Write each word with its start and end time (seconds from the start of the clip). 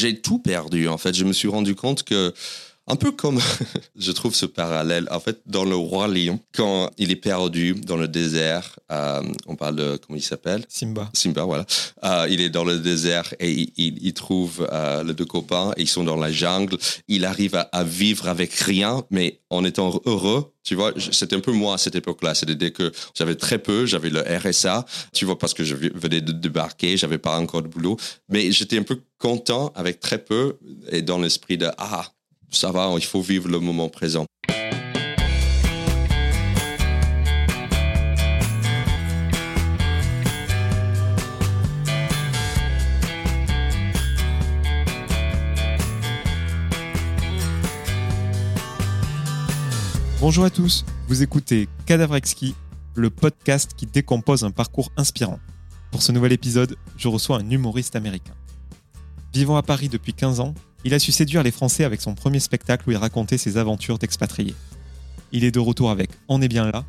j'ai 0.00 0.18
tout 0.18 0.38
perdu 0.38 0.88
en 0.88 0.98
fait. 0.98 1.14
Je 1.14 1.24
me 1.24 1.32
suis 1.32 1.48
rendu 1.48 1.74
compte 1.74 2.02
que 2.02 2.32
un 2.86 2.96
peu 2.96 3.12
comme, 3.12 3.38
je 3.96 4.12
trouve 4.12 4.34
ce 4.34 4.46
parallèle, 4.46 5.06
en 5.10 5.20
fait, 5.20 5.40
dans 5.46 5.64
le 5.64 5.76
roi 5.76 6.08
lion, 6.08 6.40
quand 6.54 6.90
il 6.98 7.10
est 7.10 7.16
perdu 7.16 7.74
dans 7.74 7.96
le 7.96 8.08
désert, 8.08 8.78
euh, 8.90 9.22
on 9.46 9.54
parle 9.54 9.76
de, 9.76 10.00
comment 10.04 10.16
il 10.18 10.22
s'appelle? 10.22 10.64
Simba. 10.68 11.08
Simba, 11.12 11.44
voilà. 11.44 11.66
Euh, 12.04 12.26
il 12.28 12.40
est 12.40 12.50
dans 12.50 12.64
le 12.64 12.78
désert 12.78 13.32
et 13.38 13.50
il, 13.50 13.72
il, 13.76 14.12
trouve 14.12 14.68
euh, 14.72 15.04
les 15.04 15.14
deux 15.14 15.24
copains, 15.24 15.72
et 15.76 15.82
ils 15.82 15.88
sont 15.88 16.04
dans 16.04 16.16
la 16.16 16.32
jungle. 16.32 16.76
Il 17.08 17.24
arrive 17.24 17.54
à, 17.54 17.68
à, 17.72 17.84
vivre 17.84 18.28
avec 18.28 18.52
rien, 18.54 19.04
mais 19.10 19.40
en 19.50 19.64
étant 19.64 20.00
heureux. 20.06 20.52
Tu 20.62 20.74
vois, 20.74 20.92
c'était 21.10 21.36
un 21.36 21.40
peu 21.40 21.52
moi 21.52 21.74
à 21.74 21.78
cette 21.78 21.94
époque-là. 21.94 22.34
C'est-à-dire 22.34 22.72
que 22.72 22.92
j'avais 23.14 23.34
très 23.34 23.58
peu, 23.58 23.86
j'avais 23.86 24.10
le 24.10 24.20
RSA, 24.20 24.84
tu 25.12 25.24
vois, 25.24 25.38
parce 25.38 25.54
que 25.54 25.64
je 25.64 25.74
venais 25.74 26.20
de 26.20 26.32
débarquer, 26.32 26.96
j'avais 26.96 27.18
pas 27.18 27.38
encore 27.38 27.62
de 27.62 27.68
boulot, 27.68 27.96
mais 28.28 28.52
j'étais 28.52 28.78
un 28.78 28.82
peu 28.82 29.00
content 29.18 29.72
avec 29.74 30.00
très 30.00 30.18
peu 30.18 30.58
et 30.90 31.02
dans 31.02 31.18
l'esprit 31.18 31.56
de, 31.56 31.68
ah, 31.78 32.12
ça 32.50 32.72
va, 32.72 32.92
il 32.96 33.04
faut 33.04 33.20
vivre 33.20 33.48
le 33.48 33.60
moment 33.60 33.88
présent. 33.88 34.26
Bonjour 50.20 50.44
à 50.44 50.50
tous, 50.50 50.84
vous 51.08 51.22
écoutez 51.22 51.66
Cadavre 51.86 52.14
Exquis, 52.14 52.54
le 52.94 53.08
podcast 53.08 53.72
qui 53.74 53.86
décompose 53.86 54.44
un 54.44 54.50
parcours 54.50 54.92
inspirant. 54.98 55.40
Pour 55.90 56.02
ce 56.02 56.12
nouvel 56.12 56.32
épisode, 56.32 56.76
je 56.98 57.08
reçois 57.08 57.38
un 57.38 57.50
humoriste 57.50 57.96
américain. 57.96 58.34
Vivant 59.32 59.56
à 59.56 59.62
Paris 59.62 59.88
depuis 59.88 60.12
15 60.12 60.40
ans, 60.40 60.54
il 60.84 60.94
a 60.94 60.98
su 60.98 61.12
séduire 61.12 61.42
les 61.42 61.50
Français 61.50 61.84
avec 61.84 62.00
son 62.00 62.14
premier 62.14 62.40
spectacle 62.40 62.88
où 62.88 62.92
il 62.92 62.96
racontait 62.96 63.38
ses 63.38 63.58
aventures 63.58 63.98
d'expatrié. 63.98 64.54
Il 65.32 65.44
est 65.44 65.50
de 65.50 65.60
retour 65.60 65.90
avec 65.90 66.10
On 66.28 66.40
est 66.40 66.48
bien 66.48 66.70
là, 66.70 66.84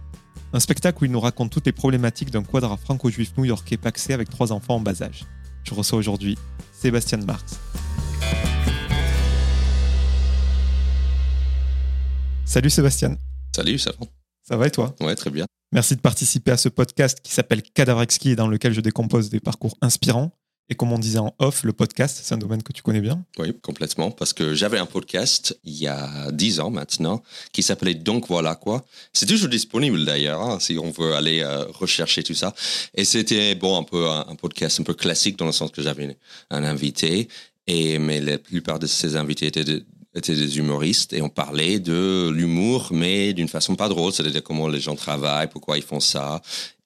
un 0.53 0.59
spectacle 0.59 0.99
où 1.01 1.05
il 1.05 1.11
nous 1.11 1.19
raconte 1.19 1.51
toutes 1.51 1.65
les 1.65 1.71
problématiques 1.71 2.31
d'un 2.31 2.43
quadra 2.43 2.77
franco-juif 2.77 3.33
new-yorkais 3.37 3.77
paxé 3.77 4.13
avec 4.13 4.29
trois 4.29 4.51
enfants 4.51 4.75
en 4.75 4.79
bas 4.79 5.01
âge. 5.01 5.25
Je 5.63 5.73
reçois 5.73 5.99
aujourd'hui 5.99 6.37
Sébastien 6.73 7.19
Marx. 7.19 7.59
Salut 12.45 12.69
Sébastien. 12.69 13.17
Salut, 13.55 13.77
ça 13.77 13.91
va? 13.99 14.05
Ça 14.43 14.57
va 14.57 14.67
et 14.67 14.71
toi? 14.71 14.95
Ouais, 15.01 15.15
très 15.15 15.29
bien. 15.29 15.45
Merci 15.73 15.95
de 15.95 16.01
participer 16.01 16.51
à 16.51 16.57
ce 16.57 16.67
podcast 16.67 17.19
qui 17.21 17.33
s'appelle 17.33 17.61
Cadavre 17.61 18.01
Exquis 18.01 18.31
et 18.31 18.35
dans 18.35 18.47
lequel 18.47 18.73
je 18.73 18.81
décompose 18.81 19.29
des 19.29 19.39
parcours 19.39 19.77
inspirants. 19.81 20.31
Et 20.71 20.75
comme 20.75 20.93
on 20.93 20.97
disait 20.97 21.19
en 21.19 21.35
off, 21.37 21.65
le 21.65 21.73
podcast, 21.73 22.21
c'est 22.23 22.33
un 22.33 22.37
domaine 22.37 22.63
que 22.63 22.71
tu 22.71 22.81
connais 22.81 23.01
bien 23.01 23.21
Oui, 23.37 23.53
complètement, 23.61 24.09
parce 24.09 24.31
que 24.31 24.55
j'avais 24.55 24.77
un 24.77 24.85
podcast 24.85 25.59
il 25.65 25.73
y 25.73 25.85
a 25.85 26.31
dix 26.31 26.61
ans 26.61 26.71
maintenant 26.71 27.21
qui 27.51 27.61
s'appelait 27.61 27.93
Donc 27.93 28.29
voilà 28.29 28.55
quoi. 28.55 28.85
C'est 29.11 29.25
toujours 29.25 29.49
disponible 29.49 30.05
d'ailleurs, 30.05 30.39
hein, 30.41 30.59
si 30.61 30.77
on 30.81 30.89
veut 30.89 31.13
aller 31.13 31.41
euh, 31.41 31.65
rechercher 31.73 32.23
tout 32.23 32.35
ça. 32.35 32.55
Et 32.95 33.03
c'était 33.03 33.53
bon 33.53 33.77
un 33.77 33.83
peu 33.83 34.07
un, 34.07 34.35
podcast 34.35 34.79
un 34.79 34.83
peu 34.83 34.93
classique 34.93 35.37
dans 35.37 35.45
le 35.45 35.51
sens 35.51 35.71
que 35.71 35.81
j'avais 35.81 36.17
un 36.49 36.63
invité, 36.63 37.27
et 37.67 37.99
mais 37.99 38.21
la 38.21 38.37
plupart 38.37 38.79
de 38.79 38.87
ces 38.87 39.17
invités 39.17 39.47
étaient 39.47 39.83
étaient 40.13 40.35
des 40.35 40.57
humoristes 40.57 41.13
et 41.13 41.21
on 41.21 41.29
parlait 41.29 41.79
de 41.79 42.29
l'humour, 42.33 42.89
mais 42.91 43.33
d'une 43.33 43.47
façon 43.47 43.75
pas 43.75 43.87
drôle, 43.87 44.11
c'est-à-dire 44.11 44.43
comment 44.43 44.67
les 44.67 44.79
gens 44.79 44.95
travaillent, 44.95 45.49
pourquoi 45.49 45.77
ils 45.77 45.83
font 45.83 45.99
ça. 45.99 46.41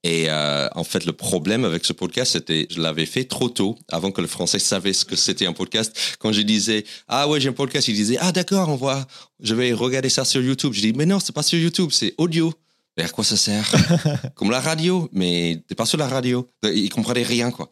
Et 0.06 0.30
euh, 0.30 0.68
en 0.76 0.84
fait, 0.84 1.04
le 1.08 1.14
problème 1.14 1.66
avec 1.66 1.84
ce 1.84 1.92
podcast, 1.92 2.34
c'était 2.34 2.68
je 2.70 2.80
l'avais 2.80 3.08
fait 3.08 3.24
trop 3.24 3.50
tôt, 3.50 3.76
avant 3.92 4.12
que 4.12 4.22
le 4.22 4.28
français 4.28 4.60
savait 4.60 4.94
ce 4.94 5.04
que 5.04 5.16
c'était 5.16 5.48
un 5.48 5.54
podcast. 5.54 5.98
Quand 6.20 6.32
je 6.32 6.42
disais 6.42 6.86
ah 7.08 7.28
ouais 7.28 7.42
j'ai 7.42 7.50
un 7.50 7.54
podcast, 7.54 7.88
il 7.88 7.96
disait 7.96 8.18
ah 8.22 8.32
d'accord 8.32 8.70
on 8.70 8.76
voit, 8.76 9.08
je 9.40 9.56
vais 9.56 9.74
regarder 9.74 10.10
ça 10.10 10.24
sur 10.24 10.44
YouTube. 10.44 10.74
Je 10.74 10.82
dis 10.82 10.94
mais 10.94 11.08
non 11.08 11.20
c'est 11.20 11.34
pas 11.34 11.42
sur 11.42 11.58
YouTube, 11.58 11.90
c'est 11.92 12.14
audio. 12.20 12.54
Mais 12.96 13.04
à 13.04 13.10
quoi 13.10 13.24
ça 13.24 13.36
sert? 13.36 13.74
Comme 14.36 14.52
la 14.52 14.60
radio, 14.60 15.10
mais 15.12 15.64
t'es 15.68 15.74
pas 15.74 15.88
sur 15.88 15.98
la 15.98 16.08
radio. 16.08 16.48
Ils 16.64 16.92
comprenaient 16.92 17.24
rien 17.24 17.50
quoi. 17.50 17.68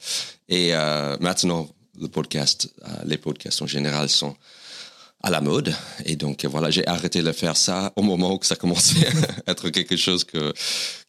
Et 0.50 0.74
euh, 0.74 1.16
maintenant 1.20 1.70
le 2.02 2.08
podcast, 2.08 2.74
euh, 2.84 2.88
les 3.06 3.18
podcasts 3.18 3.62
en 3.62 3.68
général 3.68 4.10
sont 4.10 4.36
à 5.22 5.30
la 5.30 5.40
mode. 5.40 5.72
Et 6.06 6.16
donc, 6.16 6.44
voilà, 6.46 6.72
j'ai 6.72 6.86
arrêté 6.88 7.22
de 7.22 7.32
faire 7.32 7.56
ça 7.56 7.94
au 7.96 8.02
moment 8.02 8.34
où 8.34 8.40
ça 8.42 8.56
commençait 8.56 9.08
à 9.46 9.52
être 9.52 9.70
quelque 9.70 9.96
chose 9.96 10.24
que, 10.24 10.52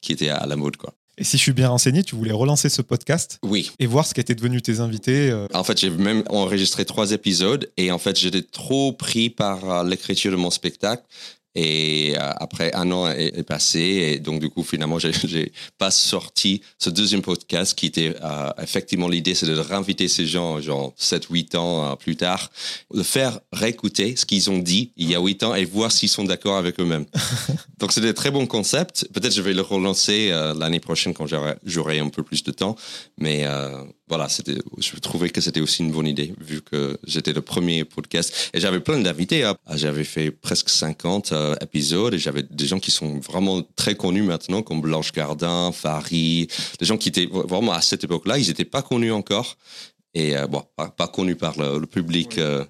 qui 0.02 0.12
était 0.12 0.28
à 0.28 0.46
la 0.46 0.56
mode, 0.56 0.76
quoi. 0.76 0.94
Et 1.16 1.24
si 1.24 1.36
je 1.36 1.42
suis 1.42 1.52
bien 1.52 1.68
renseigné, 1.68 2.02
tu 2.02 2.16
voulais 2.16 2.32
relancer 2.32 2.68
ce 2.68 2.82
podcast 2.82 3.38
Oui. 3.42 3.70
Et 3.78 3.86
voir 3.86 4.06
ce 4.06 4.14
qu'étaient 4.14 4.34
devenus 4.34 4.62
tes 4.62 4.80
invités 4.80 5.30
euh... 5.30 5.46
En 5.54 5.62
fait, 5.62 5.78
j'ai 5.78 5.90
même 5.90 6.24
enregistré 6.28 6.84
trois 6.84 7.12
épisodes 7.12 7.70
et 7.76 7.92
en 7.92 7.98
fait, 7.98 8.18
j'étais 8.18 8.42
trop 8.42 8.92
pris 8.92 9.30
par 9.30 9.84
l'écriture 9.84 10.32
de 10.32 10.36
mon 10.36 10.50
spectacle 10.50 11.04
et 11.54 12.14
euh, 12.16 12.30
après, 12.36 12.74
un 12.74 12.90
an 12.90 13.08
est, 13.08 13.38
est, 13.38 13.42
passé. 13.44 13.78
Et 13.78 14.18
donc, 14.18 14.40
du 14.40 14.50
coup, 14.50 14.64
finalement, 14.64 14.98
j'ai 15.24 15.52
pas 15.78 15.90
sorti 15.90 16.62
ce 16.78 16.90
deuxième 16.90 17.22
podcast 17.22 17.74
qui 17.78 17.86
était 17.86 18.14
euh, 18.22 18.50
effectivement 18.60 19.08
l'idée, 19.08 19.34
c'est 19.34 19.46
de 19.46 19.56
réinviter 19.56 20.08
ces 20.08 20.26
gens, 20.26 20.60
genre 20.60 20.92
7, 20.96 21.26
8 21.30 21.54
ans 21.54 21.92
euh, 21.92 21.94
plus 21.96 22.16
tard, 22.16 22.50
de 22.92 23.02
faire 23.02 23.40
réécouter 23.52 24.16
ce 24.16 24.26
qu'ils 24.26 24.50
ont 24.50 24.58
dit 24.58 24.92
il 24.96 25.10
y 25.10 25.14
a 25.14 25.20
8 25.20 25.42
ans 25.44 25.54
et 25.54 25.64
voir 25.64 25.92
s'ils 25.92 26.08
sont 26.08 26.24
d'accord 26.24 26.56
avec 26.56 26.80
eux-mêmes. 26.80 27.06
donc, 27.78 27.92
c'est 27.92 28.00
des 28.00 28.14
très 28.14 28.32
bons 28.32 28.46
concepts. 28.46 29.06
Peut-être 29.12 29.34
je 29.34 29.42
vais 29.42 29.52
le 29.52 29.62
relancer 29.62 30.30
euh, 30.32 30.54
l'année 30.54 30.80
prochaine 30.80 31.14
quand 31.14 31.26
j'aurai 31.64 31.98
un 32.00 32.08
peu 32.08 32.24
plus 32.24 32.42
de 32.42 32.50
temps. 32.50 32.76
Mais 33.18 33.46
voilà, 34.06 34.28
c'était, 34.28 34.58
je 34.78 34.96
trouvais 34.96 35.30
que 35.30 35.40
c'était 35.40 35.60
aussi 35.60 35.82
une 35.82 35.90
bonne 35.90 36.06
idée, 36.06 36.34
vu 36.38 36.60
que 36.60 36.98
j'étais 37.06 37.32
le 37.32 37.40
premier 37.40 37.84
podcast. 37.84 38.50
Et 38.52 38.60
j'avais 38.60 38.80
plein 38.80 39.00
d'invités. 39.00 39.44
Hein. 39.44 39.56
J'avais 39.74 40.04
fait 40.04 40.30
presque 40.30 40.68
50 40.68 41.32
euh, 41.32 41.54
épisodes 41.62 42.12
et 42.12 42.18
j'avais 42.18 42.42
des 42.42 42.66
gens 42.66 42.78
qui 42.78 42.90
sont 42.90 43.18
vraiment 43.20 43.62
très 43.76 43.94
connus 43.94 44.22
maintenant, 44.22 44.62
comme 44.62 44.82
Blanche 44.82 45.12
Gardin, 45.12 45.72
Farid, 45.72 46.52
des 46.78 46.84
gens 46.86 46.98
qui 46.98 47.08
étaient 47.08 47.28
vraiment 47.30 47.72
à 47.72 47.80
cette 47.80 48.04
époque-là, 48.04 48.38
ils 48.38 48.48
n'étaient 48.48 48.66
pas 48.66 48.82
connus 48.82 49.12
encore. 49.12 49.56
Et 50.12 50.36
euh, 50.36 50.46
bon, 50.46 50.62
pas, 50.76 50.90
pas, 50.90 51.08
connus 51.08 51.36
par 51.36 51.58
le, 51.58 51.78
le 51.78 51.86
public 51.86 52.36
euh, 52.36 52.62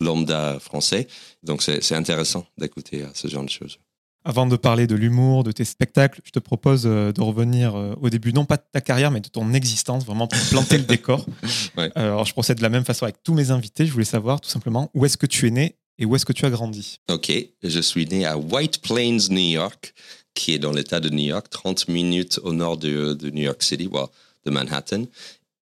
lambda 0.00 0.58
français. 0.60 1.08
Donc 1.42 1.62
c'est 1.62 1.94
intéressant 1.94 2.46
d'écouter 2.58 3.04
ce 3.14 3.26
genre 3.28 3.44
de 3.44 3.50
choses. 3.50 3.78
Avant 4.26 4.46
de 4.46 4.56
parler 4.56 4.86
de 4.86 4.94
l'humour, 4.94 5.44
de 5.44 5.52
tes 5.52 5.66
spectacles, 5.66 6.20
je 6.24 6.30
te 6.30 6.38
propose 6.38 6.84
euh, 6.86 7.12
de 7.12 7.20
revenir 7.20 7.74
euh, 7.74 7.94
au 8.00 8.08
début, 8.08 8.32
non 8.32 8.46
pas 8.46 8.56
de 8.56 8.62
ta 8.72 8.80
carrière, 8.80 9.10
mais 9.10 9.20
de 9.20 9.28
ton 9.28 9.52
existence, 9.52 10.06
vraiment 10.06 10.26
pour 10.26 10.40
planter 10.50 10.78
le 10.78 10.84
décor. 10.84 11.26
Ouais. 11.76 11.90
Alors, 11.96 12.24
je 12.24 12.32
procède 12.32 12.58
de 12.58 12.62
la 12.62 12.68
même 12.68 12.84
façon 12.84 13.04
avec 13.04 13.22
tous 13.22 13.34
mes 13.34 13.50
invités. 13.50 13.84
Je 13.84 13.92
voulais 13.92 14.04
savoir 14.04 14.40
tout 14.40 14.48
simplement 14.48 14.90
où 14.94 15.04
est-ce 15.04 15.16
que 15.16 15.26
tu 15.26 15.48
es 15.48 15.50
né 15.50 15.76
et 15.98 16.04
où 16.04 16.14
est-ce 16.14 16.24
que 16.24 16.32
tu 16.32 16.46
as 16.46 16.50
grandi? 16.50 17.00
Ok, 17.10 17.32
je 17.62 17.80
suis 17.80 18.06
né 18.06 18.24
à 18.24 18.38
White 18.38 18.80
Plains, 18.80 19.18
New 19.30 19.50
York, 19.52 19.92
qui 20.34 20.52
est 20.54 20.58
dans 20.58 20.72
l'État 20.72 21.00
de 21.00 21.08
New 21.08 21.24
York, 21.24 21.48
30 21.50 21.88
minutes 21.88 22.38
au 22.44 22.52
nord 22.52 22.76
de, 22.76 23.14
de 23.14 23.30
New 23.30 23.42
York 23.42 23.62
City, 23.62 23.88
well, 23.92 24.06
de 24.44 24.50
Manhattan. 24.50 25.04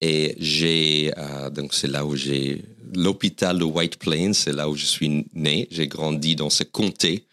Et 0.01 0.35
j'ai, 0.39 1.13
euh, 1.17 1.49
donc 1.49 1.73
c'est 1.73 1.87
là 1.87 2.05
où 2.05 2.15
j'ai 2.15 2.63
l'hôpital 2.93 3.57
de 3.57 3.63
White 3.63 3.97
Plains, 3.97 4.33
c'est 4.33 4.53
là 4.53 4.69
où 4.69 4.75
je 4.75 4.85
suis 4.85 5.25
né. 5.33 5.67
J'ai 5.71 5.87
grandi 5.87 6.35
dans 6.35 6.49
ce 6.49 6.63
comté 6.63 7.25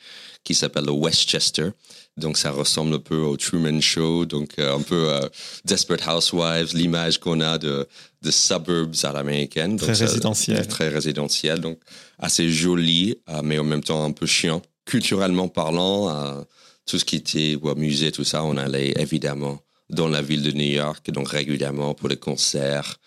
qui 0.45 0.55
s'appelle 0.55 0.87
le 0.87 0.93
Westchester. 0.93 1.71
Donc, 2.17 2.37
ça 2.37 2.51
ressemble 2.51 2.95
un 2.95 2.99
peu 2.99 3.19
au 3.19 3.37
Truman 3.37 3.81
Show, 3.81 4.27
donc 4.27 4.59
euh, 4.59 4.77
un 4.77 4.83
peu 4.83 5.11
euh, 5.11 5.29
Desperate 5.65 6.07
Housewives, 6.07 6.75
l'image 6.75 7.19
qu'on 7.19 7.41
a 7.41 7.57
de, 7.57 7.87
de 8.23 8.31
suburbs 8.31 8.95
à 9.05 9.13
l'américaine. 9.13 9.77
Très 9.77 9.95
ça, 9.95 10.05
résidentiel. 10.07 10.67
Très 10.67 10.89
résidentiel, 10.89 11.61
donc 11.61 11.79
assez 12.19 12.51
joli, 12.51 13.17
euh, 13.29 13.41
mais 13.43 13.59
en 13.59 13.65
même 13.65 13.83
temps 13.83 14.05
un 14.05 14.13
peu 14.13 14.27
chiant. 14.27 14.61
Culturellement 14.85 15.49
parlant, 15.49 16.11
euh, 16.11 16.43
tout 16.85 16.99
ce 16.99 17.05
qui 17.05 17.17
était 17.17 17.55
ouais, 17.55 17.75
musée, 17.77 18.11
tout 18.11 18.25
ça, 18.25 18.43
on 18.45 18.57
allait 18.57 18.93
évidemment 18.99 19.61
dans 19.89 20.09
la 20.09 20.21
ville 20.21 20.43
de 20.43 20.53
New 20.53 20.73
York, 20.73 21.11
donc 21.11 21.29
régulièrement 21.29 21.95
pour 21.95 22.09
des 22.09 22.17
concerts 22.17 22.99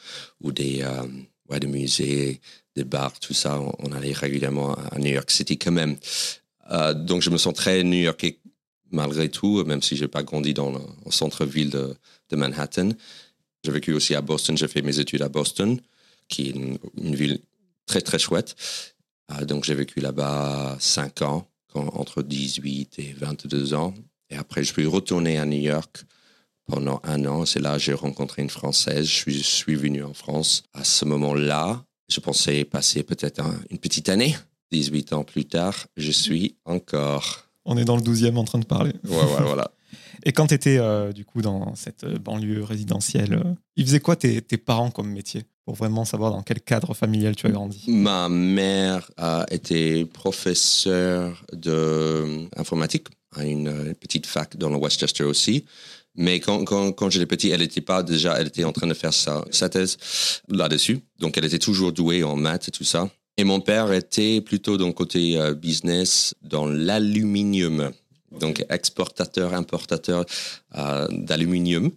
ou 0.41 0.51
des, 0.51 0.83
ouais, 1.50 1.59
des 1.59 1.67
musées, 1.67 2.41
des 2.75 2.83
bars, 2.83 3.17
tout 3.19 3.33
ça, 3.33 3.59
on, 3.59 3.73
on 3.79 3.91
allait 3.91 4.13
régulièrement 4.13 4.75
à 4.91 4.97
New 4.97 5.12
York 5.12 5.29
City 5.31 5.57
quand 5.57 5.71
même. 5.71 5.97
Euh, 6.71 6.94
donc 6.94 7.21
je 7.21 7.30
me 7.30 7.38
sens 7.38 7.54
très 7.54 7.83
new-yorkais 7.83 8.39
malgré 8.92 9.30
tout, 9.30 9.63
même 9.65 9.81
si 9.81 9.98
j'ai 9.98 10.07
pas 10.07 10.24
grandi 10.24 10.54
dans 10.54 10.71
le 10.71 11.12
centre-ville 11.12 11.69
de, 11.69 11.95
de, 12.30 12.36
Manhattan. 12.36 12.89
J'ai 13.63 13.71
vécu 13.71 13.94
aussi 13.94 14.13
à 14.13 14.21
Boston, 14.21 14.57
j'ai 14.57 14.68
fait 14.68 14.81
mes 14.81 15.00
études 15.00 15.24
à 15.24 15.30
Boston, 15.30 15.80
qui 16.27 16.50
est 16.50 16.51
une, 16.51 17.15
ville 17.15 17.39
très 17.86 18.01
très 18.01 18.19
chouette. 18.19 18.56
Euh, 19.31 19.45
donc 19.45 19.63
j'ai 19.63 19.74
vécu 19.74 20.00
là-bas 20.00 20.77
cinq 20.80 21.21
ans, 21.21 21.48
quand, 21.71 21.88
entre 21.95 22.21
18 22.21 23.00
et 23.00 23.13
22 23.18 23.74
ans. 23.74 23.94
Et 24.30 24.36
après, 24.36 24.63
je 24.63 24.71
suis 24.71 24.86
retourné 24.86 25.38
à 25.38 25.45
New 25.45 25.60
York 25.60 26.04
pendant 26.65 27.01
un 27.04 27.25
an. 27.25 27.45
C'est 27.45 27.60
là 27.60 27.74
que 27.74 27.80
j'ai 27.80 27.94
rencontré 27.94 28.42
une 28.42 28.50
Française. 28.50 29.06
Je 29.06 29.13
suis, 29.13 29.44
je 29.44 29.75
venu 29.75 30.04
en 30.04 30.13
France. 30.13 30.63
À 30.74 30.83
ce 30.83 31.06
moment-là, 31.06 31.83
je 32.10 32.19
pensais 32.19 32.63
passer 32.63 33.04
peut-être 33.04 33.39
un, 33.42 33.60
une 33.69 33.80
petite 33.80 34.10
année 34.10 34.36
18 34.74 35.14
ans 35.14 35.24
plus 35.24 35.46
tard, 35.46 35.88
je 35.96 36.12
suis 36.12 36.56
encore. 36.66 37.48
On 37.66 37.78
est 37.78 37.86
dans 37.86 37.96
le 37.96 38.02
12e 38.02 38.36
en 38.36 38.44
train 38.44 38.60
de 38.60 38.66
parler. 38.66 38.94
Ouais, 39.08 39.16
ouais, 39.16 39.44
voilà. 39.44 39.72
Et 40.25 40.31
quand 40.31 40.48
tu 40.48 40.54
étais 40.54 40.80
du 41.14 41.25
coup 41.25 41.42
dans 41.42 41.75
cette 41.75 42.06
banlieue 42.06 42.64
résidentielle, 42.64 43.34
euh, 43.34 43.54
ils 43.75 43.86
faisaient 43.86 44.00
quoi 44.00 44.16
tes, 44.16 44.42
tes 44.42 44.58
parents 44.58 44.92
comme 44.92 45.12
métier? 45.12 45.44
Pour 45.66 45.75
vraiment 45.75 46.04
savoir 46.04 46.31
dans 46.31 46.42
quel 46.42 46.60
cadre 46.60 46.94
familial 46.94 47.38
tu 47.38 47.48
as 47.48 47.50
grandi 47.50 47.86
Ma 47.88 48.28
mère 48.28 49.10
a 49.16 49.46
été 49.50 50.04
professeure 50.04 51.46
d'informatique 51.54 53.08
à 53.36 53.46
une 53.46 53.70
euh, 53.70 53.94
petite 53.94 54.25
fac 54.25 54.58
dans 54.58 54.70
le 54.70 54.75
Westchester 54.75 55.24
aussi. 55.24 55.66
Mais 56.16 56.40
quand, 56.42 56.66
quand, 56.66 56.92
quand 56.92 57.10
j'étais 57.10 57.25
petit, 57.25 57.50
elle 57.50 57.62
était 57.62 57.81
pas 57.81 58.04
déjà, 58.04 58.40
elle 58.40 58.48
était 58.48 58.66
en 58.66 58.74
train 58.74 58.88
de 58.88 58.94
faire 58.94 59.14
sa, 59.14 59.46
sa 59.52 59.70
thèse 59.70 59.98
là-dessus. 60.50 61.00
Donc, 61.20 61.38
elle 61.38 61.46
était 61.46 61.60
toujours 61.60 61.92
douée 61.92 62.24
en 62.24 62.36
maths 62.36 62.68
et 62.68 62.72
tout 62.72 62.84
ça. 62.84 63.10
Et 63.38 63.44
mon 63.44 63.62
père 63.62 63.91
était 63.91 64.41
plutôt 64.41 64.77
dans 64.77 64.88
le 64.88 64.94
côté 64.94 65.39
euh, 65.39 65.53
business, 65.53 66.35
dans 66.41 66.68
l'aluminium. 66.68 67.91
Donc, 68.39 68.65
exportateur, 68.69 69.53
importateur 69.53 70.25
euh, 70.75 71.07
d'aluminium. 71.12 71.91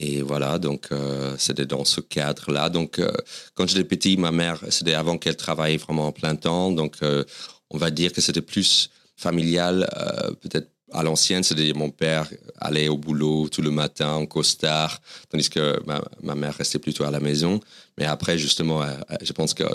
Et 0.00 0.22
voilà, 0.22 0.58
donc 0.58 0.88
euh, 0.90 1.36
c'était 1.38 1.66
dans 1.66 1.84
ce 1.84 2.00
cadre-là. 2.00 2.68
Donc, 2.68 2.98
euh, 2.98 3.12
quand 3.54 3.68
j'étais 3.68 3.84
petit, 3.84 4.16
ma 4.16 4.32
mère, 4.32 4.60
c'était 4.70 4.94
avant 4.94 5.18
qu'elle 5.18 5.36
travaille 5.36 5.76
vraiment 5.76 6.08
en 6.08 6.12
plein 6.12 6.34
temps. 6.34 6.72
Donc, 6.72 6.96
euh, 7.02 7.22
on 7.70 7.78
va 7.78 7.90
dire 7.90 8.12
que 8.12 8.20
c'était 8.20 8.42
plus 8.42 8.90
familial, 9.16 9.88
euh, 9.96 10.32
peut-être 10.32 10.70
à 10.94 11.02
l'ancienne, 11.02 11.42
c'est-à-dire 11.42 11.76
mon 11.76 11.90
père 11.90 12.28
allait 12.60 12.88
au 12.88 12.96
boulot 12.96 13.48
tout 13.48 13.62
le 13.62 13.70
matin 13.70 14.12
en 14.12 14.26
costard, 14.26 15.00
tandis 15.28 15.50
que 15.50 15.80
ma, 16.22 16.34
mère 16.34 16.54
restait 16.54 16.78
plutôt 16.78 17.04
à 17.04 17.10
la 17.10 17.20
maison. 17.20 17.60
Mais 17.98 18.04
après, 18.04 18.38
justement, 18.38 18.82
je 19.20 19.32
pense 19.32 19.54
qu'elle 19.54 19.68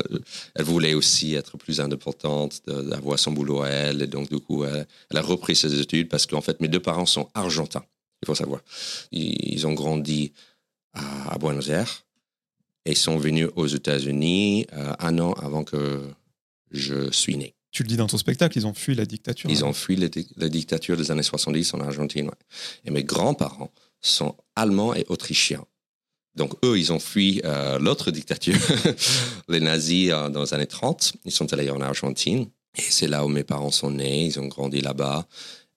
voulait 0.60 0.94
aussi 0.94 1.36
être 1.36 1.58
plus 1.58 1.80
indépendante, 1.80 2.62
d'avoir 2.68 3.20
son 3.20 3.32
boulot 3.32 3.62
à 3.62 3.70
elle. 3.70 4.02
Et 4.02 4.08
donc, 4.08 4.30
du 4.30 4.40
coup, 4.40 4.66
elle, 4.66 4.86
a 5.14 5.22
repris 5.22 5.56
ses 5.56 5.80
études 5.80 6.10
parce 6.10 6.26
qu'en 6.26 6.42
fait, 6.42 6.60
mes 6.62 6.68
deux 6.68 6.82
parents 6.82 7.06
sont 7.06 7.30
argentins, 7.34 7.84
il 8.22 8.26
faut 8.26 8.36
savoir. 8.36 8.62
Ils, 9.12 9.68
ont 9.68 9.74
grandi 9.74 10.34
à, 10.94 11.34
à 11.34 11.38
Buenos 11.38 11.70
Aires 11.70 12.04
et 12.86 12.96
sont 12.96 13.18
venus 13.18 13.50
aux 13.56 13.68
États-Unis 13.68 14.66
euh, 14.74 14.94
un 15.00 15.20
an 15.20 15.34
avant 15.34 15.64
que 15.64 16.02
je 16.72 17.12
suis 17.12 17.38
né. 17.38 17.54
Tu 17.72 17.84
le 17.84 17.88
dis 17.88 17.98
dans 17.98 18.08
ton 18.08 18.18
spectacle, 18.18 18.58
ils 18.58 18.66
ont 18.66 18.74
fui 18.74 18.96
la 18.96 19.06
dictature. 19.06 19.50
Ils 19.50 19.64
hein. 19.64 19.68
ont 19.68 19.74
fui 19.74 19.96
la, 19.96 20.08
di- 20.08 20.28
la 20.38 20.50
dictature 20.50 20.98
des 20.98 21.12
années 21.12 21.24
70 21.24 21.74
en 21.76 21.82
Argentine. 21.82 22.26
ouais. 22.26 22.34
Et 22.86 22.92
mes 22.92 23.04
grands-parents 23.04 23.72
sont 24.02 24.36
allemands 24.56 24.96
et 24.96 25.06
autrichiens. 25.10 25.66
Donc, 26.36 26.54
eux, 26.64 26.80
ils 26.80 26.92
ont 26.94 27.00
fui 27.00 27.42
euh, 27.44 27.80
l'autre 27.80 28.12
dictature, 28.12 28.56
les 29.50 29.60
nazis, 29.60 30.10
euh, 30.12 30.30
dans 30.30 30.42
les 30.44 30.54
années 30.54 30.68
30. 30.68 31.14
Ils 31.26 31.32
sont 31.32 31.52
allés 31.54 31.70
en 31.70 31.82
Argentine. 31.82 32.48
Et 32.76 32.82
c'est 32.82 33.08
là 33.08 33.26
où 33.26 33.28
mes 33.28 33.44
parents 33.44 33.72
sont 33.72 33.92
nés. 33.92 34.26
Ils 34.26 34.40
ont 34.40 34.48
grandi 34.48 34.80
là-bas. 34.82 35.28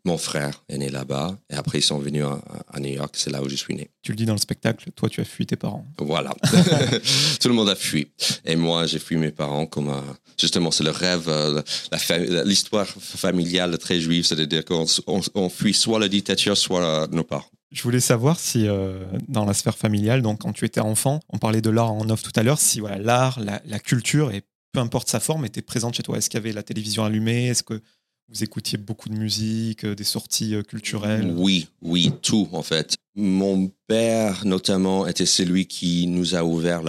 Mon 0.05 0.19
frère 0.19 0.65
est 0.69 0.79
né 0.79 0.89
là-bas. 0.91 1.37
Et 1.49 1.55
après, 1.55 1.79
ils 1.79 1.83
sont 1.83 1.99
venus 1.99 2.25
à, 2.25 2.41
à 2.73 2.81
New 2.81 2.93
York. 2.93 3.15
C'est 3.17 3.31
là 3.31 3.41
où 3.43 3.49
je 3.49 3.55
suis 3.55 3.75
né. 3.75 3.89
Tu 4.03 4.11
le 4.13 4.17
dis 4.17 4.25
dans 4.27 4.33
le 4.35 4.39
spectacle, 4.41 4.91
toi 4.97 5.09
tu 5.09 5.21
as 5.21 5.25
fui 5.25 5.47
tes 5.47 5.55
parents. 5.57 5.87
Voilà. 5.99 6.35
Tout 7.41 7.49
le 7.49 7.55
monde 7.55 7.69
a 7.69 7.77
fui. 7.77 8.09
Et 8.45 8.57
moi, 8.57 8.87
j'ai 8.87 8.99
fui 8.99 9.17
mes 9.17 9.31
parents 9.31 9.67
comme 9.67 9.89
un- 9.91 10.17
Justement, 10.41 10.71
c'est 10.73 10.83
le 10.83 10.91
rêve, 10.91 11.29
euh, 11.29 11.63
fa- 11.97 12.19
l'histoire 12.45 12.87
familiale 12.87 13.77
très 13.79 14.01
juive, 14.01 14.25
c'est-à-dire 14.25 14.65
qu'on 14.65 14.85
s- 14.85 15.03
on, 15.07 15.21
on 15.35 15.49
fuit 15.49 15.75
soit 15.75 16.01
la 16.01 16.09
dictature, 16.09 16.57
soit 16.57 16.83
euh, 16.83 17.07
nos 17.13 17.23
parents. 17.23 17.47
Je 17.71 17.83
voulais 17.83 18.01
savoir 18.01 18.41
si, 18.41 18.67
euh, 18.67 19.05
dans 19.29 19.45
la 19.45 19.55
sphère 19.55 19.77
familiale, 19.79 20.21
donc 20.23 20.41
quand 20.41 20.53
tu 20.53 20.65
étais 20.65 20.81
enfant, 20.81 21.21
on 21.29 21.39
parlait 21.39 21.61
de 21.61 21.71
l'art 21.71 21.93
en 21.93 22.09
off 22.11 22.23
tout 22.23 22.33
à 22.35 22.43
l'heure, 22.43 22.59
si 22.59 22.81
voilà, 22.81 22.99
l'art, 22.99 23.39
la, 23.41 23.63
la 23.67 23.79
culture, 23.79 24.33
et 24.33 24.43
peu 24.73 24.81
importe 24.81 25.09
sa 25.09 25.21
forme, 25.21 25.45
était 25.45 25.63
présente 25.63 25.95
chez 25.95 26.03
toi. 26.03 26.17
Est-ce 26.19 26.29
qu'il 26.29 26.39
y 26.39 26.43
avait 26.43 26.53
la 26.53 26.63
télévision 26.63 27.05
allumée? 27.05 27.47
Est-ce 27.49 27.63
que 27.63 27.81
vous 28.33 28.43
écoutiez 28.43 28.79
beaucoup 28.79 29.09
de 29.09 29.15
musique, 29.15 29.85
euh, 29.85 29.95
des 29.95 30.05
sorties 30.05 30.55
euh, 30.55 30.63
culturelles? 30.63 31.35
Oui, 31.37 31.69
oui, 31.83 32.13
tout 32.23 32.49
en 32.53 32.63
fait. 32.63 32.97
Mon 33.15 33.71
père, 33.87 34.47
notamment, 34.47 35.07
était 35.07 35.27
celui 35.27 35.67
qui 35.67 36.07
nous 36.07 36.35
a 36.35 36.43
ouvert 36.45 36.81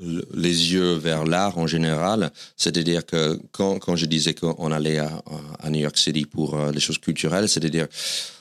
les 0.00 0.72
yeux 0.72 0.94
vers 0.94 1.26
l'art 1.26 1.58
en 1.58 1.66
général. 1.66 2.32
C'est-à-dire 2.56 3.04
que 3.04 3.38
quand, 3.52 3.94
je 3.94 4.06
disais 4.06 4.32
qu'on 4.32 4.72
allait 4.72 4.98
à, 4.98 5.22
New 5.68 5.80
York 5.80 5.98
City 5.98 6.24
pour 6.24 6.58
euh, 6.58 6.72
les 6.72 6.80
choses 6.80 6.96
culturelles, 6.96 7.50
c'est-à-dire 7.50 7.86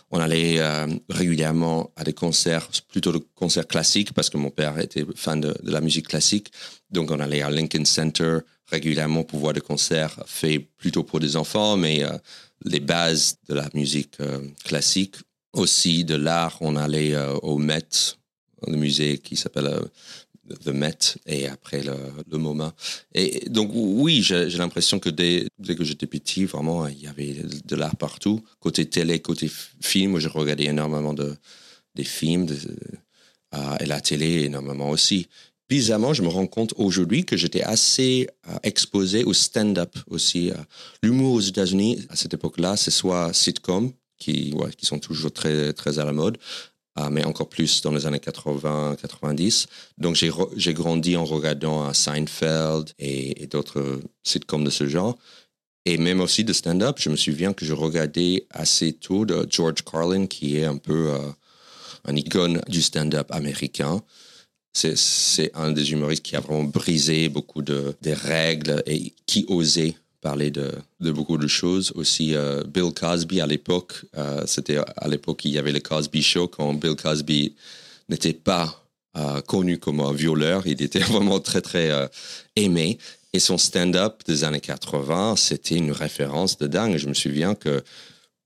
on 0.09 0.19
allait 0.19 0.59
euh, 0.59 0.87
régulièrement 1.09 1.91
à 1.97 2.03
des 2.03 2.13
concerts, 2.13 2.69
plutôt 2.89 3.11
de 3.11 3.19
concerts 3.35 3.67
classiques, 3.67 4.13
parce 4.13 4.29
que 4.29 4.37
mon 4.37 4.49
père 4.49 4.79
était 4.79 5.05
fan 5.15 5.41
de 5.41 5.53
la 5.63 5.81
musique 5.81 6.07
classique. 6.07 6.51
Donc 6.91 7.11
on 7.11 7.19
allait 7.19 7.41
à 7.41 7.49
Lincoln 7.49 7.83
Center 7.83 8.39
régulièrement 8.67 9.23
pour 9.23 9.39
voir 9.39 9.53
des 9.53 9.61
concerts 9.61 10.23
faits 10.25 10.67
plutôt 10.77 11.03
pour 11.03 11.19
des 11.19 11.35
enfants, 11.35 11.77
mais 11.77 12.03
euh, 12.03 12.17
les 12.63 12.79
bases 12.79 13.37
de 13.47 13.55
la 13.55 13.69
musique 13.73 14.19
euh, 14.19 14.39
classique. 14.63 15.15
Aussi 15.53 16.03
de 16.03 16.15
l'art, 16.15 16.57
on 16.61 16.75
allait 16.75 17.15
euh, 17.15 17.33
au 17.35 17.57
Met, 17.57 17.87
le 18.67 18.75
musée 18.75 19.17
qui 19.17 19.35
s'appelle 19.35 19.79
The 20.63 20.67
Met, 20.67 21.15
et 21.25 21.47
après 21.47 21.81
le, 21.83 22.37
MoMA. 22.37 22.73
Et 23.13 23.49
donc 23.49 23.71
oui, 23.73 24.21
j'ai 24.21 24.49
j'ai 24.49 24.57
l'impression 24.57 24.99
que 24.99 25.09
dès, 25.09 25.47
que 25.65 25.83
j'étais 25.83 26.05
petit, 26.05 26.45
vraiment, 26.45 26.87
il 26.87 27.01
y 27.01 27.07
avait 27.07 27.35
de 27.65 27.75
l'art 27.75 27.95
partout. 27.95 28.43
Côté 28.59 28.85
télé, 28.85 29.19
côté 29.19 29.49
film, 29.81 30.19
je 30.19 30.27
regardais 30.27 30.65
énormément 30.65 31.13
de, 31.13 31.35
des 31.95 32.03
films, 32.03 32.47
et 33.79 33.85
la 33.85 34.01
télé 34.01 34.43
énormément 34.43 34.89
aussi. 34.89 35.27
Bizarrement, 35.69 36.13
je 36.13 36.21
me 36.21 36.29
rends 36.29 36.47
compte 36.47 36.73
aujourd'hui 36.77 37.25
que 37.25 37.35
j'étais 37.35 37.61
assez 37.61 38.29
euh, 38.47 38.55
exposé 38.63 39.25
au 39.25 39.33
stand-up 39.33 39.97
aussi. 40.07 40.49
euh. 40.49 40.55
L'humour 41.03 41.33
aux 41.33 41.41
États-Unis, 41.41 42.05
à 42.09 42.15
cette 42.15 42.33
époque-là, 42.33 42.77
c'est 42.77 42.91
soit 42.91 43.33
sitcom, 43.33 43.91
qui, 44.17 44.53
ouais, 44.53 44.71
qui 44.71 44.85
sont 44.85 44.99
toujours 44.99 45.31
très, 45.33 45.73
très 45.73 45.99
à 45.99 46.05
la 46.05 46.13
mode, 46.13 46.37
euh, 46.97 47.09
mais 47.11 47.25
encore 47.25 47.49
plus 47.49 47.81
dans 47.81 47.91
les 47.91 48.05
années 48.05 48.19
80-90. 48.19 49.67
Donc 49.97 50.15
j'ai 50.15 50.73
grandi 50.73 51.17
en 51.17 51.25
regardant 51.25 51.85
euh, 51.89 51.93
Seinfeld 51.93 52.91
et, 52.97 53.47
d'autres 53.47 53.99
sitcoms 54.23 54.63
de 54.63 54.69
ce 54.69 54.87
genre. 54.87 55.17
Et 55.85 55.97
même 55.97 56.21
aussi 56.21 56.45
de 56.45 56.53
stand-up, 56.53 56.95
je 56.97 57.09
me 57.09 57.17
souviens 57.17 57.51
que 57.51 57.65
je 57.65 57.73
regardais 57.73 58.45
assez 58.51 58.93
tôt 58.93 59.25
de 59.25 59.45
George 59.49 59.83
Carlin, 59.83 60.27
qui 60.27 60.57
est 60.57 60.65
un 60.65 60.77
peu 60.77 61.13
un 62.03 62.13
icône 62.13 62.61
du 62.67 62.81
stand-up 62.81 63.31
américain. 63.31 64.01
C'est- 64.77 65.51
un 65.55 65.71
des 65.71 65.91
humoristes 65.91 66.23
qui 66.23 66.35
a 66.35 66.39
vraiment 66.39 66.63
brisé 66.63 67.29
beaucoup 67.29 67.61
de, 67.61 67.95
des 68.01 68.13
règles 68.13 68.83
et 68.85 69.13
qui 69.25 69.45
osait 69.47 69.95
parler 70.21 70.51
de, 70.51 70.71
beaucoup 71.11 71.37
de 71.37 71.47
choses. 71.47 71.91
Aussi, 71.95 72.35
euh, 72.35 72.63
Bill 72.63 72.91
Cosby 72.93 73.41
à 73.41 73.47
l'époque, 73.47 73.93
euh, 74.17 74.43
c'était 74.45 74.77
à 74.77 75.07
l'époque 75.07 75.45
il 75.45 75.51
y 75.51 75.57
avait 75.57 75.71
le 75.71 75.79
Cosby 75.79 76.21
Show 76.21 76.47
quand 76.47 76.73
Bill 76.73 76.95
Cosby 76.95 77.55
n'était 78.09 78.33
pas 78.33 78.83
euh, 79.15 79.41
connu 79.41 79.79
comme 79.79 79.99
un 79.99 80.13
violeur, 80.13 80.67
il 80.67 80.81
était 80.81 80.99
vraiment 81.13 81.39
très 81.39 81.61
très 81.61 82.09
aimé. 82.55 82.97
Et 83.33 83.39
son 83.39 83.57
stand-up 83.57 84.21
des 84.27 84.43
années 84.43 84.61
80, 84.61 85.35
c'était 85.35 85.75
une 85.75 85.91
référence 85.91 86.57
de 86.57 86.67
dingue. 86.67 86.97
Je 86.97 87.07
me 87.07 87.13
souviens 87.13 87.55
que, 87.55 87.83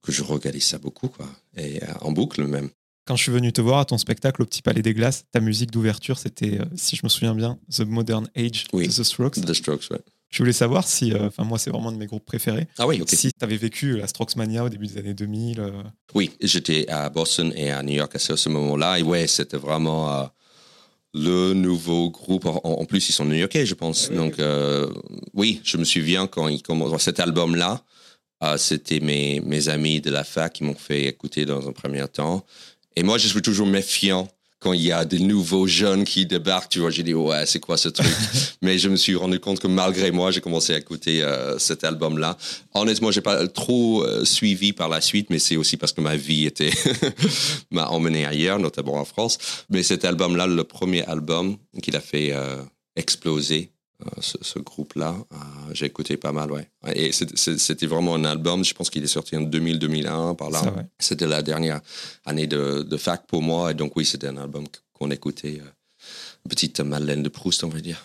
que 0.02 0.12
je 0.12 0.22
regardais 0.22 0.60
ça 0.60 0.78
beaucoup. 0.78 1.10
Et 1.56 1.80
en 2.00 2.10
boucle 2.12 2.44
même. 2.44 2.68
Quand 3.04 3.16
je 3.16 3.22
suis 3.24 3.32
venu 3.32 3.52
te 3.52 3.60
voir 3.60 3.80
à 3.80 3.84
ton 3.84 3.98
spectacle 3.98 4.42
au 4.42 4.44
Petit 4.44 4.62
Palais 4.62 4.82
des 4.82 4.94
Glaces, 4.94 5.24
ta 5.32 5.40
musique 5.40 5.72
d'ouverture, 5.72 6.18
c'était, 6.18 6.60
euh, 6.60 6.64
si 6.76 6.94
je 6.94 7.00
me 7.02 7.08
souviens 7.08 7.34
bien, 7.34 7.58
The 7.74 7.80
Modern 7.80 8.28
Age 8.36 8.66
Oui. 8.72 8.86
de 8.86 8.92
The 8.92 9.02
Strokes. 9.02 9.40
The 9.44 9.52
Strokes, 9.54 9.90
ouais. 9.90 10.00
Je 10.30 10.38
voulais 10.38 10.52
savoir 10.52 10.86
si, 10.86 11.12
euh, 11.12 11.26
enfin 11.26 11.44
moi 11.44 11.58
c'est 11.58 11.68
vraiment 11.70 11.88
un 11.90 11.92
de 11.92 11.98
mes 11.98 12.06
groupes 12.06 12.24
préférés, 12.24 12.66
Ah 12.78 12.86
oui, 12.86 13.02
ok. 13.02 13.10
si 13.10 13.28
tu 13.32 13.44
avais 13.44 13.56
vécu 13.58 13.98
la 13.98 14.06
Strokes 14.06 14.36
Mania 14.36 14.64
au 14.64 14.68
début 14.70 14.86
des 14.86 14.96
années 14.98 15.12
2000. 15.14 15.60
euh, 15.60 15.82
Oui, 16.14 16.30
j'étais 16.40 16.88
à 16.88 17.10
Boston 17.10 17.52
et 17.56 17.70
à 17.70 17.82
New 17.82 17.92
York 17.94 18.14
à 18.14 18.18
ce, 18.18 18.36
ce 18.36 18.48
moment-là. 18.48 18.98
Et 18.98 19.02
ouais, 19.02 19.26
c'était 19.26 19.58
vraiment 19.58 20.30
le 21.12 21.52
nouveau 21.52 22.08
groupe. 22.10 22.46
En, 22.46 22.60
en 22.64 22.84
plus, 22.86 23.08
ils 23.10 23.12
sont 23.12 23.26
new-yorkais, 23.26 23.66
je 23.66 23.74
pense. 23.74 24.10
Donc, 24.10 24.40
oui, 25.34 25.60
je 25.64 25.76
me 25.76 25.84
souviens 25.84 26.26
quand 26.26 26.48
ils 26.48 26.62
commencent 26.62 27.02
cet 27.02 27.20
album-là. 27.20 27.84
c'était 28.56 29.00
mes, 29.00 29.40
mes 29.40 29.68
amis 29.68 30.00
de 30.00 30.10
la 30.10 30.24
fac 30.24 30.54
qui 30.54 30.64
m'ont 30.64 30.74
fait 30.74 31.04
écouter 31.04 31.44
dans 31.44 31.68
un 31.68 31.72
premier 31.72 32.06
temps. 32.08 32.46
Et 32.96 33.02
moi, 33.02 33.18
je 33.18 33.28
suis 33.28 33.42
toujours 33.42 33.66
méfiant 33.66 34.28
quand 34.62 34.72
il 34.72 34.82
y 34.82 34.92
a 34.92 35.04
des 35.04 35.18
nouveaux 35.18 35.66
jeunes 35.66 36.04
qui 36.04 36.24
débarquent. 36.24 36.70
Tu 36.70 36.78
vois, 36.78 36.90
j'ai 36.90 37.02
dit, 37.02 37.14
ouais, 37.14 37.44
c'est 37.46 37.58
quoi 37.58 37.76
ce 37.76 37.88
truc? 37.88 38.06
Mais 38.62 38.78
je 38.78 38.88
me 38.88 38.96
suis 38.96 39.16
rendu 39.16 39.40
compte 39.40 39.58
que 39.58 39.66
malgré 39.66 40.12
moi, 40.12 40.30
j'ai 40.30 40.40
commencé 40.40 40.72
à 40.72 40.78
écouter 40.78 41.22
euh, 41.22 41.58
cet 41.58 41.82
album-là. 41.82 42.36
Honnêtement, 42.74 43.10
j'ai 43.10 43.20
pas 43.20 43.46
trop 43.48 44.04
euh, 44.04 44.24
suivi 44.24 44.72
par 44.72 44.88
la 44.88 45.00
suite, 45.00 45.30
mais 45.30 45.40
c'est 45.40 45.56
aussi 45.56 45.76
parce 45.76 45.92
que 45.92 46.00
ma 46.00 46.16
vie 46.16 46.46
était 46.46 46.70
m'a 47.72 47.88
emmené 47.88 48.24
ailleurs, 48.24 48.60
notamment 48.60 48.94
en 48.94 49.04
France. 49.04 49.38
Mais 49.68 49.82
cet 49.82 50.04
album-là, 50.04 50.46
le 50.46 50.64
premier 50.64 51.04
album 51.06 51.56
qu'il 51.82 51.96
a 51.96 52.00
fait 52.00 52.32
euh, 52.32 52.62
exploser 52.94 53.72
ce, 54.20 54.36
ce 54.40 54.58
groupe-là, 54.58 55.16
euh, 55.32 55.36
j'ai 55.72 55.86
écouté 55.86 56.16
pas 56.16 56.32
mal, 56.32 56.50
ouais. 56.52 56.68
Et 56.94 57.12
c'était 57.12 57.86
vraiment 57.86 58.14
un 58.14 58.24
album. 58.24 58.64
Je 58.64 58.74
pense 58.74 58.90
qu'il 58.90 59.02
est 59.04 59.06
sorti 59.08 59.36
en 59.36 59.42
2000-2001 59.42 60.36
par 60.36 60.50
là. 60.50 60.62
C'était 60.98 61.26
la 61.26 61.42
dernière 61.42 61.80
année 62.24 62.46
de, 62.46 62.82
de 62.82 62.96
fac 62.96 63.26
pour 63.26 63.42
moi, 63.42 63.70
et 63.70 63.74
donc 63.74 63.96
oui, 63.96 64.04
c'était 64.04 64.28
un 64.28 64.36
album 64.36 64.64
qu'on 64.92 65.10
écoutait. 65.10 65.60
euh, 65.60 66.48
petite 66.48 66.80
Madeleine 66.80 67.22
de 67.22 67.28
Proust, 67.28 67.64
on 67.64 67.68
va 67.68 67.80
dire. 67.80 68.04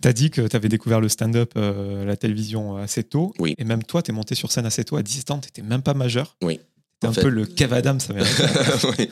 T'as 0.00 0.12
dit 0.12 0.30
que 0.30 0.46
tu 0.46 0.56
avais 0.56 0.68
découvert 0.68 1.00
le 1.00 1.08
stand-up, 1.08 1.52
euh, 1.56 2.04
la 2.04 2.16
télévision 2.16 2.76
assez 2.76 3.04
tôt. 3.04 3.32
Oui. 3.38 3.54
Et 3.58 3.64
même 3.64 3.84
toi, 3.84 4.02
tu 4.02 4.10
es 4.10 4.14
monté 4.14 4.34
sur 4.34 4.50
scène 4.50 4.66
assez 4.66 4.84
tôt, 4.84 4.96
à 4.96 5.02
17 5.02 5.30
ans, 5.30 5.40
tu 5.54 5.62
même 5.62 5.82
pas 5.82 5.94
majeur. 5.94 6.36
Oui. 6.42 6.60
T'es 7.00 7.06
un 7.08 7.12
peu 7.12 7.28
le 7.28 7.46
cavadam, 7.46 7.98
ça 8.00 8.14
oui. 8.98 9.10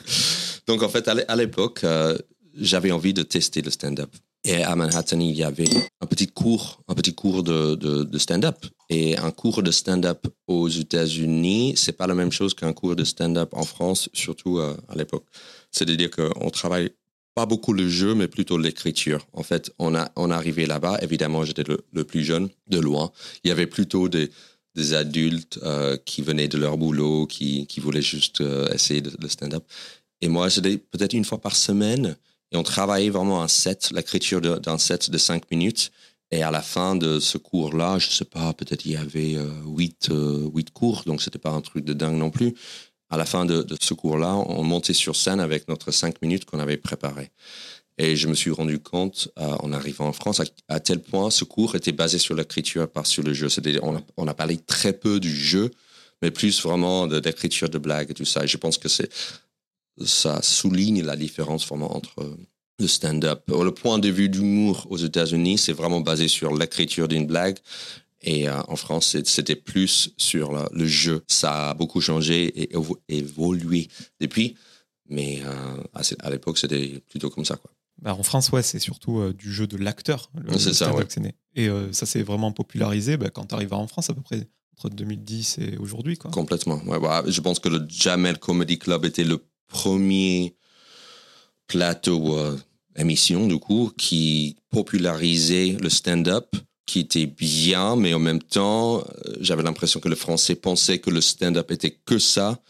Donc 0.66 0.82
en 0.82 0.88
fait, 0.88 1.08
à 1.08 1.36
l'époque, 1.36 1.82
euh, 1.84 2.16
j'avais 2.56 2.92
envie 2.92 3.14
de 3.14 3.22
tester 3.22 3.62
le 3.62 3.70
stand-up. 3.70 4.10
Et 4.44 4.62
à 4.62 4.74
Manhattan, 4.74 5.20
il 5.20 5.36
y 5.36 5.42
avait 5.42 5.68
un 6.00 6.06
petit 6.06 6.26
cours, 6.26 6.82
un 6.88 6.94
petit 6.94 7.14
cours 7.14 7.42
de, 7.42 7.74
de, 7.74 8.18
stand-up. 8.18 8.56
Et 8.88 9.16
un 9.18 9.30
cours 9.30 9.62
de 9.62 9.70
stand-up 9.70 10.26
aux 10.46 10.68
États-Unis, 10.68 11.74
c'est 11.76 11.92
pas 11.92 12.06
la 12.06 12.14
même 12.14 12.32
chose 12.32 12.54
qu'un 12.54 12.72
cours 12.72 12.96
de 12.96 13.04
stand-up 13.04 13.50
en 13.52 13.64
France, 13.64 14.08
surtout 14.14 14.58
euh, 14.58 14.74
à 14.88 14.96
l'époque. 14.96 15.26
C'est-à-dire 15.70 16.10
qu'on 16.10 16.50
travaille 16.50 16.90
pas 17.34 17.46
beaucoup 17.46 17.72
le 17.72 17.88
jeu, 17.88 18.14
mais 18.14 18.28
plutôt 18.28 18.58
l'écriture. 18.58 19.26
En 19.32 19.42
fait, 19.42 19.72
on 19.78 19.94
a 19.94 20.10
on 20.16 20.30
arrivé 20.30 20.66
là-bas. 20.66 20.98
Évidemment, 21.02 21.44
j'étais 21.44 21.64
le, 21.92 22.04
plus 22.04 22.24
jeune 22.24 22.48
de 22.66 22.78
loin. 22.78 23.12
Il 23.44 23.48
y 23.48 23.50
avait 23.50 23.66
plutôt 23.66 24.08
des 24.08 24.30
des 24.76 24.94
adultes 24.94 25.58
euh, 25.64 25.96
qui 26.04 26.22
venaient 26.22 26.48
de 26.48 26.56
leur 26.56 26.78
boulot, 26.78 27.26
qui, 27.26 27.66
qui 27.66 27.80
voulaient 27.80 28.02
juste 28.02 28.40
euh, 28.40 28.72
essayer 28.72 29.00
de, 29.00 29.28
stand-up. 29.28 29.64
Et 30.20 30.28
moi, 30.28 30.48
c'était 30.48 30.78
peut-être 30.78 31.12
une 31.12 31.24
fois 31.24 31.40
par 31.40 31.56
semaine. 31.56 32.16
Et 32.52 32.56
on 32.56 32.62
travaillait 32.62 33.10
vraiment 33.10 33.42
un 33.42 33.48
set, 33.48 33.90
l'écriture 33.92 34.40
d'un 34.40 34.78
set 34.78 35.10
de 35.10 35.18
cinq 35.18 35.50
minutes. 35.50 35.92
Et 36.32 36.42
à 36.42 36.50
la 36.50 36.62
fin 36.62 36.94
de 36.94 37.18
ce 37.18 37.38
cours-là, 37.38 37.98
je 37.98 38.08
sais 38.08 38.24
pas, 38.24 38.52
peut-être 38.52 38.84
il 38.86 38.92
y 38.92 38.96
avait 38.96 39.34
euh, 39.36 39.50
huit, 39.66 40.10
huit 40.54 40.70
cours, 40.70 41.02
donc 41.04 41.22
c'était 41.22 41.40
pas 41.40 41.50
un 41.50 41.60
truc 41.60 41.84
de 41.84 41.92
dingue 41.92 42.16
non 42.16 42.30
plus. 42.30 42.54
À 43.10 43.16
la 43.16 43.24
fin 43.24 43.44
de, 43.44 43.66
ce 43.80 43.92
cours-là, 43.92 44.36
on 44.36 44.62
montait 44.62 44.94
sur 44.94 45.16
scène 45.16 45.40
avec 45.40 45.66
notre 45.68 45.90
cinq 45.90 46.22
minutes 46.22 46.44
qu'on 46.44 46.60
avait 46.60 46.76
préparé. 46.76 47.32
Et 47.98 48.14
je 48.14 48.28
me 48.28 48.34
suis 48.34 48.52
rendu 48.52 48.78
compte, 48.78 49.28
euh, 49.38 49.56
en 49.58 49.72
arrivant 49.72 50.06
en 50.06 50.12
France, 50.12 50.40
à, 50.68 50.80
tel 50.80 51.02
point 51.02 51.30
ce 51.30 51.44
cours 51.44 51.74
était 51.74 51.92
basé 51.92 52.18
sur 52.18 52.36
l'écriture, 52.36 52.88
pas 52.88 53.04
sur 53.04 53.24
le 53.24 53.34
jeu. 53.34 53.48
On 53.82 54.00
on 54.16 54.28
a 54.28 54.34
parlé 54.34 54.58
très 54.58 54.92
peu 54.92 55.18
du 55.18 55.34
jeu, 55.34 55.72
mais 56.22 56.30
plus 56.30 56.62
vraiment 56.62 57.08
de 57.08 57.18
l'écriture 57.18 57.68
de 57.68 57.78
blagues 57.78 58.12
et 58.12 58.14
tout 58.14 58.24
ça. 58.24 58.44
Et 58.44 58.46
je 58.46 58.56
pense 58.56 58.78
que 58.78 58.88
c'est 58.88 59.10
ça 60.04 60.40
souligne 60.42 61.02
la 61.02 61.16
différence 61.16 61.66
vraiment 61.66 61.96
entre 61.96 62.36
le 62.78 62.86
stand-up. 62.86 63.42
Le 63.48 63.70
point 63.72 63.98
de 63.98 64.08
vue 64.08 64.28
d'humour 64.28 64.86
aux 64.90 64.96
États-Unis, 64.96 65.58
c'est 65.58 65.72
vraiment 65.72 66.00
basé 66.00 66.28
sur 66.28 66.54
l'écriture 66.54 67.08
d'une 67.08 67.26
blague. 67.26 67.58
Et 68.22 68.48
euh, 68.48 68.60
en 68.68 68.76
France, 68.76 69.16
c'était 69.24 69.56
plus 69.56 70.12
sur 70.16 70.68
le 70.72 70.86
jeu. 70.86 71.22
Ça 71.26 71.70
a 71.70 71.74
beaucoup 71.74 72.00
changé 72.00 72.44
et 72.62 72.76
évolué 73.08 73.88
depuis. 74.20 74.56
Mais 75.08 75.42
euh, 75.44 76.02
à 76.20 76.30
l'époque, 76.30 76.58
c'était 76.58 77.02
plutôt 77.08 77.30
comme 77.30 77.44
ça. 77.44 77.56
Quoi. 77.56 77.70
Bah, 78.00 78.14
en 78.14 78.22
France, 78.22 78.50
ouais, 78.50 78.62
c'est 78.62 78.78
surtout 78.78 79.18
euh, 79.18 79.32
du 79.32 79.52
jeu 79.52 79.66
de 79.66 79.76
l'acteur. 79.76 80.30
C'est 80.56 80.72
ça, 80.72 80.94
ouais. 80.94 81.06
Et 81.54 81.68
euh, 81.68 81.92
ça 81.92 82.06
s'est 82.06 82.22
vraiment 82.22 82.52
popularisé 82.52 83.16
bah, 83.16 83.28
quand 83.30 83.46
tu 83.46 83.54
arrives 83.54 83.74
en 83.74 83.86
France, 83.86 84.08
à 84.08 84.14
peu 84.14 84.22
près 84.22 84.48
entre 84.76 84.88
2010 84.88 85.58
et 85.58 85.76
aujourd'hui. 85.76 86.16
Complètement. 86.16 86.80
Ouais, 86.86 86.98
bah, 86.98 87.22
je 87.26 87.40
pense 87.40 87.58
que 87.58 87.68
le 87.68 87.84
Jamel 87.88 88.38
Comedy 88.38 88.78
Club 88.78 89.04
était 89.04 89.24
le 89.24 89.44
premier 89.70 90.54
plateau 91.66 92.36
euh, 92.36 92.58
émission, 92.96 93.46
du 93.46 93.58
coup, 93.58 93.92
qui 93.96 94.56
popularisait 94.70 95.76
le 95.80 95.88
stand-up, 95.88 96.54
qui 96.84 97.00
était 97.00 97.26
bien, 97.26 97.96
mais 97.96 98.12
en 98.12 98.18
même 98.18 98.42
temps, 98.42 99.04
j'avais 99.40 99.62
l'impression 99.62 100.00
que 100.00 100.08
le 100.08 100.16
Français 100.16 100.56
pensait 100.56 100.98
que 100.98 101.10
le 101.10 101.20
stand-up 101.20 101.70
était 101.70 101.96
que 102.04 102.18
ça. 102.18 102.60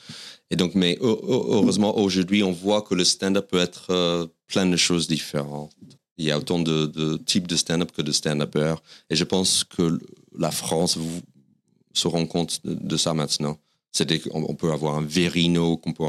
Et 0.51 0.57
donc, 0.57 0.75
mais 0.75 0.99
heureusement, 1.01 1.97
aujourd'hui, 1.99 2.43
on 2.43 2.53
voit 2.53 2.83
que 2.83 2.95
le 2.95 3.05
stand-up 3.05 3.49
peut 3.51 3.61
être 3.61 4.29
plein 4.47 4.67
de 4.67 4.77
choses 4.77 5.09
différentes. 5.09 5.73
Il 6.19 6.27
y 6.27 6.31
a 6.31 6.39
autant 6.39 6.59
de, 6.59 7.17
types 7.25 7.47
de 7.47 7.57
stand-up 7.57 7.93
que 7.93 8.03
de 8.03 8.13
stand-uppers. 8.13 8.83
Et 9.09 9.17
je 9.17 9.25
pense 9.25 9.65
que 9.65 9.99
la 10.39 10.51
France 10.51 10.99
se 11.95 12.09
rend 12.09 12.27
compte 12.27 12.61
de, 12.65 12.97
ça 12.97 13.15
maintenant. 13.15 13.59
C'est-à-dire 13.93 14.23
qu'on 14.23 14.55
peut 14.55 14.73
avoir 14.73 14.97
un 14.97 15.03
Verino, 15.03 15.81
on 15.85 15.93
peut, 15.93 16.05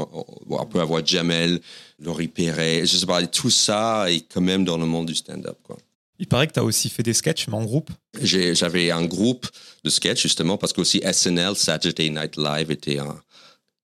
on 0.48 0.66
peut 0.66 0.80
avoir 0.80 1.04
Jamel, 1.04 1.60
Laurie 1.98 2.28
Perret, 2.28 2.86
je 2.86 2.96
sais 2.96 3.06
pas, 3.06 3.26
tout 3.26 3.50
ça 3.50 4.10
est 4.10 4.24
quand 4.32 4.40
même 4.40 4.64
dans 4.64 4.78
le 4.78 4.86
monde 4.86 5.06
du 5.06 5.14
stand-up. 5.14 5.58
Quoi. 5.62 5.76
Il 6.18 6.28
paraît 6.28 6.46
que 6.46 6.52
tu 6.52 6.60
as 6.60 6.64
aussi 6.64 6.88
fait 6.88 7.02
des 7.02 7.14
sketchs, 7.14 7.48
mais 7.48 7.54
en 7.54 7.64
groupe 7.64 7.90
J'avais 8.20 8.92
un 8.92 9.04
groupe 9.04 9.48
de 9.82 9.90
sketchs, 9.90 10.22
justement, 10.22 10.56
parce 10.56 10.72
qu'aussi 10.72 11.00
SNL, 11.00 11.56
Saturday 11.56 12.10
Night 12.10 12.36
Live, 12.36 12.70
était 12.70 12.98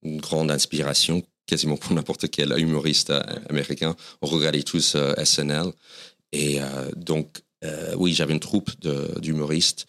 une 0.03 0.21
grande 0.21 0.49
inspiration 0.49 1.21
quasiment 1.49 1.75
pour 1.75 1.93
n'importe 1.93 2.29
quel 2.29 2.57
humoriste 2.57 3.09
euh, 3.09 3.21
américain. 3.49 3.95
On 4.21 4.27
regardait 4.27 4.63
tous 4.63 4.93
euh, 4.95 5.13
SNL. 5.21 5.73
Et 6.31 6.61
euh, 6.61 6.89
donc, 6.95 7.41
oui, 7.97 8.13
j'avais 8.13 8.31
une 8.31 8.39
troupe 8.39 8.71
d'humoristes. 9.19 9.85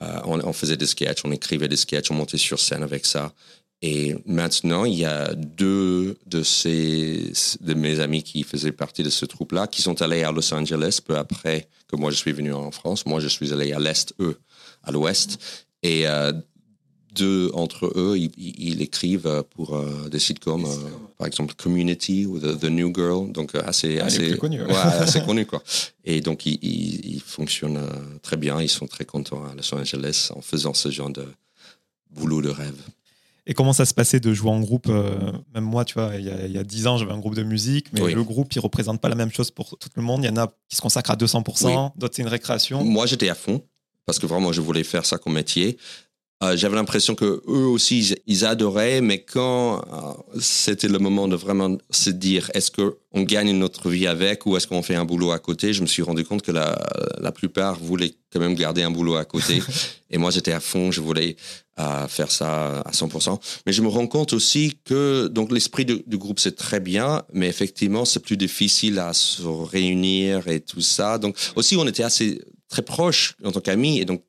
On, 0.00 0.52
faisait 0.52 0.76
des 0.76 0.86
sketchs, 0.86 1.24
on 1.24 1.32
écrivait 1.32 1.68
des 1.68 1.76
sketchs, 1.76 2.10
on 2.10 2.14
montait 2.14 2.38
sur 2.38 2.60
scène 2.60 2.82
avec 2.82 3.04
ça. 3.04 3.32
Et 3.82 4.16
maintenant, 4.26 4.84
il 4.84 4.94
y 4.94 5.04
a 5.04 5.34
deux 5.34 6.16
de, 6.26 6.42
ces, 6.42 7.32
de 7.60 7.74
mes 7.74 8.00
amis 8.00 8.22
qui 8.22 8.42
faisaient 8.42 8.72
partie 8.72 9.02
de 9.02 9.10
ce 9.10 9.24
troupe-là 9.24 9.66
qui 9.66 9.82
sont 9.82 10.00
allés 10.02 10.24
à 10.24 10.32
Los 10.32 10.52
Angeles 10.52 11.00
peu 11.04 11.16
après 11.16 11.68
que 11.86 11.96
moi 11.96 12.10
je 12.10 12.16
suis 12.16 12.32
venu 12.32 12.52
en 12.52 12.70
France. 12.70 13.06
Moi, 13.06 13.20
je 13.20 13.28
suis 13.28 13.52
allé 13.52 13.72
à 13.72 13.78
l'Est, 13.78 14.14
eux, 14.20 14.38
à 14.82 14.90
l'Ouest. 14.90 15.38
Et 15.84 16.06
deux 17.18 17.50
entre 17.54 17.92
eux, 17.96 18.16
ils, 18.16 18.82
écrivent 18.82 19.44
pour 19.50 19.76
euh, 19.76 20.08
des 20.08 20.18
sitcoms, 20.18 20.64
euh, 20.64 20.90
par 21.18 21.26
exemple 21.26 21.54
Community 21.54 22.26
ou 22.26 22.38
The, 22.38 22.64
New 22.64 22.92
Girl, 22.94 23.30
donc 23.32 23.54
euh, 23.54 23.60
assez, 23.66 23.98
ah, 24.00 24.06
assez, 24.06 24.36
connu, 24.36 24.60
assez 24.70 25.20
connu 25.22 25.44
quoi. 25.44 25.62
Et 26.04 26.20
donc 26.20 26.46
ils, 26.46 26.58
ils, 26.62 27.20
fonctionnent 27.20 27.80
très 28.22 28.36
bien, 28.36 28.62
ils 28.62 28.68
sont 28.68 28.86
très 28.86 29.04
contents 29.04 29.44
à 29.44 29.54
Los 29.54 29.74
Angeles 29.74 30.30
en 30.34 30.40
faisant 30.40 30.74
ce 30.74 30.90
genre 30.90 31.10
de 31.10 31.26
boulot 32.10 32.40
de 32.40 32.50
rêve. 32.50 32.80
Et 33.46 33.54
comment 33.54 33.72
ça 33.72 33.86
se 33.86 33.94
passait 33.94 34.20
de 34.20 34.32
jouer 34.32 34.50
en 34.50 34.60
groupe 34.60 34.88
Même 34.88 35.64
moi, 35.64 35.86
tu 35.86 35.94
vois, 35.94 36.16
il 36.16 36.24
y 36.26 36.58
a 36.58 36.64
dix 36.64 36.86
ans, 36.86 36.98
j'avais 36.98 37.12
un 37.12 37.18
groupe 37.18 37.34
de 37.34 37.42
musique, 37.42 37.86
mais 37.94 38.12
le 38.12 38.22
groupe, 38.22 38.52
il 38.52 38.60
représente 38.60 39.00
pas 39.00 39.08
la 39.08 39.14
même 39.14 39.32
chose 39.32 39.50
pour 39.50 39.78
tout 39.78 39.88
le 39.94 40.02
monde. 40.02 40.22
Il 40.22 40.26
y 40.26 40.30
en 40.30 40.36
a 40.36 40.48
qui 40.68 40.76
se 40.76 40.82
consacrent 40.82 41.12
à 41.12 41.16
200%, 41.16 41.92
d'autres 41.96 42.14
c'est 42.14 42.20
une 42.20 42.28
récréation. 42.28 42.84
Moi, 42.84 43.06
j'étais 43.06 43.30
à 43.30 43.34
fond 43.34 43.62
parce 44.08 44.18
que 44.18 44.24
vraiment, 44.24 44.52
je 44.52 44.62
voulais 44.62 44.84
faire 44.84 45.04
ça 45.04 45.18
comme 45.18 45.34
métier. 45.34 45.76
Euh, 46.40 46.56
j'avais 46.56 46.76
l'impression 46.76 47.16
que 47.16 47.42
eux 47.48 47.66
aussi 47.66 48.16
ils, 48.26 48.44
adoraient, 48.44 49.00
mais 49.00 49.18
quand 49.18 49.78
euh, 49.80 50.38
c'était 50.40 50.86
le 50.86 51.00
moment 51.00 51.26
de 51.26 51.34
vraiment 51.34 51.76
se 51.90 52.10
dire 52.10 52.48
est-ce 52.54 52.70
que 52.70 52.96
on 53.10 53.22
gagne 53.22 53.50
notre 53.50 53.90
vie 53.90 54.06
avec 54.06 54.46
ou 54.46 54.56
est-ce 54.56 54.68
qu'on 54.68 54.82
fait 54.82 54.94
un 54.94 55.04
boulot 55.04 55.32
à 55.32 55.40
côté, 55.40 55.72
je 55.72 55.82
me 55.82 55.88
suis 55.88 56.02
rendu 56.02 56.24
compte 56.24 56.42
que 56.42 56.52
la, 56.52 56.78
la 57.18 57.32
plupart 57.32 57.80
voulaient 57.80 58.14
quand 58.32 58.38
même 58.38 58.54
garder 58.54 58.84
un 58.84 58.90
boulot 58.92 59.16
à 59.16 59.24
côté. 59.24 59.60
et 60.10 60.18
moi 60.18 60.30
j'étais 60.30 60.52
à 60.52 60.60
fond, 60.60 60.92
je 60.92 61.00
voulais 61.00 61.34
euh, 61.80 62.06
faire 62.06 62.30
ça 62.30 62.82
à 62.82 62.92
100%. 62.92 63.40
Mais 63.66 63.72
je 63.72 63.82
me 63.82 63.88
rends 63.88 64.06
compte 64.06 64.32
aussi 64.32 64.78
que 64.84 65.26
donc 65.26 65.50
l'esprit 65.50 65.86
du, 65.86 66.04
du, 66.06 66.18
groupe 66.18 66.38
c'est 66.38 66.54
très 66.54 66.78
bien, 66.78 67.24
mais 67.32 67.48
effectivement 67.48 68.04
c'est 68.04 68.20
plus 68.20 68.36
difficile 68.36 69.00
à 69.00 69.12
se 69.12 69.42
réunir 69.42 70.46
et 70.46 70.60
tout 70.60 70.82
ça. 70.82 71.18
Donc 71.18 71.36
aussi 71.56 71.76
on 71.76 71.86
était 71.88 72.04
assez 72.04 72.40
très 72.68 72.82
proches 72.82 73.34
en 73.42 73.50
tant 73.50 73.60
qu'amis 73.60 73.98
et 73.98 74.04
donc 74.04 74.22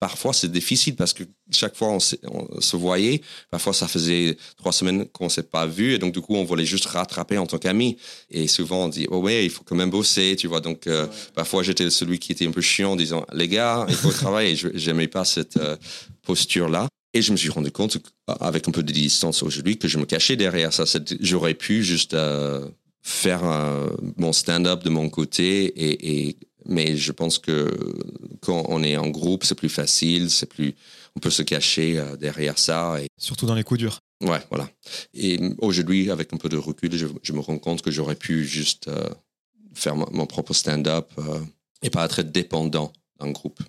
parfois 0.00 0.32
c'est 0.32 0.50
difficile 0.50 0.94
parce 0.96 1.12
que 1.12 1.24
chaque 1.50 1.76
fois 1.76 1.88
on, 1.88 2.00
se 2.00 2.76
voyait, 2.76 3.22
parfois 3.50 3.72
ça 3.72 3.88
faisait 3.88 4.36
trois 4.56 4.72
semaines 4.72 5.06
qu'on 5.06 5.28
s'est 5.28 5.42
pas 5.42 5.66
vu 5.66 5.94
et 5.94 5.98
donc 5.98 6.12
du 6.12 6.20
coup 6.20 6.34
on 6.34 6.44
voulait 6.44 6.66
juste 6.66 6.86
rattraper 6.86 7.38
en 7.38 7.46
tant 7.46 7.58
qu'ami. 7.58 7.96
Et 8.30 8.46
souvent 8.48 8.84
on 8.84 8.88
dit 8.88 9.06
oh 9.10 9.18
ouais 9.18 9.44
il 9.44 9.50
faut 9.50 9.64
quand 9.64 9.76
même 9.76 9.90
bosser 9.90 10.36
tu 10.38 10.48
vois. 10.48 10.60
Donc 10.60 10.86
euh, 10.86 11.06
parfois 11.34 11.62
j'étais 11.62 11.88
celui 11.90 12.18
qui 12.18 12.32
était 12.32 12.46
un 12.46 12.50
peu 12.50 12.60
chiant 12.60 12.92
en 12.92 12.96
disant 12.96 13.24
les 13.32 13.48
gars 13.48 13.86
il 13.88 13.94
faut 13.94 14.10
travailler. 14.12 14.52
Et 14.52 14.78
j'aimais 14.78 15.08
pas 15.08 15.24
cette 15.24 15.56
euh, 15.56 15.76
posture 16.22 16.68
là 16.68 16.88
et 17.14 17.22
je 17.22 17.32
me 17.32 17.36
suis 17.36 17.50
rendu 17.50 17.70
compte 17.70 17.98
avec 18.40 18.68
un 18.68 18.72
peu 18.72 18.82
de 18.82 18.92
distance 18.92 19.42
aujourd'hui 19.42 19.78
que 19.78 19.88
je 19.88 19.98
me 19.98 20.04
cachais 20.04 20.36
derrière 20.36 20.72
ça. 20.72 20.84
J'aurais 21.20 21.54
pu 21.54 21.82
juste 21.82 22.12
euh, 22.12 22.68
faire 23.02 23.42
mon 24.16 24.32
stand-up 24.32 24.82
de 24.82 24.90
mon 24.90 25.08
côté 25.08 25.64
et, 25.64 26.28
et 26.28 26.36
mais 26.68 26.96
je 26.96 27.12
pense 27.12 27.38
que 27.38 27.70
quand 28.40 28.64
on 28.68 28.82
est 28.82 28.96
en 28.96 29.08
groupe, 29.08 29.44
c'est 29.44 29.54
plus 29.54 29.68
facile, 29.68 30.30
c'est 30.30 30.46
plus, 30.46 30.74
on 31.16 31.20
peut 31.20 31.30
se 31.30 31.42
cacher 31.42 31.98
euh, 31.98 32.16
derrière 32.16 32.58
ça. 32.58 33.00
Et... 33.00 33.06
Surtout 33.18 33.46
dans 33.46 33.54
les 33.54 33.64
coups 33.64 33.80
durs. 33.80 34.00
Ouais, 34.22 34.40
voilà. 34.50 34.68
Et 35.14 35.38
aujourd'hui, 35.58 36.10
avec 36.10 36.32
un 36.32 36.36
peu 36.38 36.48
de 36.48 36.56
recul, 36.56 36.90
je, 36.94 37.32
me 37.32 37.40
rends 37.40 37.58
compte 37.58 37.82
que 37.82 37.90
j'aurais 37.90 38.14
pu 38.14 38.44
juste 38.44 38.88
euh, 38.88 39.08
faire 39.74 39.94
mon, 39.94 40.26
propre 40.26 40.54
stand-up 40.54 41.10
euh, 41.18 41.40
et 41.82 41.90
pas 41.90 42.04
être 42.04 42.22
dépendant 42.22 42.92
d'un 43.20 43.30
groupe. 43.30 43.60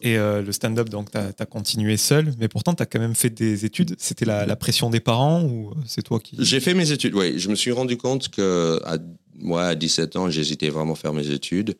Et 0.00 0.16
le 0.16 0.52
stand-up, 0.52 0.90
donc, 0.90 1.10
tu 1.12 1.16
as, 1.16 1.46
continué 1.46 1.96
seul, 1.96 2.34
mais 2.38 2.48
pourtant, 2.48 2.74
tu 2.74 2.82
as 2.82 2.86
quand 2.86 2.98
même 2.98 3.14
fait 3.14 3.30
des 3.30 3.64
études. 3.64 3.94
C'était 3.98 4.26
la, 4.26 4.54
pression 4.56 4.90
des 4.90 5.00
parents 5.00 5.44
ou 5.44 5.72
c'est 5.86 6.02
toi 6.02 6.20
qui. 6.20 6.36
J'ai 6.40 6.60
fait 6.60 6.74
mes 6.74 6.92
études, 6.92 7.14
oui. 7.14 7.38
Je 7.38 7.48
me 7.48 7.54
suis 7.54 7.72
rendu 7.72 7.96
compte 7.96 8.28
que, 8.28 8.82
à, 8.84 8.98
moi, 9.34 9.68
à 9.68 9.74
17 9.74 10.16
ans, 10.16 10.28
j'hésitais 10.28 10.68
vraiment 10.68 10.92
à 10.92 10.96
faire 10.96 11.14
mes 11.14 11.30
études. 11.30 11.78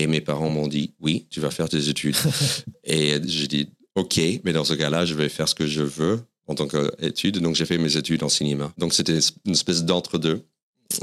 Et 0.00 0.06
mes 0.06 0.20
parents 0.20 0.48
m'ont 0.48 0.68
dit, 0.68 0.94
oui, 1.00 1.26
tu 1.28 1.40
vas 1.40 1.50
faire 1.50 1.68
tes 1.68 1.88
études. 1.88 2.14
et 2.84 3.18
j'ai 3.26 3.48
dit, 3.48 3.68
OK, 3.96 4.20
mais 4.44 4.52
dans 4.52 4.62
ce 4.62 4.74
cas-là, 4.74 5.04
je 5.04 5.14
vais 5.14 5.28
faire 5.28 5.48
ce 5.48 5.56
que 5.56 5.66
je 5.66 5.82
veux 5.82 6.20
en 6.46 6.54
tant 6.54 6.68
qu'étude. 6.68 7.38
Donc, 7.38 7.56
j'ai 7.56 7.66
fait 7.66 7.78
mes 7.78 7.96
études 7.96 8.22
en 8.22 8.28
cinéma. 8.28 8.72
Donc, 8.78 8.94
c'était 8.94 9.18
une 9.44 9.52
espèce 9.52 9.84
d'entre-deux. 9.84 10.44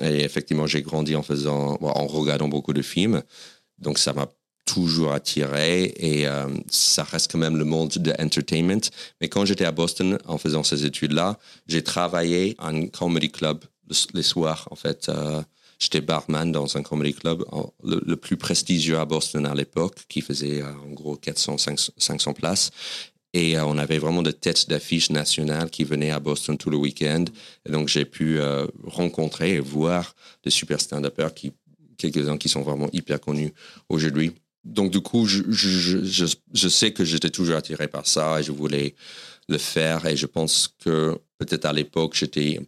Et 0.02 0.24
effectivement, 0.24 0.66
j'ai 0.66 0.82
grandi 0.82 1.14
en 1.14 1.24
faisant, 1.24 1.78
en 1.82 2.08
regardant 2.08 2.48
beaucoup 2.48 2.72
de 2.72 2.82
films. 2.82 3.22
Donc, 3.80 4.00
ça 4.00 4.14
m'a 4.14 4.30
toujours 4.64 5.12
attiré 5.12 5.94
et 5.98 6.25
euh, 6.25 6.48
ça 6.70 7.04
reste 7.04 7.34
quand 7.34 7.38
même 7.38 7.58
le 7.58 7.66
monde 7.66 7.90
de 7.90 8.14
l'entertainment. 8.18 8.82
Mais 9.20 9.28
quand 9.28 9.44
j'étais 9.44 9.66
à 9.66 9.74
Boston 9.74 10.18
en 10.25 10.38
faisant 10.38 10.64
ces 10.64 10.86
études-là, 10.86 11.38
j'ai 11.68 11.84
travaillé 11.84 12.56
un 12.60 12.88
comedy 12.88 13.30
club 13.30 13.66
les 14.14 14.24
soirs 14.24 14.68
en 14.72 14.75
fait. 14.75 15.10
Euh, 15.10 15.42
j'étais 15.79 16.01
barman 16.01 16.51
dans 16.51 16.77
un 16.77 16.84
comedy 16.84 17.13
club 17.13 17.44
le, 17.84 18.15
plus 18.15 18.38
prestigieux 18.38 18.98
à 18.98 19.05
Boston 19.05 19.46
à 19.46 19.53
l'époque 19.53 20.05
qui 20.08 20.22
faisait 20.22 20.62
euh, 20.62 20.72
en 20.88 20.94
gros 20.94 21.15
400 21.15 21.58
500 21.98 22.34
places 22.34 22.72
et 23.34 23.60
on 23.60 23.77
avait 23.77 23.98
vraiment 23.98 24.22
des 24.22 24.34
têtes 24.34 24.70
d'affiches 24.70 25.10
nationales 25.10 25.70
qui 25.70 25.84
venaient 25.84 26.12
à 26.12 26.22
Boston 26.22 26.58
tout 26.58 26.70
le 26.70 26.77
week-end. 26.77 27.25
Et 27.67 27.72
donc, 27.72 27.89
j'ai 27.89 28.05
pu 28.05 28.39
rencontrer 28.86 29.55
et 29.55 29.60
voir 29.60 30.15
des 30.41 30.50
super 30.50 30.79
stand-uppers 30.79 31.34
qui, 31.34 31.51
quelques-uns 31.98 32.38
qui 32.38 32.48
sont 32.48 32.62
vraiment 32.62 32.88
hyper 32.94 33.20
connus 33.20 33.51
aujourd'hui 33.89 34.32
donc 34.65 34.89
du 34.91 35.00
coup, 35.00 35.27
je, 35.27 35.44
je, 35.50 36.25
je, 36.53 36.67
sais 36.67 36.91
que 36.91 37.05
j'étais 37.05 37.29
toujours 37.29 37.55
attiré 37.55 37.88
par 37.88 38.08
ça 38.08 38.39
et 38.39 38.44
je 38.44 38.51
voulais 38.51 38.96
le 39.48 39.60
faire. 39.60 40.05
Et 40.08 40.17
je 40.17 40.25
pense 40.25 40.75
que 40.84 41.17
peut-être 41.38 41.65
à 41.65 41.74
l'époque, 41.74 42.15
j'étais 42.15 42.60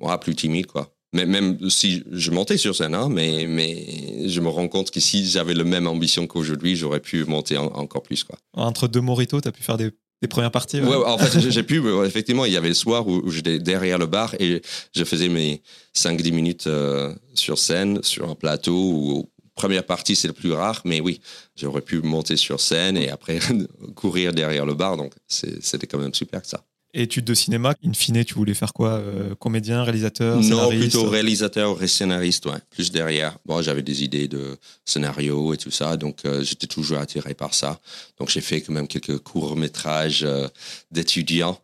moi, 0.00 0.18
plus 0.18 0.34
timide, 0.34 0.66
quoi. 0.66 0.95
Mais 1.12 1.24
même 1.24 1.70
si 1.70 2.02
je 2.10 2.30
montais 2.30 2.58
sur 2.58 2.74
scène, 2.74 2.94
hein, 2.94 3.08
mais, 3.08 3.46
mais 3.48 4.28
je 4.28 4.40
me 4.40 4.48
rends 4.48 4.68
compte 4.68 4.90
que 4.90 5.00
si 5.00 5.26
j'avais 5.26 5.54
la 5.54 5.64
même 5.64 5.86
ambition 5.86 6.26
qu'aujourd'hui, 6.26 6.76
j'aurais 6.76 7.00
pu 7.00 7.24
monter 7.24 7.56
encore 7.56 8.02
plus. 8.02 8.24
Quoi. 8.24 8.38
Entre 8.54 8.88
deux 8.88 9.00
moritos, 9.00 9.40
tu 9.40 9.48
as 9.48 9.52
pu 9.52 9.62
faire 9.62 9.76
des, 9.76 9.92
des 10.20 10.28
premières 10.28 10.50
parties 10.50 10.80
ouais. 10.80 10.94
en 10.94 11.18
fait, 11.18 11.50
j'ai 11.50 11.62
pu. 11.62 11.82
Effectivement, 12.04 12.44
il 12.44 12.52
y 12.52 12.56
avait 12.56 12.68
le 12.68 12.74
soir 12.74 13.06
où, 13.06 13.30
j'étais 13.30 13.58
derrière 13.58 13.98
le 13.98 14.06
bar 14.06 14.34
et 14.40 14.62
je 14.94 15.04
faisais 15.04 15.28
mes 15.28 15.62
5-10 15.94 16.32
minutes 16.32 16.66
euh, 16.66 17.14
sur 17.34 17.58
scène, 17.58 18.02
sur 18.02 18.28
un 18.28 18.34
plateau 18.34 18.76
ou 18.76 19.30
première 19.56 19.84
partie, 19.84 20.14
c'est 20.14 20.28
le 20.28 20.34
plus 20.34 20.52
rare, 20.52 20.82
mais 20.84 21.00
oui, 21.00 21.20
j'aurais 21.56 21.80
pu 21.80 22.00
monter 22.02 22.36
sur 22.36 22.60
scène 22.60 22.96
et 22.96 23.08
après 23.08 23.38
courir 23.94 24.32
derrière 24.32 24.66
le 24.66 24.74
bar, 24.74 24.96
donc 24.96 25.14
c'était 25.26 25.86
quand 25.86 25.98
même 25.98 26.14
super 26.14 26.44
ça. 26.44 26.62
Études 26.98 27.26
de 27.26 27.34
cinéma, 27.34 27.74
in 27.84 27.92
fine, 27.92 28.24
tu 28.24 28.32
voulais 28.32 28.54
faire 28.54 28.72
quoi 28.72 28.92
euh, 28.92 29.34
Comédien, 29.34 29.82
réalisateur, 29.82 30.40
Non, 30.40 30.70
plutôt 30.70 31.10
réalisateur 31.10 31.82
et 31.82 31.88
scénariste, 31.88 32.46
ouais, 32.46 32.56
plus 32.70 32.90
derrière. 32.90 33.36
Bon, 33.44 33.60
j'avais 33.60 33.82
des 33.82 34.02
idées 34.02 34.28
de 34.28 34.56
scénario 34.86 35.52
et 35.52 35.58
tout 35.58 35.70
ça, 35.70 35.98
donc 35.98 36.20
euh, 36.24 36.42
j'étais 36.42 36.66
toujours 36.66 36.96
attiré 36.96 37.34
par 37.34 37.52
ça. 37.52 37.78
Donc 38.18 38.30
j'ai 38.30 38.40
fait 38.40 38.62
quand 38.62 38.72
même 38.72 38.88
quelques 38.88 39.18
courts-métrages 39.18 40.24
euh, 40.24 40.48
d'étudiants 40.90 41.60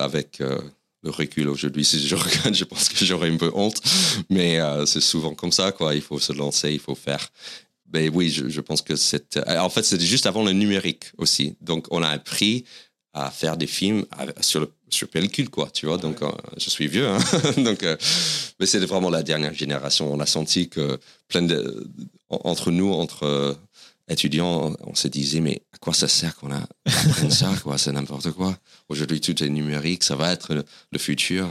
avec 0.00 0.38
le 0.40 1.10
recul 1.10 1.48
aujourd'hui. 1.48 1.84
Si 1.84 2.04
je 2.04 2.16
regarde, 2.16 2.54
je 2.54 2.64
pense 2.64 2.88
que 2.88 3.04
j'aurais 3.04 3.30
un 3.30 3.36
peu 3.36 3.52
honte, 3.54 3.80
mais 4.30 4.58
c'est 4.86 5.02
souvent 5.02 5.34
comme 5.34 5.52
ça, 5.52 5.70
quoi. 5.70 5.94
Il 5.94 6.00
faut 6.00 6.18
se 6.18 6.32
lancer, 6.32 6.72
il 6.72 6.80
faut 6.80 6.94
faire. 6.94 7.28
Mais 7.92 8.08
oui, 8.08 8.30
je, 8.30 8.60
pense 8.62 8.80
que 8.80 8.96
c'est. 8.96 9.38
En 9.46 9.68
fait, 9.68 9.82
c'était 9.82 10.06
juste 10.06 10.24
avant 10.24 10.42
le 10.42 10.52
numérique 10.52 11.12
aussi. 11.18 11.56
Donc, 11.60 11.86
on 11.90 12.02
a 12.02 12.08
appris 12.08 12.64
à 13.16 13.30
faire 13.30 13.56
des 13.56 13.66
films 13.66 14.04
sur, 14.40 14.60
le, 14.60 14.70
sur 14.90 15.08
pellicule, 15.08 15.48
quoi, 15.48 15.70
tu 15.72 15.86
vois. 15.86 15.96
Donc, 15.98 16.22
euh, 16.22 16.30
je 16.58 16.70
suis 16.70 16.86
vieux, 16.86 17.08
hein. 17.08 17.18
Donc, 17.56 17.84
mais 18.60 18.66
c'est 18.66 18.78
vraiment 18.84 19.10
la 19.10 19.22
dernière 19.22 19.54
génération. 19.54 20.12
On 20.12 20.20
a 20.20 20.26
senti 20.26 20.68
que 20.68 20.98
plein 21.28 21.42
de. 21.42 21.88
Entre 22.28 22.70
nous, 22.72 22.92
entre 22.92 23.56
étudiants, 24.08 24.74
on 24.80 24.94
se 24.94 25.08
disait, 25.08 25.40
mais 25.40 25.62
à 25.72 25.78
quoi 25.78 25.92
ça 25.92 26.08
sert 26.08 26.34
qu'on 26.36 26.50
apprenne 26.50 27.30
ça 27.30 27.52
quoi? 27.62 27.78
C'est 27.78 27.92
n'importe 27.92 28.30
quoi. 28.32 28.56
Aujourd'hui, 28.88 29.20
tout 29.20 29.42
est 29.42 29.48
numérique, 29.48 30.04
ça 30.04 30.16
va 30.16 30.32
être 30.32 30.54
le, 30.54 30.98
futur. 30.98 31.48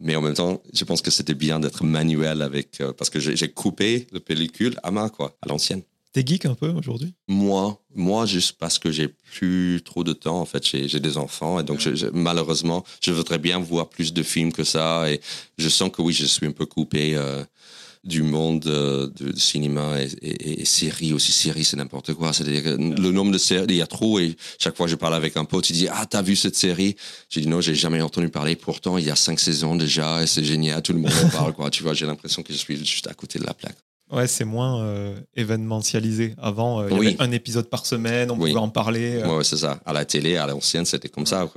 Mais 0.00 0.16
en 0.16 0.20
même 0.20 0.34
temps, 0.34 0.62
je 0.72 0.84
pense 0.84 1.02
que 1.02 1.10
c'était 1.10 1.34
bien 1.34 1.60
d'être 1.60 1.84
manuel 1.84 2.42
avec, 2.42 2.80
euh, 2.80 2.92
parce 2.92 3.10
que 3.10 3.20
j'ai 3.20 3.48
coupé 3.48 4.06
le 4.12 4.20
pellicule 4.20 4.78
à 4.82 4.90
main, 4.90 5.08
quoi, 5.08 5.36
à 5.42 5.48
l'ancienne. 5.48 5.82
T'es 6.14 6.24
geek 6.24 6.46
un 6.46 6.54
peu 6.54 6.68
aujourd'hui? 6.68 7.12
Moi, 7.26 7.76
moi, 7.92 8.24
juste 8.24 8.52
parce 8.60 8.78
que 8.78 8.92
j'ai 8.92 9.08
plus 9.08 9.82
trop 9.84 10.04
de 10.04 10.12
temps. 10.12 10.40
En 10.40 10.44
fait, 10.44 10.64
j'ai 10.64 11.00
des 11.00 11.16
enfants 11.16 11.58
et 11.58 11.64
donc 11.64 11.84
malheureusement, 12.12 12.84
je 13.02 13.10
voudrais 13.10 13.38
bien 13.38 13.58
voir 13.58 13.88
plus 13.88 14.12
de 14.12 14.22
films 14.22 14.52
que 14.52 14.62
ça. 14.62 15.10
Et 15.10 15.20
je 15.58 15.68
sens 15.68 15.90
que 15.90 16.02
oui, 16.02 16.12
je 16.12 16.24
suis 16.24 16.46
un 16.46 16.52
peu 16.52 16.66
coupé. 16.66 17.16
Euh, 17.16 17.42
du 18.04 18.22
monde 18.22 18.66
euh, 18.66 19.08
du 19.08 19.40
cinéma 19.40 19.96
et, 20.20 20.64
séries 20.66 21.14
aussi. 21.14 21.32
Séries, 21.32 21.64
c'est 21.64 21.78
n'importe 21.78 22.12
quoi. 22.12 22.34
C'est-à-dire 22.34 22.62
que 22.62 22.68
le 22.76 23.10
nombre 23.10 23.32
de 23.32 23.38
séries, 23.38 23.64
il 23.70 23.76
y 23.76 23.82
a 23.82 23.86
trop. 23.86 24.18
Et 24.18 24.36
chaque 24.58 24.76
fois 24.76 24.84
que 24.84 24.90
je 24.90 24.96
parle 24.96 25.14
avec 25.14 25.38
un 25.38 25.46
pote, 25.46 25.70
il 25.70 25.72
dit 25.72 25.88
Ah, 25.90 26.04
t'as 26.04 26.20
vu 26.20 26.36
cette 26.36 26.54
série? 26.54 26.96
J'ai 27.30 27.40
dit 27.40 27.48
Non, 27.48 27.62
j'ai 27.62 27.74
jamais 27.74 28.02
entendu 28.02 28.28
parler. 28.28 28.56
Pourtant, 28.56 28.98
il 28.98 29.06
y 29.06 29.10
a 29.10 29.16
cinq 29.16 29.40
saisons 29.40 29.74
déjà 29.74 30.22
et 30.22 30.26
c'est 30.26 30.44
génial. 30.44 30.82
Tout 30.82 30.92
le 30.92 30.98
monde 30.98 31.12
en 31.24 31.28
parle. 31.30 31.54
Quoi. 31.54 31.70
Tu 31.70 31.82
vois, 31.82 31.94
j'ai 31.94 32.06
l'impression 32.06 32.42
que 32.42 32.52
je 32.52 32.58
suis 32.58 32.76
juste 32.76 33.06
à 33.06 33.14
côté 33.14 33.38
de 33.38 33.46
la 33.46 33.54
plaque. 33.54 33.78
Ouais, 34.10 34.26
c'est 34.26 34.44
moins 34.44 34.82
euh, 34.82 35.18
événementialisé. 35.34 36.34
Avant, 36.38 36.80
euh, 36.80 36.88
il 36.90 36.96
y 36.96 37.06
avait 37.08 37.22
un 37.22 37.32
épisode 37.32 37.68
par 37.68 37.86
semaine, 37.86 38.30
on 38.30 38.36
pouvait 38.36 38.56
en 38.56 38.68
parler. 38.68 39.22
Ouais, 39.24 39.44
c'est 39.44 39.56
ça. 39.56 39.80
À 39.86 39.92
la 39.92 40.04
télé, 40.04 40.36
à 40.36 40.46
l'ancienne, 40.46 40.84
c'était 40.84 41.08
comme 41.08 41.26
ça. 41.26 41.48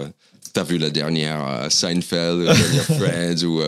T'as 0.54 0.64
vu 0.64 0.78
la 0.78 0.90
dernière 0.90 1.68
Seinfeld, 1.70 2.40
la 2.40 2.54
dernière 2.54 2.84
Friends 2.84 3.44
ou 3.44 3.62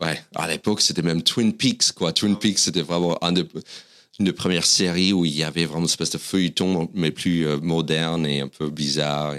Ouais, 0.00 0.20
à 0.34 0.46
l'époque, 0.46 0.82
c'était 0.82 1.02
même 1.02 1.22
Twin 1.22 1.54
Peaks, 1.54 1.92
quoi. 1.92 2.12
Twin 2.12 2.34
ah 2.36 2.40
Peaks, 2.40 2.58
c'était 2.58 2.82
vraiment 2.82 3.18
une 3.22 4.24
des 4.24 4.32
premières 4.32 4.66
séries 4.66 5.12
où 5.12 5.24
il 5.24 5.34
y 5.34 5.42
avait 5.42 5.64
vraiment 5.64 5.80
une 5.80 5.86
espèce 5.86 6.10
de 6.10 6.18
feuilleton, 6.18 6.90
mais 6.94 7.10
plus 7.10 7.46
euh, 7.46 7.58
moderne 7.58 8.26
et 8.26 8.40
un 8.40 8.48
peu 8.48 8.68
bizarre. 8.68 9.34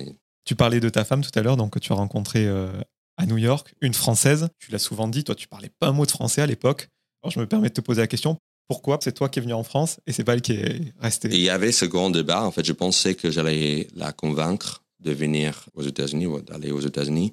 Tu 0.45 0.56
parlais 0.56 0.80
de 0.80 0.89
ta 0.89 1.03
femme 1.03 1.23
tout 1.23 1.38
à 1.38 1.43
l'heure, 1.43 1.58
donc 1.58 1.73
que 1.73 1.80
tu 1.80 1.91
as 1.91 1.95
rencontré 1.95 2.47
euh, 2.47 2.71
à 3.17 3.27
New 3.27 3.38
York, 3.38 3.75
une 3.82 3.93
française. 3.93 4.49
Tu 4.60 4.71
l'as 4.71 4.80
souvent 4.80 5.08
dit, 5.08 5.23
toi, 5.23 5.36
tu 5.36 5.47
parlais 5.47 5.69
pas 5.80 5.88
un 5.88 5.91
mot 5.91 6.06
de 6.06 6.12
français 6.12 6.41
à 6.41 6.47
l'époque. 6.47 6.89
Alors, 7.21 7.32
je 7.32 7.39
me 7.39 7.45
permets 7.45 7.69
de 7.69 7.73
te 7.73 7.82
poser 7.82 8.01
la 8.01 8.08
question. 8.08 8.38
Pourquoi? 8.67 8.99
C'est 9.01 9.13
toi 9.13 9.30
qui 9.30 9.39
es 9.39 9.41
venu 9.41 9.53
en 9.53 9.63
France 9.63 9.99
et 10.06 10.12
c'est 10.12 10.23
pas 10.23 10.34
elle 10.34 10.41
qui 10.41 10.53
est 10.53 10.93
restée 10.99 11.30
Il 11.32 11.39
y 11.39 11.49
avait 11.49 11.71
ce 11.71 11.86
grand 11.86 12.10
débat. 12.10 12.43
En 12.43 12.51
fait, 12.51 12.65
je 12.65 12.73
pensais 12.73 13.15
que 13.15 13.32
j'allais 13.32 13.88
la 13.95 14.12
convaincre 14.12 14.84
de 14.99 15.12
venir 15.12 15.65
aux 15.73 15.84
États-Unis 15.84 16.25
ou 16.25 16.41
d'aller 16.41 16.71
aux 16.71 16.82
États-Unis. 16.82 17.32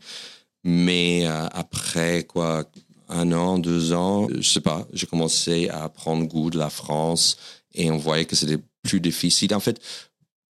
Mais 0.62 1.26
euh, 1.26 1.46
après 1.52 2.24
quoi, 2.24 2.64
un 3.08 3.32
an, 3.32 3.58
deux 3.58 3.92
ans, 3.92 4.28
je 4.34 4.48
sais 4.48 4.60
pas, 4.60 4.86
j'ai 4.92 5.06
commencé 5.06 5.68
à 5.68 5.88
prendre 5.88 6.26
goût 6.26 6.50
de 6.50 6.58
la 6.58 6.70
France 6.70 7.36
et 7.74 7.90
on 7.90 7.98
voyait 7.98 8.24
que 8.24 8.36
c'était 8.36 8.62
plus 8.82 9.00
difficile. 9.00 9.54
En 9.54 9.60
fait, 9.60 9.80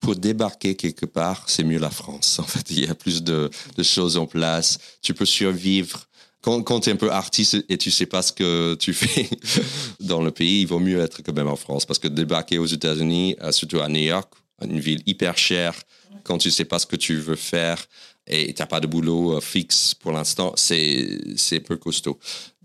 pour 0.00 0.16
débarquer 0.16 0.74
quelque 0.74 1.06
part, 1.06 1.44
c'est 1.46 1.64
mieux 1.64 1.78
la 1.78 1.90
France. 1.90 2.38
En 2.42 2.44
fait, 2.44 2.70
il 2.70 2.84
y 2.84 2.88
a 2.88 2.94
plus 2.94 3.22
de, 3.22 3.50
choses 3.82 4.16
en 4.16 4.26
place. 4.26 4.78
Tu 5.00 5.14
peux 5.14 5.24
survivre. 5.24 6.06
Quand, 6.42 6.80
tu 6.80 6.90
es 6.90 6.92
un 6.92 6.96
peu 6.96 7.10
artiste 7.10 7.64
et 7.68 7.78
tu 7.78 7.90
sais 7.92 8.06
pas 8.06 8.20
ce 8.20 8.32
que 8.32 8.74
tu 8.74 8.92
fais 8.92 9.30
dans 10.00 10.22
le 10.22 10.32
pays, 10.32 10.62
il 10.62 10.66
vaut 10.66 10.80
mieux 10.80 11.00
être 11.00 11.22
quand 11.22 11.32
même 11.32 11.48
en 11.48 11.56
France. 11.56 11.86
Parce 11.86 12.00
que 12.00 12.08
débarquer 12.08 12.58
aux 12.58 12.66
États-Unis, 12.66 13.36
surtout 13.52 13.80
à 13.80 13.88
New 13.88 14.00
York, 14.00 14.32
une 14.60 14.80
ville 14.80 15.02
hyper 15.06 15.38
chère, 15.38 15.74
quand 16.24 16.38
tu 16.38 16.50
sais 16.50 16.64
pas 16.64 16.78
ce 16.78 16.86
que 16.86 16.96
tu 16.96 17.16
veux 17.16 17.36
faire, 17.36 17.86
et 18.26 18.52
tu 18.54 18.62
n'as 18.62 18.66
pas 18.66 18.80
de 18.80 18.86
boulot 18.86 19.36
euh, 19.36 19.40
fixe 19.40 19.94
pour 19.94 20.12
l'instant, 20.12 20.52
c'est 20.56 21.20
un 21.52 21.58
peu 21.60 21.76
costaud. 21.76 22.18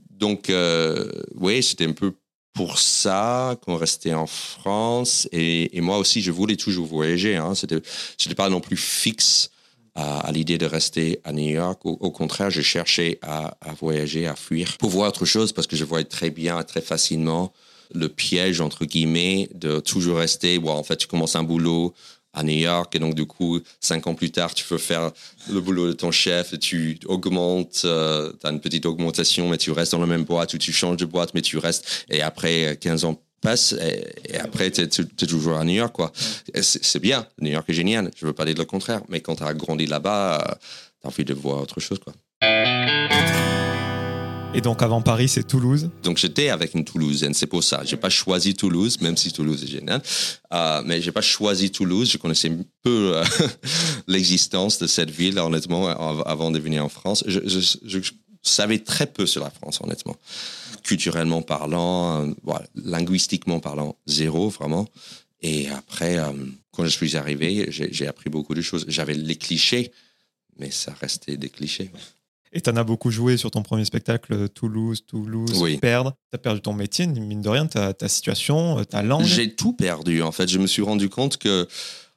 Donc, 0.10 0.50
euh, 0.50 1.10
oui, 1.36 1.62
c'était 1.62 1.86
un 1.86 1.94
peu 1.94 2.14
pour 2.54 2.80
ça 2.80 3.56
qu'on 3.62 3.76
restait 3.76 4.14
en 4.14 4.26
France. 4.26 5.28
Et, 5.32 5.70
moi 5.82 6.00
aussi, 6.00 6.22
je 6.22 6.32
voulais 6.32 6.56
toujours 6.56 6.88
voyager. 6.88 7.36
Hein. 7.36 7.54
Ce 7.54 7.66
n'était 7.68 8.36
pas 8.36 8.50
non 8.50 8.62
plus 8.62 8.78
fixe 8.78 9.52
à, 9.98 10.32
l'idée 10.32 10.58
de 10.58 10.66
rester 10.66 11.20
à 11.24 11.34
New 11.34 11.50
York. 11.50 11.82
Au, 11.84 12.12
contraire, 12.12 12.50
je 12.52 12.62
cherchais 12.62 13.20
à, 13.22 13.58
voyager, 13.80 14.28
à 14.28 14.36
fuir 14.36 14.78
pour 14.78 14.90
voir 14.90 15.10
autre 15.10 15.26
chose 15.26 15.52
parce 15.52 15.68
que 15.68 15.76
je 15.76 15.84
voyais 15.84 16.06
très 16.06 16.30
bien, 16.30 16.62
très 16.64 16.82
facilement 16.82 17.52
le 17.94 18.10
piège, 18.10 18.60
entre 18.62 18.86
guillemets, 18.86 19.50
de 19.56 19.80
toujours 19.80 20.18
rester. 20.18 20.60
Bon, 20.60 20.72
en 20.72 20.84
fait, 20.84 20.98
tu 20.98 21.08
commences 21.08 21.38
un 21.38 21.44
boulot, 21.44 21.94
à 22.38 22.44
New 22.44 22.54
York. 22.54 22.96
Et 22.96 23.00
donc, 23.00 23.16
du 23.16 23.26
coup, 23.26 23.60
cinq 23.80 24.06
ans 24.08 24.14
plus 24.14 24.32
tard, 24.32 24.54
tu 24.54 24.64
peux 24.64 24.78
faire 24.78 25.12
le 25.50 25.60
boulot 25.60 25.88
de 25.88 25.94
ton 25.94 26.12
chef 26.12 26.54
et 26.54 26.60
tu 26.60 27.00
augmentes, 27.08 27.82
euh, 27.86 28.32
tu 28.40 28.46
as 28.46 28.52
une 28.52 28.62
petite 28.62 28.86
augmentation, 28.86 29.50
mais 29.50 29.58
tu 29.58 29.72
restes 29.72 29.94
dans 29.94 30.00
la 30.00 30.06
même 30.06 30.24
boîte 30.24 30.54
ou 30.54 30.58
tu 30.58 30.72
changes 30.72 30.98
de 30.98 31.06
boîte, 31.06 31.34
mais 31.34 31.42
tu 31.42 31.58
restes. 31.58 32.06
Et 32.10 32.22
après 32.22 32.78
15 32.80 33.06
ans 33.06 33.20
passent 33.42 33.74
et, 33.74 34.38
après, 34.38 34.72
tu 34.72 34.82
es, 34.82 34.88
toujours 34.88 35.58
à 35.58 35.64
New 35.64 35.74
York. 35.74 35.94
quoi. 35.94 36.12
C'est 36.62 37.00
bien, 37.00 37.26
New 37.40 37.52
York 37.52 37.70
est 37.70 37.74
génial, 37.74 38.12
je 38.16 38.26
veux 38.26 38.34
pas 38.34 38.46
dire 38.46 38.56
le 38.58 38.66
contraire, 38.66 39.02
mais 39.10 39.22
quand 39.22 39.36
tu 39.36 39.44
as 39.44 39.54
grandi 39.54 39.86
là-bas, 39.86 40.42
euh, 40.42 40.56
tu 41.02 41.08
as 41.08 41.10
envie 41.10 41.26
de 41.26 41.34
voir 41.34 41.62
autre 41.62 41.80
chose. 41.80 42.00
quoi. 42.00 42.14
Et 44.58 44.62
donc 44.62 44.82
avant 44.82 45.02
Paris, 45.02 45.28
c'est 45.28 45.46
Toulouse? 45.46 45.90
Donc 46.02 46.18
j'étais 46.18 46.50
avec 46.50 46.74
une 46.74 46.84
Toulousaine, 46.84 47.36
c'est 47.36 47.46
pour 47.46 47.64
ça. 47.64 47.82
J'ai 47.84 47.98
pas 47.98 48.10
choisi 48.10 48.56
Toulouse, 48.56 49.00
même 49.02 49.16
si 49.16 49.32
Toulouse 49.32 49.64
est 49.64 49.68
génial. 49.68 50.02
Euh, 50.52 50.82
mais 50.84 51.00
j'ai 51.00 51.12
pas 51.12 51.22
choisi 51.22 51.70
Toulouse. 51.70 52.10
Je 52.10 52.18
connaissais 52.18 52.52
peu 52.82 53.18
euh, 53.18 53.24
l'existence 54.08 54.80
de 54.80 54.88
cette 54.88 55.12
ville, 55.12 55.38
honnêtement, 55.38 55.90
avant 56.24 56.50
de 56.50 56.58
venir 56.58 56.84
en 56.84 56.90
France. 56.90 57.24
Je, 57.28 58.00
savais 58.42 58.80
très 58.80 59.06
peu 59.06 59.26
sur 59.26 59.44
la 59.44 59.50
France, 59.50 59.80
honnêtement. 59.84 60.16
Culturellement 60.84 61.42
parlant, 61.42 62.22
euh, 62.28 62.34
voilà, 62.44 62.66
linguistiquement 62.76 63.60
parlant, 63.60 63.96
zéro 64.06 64.50
vraiment. 64.50 64.88
Et 65.42 65.70
après, 65.70 66.18
euh, 66.18 66.32
quand 66.72 66.84
je 66.84 66.90
suis 66.90 67.16
arrivé, 67.16 67.68
j'ai 67.70 68.08
appris 68.08 68.30
beaucoup 68.30 68.54
de 68.56 68.62
choses. 68.62 68.86
J'avais 68.88 69.14
les 69.14 69.36
clichés, 69.36 69.92
mais 70.58 70.72
ça 70.72 70.94
restait 71.00 71.38
des 71.38 71.50
clichés. 71.50 71.92
Et 72.54 72.62
tu 72.62 72.70
en 72.70 72.76
as 72.78 72.84
beaucoup 72.84 73.12
joué 73.12 73.36
sur 73.38 73.52
ton 73.52 73.62
premier 73.62 73.84
spectacle, 73.86 74.48
Toulouse, 74.50 75.04
Toulouse, 75.06 75.62
Oui. 75.62 75.78
perdre. 75.78 76.14
Tu 76.32 76.36
as 76.36 76.40
perdu 76.40 76.62
ton 76.62 76.74
métier, 76.74 77.06
mine 77.06 77.42
de 77.42 77.50
rien, 77.50 77.68
ta, 77.68 77.94
ta 77.94 78.08
situation, 78.08 78.80
euh, 78.80 78.84
ta 78.84 79.04
langue. 79.04 79.26
J'ai 79.26 79.54
tout 79.54 79.74
perdu, 79.74 80.22
en 80.22 80.32
fait. 80.32 80.48
Je 80.48 80.58
me 80.58 80.66
suis 80.66 80.82
rendu 80.82 81.10
compte 81.10 81.38
que, 81.38 81.68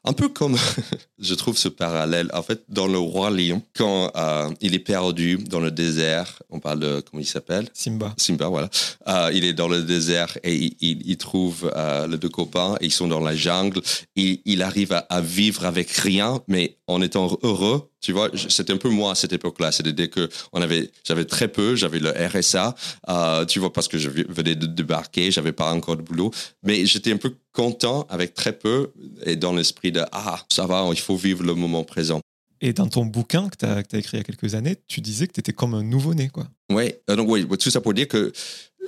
un 0.04 0.12
peu 0.14 0.28
comme, 0.28 0.56
je 1.18 1.34
trouve 1.34 1.58
ce 1.58 1.68
parallèle, 1.68 2.30
en 2.32 2.42
fait, 2.42 2.62
dans 2.68 2.86
Le 2.86 2.98
Roi 2.98 3.30
Lion, 3.30 3.62
quand 3.76 4.10
euh, 4.16 4.50
il 4.60 4.74
est 4.74 4.78
perdu 4.78 5.36
dans 5.36 5.60
le 5.60 5.70
désert, 5.70 6.42
on 6.48 6.58
parle 6.58 6.80
de, 6.80 7.00
comment 7.00 7.20
il 7.20 7.26
s'appelle? 7.26 7.68
Simba. 7.74 8.14
Simba, 8.16 8.48
voilà. 8.48 8.70
Euh, 9.08 9.30
il 9.34 9.44
est 9.44 9.52
dans 9.52 9.68
le 9.68 9.82
désert 9.82 10.38
et 10.42 10.54
il, 10.54 10.76
il- 10.80 11.02
il 11.04 11.16
trouve 11.18 11.70
euh, 11.76 12.06
les 12.06 12.16
deux 12.16 12.28
copains 12.30 12.76
et 12.80 12.86
ils 12.86 12.92
sont 12.92 13.08
dans 13.08 13.20
la 13.20 13.34
jungle. 13.36 13.80
Il, 14.16 14.40
il 14.46 14.62
arrive 14.62 14.92
à, 14.92 14.98
à 15.10 15.20
vivre 15.20 15.66
avec 15.66 15.90
rien, 15.90 16.40
mais 16.48 16.78
en 16.86 17.02
étant 17.02 17.38
heureux. 17.42 17.89
Tu 18.00 18.12
vois, 18.12 18.30
c'était 18.48 18.72
un 18.72 18.78
peu 18.78 18.88
moi 18.88 19.12
à 19.12 19.14
cette 19.14 19.32
époque-là. 19.32 19.72
C'est-à-dire 19.72 20.10
que 20.10 20.28
on 20.52 20.62
avait, 20.62 20.90
j'avais 21.04 21.24
très 21.24 21.48
peu, 21.48 21.76
j'avais 21.76 21.98
le 21.98 22.10
RSA, 22.10 22.74
euh, 23.08 23.44
tu 23.44 23.58
vois, 23.58 23.72
parce 23.72 23.88
que 23.88 23.98
je 23.98 24.08
venais 24.08 24.54
de 24.54 24.66
débarquer, 24.66 25.30
j'avais 25.30 25.52
pas 25.52 25.72
encore 25.72 25.96
de 25.96 26.02
boulot, 26.02 26.30
mais 26.62 26.86
j'étais 26.86 27.12
un 27.12 27.18
peu 27.18 27.34
content 27.52 28.06
avec 28.08 28.34
très 28.34 28.52
peu 28.52 28.92
et 29.24 29.36
dans 29.36 29.52
l'esprit 29.52 29.92
de 29.92 30.02
ah 30.12 30.44
ça 30.48 30.66
va, 30.66 30.88
il 30.92 30.98
faut 31.00 31.16
vivre 31.16 31.42
le 31.42 31.54
moment 31.54 31.84
présent. 31.84 32.20
Et 32.62 32.72
dans 32.72 32.88
ton 32.88 33.06
bouquin 33.06 33.48
que 33.48 33.56
tu 33.56 33.64
as, 33.64 33.80
écrit 33.98 34.16
il 34.16 34.18
y 34.18 34.20
a 34.20 34.24
quelques 34.24 34.54
années, 34.54 34.76
tu 34.86 35.00
disais 35.00 35.26
que 35.26 35.32
tu 35.32 35.40
étais 35.40 35.52
comme 35.52 35.74
un 35.74 35.82
nouveau-né. 35.82 36.28
quoi. 36.28 36.46
Oui, 36.70 36.92
euh, 37.08 37.16
donc 37.16 37.28
oui, 37.30 37.46
tout 37.58 37.70
ça 37.70 37.80
pour 37.80 37.94
dire 37.94 38.08
que 38.08 38.32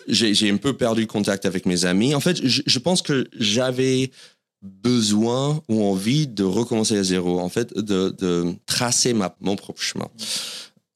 j'ai 0.08 0.34
j'ai 0.34 0.50
un 0.50 0.56
peu 0.56 0.76
perdu 0.76 1.06
contact 1.06 1.46
avec 1.46 1.64
mes 1.64 1.84
amis. 1.84 2.14
En 2.14 2.20
fait, 2.20 2.44
je, 2.46 2.62
je 2.64 2.78
pense 2.78 3.02
que 3.02 3.28
j'avais 3.38 4.10
besoin 4.62 5.60
ou 5.68 5.84
envie 5.84 6.26
de 6.26 6.44
recommencer 6.44 6.96
à 6.96 7.02
zéro, 7.02 7.40
en 7.40 7.48
fait, 7.48 7.76
de, 7.76 8.10
de 8.10 8.54
tracer 8.66 9.12
ma, 9.12 9.34
mon 9.40 9.56
propre 9.56 9.82
chemin. 9.82 10.08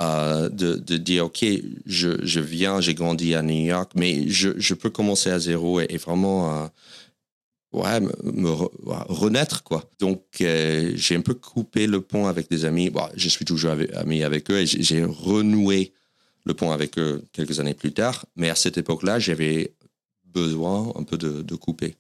Euh, 0.03 0.51
de, 0.51 0.77
de 0.77 0.99
dire, 0.99 1.25
OK, 1.27 1.43
je, 1.87 2.11
je 2.23 2.41
viens, 2.41 2.83
j'ai 2.83 2.93
grandi 2.93 3.35
à 3.35 3.43
New 3.43 3.65
York, 3.65 3.93
mais 3.97 4.29
je, 4.29 4.51
je 4.59 4.75
peux 4.75 4.91
commencer 4.91 5.31
à 5.31 5.39
zéro 5.39 5.81
et, 5.81 5.97
vraiment 5.97 6.65
euh, 6.65 6.67
ouais, 7.73 8.01
me, 8.01 8.51
renaître. 9.09 9.63
quoi. 9.63 9.85
Donc, 9.99 10.23
euh, 10.43 10.93
j'ai 10.97 11.17
un 11.17 11.23
peu 11.23 11.33
coupé 11.33 11.87
le 11.87 12.03
pont 12.03 12.27
avec 12.27 12.51
des 12.51 12.67
amis. 12.67 12.91
Bon, 12.91 13.09
je 13.17 13.29
suis 13.31 13.47
toujours 13.47 13.73
ami 13.95 14.23
avec 14.23 14.51
eux 14.51 14.59
et 14.59 14.67
j'ai 14.67 14.83
j'ai 14.83 15.03
renoué 15.03 15.95
le 16.45 16.53
pont 16.53 16.73
avec 16.73 16.99
eux 16.99 17.23
quelques 17.33 17.59
années 17.59 17.75
plus 17.75 17.93
tard. 17.93 18.27
Mais 18.37 18.51
à 18.51 18.55
cette 18.55 18.77
époque-là, 18.77 19.19
j'avais 19.19 19.73
besoin 20.27 20.93
un 20.97 21.05
peu 21.05 21.17
de, 21.17 21.41
de 21.41 21.55
couper. 21.55 21.97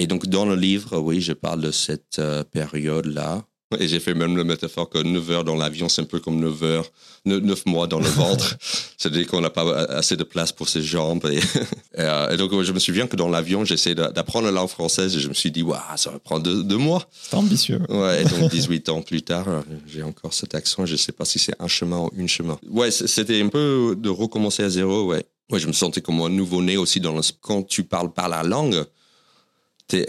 Et 0.00 0.06
donc, 0.06 0.26
dans 0.26 0.46
le 0.46 0.56
livre, 0.56 0.98
oui, 0.98 1.20
je 1.20 1.34
parle 1.34 1.60
de 1.60 1.70
cette 1.70 2.18
euh, 2.20 2.42
période-là. 2.42 3.44
Et 3.78 3.86
j'ai 3.86 4.00
fait 4.00 4.14
même 4.14 4.34
la 4.36 4.44
métaphore 4.44 4.88
que 4.88 4.98
9 4.98 5.30
heures 5.30 5.44
dans 5.44 5.54
l'avion, 5.54 5.90
c'est 5.90 6.00
un 6.00 6.06
peu 6.06 6.20
comme 6.20 6.40
9 6.40 6.62
heures, 6.64 6.86
9 7.26 7.66
mois 7.66 7.86
dans 7.86 8.00
le 8.00 8.08
ventre. 8.08 8.56
C'est-à-dire 8.96 9.26
qu'on 9.26 9.42
n'a 9.42 9.50
pas 9.50 9.84
assez 9.84 10.16
de 10.16 10.24
place 10.24 10.52
pour 10.52 10.70
ses 10.70 10.82
jambes. 10.82 11.28
Et, 11.30 11.36
et, 11.36 11.40
euh, 11.98 12.30
et 12.30 12.36
donc, 12.38 12.50
je 12.62 12.72
me 12.72 12.78
souviens 12.78 13.06
que 13.06 13.14
dans 13.14 13.28
l'avion, 13.28 13.66
j'essayais 13.66 13.94
d'a- 13.94 14.10
d'apprendre 14.10 14.46
la 14.46 14.52
langue 14.52 14.70
française 14.70 15.14
et 15.14 15.20
je 15.20 15.28
me 15.28 15.34
suis 15.34 15.50
dit, 15.50 15.62
waouh, 15.62 15.78
ça 15.96 16.10
va 16.10 16.18
prendre 16.18 16.42
deux, 16.44 16.64
deux 16.64 16.78
mois. 16.78 17.06
C'était 17.12 17.36
ambitieux. 17.36 17.80
Ouais, 17.90 18.22
et 18.22 18.24
donc 18.24 18.50
18 18.50 18.88
ans 18.88 19.02
plus 19.02 19.20
tard, 19.20 19.48
euh, 19.48 19.60
j'ai 19.86 20.02
encore 20.02 20.32
cet 20.32 20.54
accent. 20.54 20.86
Je 20.86 20.92
ne 20.92 20.96
sais 20.96 21.12
pas 21.12 21.26
si 21.26 21.38
c'est 21.38 21.54
un 21.60 21.68
chemin 21.68 21.98
ou 21.98 22.10
une 22.16 22.26
chemin. 22.26 22.58
Ouais, 22.70 22.90
c'était 22.90 23.42
un 23.42 23.48
peu 23.48 23.94
de 23.98 24.08
recommencer 24.08 24.62
à 24.62 24.70
zéro. 24.70 25.04
Ouais, 25.10 25.24
ouais 25.52 25.60
je 25.60 25.66
me 25.68 25.72
sentais 25.74 26.00
comme 26.00 26.20
un 26.22 26.30
nouveau-né 26.30 26.78
aussi. 26.78 27.00
Dans 27.00 27.14
le, 27.14 27.20
quand 27.42 27.62
tu 27.64 27.84
parles 27.84 28.12
pas 28.12 28.26
la 28.28 28.42
langue, 28.42 28.82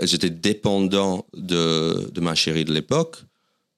j'étais 0.04 0.30
dépendant 0.30 1.26
de, 1.36 2.10
de 2.12 2.22
ma 2.22 2.36
chérie 2.36 2.66
de 2.66 2.74
l'époque. 2.74 3.18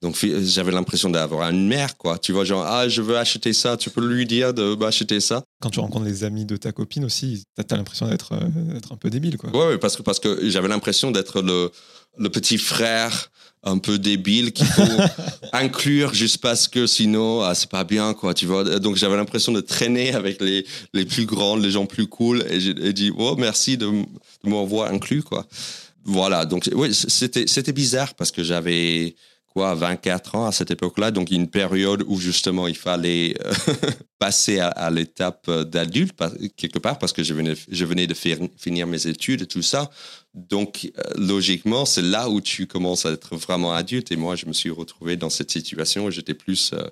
Donc 0.04 0.18
j'avais 0.22 0.70
l'impression 0.70 1.08
d'avoir 1.08 1.48
une 1.48 1.66
mère, 1.66 1.96
quoi. 1.96 2.18
Tu 2.18 2.32
vois, 2.32 2.44
genre, 2.44 2.62
ah, 2.66 2.90
je 2.90 3.00
veux 3.00 3.16
acheter 3.16 3.54
ça, 3.54 3.78
tu 3.78 3.88
peux 3.88 4.06
lui 4.06 4.26
dire 4.26 4.52
de 4.52 4.74
m'acheter 4.74 5.18
ça. 5.18 5.42
Quand 5.62 5.70
tu 5.70 5.80
rencontres 5.80 6.04
les 6.04 6.24
amis 6.24 6.44
de 6.44 6.58
ta 6.58 6.72
copine 6.72 7.06
aussi, 7.06 7.44
tu 7.56 7.74
as, 7.74 7.76
l'impression 7.76 8.06
d'être 8.06 8.34
euh, 8.34 8.80
un 8.90 8.96
peu 8.96 9.08
débile. 9.08 9.38
quoi. 9.38 9.48
Ouais, 9.50 9.68
ouais, 9.68 9.78
parce 9.78 9.96
que, 9.96 10.02
parce 10.02 10.20
que 10.20 10.50
j'avais 10.50 10.68
l'impression 10.68 11.10
d'être 11.10 11.40
le, 11.40 11.70
le 12.18 12.28
petit 12.28 12.58
frère 12.58 13.30
un 13.62 13.78
peu 13.78 13.98
débile 13.98 14.52
qu'il 14.52 14.66
faut 14.66 14.82
inclure 15.54 16.12
juste 16.12 16.36
parce 16.36 16.68
que 16.68 16.86
sinon, 16.86 17.40
ah, 17.40 17.54
c'est 17.54 17.70
pas 17.70 17.84
bien, 17.84 18.12
quoi, 18.12 18.34
tu 18.34 18.44
vois. 18.44 18.62
Donc, 18.78 18.96
j'avais 18.96 19.16
l'impression 19.16 19.52
de 19.52 19.62
traîner 19.62 20.12
avec 20.12 20.42
les, 20.42 20.66
les 20.92 21.06
plus 21.06 21.24
grands, 21.24 21.56
les 21.56 21.70
gens 21.70 21.86
plus 21.86 22.08
cool 22.08 22.44
et 22.50 22.60
j'ai 22.60 22.92
dit, 22.92 23.10
oh, 23.16 23.36
merci 23.38 23.78
de, 23.78 23.86
de 23.86 24.50
m'avoir 24.50 24.92
inclus, 24.92 25.22
quoi. 25.22 25.46
Voilà, 26.04 26.44
donc, 26.44 26.68
oui, 26.74 26.94
c'était, 26.94 27.46
c'était 27.46 27.72
bizarre 27.72 28.14
parce 28.14 28.30
que 28.30 28.42
j'avais, 28.42 29.14
quoi, 29.46 29.74
24 29.74 30.34
ans 30.34 30.46
à 30.46 30.52
cette 30.52 30.70
époque-là, 30.70 31.10
donc 31.10 31.30
une 31.30 31.48
période 31.48 32.04
où 32.06 32.20
justement 32.20 32.66
il 32.66 32.76
fallait 32.76 33.34
euh, 33.44 33.52
passer 34.18 34.58
à, 34.58 34.90
l'étape 34.90 35.50
d'adulte, 35.50 36.12
quelque 36.56 36.78
part, 36.78 36.98
parce 36.98 37.12
que 37.12 37.22
je 37.22 37.32
venais, 37.32 37.54
je 37.70 37.84
venais 37.84 38.06
de 38.06 38.14
finir 38.14 38.86
mes 38.86 39.06
études 39.06 39.42
et 39.42 39.46
tout 39.46 39.62
ça. 39.62 39.90
Donc, 40.34 40.90
euh, 40.98 41.02
logiquement, 41.16 41.86
c'est 41.86 42.02
là 42.02 42.28
où 42.28 42.40
tu 42.40 42.66
commences 42.66 43.06
à 43.06 43.12
être 43.12 43.36
vraiment 43.36 43.72
adulte. 43.72 44.10
Et 44.10 44.16
moi, 44.16 44.34
je 44.34 44.46
me 44.46 44.52
suis 44.52 44.70
retrouvé 44.70 45.16
dans 45.16 45.30
cette 45.30 45.50
situation 45.50 46.06
où 46.06 46.10
j'étais 46.10 46.34
plus, 46.34 46.72
euh, 46.72 46.88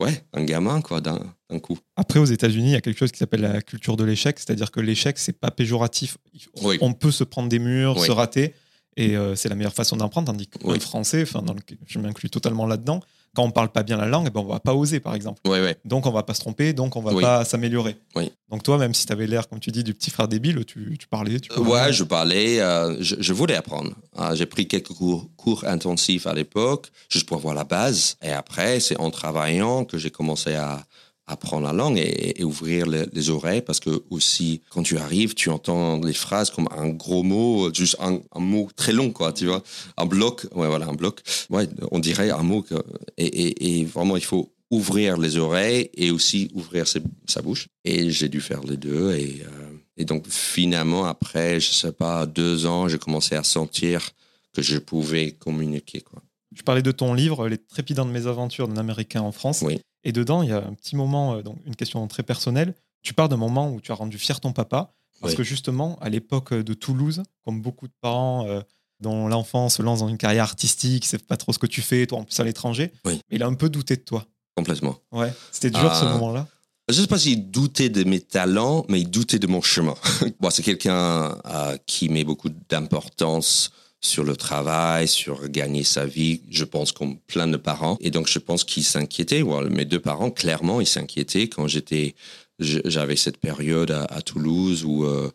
ouais, 0.00 0.24
un 0.32 0.44
gamin, 0.44 0.80
quoi, 0.80 1.00
d'un 1.00 1.18
coup. 1.62 1.78
Après, 1.96 2.18
aux 2.18 2.24
États-Unis, 2.24 2.68
il 2.70 2.72
y 2.72 2.76
a 2.76 2.80
quelque 2.80 2.98
chose 2.98 3.12
qui 3.12 3.18
s'appelle 3.18 3.40
la 3.42 3.62
culture 3.62 3.96
de 3.96 4.04
l'échec, 4.04 4.38
c'est-à-dire 4.38 4.70
que 4.70 4.80
l'échec, 4.80 5.18
c'est 5.18 5.38
pas 5.38 5.50
péjoratif. 5.50 6.18
Oui. 6.62 6.78
On 6.80 6.92
peut 6.92 7.10
se 7.10 7.24
prendre 7.24 7.48
des 7.48 7.58
murs, 7.58 7.96
Oui. 7.98 8.06
se 8.06 8.12
rater, 8.12 8.54
et 8.96 9.16
euh, 9.16 9.34
c'est 9.34 9.48
la 9.48 9.54
meilleure 9.54 9.74
façon 9.74 9.96
d'apprendre. 9.96 10.26
Tandis 10.26 10.46
qu'en 10.48 10.70
Oui. 10.72 10.80
français, 10.80 11.22
enfin, 11.22 11.44
je 11.86 11.98
m'inclus 11.98 12.30
totalement 12.30 12.66
là-dedans, 12.66 13.00
quand 13.34 13.42
on 13.44 13.50
parle 13.50 13.68
pas 13.70 13.82
bien 13.82 13.96
la 13.96 14.06
langue, 14.06 14.26
eh 14.28 14.30
ben, 14.30 14.40
on 14.40 14.44
va 14.46 14.60
pas 14.60 14.74
oser, 14.74 15.00
par 15.00 15.14
exemple. 15.14 15.40
Ouais, 15.46 15.60
ouais. 15.60 15.76
Donc, 15.84 16.06
on 16.06 16.10
va 16.10 16.22
pas 16.22 16.32
se 16.34 16.40
tromper, 16.40 16.72
donc 16.72 16.96
on 16.96 17.02
va 17.02 17.12
Oui. 17.12 17.22
pas 17.22 17.44
s'améliorer. 17.44 17.96
Oui. 18.14 18.30
Donc, 18.50 18.62
toi, 18.62 18.78
même 18.78 18.94
si 18.94 19.04
tu 19.06 19.12
avais 19.12 19.26
l'air, 19.26 19.48
comme 19.48 19.60
tu 19.60 19.70
dis, 19.70 19.84
du 19.84 19.92
petit 19.92 20.10
frère 20.10 20.28
débile, 20.28 20.64
tu, 20.64 20.96
tu 20.98 21.06
parlais. 21.06 21.38
Tu 21.40 21.52
Ouais, 21.58 21.92
je 21.92 22.04
parlais, 22.04 22.60
euh, 22.60 22.96
je, 23.00 23.16
je 23.18 23.32
voulais 23.32 23.56
apprendre. 23.56 23.90
Ah, 24.16 24.34
J'ai 24.34 24.46
pris 24.46 24.66
quelques 24.68 24.92
cours, 24.94 25.28
cours 25.36 25.64
intensifs 25.66 26.26
à 26.26 26.32
l'époque, 26.34 26.90
juste 27.10 27.26
pour 27.26 27.36
avoir 27.38 27.54
la 27.54 27.64
base. 27.64 28.16
Et 28.22 28.30
après, 28.30 28.80
c'est 28.80 28.98
en 28.98 29.10
travaillant 29.10 29.84
que 29.84 29.98
j'ai 29.98 30.10
commencé 30.10 30.54
à 30.54 30.84
apprendre 31.26 31.66
la 31.66 31.72
langue 31.72 31.98
et, 31.98 32.40
et 32.40 32.44
ouvrir 32.44 32.86
les, 32.86 33.04
les 33.12 33.30
oreilles 33.30 33.62
parce 33.62 33.80
que 33.80 34.02
aussi, 34.10 34.62
quand 34.70 34.82
tu 34.82 34.96
arrives, 34.98 35.34
tu 35.34 35.50
entends 35.50 35.98
les 36.00 36.12
phrases 36.12 36.50
comme 36.50 36.68
un 36.76 36.88
gros 36.88 37.22
mot, 37.22 37.72
juste 37.74 37.96
un, 38.00 38.20
un 38.34 38.40
mot 38.40 38.68
très 38.76 38.92
long, 38.92 39.10
quoi, 39.10 39.32
tu 39.32 39.46
vois. 39.46 39.62
Un 39.96 40.06
bloc, 40.06 40.46
ouais, 40.54 40.68
voilà, 40.68 40.86
un 40.86 40.92
bloc. 40.94 41.20
Ouais, 41.50 41.68
on 41.90 41.98
dirait 41.98 42.30
un 42.30 42.42
mot. 42.42 42.62
que- 42.62 42.74
et, 43.16 43.26
et- 43.26 43.80
et 43.80 43.84
vraiment, 43.84 44.16
il 44.16 44.24
faut 44.24 44.52
ouvrir 44.70 45.16
les 45.16 45.36
oreilles 45.36 45.90
et 45.94 46.10
aussi 46.10 46.48
ouvrir 46.54 46.86
ses- 46.88 47.02
sa 47.26 47.42
bouche. 47.42 47.68
Et 47.84 48.10
j'ai 48.10 48.28
dû 48.28 48.40
faire 48.40 48.62
les 48.62 48.76
deux. 48.76 49.12
Et, 49.14 49.42
euh, 49.44 49.76
et 49.96 50.04
donc, 50.04 50.26
finalement, 50.28 51.04
après, 51.06 51.60
je 51.60 51.70
sais 51.72 51.92
pas, 51.92 52.26
deux 52.26 52.66
ans, 52.66 52.88
j'ai 52.88 52.98
commencé 52.98 53.34
à 53.34 53.42
sentir 53.44 54.10
que 54.52 54.62
je 54.62 54.78
pouvais 54.78 55.32
communiquer. 55.32 56.00
Quoi. 56.00 56.22
Je 56.54 56.62
parlais 56.62 56.82
de 56.82 56.90
ton 56.92 57.14
livre, 57.14 57.48
Les 57.48 57.58
trépidantes 57.58 58.08
mésaventures 58.10 58.68
d'un 58.68 58.76
Américain 58.78 59.20
en 59.20 59.32
France. 59.32 59.62
Oui. 59.62 59.78
Et 60.06 60.12
dedans, 60.12 60.42
il 60.42 60.48
y 60.50 60.52
a 60.52 60.58
un 60.58 60.72
petit 60.72 60.94
moment, 60.94 61.34
euh, 61.34 61.42
donc 61.42 61.58
une 61.66 61.74
question 61.74 62.06
très 62.06 62.22
personnelle. 62.22 62.74
Tu 63.02 63.12
parles 63.12 63.28
d'un 63.28 63.36
moment 63.36 63.70
où 63.72 63.80
tu 63.80 63.90
as 63.90 63.94
rendu 63.96 64.18
fier 64.18 64.38
ton 64.40 64.52
papa. 64.52 64.92
Parce 65.20 65.34
que 65.34 65.42
justement, 65.42 65.98
à 66.00 66.08
l'époque 66.10 66.52
de 66.54 66.74
Toulouse, 66.74 67.22
comme 67.44 67.60
beaucoup 67.62 67.88
de 67.88 67.92
parents 68.02 68.46
euh, 68.46 68.60
dont 69.00 69.26
l'enfant 69.28 69.68
se 69.70 69.80
lance 69.82 70.00
dans 70.00 70.08
une 70.08 70.18
carrière 70.18 70.44
artistique, 70.44 71.04
ne 71.04 71.08
sait 71.08 71.18
pas 71.18 71.36
trop 71.38 71.52
ce 71.54 71.58
que 71.58 71.66
tu 71.66 71.80
fais, 71.82 72.06
toi 72.06 72.18
en 72.18 72.24
plus 72.24 72.38
à 72.38 72.44
l'étranger, 72.44 72.92
Oui. 73.04 73.20
il 73.30 73.42
a 73.42 73.46
un 73.46 73.54
peu 73.54 73.68
douté 73.70 73.96
de 73.96 74.02
toi. 74.02 74.26
Complètement. 74.56 74.96
Ouais. 75.12 75.32
C'était 75.50 75.70
dur 75.70 75.88
Ah. 75.90 75.98
ce 76.00 76.04
moment-là. 76.04 76.46
Je 76.88 76.96
ne 76.96 77.00
sais 77.00 77.06
pas 77.08 77.18
s'il 77.18 77.50
doutait 77.50 77.88
de 77.88 78.04
mes 78.04 78.20
talents, 78.20 78.84
mais 78.88 79.00
il 79.00 79.10
doutait 79.10 79.38
de 79.40 79.46
mon 79.48 79.60
chemin. 79.62 79.94
bon, 80.40 80.50
c'est 80.50 80.62
quelqu'un 80.62 81.36
euh, 81.46 81.76
qui 81.86 82.08
met 82.10 82.22
beaucoup 82.22 82.50
d'importance 82.68 83.70
sur 84.00 84.24
le 84.24 84.36
travail, 84.36 85.08
sur 85.08 85.48
gagner 85.48 85.84
sa 85.84 86.06
vie, 86.06 86.42
je 86.50 86.64
pense 86.64 86.92
comme 86.92 87.18
plein 87.18 87.48
de 87.48 87.56
parents. 87.56 87.96
Et 88.00 88.10
donc, 88.10 88.28
je 88.28 88.38
pense 88.38 88.64
qu'il 88.64 88.84
s'inquiétait. 88.84 89.42
Voilà, 89.42 89.68
mes 89.68 89.84
deux 89.84 90.00
parents, 90.00 90.30
clairement, 90.30 90.80
ils 90.80 90.86
s'inquiétaient 90.86 91.48
quand 91.48 91.66
j'étais, 91.66 92.14
j'avais 92.58 93.16
cette 93.16 93.38
période 93.38 93.90
à, 93.90 94.04
à 94.04 94.22
Toulouse 94.22 94.84
où 94.84 95.04
euh, 95.04 95.30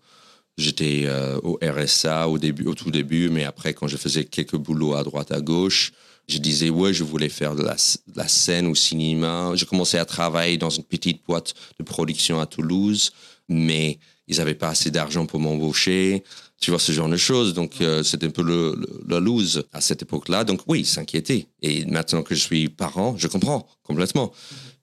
j'étais 0.57 1.03
euh, 1.05 1.39
au 1.43 1.59
RSA 1.61 2.29
au 2.29 2.37
début, 2.37 2.65
au 2.65 2.75
tout 2.75 2.91
début, 2.91 3.29
mais 3.29 3.43
après, 3.43 3.73
quand 3.73 3.87
je 3.87 3.97
faisais 3.97 4.25
quelques 4.25 4.57
boulots 4.57 4.93
à 4.93 5.03
droite, 5.03 5.31
à 5.31 5.41
gauche, 5.41 5.91
je 6.27 6.37
disais, 6.37 6.69
ouais, 6.69 6.93
je 6.93 7.03
voulais 7.03 7.29
faire 7.29 7.55
de 7.55 7.63
la, 7.63 7.73
de 7.73 8.17
la 8.17 8.27
scène 8.27 8.67
au 8.67 8.75
cinéma. 8.75 9.51
Je 9.55 9.65
commençais 9.65 9.97
à 9.97 10.05
travailler 10.05 10.57
dans 10.57 10.69
une 10.69 10.83
petite 10.83 11.25
boîte 11.25 11.53
de 11.79 11.83
production 11.83 12.39
à 12.39 12.45
Toulouse, 12.45 13.11
mais 13.49 13.99
ils 14.27 14.37
n'avaient 14.37 14.55
pas 14.55 14.69
assez 14.69 14.91
d'argent 14.91 15.25
pour 15.25 15.39
m'embaucher. 15.39 16.23
Tu 16.61 16.69
vois, 16.71 16.79
ce 16.79 16.91
genre 16.91 17.09
de 17.09 17.17
choses. 17.17 17.53
Donc, 17.53 17.81
euh, 17.81 18.03
c'était 18.03 18.27
un 18.27 18.31
peu 18.31 18.43
le, 18.43 18.75
le- 18.77 19.01
la 19.07 19.19
lose 19.19 19.63
à 19.73 19.81
cette 19.81 20.03
époque-là. 20.03 20.43
Donc, 20.43 20.61
oui, 20.67 20.81
ils 20.81 20.85
s'inquiétaient. 20.85 21.47
Et 21.61 21.85
maintenant 21.85 22.21
que 22.23 22.35
je 22.35 22.39
suis 22.39 22.69
parent, 22.69 23.17
je 23.17 23.27
comprends 23.27 23.67
complètement. 23.83 24.31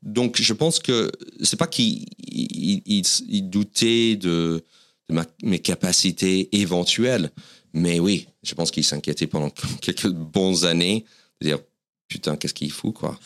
Donc, 0.03 0.41
je 0.41 0.53
pense 0.53 0.81
que 0.81 1.11
c'est 1.43 1.57
pas 1.59 1.69
qu'ils 1.69 2.05
ils, 2.31 2.83
ils- 2.85 3.05
ils 3.29 3.49
doutaient 3.49 4.17
de, 4.17 4.63
ma- 5.09 5.25
mes 5.43 5.61
capacités 5.61 6.49
éventuelles, 6.61 7.31
mais 7.73 8.01
oui, 8.01 8.27
je 8.43 8.55
pense 8.55 8.71
qu'ils 8.73 8.85
s'inquiétaient 8.85 9.27
pendant 9.29 9.51
quelques 9.81 10.09
bonnes 10.11 10.65
années 10.65 11.05
de 11.41 11.47
dire 11.47 11.59
putain, 12.09 12.37
qu'est-ce 12.37 12.55
qu'il 12.55 12.73
fout, 12.73 12.95
quoi. 12.95 13.19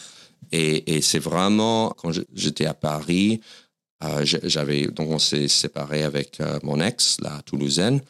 Et, 0.50 1.00
c'est 1.00 1.20
vraiment, 1.20 1.90
quand 1.96 2.10
j'étais 2.34 2.66
à 2.66 2.74
Paris, 2.74 3.40
euh, 4.04 4.24
j'avais, 4.24 4.88
donc 4.88 5.08
on 5.10 5.18
s'est 5.18 5.48
séparé 5.48 6.02
avec 6.02 6.40
euh, 6.40 6.58
mon 6.62 6.80
ex, 6.80 7.16
la 7.22 7.40
Toulousaine, 7.42 8.02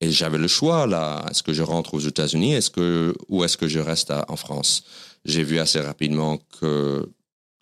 et 0.00 0.10
j'avais 0.10 0.38
le 0.38 0.48
choix, 0.48 0.86
là, 0.86 1.26
est-ce 1.30 1.42
que 1.42 1.52
je 1.52 1.62
rentre 1.62 1.94
aux 1.94 2.00
États-Unis? 2.00 2.54
Est-ce 2.54 2.70
que, 2.70 3.14
ou 3.28 3.44
est-ce 3.44 3.56
que 3.56 3.68
je 3.68 3.78
reste 3.78 4.12
en 4.28 4.36
France? 4.36 4.84
J'ai 5.24 5.42
vu 5.42 5.58
assez 5.58 5.80
rapidement 5.80 6.38
que 6.58 7.10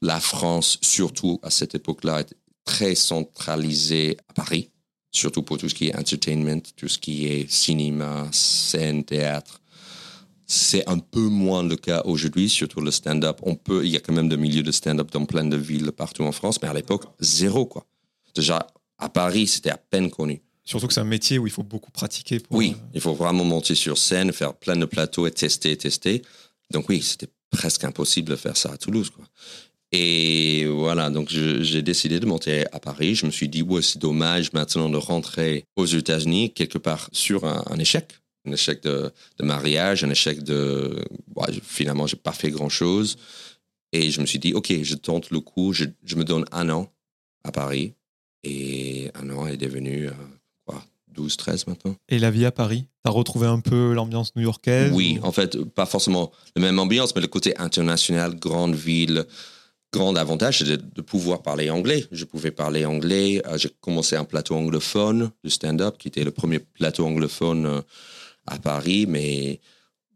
la 0.00 0.20
France, 0.20 0.78
surtout 0.80 1.40
à 1.42 1.50
cette 1.50 1.74
époque-là, 1.74 2.20
était 2.20 2.36
très 2.64 2.94
centralisée 2.94 4.16
à 4.28 4.32
Paris, 4.34 4.70
surtout 5.10 5.42
pour 5.42 5.58
tout 5.58 5.68
ce 5.68 5.74
qui 5.74 5.88
est 5.88 5.96
entertainment, 5.96 6.60
tout 6.76 6.86
ce 6.86 6.98
qui 6.98 7.26
est 7.26 7.50
cinéma, 7.50 8.28
scène, 8.30 9.02
théâtre. 9.04 9.60
C'est 10.46 10.88
un 10.88 10.98
peu 10.98 11.28
moins 11.28 11.62
le 11.62 11.76
cas 11.76 12.02
aujourd'hui, 12.04 12.48
surtout 12.48 12.80
le 12.80 12.90
stand-up. 12.90 13.40
On 13.42 13.56
peut, 13.56 13.84
il 13.84 13.90
y 13.90 13.96
a 13.96 14.00
quand 14.00 14.14
même 14.14 14.28
des 14.28 14.36
milieux 14.36 14.62
de 14.62 14.70
stand-up 14.70 15.10
dans 15.10 15.26
plein 15.26 15.44
de 15.44 15.56
villes 15.56 15.92
partout 15.92 16.22
en 16.22 16.32
France, 16.32 16.62
mais 16.62 16.68
à 16.68 16.72
l'époque, 16.72 17.04
zéro, 17.18 17.66
quoi. 17.66 17.84
Déjà, 18.34 18.66
à 18.96 19.08
Paris, 19.08 19.46
c'était 19.48 19.70
à 19.70 19.76
peine 19.76 20.08
connu. 20.08 20.40
Surtout 20.68 20.86
que 20.86 20.92
c'est 20.92 21.00
un 21.00 21.04
métier 21.04 21.38
où 21.38 21.46
il 21.46 21.52
faut 21.52 21.62
beaucoup 21.62 21.90
pratiquer. 21.90 22.40
oui, 22.50 22.74
euh, 22.76 22.86
il 22.94 23.00
faut 23.00 23.14
vraiment 23.14 23.44
monter 23.44 23.74
sur 23.74 23.96
scène, 23.96 24.32
faire 24.32 24.54
plein 24.54 24.76
de 24.76 24.84
plateaux 24.84 25.26
et 25.26 25.30
tester, 25.30 25.76
tester. 25.76 26.22
Donc 26.70 26.88
oui, 26.88 27.00
c'était 27.00 27.28
presque 27.50 27.84
impossible 27.84 28.30
de 28.30 28.36
faire 28.36 28.56
ça 28.56 28.72
à 28.72 28.76
Toulouse, 28.76 29.10
quoi. 29.10 29.24
Et 29.90 30.66
voilà, 30.66 31.08
donc 31.08 31.30
j'ai 31.30 31.80
décidé 31.80 32.20
de 32.20 32.26
monter 32.26 32.66
à 32.72 32.78
Paris. 32.78 33.14
Je 33.14 33.24
me 33.24 33.30
suis 33.30 33.48
dit, 33.48 33.62
ouais, 33.62 33.80
c'est 33.80 33.98
dommage 33.98 34.52
maintenant 34.52 34.90
de 34.90 34.98
rentrer 34.98 35.64
aux 35.76 35.86
États-Unis 35.86 36.52
quelque 36.52 36.76
part 36.76 37.08
sur 37.12 37.46
un 37.46 37.78
échec 37.78 38.12
un 38.48 38.52
échec 38.52 38.82
de, 38.82 39.12
mariage, 39.40 40.04
un 40.04 40.10
échec 40.10 40.42
de. 40.42 41.04
finalement, 41.62 42.06
j'ai 42.06 42.16
pas 42.16 42.32
fait 42.32 42.50
grand 42.50 42.68
chose. 42.68 43.16
Et 43.92 44.10
je 44.10 44.20
me 44.20 44.26
suis 44.26 44.38
dit, 44.38 44.52
OK, 44.54 44.72
je 44.82 44.94
tente 44.94 45.30
le 45.30 45.40
coup, 45.40 45.72
je, 45.72 45.84
me 46.14 46.24
donne 46.24 46.44
un 46.52 46.68
an 46.70 46.92
à 47.44 47.52
Paris. 47.52 47.94
Et 48.44 49.10
un 49.14 49.30
an 49.30 49.46
est 49.46 49.56
devenu, 49.56 50.08
euh, 50.08 50.12
12, 51.18 51.36
13 51.36 51.66
maintenant. 51.66 51.94
Et 52.08 52.18
la 52.18 52.30
vie 52.30 52.44
à 52.44 52.52
Paris 52.52 52.86
Tu 53.04 53.10
as 53.10 53.12
retrouvé 53.12 53.46
un 53.46 53.60
peu 53.60 53.92
l'ambiance 53.92 54.34
new-yorkaise 54.36 54.92
Oui, 54.92 55.18
en 55.22 55.32
fait, 55.32 55.62
pas 55.64 55.86
forcément 55.86 56.32
la 56.56 56.62
même 56.62 56.78
ambiance, 56.78 57.14
mais 57.14 57.20
le 57.20 57.28
côté 57.28 57.56
international, 57.58 58.36
grande 58.36 58.74
ville. 58.74 59.24
Grand 59.92 60.16
avantage, 60.16 60.58
c'est 60.58 60.94
de, 60.94 61.00
pouvoir 61.00 61.42
parler 61.42 61.70
anglais. 61.70 62.04
Je 62.12 62.24
pouvais 62.24 62.50
parler 62.50 62.84
anglais. 62.84 63.40
Euh, 63.46 63.56
j'ai 63.56 63.70
commencé 63.80 64.16
un 64.16 64.24
plateau 64.24 64.54
anglophone 64.54 65.30
de 65.44 65.48
stand-up, 65.48 65.96
qui 65.98 66.08
était 66.08 66.24
le 66.24 66.30
premier 66.30 66.58
plateau 66.58 67.06
anglophone. 67.06 67.66
Euh, 67.66 67.80
à 68.48 68.58
Paris, 68.58 69.06
mais 69.06 69.60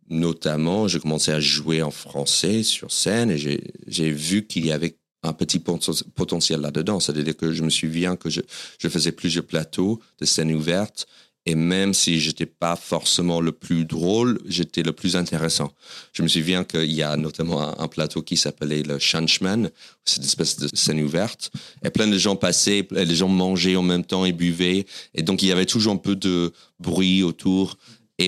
notamment, 0.09 0.89
j'ai 0.89 0.99
commencé 0.99 1.31
à 1.31 1.41
jouer 1.41 1.83
en 1.83 1.91
français 1.91 2.63
sur 2.63 2.91
scène 2.91 3.31
et 3.31 3.39
j'ai 3.39 4.11
vu 4.11 4.47
qu'il 4.47 4.67
y 4.67 4.73
avait 4.73 4.97
un 5.23 5.33
petit 5.33 5.61
potentiel 5.61 6.61
là-dedans. 6.61 7.01
C'est-à-dire 7.01 7.37
que 7.37 7.53
je 7.53 7.63
me 7.63 7.71
souviens 7.71 8.17
que 8.17 8.29
je, 8.29 8.41
faisais 8.79 9.13
plusieurs 9.13 9.45
plateaux 9.45 10.01
de 10.19 10.25
scène 10.25 10.53
ouverte 10.53 11.07
et 11.45 11.57
même 11.57 11.93
si 11.93 12.21
j'étais 12.21 12.47
pas 12.47 12.77
forcément 12.77 13.41
le 13.41 13.51
plus 13.51 13.85
drôle, 13.85 14.41
j'étais 14.47 14.83
le 14.83 14.93
plus 14.93 15.17
intéressant. 15.17 15.73
Je 16.13 16.23
me 16.23 16.29
souviens 16.29 16.63
qu'il 16.63 16.93
y 16.93 17.03
a 17.03 17.17
notamment 17.17 17.81
un, 17.81 17.89
plateau 17.89 18.23
qui 18.23 18.37
s'appelait 18.37 18.85
le 18.85 19.01
Chanchman, 19.01 19.69
c'est 20.05 20.19
une 20.19 20.25
espèce 20.25 20.57
de 20.57 20.69
scène 20.73 21.01
ouverte, 21.01 21.51
et 21.85 21.91
plein 21.91 22.07
de 22.07 22.17
gens 22.17 22.37
passaient, 22.37 22.87
et 22.95 23.05
les 23.05 23.15
gens 23.17 23.29
mangeaient 23.29 23.75
en 23.75 23.83
même 23.83 24.05
temps 24.05 24.25
et 24.25 24.33
buvaient, 24.33 24.87
et 25.15 25.23
donc 25.23 25.43
il 25.43 25.49
y 25.49 25.53
avait 25.53 25.67
toujours 25.67 25.95
un 25.95 25.97
peu 25.97 26.15
de 26.15 26.53
bruit 26.79 27.25
autour 27.25 27.77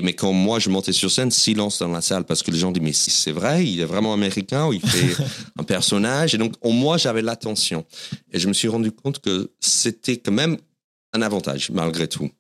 mais 0.02 0.12
quand 0.12 0.32
moi 0.32 0.58
je 0.58 0.70
montais 0.70 0.92
sur 0.92 1.10
scène, 1.10 1.30
silence 1.30 1.78
dans 1.78 1.88
la 1.88 2.00
salle 2.00 2.24
parce 2.24 2.42
que 2.42 2.50
les 2.50 2.58
gens 2.58 2.72
disent 2.72 2.82
mais 2.82 2.92
c'est 2.92 3.32
vrai, 3.32 3.66
il 3.66 3.80
est 3.80 3.84
vraiment 3.84 4.12
américain 4.12 4.66
ou 4.66 4.72
il 4.72 4.80
fait 4.80 5.22
un 5.58 5.64
personnage. 5.64 6.34
Et 6.34 6.38
donc 6.38 6.54
moi 6.64 6.96
j'avais 6.96 7.22
l'attention 7.22 7.84
et 8.32 8.38
je 8.38 8.48
me 8.48 8.52
suis 8.52 8.68
rendu 8.68 8.92
compte 8.92 9.20
que 9.20 9.50
c'était 9.60 10.16
quand 10.16 10.32
même 10.32 10.56
un 11.12 11.22
avantage 11.22 11.70
malgré 11.70 12.08
tout. 12.08 12.30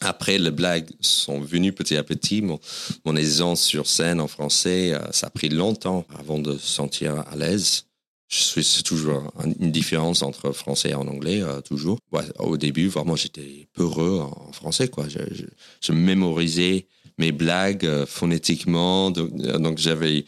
Après, 0.00 0.38
les 0.38 0.50
blagues 0.50 0.90
sont 1.00 1.40
venues 1.40 1.72
petit 1.72 1.96
à 1.96 2.02
petit. 2.02 2.42
Mon, 2.42 2.58
mon 3.04 3.14
aisance 3.16 3.62
sur 3.62 3.86
scène 3.86 4.20
en 4.20 4.26
français, 4.26 4.92
euh, 4.92 4.98
ça 5.12 5.28
a 5.28 5.30
pris 5.30 5.48
longtemps 5.48 6.04
avant 6.18 6.38
de 6.38 6.58
se 6.58 6.66
sentir 6.66 7.24
à 7.30 7.36
l'aise 7.36 7.84
c'est 8.28 8.82
toujours 8.82 9.32
une 9.60 9.70
différence 9.70 10.22
entre 10.22 10.52
français 10.52 10.90
et 10.90 10.94
en 10.94 11.06
anglais, 11.06 11.42
euh, 11.42 11.60
toujours. 11.60 11.98
au 12.38 12.56
début, 12.56 12.88
vraiment, 12.88 13.16
j'étais 13.16 13.68
peureux 13.74 14.20
en, 14.20 14.52
français, 14.52 14.88
quoi. 14.88 15.06
Je, 15.08 15.92
mémorisais 15.92 16.86
mes 17.18 17.32
blagues 17.32 17.84
euh, 17.84 18.06
phonétiquement, 18.06 19.12
euh, 19.16 19.58
donc, 19.58 19.78
j'avais. 19.78 20.24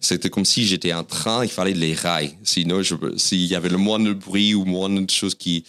C'était 0.00 0.30
comme 0.30 0.44
si 0.44 0.66
j'étais 0.66 0.90
un 0.90 1.04
train, 1.04 1.44
il 1.44 1.50
fallait 1.50 1.72
les 1.72 1.94
rails. 1.94 2.36
Sinon, 2.42 2.82
s'il 3.16 3.46
y 3.46 3.54
avait 3.54 3.70
le 3.70 3.78
moindre 3.78 4.12
bruit 4.12 4.54
ou 4.54 4.64
moindre 4.64 5.00
de 5.00 5.10
choses 5.10 5.34
qui, 5.34 5.64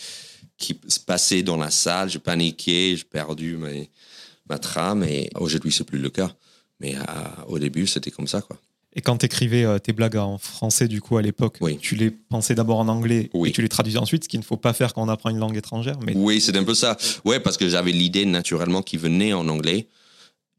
qui 0.57 0.77
se 0.88 0.99
passaient 0.99 1.43
dans 1.43 1.55
la 1.55 1.71
salle, 1.71 2.09
je 2.09 2.17
paniquais, 2.17 2.95
j'ai 2.97 3.05
perdu 3.05 3.57
ma 4.49 4.59
trame. 4.59 5.03
Et 5.05 5.29
aujourd'hui, 5.35 5.71
c'est 5.71 5.85
plus 5.85 5.99
le 5.99 6.09
cas. 6.09 6.35
Mais 6.81 6.95
au 7.47 7.59
début, 7.59 7.88
c'était 7.88 8.11
comme 8.11 8.27
ça, 8.27 8.41
quoi. 8.41 8.59
Et 8.95 9.01
quand 9.01 9.17
tu 9.17 9.25
écrivais 9.25 9.65
euh, 9.65 9.77
tes 9.77 9.91
blagues 9.91 10.15
en 10.15 10.38
français, 10.38 10.88
du 10.88 11.01
coup, 11.01 11.17
à 11.17 11.21
l'époque, 11.21 11.60
tu 11.81 11.95
les 11.95 12.12
pensais 12.12 12.55
d'abord 12.55 12.79
en 12.79 12.88
anglais 12.88 13.29
et 13.45 13.51
tu 13.51 13.62
les 13.62 13.69
traduisais 13.69 13.99
ensuite, 13.99 14.23
ce 14.23 14.29
qu'il 14.29 14.39
ne 14.39 14.45
faut 14.45 14.58
pas 14.58 14.73
faire 14.73 14.93
quand 14.93 15.03
on 15.03 15.10
apprend 15.10 15.29
une 15.29 15.39
langue 15.39 15.58
étrangère. 15.58 15.97
Mais... 16.05 16.13
Oui, 16.15 16.39
c'est 16.39 16.55
un 16.55 16.63
peu 16.63 16.73
ça. 16.73 16.97
Ouais, 17.25 17.39
parce 17.39 17.58
que 17.58 17.67
j'avais 17.67 17.91
l'idée 17.91 18.25
naturellement 18.25 18.81
qui 18.81 18.97
venait 18.97 19.34
en 19.34 19.47
anglais. 19.49 19.88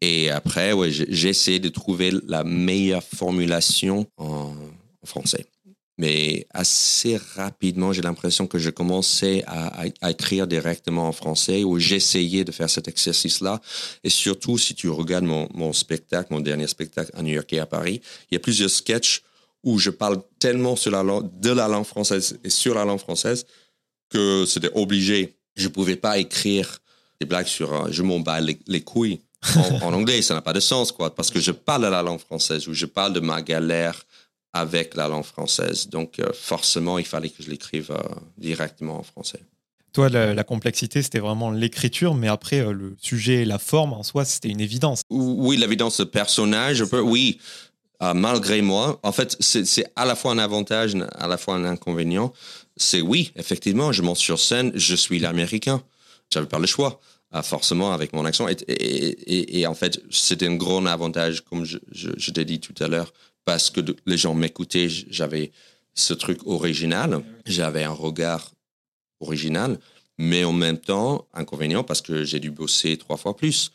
Et 0.02 0.30
après, 0.30 0.74
ouais, 0.74 0.90
j'ai 0.90 1.28
essayé 1.30 1.58
de 1.58 1.70
trouver 1.70 2.12
la 2.28 2.44
meilleure 2.44 3.02
formulation 3.02 4.06
en 4.18 4.52
français. 5.04 5.46
Mais 5.98 6.46
assez 6.52 7.18
rapidement, 7.36 7.92
j'ai 7.92 8.02
l'impression 8.02 8.46
que 8.46 8.58
je 8.58 8.68
commençais 8.68 9.42
à, 9.46 9.86
écrire 10.10 10.46
directement 10.46 11.08
en 11.08 11.12
français 11.12 11.64
ou 11.64 11.78
j'essayais 11.78 12.44
de 12.44 12.52
faire 12.52 12.68
cet 12.68 12.86
exercice-là. 12.86 13.60
Et 14.04 14.10
surtout, 14.10 14.58
si 14.58 14.74
tu 14.74 14.90
regardes 14.90 15.24
mon, 15.24 15.72
spectacle, 15.72 16.32
mon 16.32 16.40
dernier 16.40 16.66
spectacle 16.66 17.10
à 17.14 17.22
New 17.22 17.32
York 17.32 17.50
et 17.54 17.60
à 17.60 17.66
Paris, 17.66 18.02
il 18.30 18.34
y 18.34 18.36
a 18.36 18.40
plusieurs 18.40 18.70
sketchs 18.70 19.22
où 19.64 19.78
je 19.78 19.90
parle 19.90 20.22
tellement 20.38 20.74
de 20.74 21.50
la 21.50 21.68
langue 21.68 21.86
française 21.86 22.38
et 22.44 22.50
sur 22.50 22.74
la 22.74 22.84
langue 22.84 23.00
française 23.00 23.46
que 24.10 24.44
c'était 24.46 24.70
obligé. 24.74 25.34
Je 25.54 25.64
ne 25.64 25.72
pouvais 25.72 25.96
pas 25.96 26.18
écrire 26.18 26.78
des 27.20 27.26
blagues 27.26 27.46
sur 27.46 27.90
je 27.90 28.02
m'en 28.02 28.20
bats 28.20 28.40
les, 28.40 28.80
couilles 28.82 29.20
en, 29.56 29.86
en, 29.86 29.92
anglais. 29.94 30.20
Ça 30.20 30.34
n'a 30.34 30.42
pas 30.42 30.52
de 30.52 30.60
sens, 30.60 30.92
quoi, 30.92 31.14
parce 31.14 31.30
que 31.30 31.40
je 31.40 31.52
parle 31.52 31.84
de 31.84 31.88
la 31.88 32.02
langue 32.02 32.20
française 32.20 32.68
ou 32.68 32.74
je 32.74 32.84
parle 32.84 33.14
de 33.14 33.20
ma 33.20 33.40
galère 33.40 34.04
avec 34.60 34.94
la 34.96 35.08
langue 35.08 35.24
française. 35.24 35.88
Donc, 35.88 36.18
euh, 36.18 36.30
forcément, 36.32 36.98
il 36.98 37.04
fallait 37.04 37.28
que 37.28 37.42
je 37.42 37.50
l'écrive 37.50 37.90
euh, 37.90 38.02
directement 38.38 38.98
en 38.98 39.02
français. 39.02 39.40
Toi, 39.92 40.08
la, 40.10 40.44
complexité, 40.44 41.02
c'était 41.02 41.20
vraiment 41.20 41.50
l'écriture, 41.50 42.14
mais 42.14 42.28
après, 42.28 42.60
euh, 42.60 42.72
le 42.72 42.96
sujet, 43.00 43.44
la 43.44 43.58
forme 43.58 43.94
en 43.94 44.02
soi, 44.02 44.24
c'était 44.24 44.48
une 44.48 44.60
évidence. 44.60 45.02
Oui, 45.10 45.56
l'évidence 45.56 45.98
de 45.98 46.04
personnage, 46.04 46.82
oui, 46.92 47.38
malgré 48.00 48.60
moi. 48.60 49.00
En 49.02 49.12
fait, 49.12 49.36
c'est 49.40 49.86
à 49.96 50.04
la 50.04 50.14
fois 50.14 50.32
un 50.32 50.38
avantage, 50.38 50.94
à 51.14 51.26
la 51.26 51.38
fois 51.38 51.54
un 51.54 51.64
inconvénient. 51.64 52.32
C'est 52.76 53.00
oui, 53.00 53.32
effectivement, 53.36 53.90
je 53.92 54.02
monte 54.02 54.18
sur 54.18 54.38
scène, 54.38 54.70
je 54.74 54.94
suis 54.94 55.18
l'américain. 55.18 55.82
J'avais 56.30 56.46
pas 56.46 56.58
le 56.58 56.66
choix 56.66 57.00
forcément 57.42 57.92
avec 57.92 58.12
mon 58.12 58.24
accent. 58.24 58.46
Et, 58.48 59.60
et, 59.60 59.66
en 59.66 59.74
fait, 59.74 60.00
c'était 60.10 60.46
un 60.46 60.56
grand 60.56 60.86
avantage, 60.86 61.42
comme 61.42 61.64
je, 61.64 61.78
je 61.92 62.30
t'ai 62.30 62.44
dit 62.44 62.60
tout 62.60 62.74
à 62.82 62.88
l'heure, 62.88 63.12
parce 63.46 63.70
que 63.70 63.80
les 64.04 64.18
gens 64.18 64.34
m'écoutaient, 64.34 64.88
j'avais 64.90 65.52
ce 65.94 66.12
truc 66.12 66.40
original, 66.46 67.22
j'avais 67.46 67.84
un 67.84 67.92
regard 67.92 68.50
original, 69.20 69.78
mais 70.18 70.44
en 70.44 70.52
même 70.52 70.78
temps, 70.78 71.26
inconvénient 71.32 71.84
parce 71.84 72.02
que 72.02 72.24
j'ai 72.24 72.40
dû 72.40 72.50
bosser 72.50 72.98
trois 72.98 73.16
fois 73.16 73.36
plus. 73.36 73.72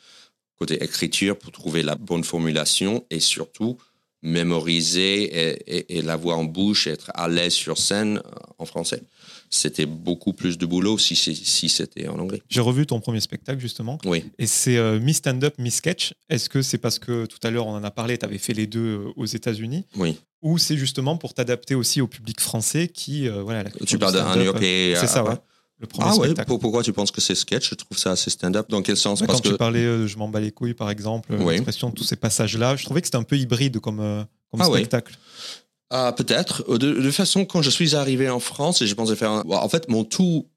Côté 0.58 0.84
écriture 0.84 1.40
pour 1.40 1.52
trouver 1.52 1.82
la 1.82 1.96
bonne 1.96 2.24
formulation 2.24 3.06
et 3.10 3.20
surtout 3.20 3.78
mémoriser 4.22 5.24
et, 5.24 5.98
et, 5.98 6.02
la 6.04 6.16
voix 6.16 6.36
en 6.36 6.44
bouche, 6.44 6.86
être 6.86 7.10
à 7.16 7.28
l'aise 7.28 7.54
sur 7.54 7.80
scène 7.80 8.22
en 8.62 8.66
français 8.66 9.04
c'était 9.52 9.86
beaucoup 9.86 10.32
plus 10.32 10.58
de 10.58 10.66
boulot 10.66 10.98
si, 10.98 11.16
si 11.16 11.70
c'était 11.70 12.08
en 12.08 12.18
anglais. 12.18 12.42
J'ai 12.50 12.62
revu 12.62 12.86
ton 12.86 13.02
premier 13.02 13.20
spectacle 13.20 13.60
justement. 13.60 13.98
Oui. 14.06 14.24
Et 14.40 14.48
c'est 14.48 14.78
euh, 14.78 15.00
Mi 15.00 15.14
Stand-Up, 15.14 15.56
Mi 15.60 15.70
Sketch. 15.70 16.14
Est-ce 16.30 16.50
que 16.50 16.62
c'est 16.62 16.78
parce 16.78 16.98
que 16.98 17.26
tout 17.26 17.38
à 17.44 17.52
l'heure 17.52 17.68
on 17.68 17.76
en 17.76 17.84
a 17.84 17.92
parlé, 17.92 18.18
tu 18.18 18.26
avais 18.26 18.38
fait 18.38 18.54
les 18.54 18.66
deux 18.66 18.80
euh, 18.80 19.14
aux 19.18 19.26
États-Unis? 19.26 19.86
Oui. 19.98 20.18
Ou 20.42 20.58
c'est 20.58 20.78
justement 20.78 21.18
pour 21.18 21.34
t'adapter 21.34 21.76
aussi 21.76 22.02
au 22.02 22.08
public 22.08 22.40
français 22.40 22.88
qui. 22.88 23.28
Euh, 23.28 23.44
voilà, 23.44 23.66
tu 23.86 24.00
parles 24.00 24.14
d'un 24.14 24.42
Yorkais. 24.42 24.96
C'est 24.98 25.08
ça, 25.08 25.24
ouais. 25.24 25.36
Le 25.80 25.88
premier 25.88 26.10
ah 26.12 26.16
ouais, 26.16 26.34
pourquoi 26.46 26.84
tu 26.84 26.94
penses 26.94 27.10
que 27.10 27.22
c'est 27.22 27.34
sketch? 27.34 27.72
Je 27.72 27.76
trouve 27.76 27.98
ça 27.98 28.12
assez 28.12 28.30
stand-up. 28.30 28.70
Dans 28.70 28.84
quel 28.84 28.96
sens? 28.96 29.22
Parce 29.22 29.42
Quand 29.42 29.50
tu 29.50 29.58
parlais 29.58 30.08
Je 30.08 30.18
m'en 30.18 30.30
bats 30.30 30.40
les 30.40 30.52
couilles, 30.52 30.76
par 30.76 30.90
exemple, 30.90 31.36
l'expression 31.36 31.90
de 31.90 31.96
tous 31.96 32.04
ces 32.04 32.16
passages-là, 32.16 32.76
je 32.78 32.86
trouvais 32.86 33.02
que 33.02 33.08
c'était 33.08 33.18
un 33.18 33.24
peu 33.24 33.38
hybride 33.38 33.80
comme, 33.80 33.98
comme 34.52 34.62
ah 34.62 34.66
spectacle. 34.66 35.18
Ah, 35.94 36.14
peut-être. 36.16 36.64
Euh, 36.70 36.78
de, 36.78 36.94
de, 36.94 37.12
façon, 37.12 37.46
quand 37.46 37.62
je 37.62 37.70
suis 37.70 37.96
arrivé 37.96 38.30
en 38.30 38.40
France 38.40 38.82
et 38.82 38.88
j'ai 38.88 38.96
pensé 38.96 39.16
faire 39.16 39.44
En 39.46 39.70
fait, 39.70 39.90
mon 39.90 40.04
tout 40.06 40.48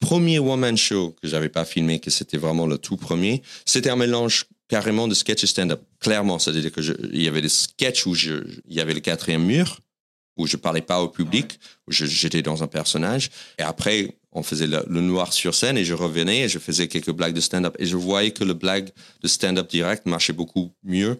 premier 0.00 0.38
one-man 0.38 0.76
show 0.76 1.14
que 1.20 1.28
j'avais 1.28 1.48
pas 1.50 1.64
filmé, 1.64 2.00
que 2.00 2.10
c'était 2.10 2.38
vraiment 2.38 2.66
le 2.66 2.78
tout 2.78 2.96
premier, 2.96 3.42
c'était 3.66 3.90
un 3.90 3.96
mélange 3.96 4.46
carrément 4.68 5.06
de 5.08 5.14
sketch 5.14 5.44
et 5.44 5.46
stand-up. 5.46 5.82
Clairement, 6.00 6.38
c'est-à-dire 6.38 6.72
qu'il 6.72 7.20
y 7.22 7.28
avait 7.28 7.42
des 7.42 7.48
sketchs 7.48 8.06
où 8.06 8.14
je, 8.14 8.34
il 8.66 8.74
y 8.74 8.80
avait 8.80 8.94
le 8.94 9.00
quatrième 9.00 9.44
mur, 9.44 9.80
où 10.38 10.46
je 10.46 10.56
parlais 10.56 10.82
pas 10.82 11.02
au 11.02 11.08
public, 11.08 11.58
où 11.86 11.92
je- 11.92 12.06
j'étais 12.06 12.42
dans 12.42 12.62
un 12.62 12.66
personnage. 12.68 13.30
Et 13.58 13.62
après, 13.62 14.16
on 14.32 14.42
faisait 14.42 14.66
le, 14.68 14.84
le 14.88 15.00
noir 15.00 15.32
sur 15.32 15.54
scène 15.54 15.76
et 15.76 15.84
je 15.84 15.94
revenais 15.94 16.42
et 16.44 16.48
je 16.48 16.58
faisais 16.58 16.86
quelques 16.88 17.10
blagues 17.10 17.34
de 17.34 17.40
stand-up. 17.40 17.74
Et 17.78 17.86
je 17.86 17.96
voyais 17.96 18.30
que 18.30 18.44
le 18.44 18.54
blague 18.54 18.90
de 19.22 19.28
stand-up 19.28 19.68
direct 19.68 20.06
marchait 20.06 20.32
beaucoup 20.32 20.70
mieux 20.84 21.18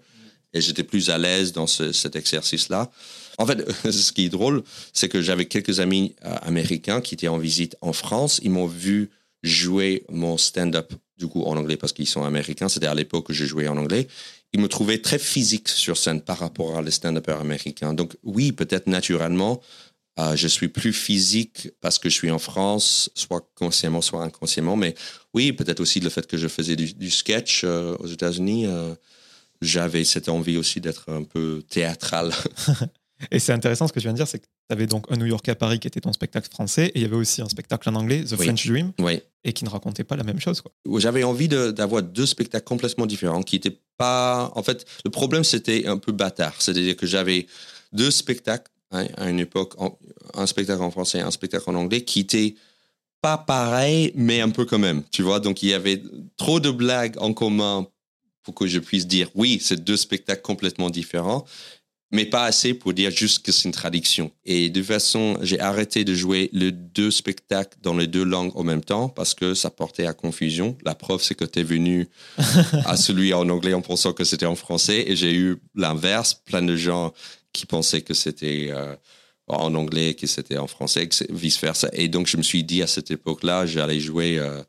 et 0.54 0.60
j'étais 0.60 0.84
plus 0.84 1.10
à 1.10 1.18
l'aise 1.18 1.52
dans 1.52 1.66
ce- 1.66 1.92
cet 1.92 2.16
exercice-là. 2.16 2.90
En 3.38 3.46
fait, 3.46 3.64
ce 3.90 4.12
qui 4.12 4.26
est 4.26 4.28
drôle, 4.28 4.62
c'est 4.92 5.08
que 5.08 5.22
j'avais 5.22 5.46
quelques 5.46 5.80
amis 5.80 6.14
euh, 6.24 6.34
américains 6.42 7.00
qui 7.00 7.14
étaient 7.14 7.28
en 7.28 7.38
visite 7.38 7.76
en 7.80 7.92
France. 7.92 8.40
Ils 8.42 8.50
m'ont 8.50 8.66
vu 8.66 9.10
jouer 9.44 10.04
mon 10.10 10.36
stand-up 10.36 10.92
du 11.16 11.28
coup 11.28 11.42
en 11.44 11.56
anglais 11.56 11.76
parce 11.76 11.92
qu'ils 11.92 12.08
sont 12.08 12.24
américains. 12.24 12.68
C'était 12.68 12.86
à 12.86 12.94
l'époque 12.94 13.28
que 13.28 13.32
je 13.32 13.44
jouais 13.44 13.68
en 13.68 13.76
anglais. 13.76 14.08
Ils 14.52 14.60
me 14.60 14.68
trouvaient 14.68 15.00
très 15.00 15.18
physique 15.18 15.68
sur 15.68 15.96
scène 15.96 16.20
par 16.20 16.38
rapport 16.38 16.76
à 16.76 16.82
les 16.82 16.90
stand-uppers 16.90 17.40
américains. 17.40 17.94
Donc 17.94 18.16
oui, 18.24 18.52
peut-être 18.52 18.86
naturellement, 18.88 19.60
euh, 20.18 20.34
je 20.34 20.48
suis 20.48 20.68
plus 20.68 20.92
physique 20.92 21.70
parce 21.80 21.98
que 21.98 22.08
je 22.08 22.14
suis 22.14 22.30
en 22.30 22.38
France, 22.40 23.10
soit 23.14 23.48
consciemment, 23.54 24.00
soit 24.00 24.22
inconsciemment. 24.22 24.74
Mais 24.74 24.94
oui, 25.34 25.52
peut-être 25.52 25.80
aussi 25.80 26.00
le 26.00 26.08
fait 26.08 26.26
que 26.26 26.36
je 26.36 26.48
faisais 26.48 26.74
du, 26.74 27.10
sketch 27.10 27.62
euh, 27.62 27.96
aux 27.98 28.08
États-Unis. 28.08 28.66
j'avais 29.60 30.04
cette 30.04 30.28
envie 30.28 30.56
aussi 30.56 30.80
d'être 30.80 31.08
un 31.08 31.22
peu 31.22 31.62
théâtral. 31.68 32.32
Et 33.30 33.38
c'est 33.40 33.52
intéressant 33.52 33.88
ce 33.88 33.92
que 33.92 33.98
tu 33.98 34.04
viens 34.04 34.12
de 34.12 34.16
dire, 34.18 34.28
c'est 34.28 34.38
que 34.38 34.44
tu 34.44 34.72
avais 34.72 34.86
donc 34.86 35.06
un 35.10 35.16
New 35.16 35.26
York 35.26 35.48
à 35.48 35.54
Paris 35.54 35.80
qui 35.80 35.88
était 35.88 36.00
ton 36.00 36.12
spectacle 36.12 36.48
français, 36.50 36.86
et 36.86 36.92
il 36.96 37.02
y 37.02 37.04
avait 37.04 37.16
aussi 37.16 37.42
un 37.42 37.48
spectacle 37.48 37.88
en 37.88 37.94
anglais, 37.96 38.24
The 38.24 38.32
Oui. 38.38 38.46
French 38.46 38.66
Dream, 38.66 38.92
oui. 39.00 39.20
et 39.44 39.52
qui 39.52 39.64
ne 39.64 39.70
racontait 39.70 40.04
pas 40.04 40.16
la 40.16 40.22
même 40.24 40.38
chose. 40.40 40.62
J'avais 40.98 41.24
envie 41.24 41.48
de- 41.48 41.70
d'avoir 41.72 42.02
deux 42.02 42.26
spectacles 42.26 42.64
complètement 42.66 43.06
différents 43.06 43.42
qui 43.42 43.56
étaient 43.56 43.78
pas. 43.96 44.52
En 44.54 44.62
fait, 44.62 44.86
le 45.04 45.10
problème 45.10 45.42
c'était 45.44 45.86
un 45.86 45.98
peu 45.98 46.12
bâtard, 46.12 46.54
c'est-à-dire 46.60 46.96
que 46.96 47.06
j'avais 47.06 47.46
deux 47.92 48.10
spectacles 48.12 48.70
hein, 48.92 49.06
à 49.16 49.28
une 49.28 49.40
époque, 49.40 49.74
en- 49.78 49.98
un 50.34 50.46
spectacle 50.46 50.82
en 50.82 50.90
français 50.90 51.18
et 51.18 51.22
un 51.22 51.30
spectacle 51.32 51.68
en 51.70 51.74
anglais 51.74 52.02
qui 52.02 52.20
étaient 52.20 52.54
pas 53.20 53.36
pareils, 53.36 54.12
mais 54.14 54.40
un 54.40 54.50
peu 54.50 54.64
quand 54.64 54.78
même. 54.78 55.02
Tu 55.10 55.22
vois, 55.22 55.40
donc 55.40 55.62
il 55.64 55.70
y 55.70 55.74
avait 55.74 56.00
trop 56.36 56.60
de 56.60 56.70
blagues 56.70 57.16
en 57.18 57.32
commun 57.34 57.88
pour 58.44 58.54
que 58.54 58.66
je 58.68 58.78
puisse 58.78 59.06
dire 59.08 59.28
oui, 59.34 59.58
c'est 59.60 59.82
deux 59.82 59.96
spectacles 59.96 60.42
complètement 60.42 60.88
différents. 60.88 61.44
Mais 62.10 62.24
pas 62.24 62.44
assez 62.44 62.72
pour 62.72 62.94
dire 62.94 63.10
juste 63.10 63.44
que 63.44 63.52
c'est 63.52 63.64
une 63.64 63.72
traduction. 63.72 64.30
Et 64.46 64.70
de 64.70 64.80
toute 64.80 64.88
façon, 64.88 65.38
j'ai 65.42 65.60
arrêté 65.60 66.04
de 66.04 66.14
jouer 66.14 66.48
les 66.52 66.72
deux 66.72 67.10
spectacles 67.10 67.76
dans 67.82 67.94
les 67.94 68.06
deux 68.06 68.24
langues 68.24 68.52
en 68.54 68.64
même 68.64 68.82
temps 68.82 69.10
parce 69.10 69.34
que 69.34 69.52
ça 69.52 69.68
portait 69.68 70.06
à 70.06 70.14
confusion. 70.14 70.76
La 70.84 70.94
preuve, 70.94 71.22
c'est 71.22 71.34
que 71.34 71.44
tu 71.44 71.60
es 71.60 71.62
venu 71.62 72.08
à 72.86 72.96
celui 72.96 73.34
en 73.34 73.46
anglais 73.50 73.74
en 73.74 73.82
pensant 73.82 74.14
que 74.14 74.24
c'était 74.24 74.46
en 74.46 74.56
français 74.56 75.04
et 75.06 75.16
j'ai 75.16 75.34
eu 75.34 75.58
l'inverse, 75.74 76.32
plein 76.32 76.62
de 76.62 76.76
gens 76.76 77.12
qui 77.52 77.66
pensaient 77.66 78.02
que 78.02 78.14
c'était 78.14 78.68
euh, 78.70 78.94
en 79.48 79.74
anglais, 79.74 80.14
que 80.14 80.26
c'était 80.26 80.58
en 80.58 80.66
français, 80.66 81.08
vice-versa. 81.30 81.88
Et 81.92 82.08
donc, 82.08 82.26
je 82.26 82.36
me 82.36 82.42
suis 82.42 82.64
dit 82.64 82.82
à 82.82 82.86
cette 82.86 83.10
époque-là, 83.10 83.66
j'allais 83.66 84.00
jouer 84.00 84.38
euh, 84.38 84.62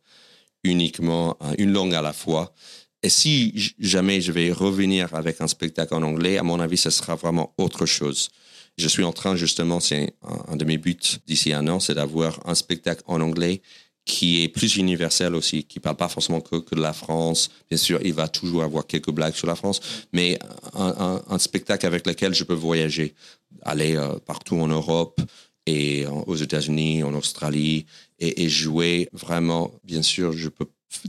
uniquement 0.63 1.37
euh, 1.41 1.53
une 1.57 1.71
langue 1.71 1.93
à 1.93 2.01
la 2.01 2.13
fois. 2.13 2.53
Et 3.01 3.09
si 3.09 3.73
jamais 3.79 4.19
je 4.19 4.31
vais 4.31 4.51
revenir 4.51 5.13
avec 5.13 5.39
un 5.39 5.47
spectacle 5.47 5.93
en 5.93 6.01
anglais, 6.03 6.37
à 6.37 6.43
mon 6.43 6.59
avis, 6.59 6.77
ce 6.77 6.89
sera 6.89 7.15
vraiment 7.15 7.53
autre 7.57 7.85
chose. 7.85 8.29
Je 8.77 8.87
suis 8.87 9.03
en 9.03 9.13
train, 9.13 9.35
justement, 9.35 9.79
c'est 9.79 10.13
un, 10.47 10.55
de 10.55 10.65
mes 10.65 10.77
buts 10.77 10.97
d'ici 11.25 11.53
un 11.53 11.67
an, 11.67 11.79
c'est 11.79 11.95
d'avoir 11.95 12.39
un 12.45 12.55
spectacle 12.55 13.03
en 13.07 13.21
anglais 13.21 13.61
qui 14.05 14.43
est 14.43 14.47
plus 14.47 14.77
universel 14.77 15.35
aussi, 15.35 15.65
qui 15.65 15.79
parle 15.79 15.95
pas 15.95 16.09
forcément 16.09 16.41
que, 16.41 16.75
de 16.75 16.81
la 16.81 16.93
France. 16.93 17.51
Bien 17.69 17.77
sûr, 17.77 17.99
il 18.03 18.13
va 18.13 18.27
toujours 18.27 18.63
avoir 18.63 18.87
quelques 18.87 19.11
blagues 19.11 19.35
sur 19.35 19.47
la 19.47 19.55
France, 19.55 19.79
mais 20.13 20.39
un, 20.73 21.37
spectacle 21.37 21.85
avec 21.85 22.07
lequel 22.07 22.33
je 22.33 22.43
peux 22.43 22.55
voyager, 22.55 23.13
aller 23.61 23.95
euh, 23.95 24.17
partout 24.25 24.55
en 24.55 24.67
Europe 24.67 25.21
et 25.65 26.05
aux 26.07 26.35
États-Unis, 26.35 27.03
en 27.03 27.13
Australie, 27.13 27.85
et 28.17 28.49
jouer 28.49 29.07
vraiment. 29.13 29.71
Bien 29.83 30.01
sûr, 30.01 30.31
je 30.31 30.49
peux 30.49 30.65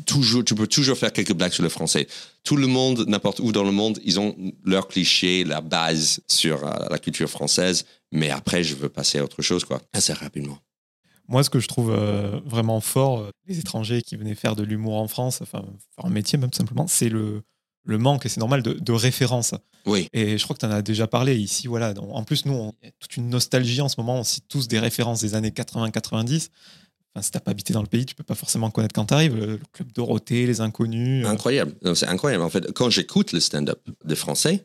toujours, 0.07 0.45
tu 0.45 0.55
peux 0.55 0.67
toujours 0.67 0.97
faire 0.97 1.13
quelques 1.13 1.33
blagues 1.33 1.53
sur 1.53 1.63
le 1.63 1.69
français. 1.69 2.07
Tout 2.45 2.57
le 2.57 2.67
monde, 2.67 3.05
n'importe 3.09 3.41
où 3.41 3.53
dans 3.53 3.65
le 3.65 3.73
monde, 3.73 3.99
ils 4.05 4.21
ont 4.21 4.37
leurs 4.65 4.89
clichés, 4.89 5.45
la 5.45 5.61
base 5.61 6.21
sur 6.29 6.67
euh, 6.67 6.73
la 6.91 6.99
culture 6.99 7.29
française, 7.31 7.87
mais 8.13 8.31
après, 8.31 8.63
je 8.63 8.75
veux 8.75 8.89
passer 8.89 9.19
à 9.19 9.25
autre 9.25 9.43
chose, 9.43 9.65
quoi, 9.65 9.81
assez 9.93 10.13
rapidement. 10.13 10.59
Moi, 11.29 11.45
ce 11.45 11.51
que 11.51 11.61
je 11.61 11.69
trouve 11.69 11.93
euh, 11.93 12.41
vraiment 12.45 12.81
fort, 12.81 13.21
euh, 13.21 13.31
les 13.47 13.59
étrangers 13.59 14.03
qui 14.03 14.17
venaient 14.17 14.35
faire 14.35 14.57
de 14.57 14.65
l'humour 14.65 14.95
en 14.97 15.07
France, 15.09 15.41
enfin, 15.43 15.65
faire 15.95 16.05
un 16.07 16.11
métier 16.11 16.39
même 16.39 16.53
simplement, 16.53 16.87
c'est 16.89 17.09
le, 17.09 17.43
le 17.85 17.99
manque, 17.99 18.27
et 18.27 18.29
c'est 18.29 18.41
normal, 18.41 18.63
de, 18.63 18.73
de 18.73 18.93
références. 18.93 19.55
Oui, 19.87 20.09
Et 20.13 20.37
je 20.37 20.45
crois 20.45 20.55
que 20.55 20.61
tu 20.61 20.67
en 20.67 20.71
as 20.73 20.83
déjà 20.83 21.07
parlé 21.07 21.37
ici. 21.39 21.67
Voilà. 21.69 21.95
En 22.11 22.23
plus, 22.25 22.45
nous, 22.45 22.53
on- 22.53 22.69
a 22.71 22.91
toute 22.99 23.17
une 23.17 23.31
nostalgie 23.31 23.81
en 23.81 23.89
ce 23.89 23.95
moment. 23.99 24.19
On 24.19 24.25
cite 24.25 24.45
tous 24.49 24.69
des 24.69 24.79
références 24.79 25.21
des 25.23 25.35
années 25.35 25.51
80-90. 25.51 26.49
Enfin, 27.15 27.23
si 27.23 27.31
t'as 27.33 27.41
pas 27.41 27.51
habité 27.51 27.73
dans 27.73 27.83
le 27.83 27.89
pays, 27.89 28.07
tu 28.07 28.15
peux 28.15 28.23
pas 28.23 28.37
forcément 28.37 28.71
connaître 28.71 28.95
quand 28.95 29.07
t'arrives. 29.07 29.35
Le, 29.35 29.47
le 29.47 29.61
Club 29.73 29.91
Dorothée, 29.93 30.47
les 30.47 30.61
Inconnus. 30.61 31.25
euh, 31.27 31.29
Incroyable. 31.29 31.75
C'est 31.95 32.07
incroyable. 32.07 32.45
En 32.45 32.51
fait, 32.51 32.73
quand 32.73 32.89
j'écoute 32.89 33.33
le 33.33 33.41
stand-up 33.41 33.81
des 34.05 34.15
Français, 34.15 34.65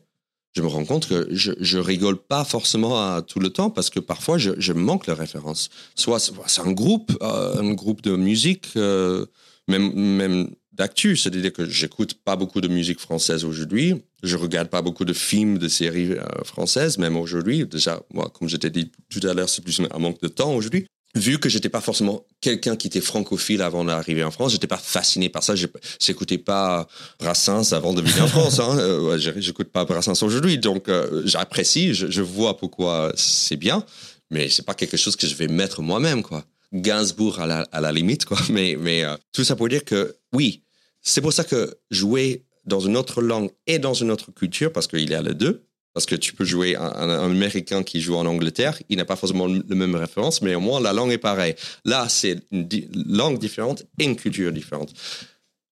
je 0.54 0.62
me 0.62 0.68
rends 0.68 0.84
compte 0.84 1.08
que 1.08 1.26
je, 1.30 1.52
je 1.60 1.78
rigole 1.78 2.16
pas 2.16 2.44
forcément 2.44 3.20
tout 3.22 3.40
le 3.40 3.50
temps 3.50 3.68
parce 3.68 3.90
que 3.90 4.00
parfois 4.00 4.38
je, 4.38 4.72
manque 4.72 5.06
les 5.06 5.12
références. 5.12 5.68
Soit 5.96 6.18
c'est 6.20 6.60
un 6.62 6.72
groupe, 6.72 7.12
euh, 7.20 7.60
un 7.60 7.72
groupe 7.74 8.00
de 8.00 8.16
musique, 8.16 8.68
euh, 8.76 9.26
même, 9.68 9.92
même 9.92 10.48
d'actu. 10.72 11.16
C'est-à-dire 11.16 11.52
que 11.52 11.68
j'écoute 11.68 12.14
pas 12.14 12.36
beaucoup 12.36 12.60
de 12.60 12.68
musique 12.68 13.00
française 13.00 13.44
aujourd'hui. 13.44 13.96
Je 14.22 14.36
regarde 14.36 14.68
pas 14.68 14.82
beaucoup 14.82 15.04
de 15.04 15.12
films, 15.12 15.58
de 15.58 15.68
séries 15.68 16.14
françaises, 16.44 16.96
même 16.96 17.16
aujourd'hui. 17.16 17.66
Déjà, 17.66 18.00
moi, 18.14 18.30
comme 18.32 18.48
je 18.48 18.56
t'ai 18.56 18.70
dit 18.70 18.90
tout 19.10 19.26
à 19.26 19.34
l'heure, 19.34 19.48
c'est 19.48 19.62
plus 19.62 19.80
un 19.80 19.98
manque 19.98 20.20
de 20.22 20.28
temps 20.28 20.54
aujourd'hui 20.54 20.86
vu 21.16 21.38
que 21.38 21.48
j'étais 21.48 21.68
pas 21.68 21.80
forcément 21.80 22.24
quelqu'un 22.40 22.76
qui 22.76 22.86
était 22.86 23.00
francophile 23.00 23.62
avant 23.62 23.84
d'arriver 23.84 24.22
en 24.22 24.30
France, 24.30 24.52
j'étais 24.52 24.66
pas 24.66 24.76
fasciné 24.76 25.28
par 25.28 25.42
ça. 25.42 25.54
J'écoutais 25.98 26.38
pas 26.38 26.86
Brassens 27.18 27.72
avant 27.72 27.92
de 27.92 28.02
venir 28.02 28.24
en 28.24 28.28
France. 28.28 28.60
Hein. 28.60 28.78
Euh, 28.78 29.18
J'écoute 29.18 29.68
pas 29.68 29.84
Brassens 29.84 30.22
aujourd'hui, 30.22 30.58
donc 30.58 30.88
euh, 30.88 31.22
j'apprécie, 31.24 31.94
je, 31.94 32.22
vois 32.22 32.56
pourquoi 32.56 33.12
c'est 33.16 33.56
bien, 33.56 33.84
mais 34.30 34.48
c'est 34.48 34.64
pas 34.64 34.74
quelque 34.74 34.96
chose 34.96 35.16
que 35.16 35.26
je 35.26 35.34
vais 35.34 35.48
mettre 35.48 35.82
moi-même, 35.82 36.22
quoi. 36.22 36.44
Gainsbourg 36.72 37.40
à 37.40 37.46
la, 37.80 37.92
limite, 37.92 38.24
quoi. 38.24 38.38
Mais, 38.50 38.76
mais 38.78 39.04
euh, 39.04 39.16
tout 39.32 39.44
ça 39.44 39.56
pour 39.56 39.68
dire 39.68 39.84
que 39.84 40.16
oui, 40.32 40.62
c'est 41.00 41.20
pour 41.20 41.32
ça 41.32 41.44
que 41.44 41.78
jouer 41.90 42.44
dans 42.64 42.80
une 42.80 42.96
autre 42.96 43.22
langue 43.22 43.50
et 43.66 43.78
dans 43.78 43.94
une 43.94 44.10
autre 44.10 44.32
culture, 44.32 44.72
parce 44.72 44.86
qu'il 44.86 45.08
y 45.08 45.14
a 45.14 45.22
les 45.22 45.34
deux, 45.34 45.64
parce 45.96 46.04
que 46.04 46.14
tu 46.14 46.34
peux 46.34 46.44
jouer 46.44 46.76
un, 46.76 47.08
Américain 47.08 47.82
qui 47.82 48.02
joue 48.02 48.16
en 48.16 48.26
Angleterre, 48.26 48.78
il 48.90 48.98
n'a 48.98 49.06
pas 49.06 49.16
forcément 49.16 49.46
le 49.46 49.74
même 49.74 49.94
référence, 49.94 50.42
mais 50.42 50.54
au 50.54 50.60
moins 50.60 50.78
la 50.78 50.92
langue 50.92 51.10
est 51.10 51.16
pareille. 51.16 51.54
Là, 51.86 52.06
c'est 52.10 52.38
une 52.52 52.68
di- 52.68 52.86
langue 53.06 53.38
différente 53.38 53.86
et 53.98 54.04
une 54.04 54.14
culture 54.14 54.52
différente. 54.52 54.92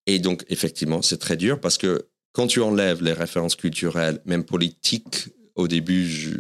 Et 0.07 0.19
donc, 0.19 0.47
effectivement, 0.49 1.03
c'est 1.03 1.19
très 1.19 1.37
dur 1.37 1.61
parce 1.61 1.77
que 1.77 2.07
quand 2.33 2.47
tu 2.47 2.63
enlèves 2.63 3.03
les 3.03 3.13
références 3.13 3.55
culturelles, 3.55 4.23
même 4.25 4.45
politiques, 4.45 5.27
au 5.57 5.69
début, 5.69 6.09
je- 6.09 6.31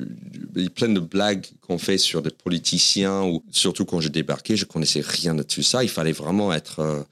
il 0.57 0.63
y 0.63 0.67
a 0.67 0.71
plein 0.71 0.89
de 0.89 0.99
blagues 1.01 1.45
qu'on 1.61 1.77
fait 1.77 1.99
sur 1.99 2.23
des 2.23 2.31
politiciens, 2.31 3.23
ou 3.25 3.45
surtout 3.51 3.85
quand 3.85 4.01
j'ai 4.01 4.09
débarqué, 4.09 4.57
je 4.57 4.65
connaissais 4.65 5.03
rien 5.05 5.35
de 5.35 5.43
tout 5.43 5.63
ça. 5.63 5.85
Il 5.85 5.91
fallait 5.91 6.13
vraiment 6.13 6.55
être 6.55 6.81
euh, 6.81 7.03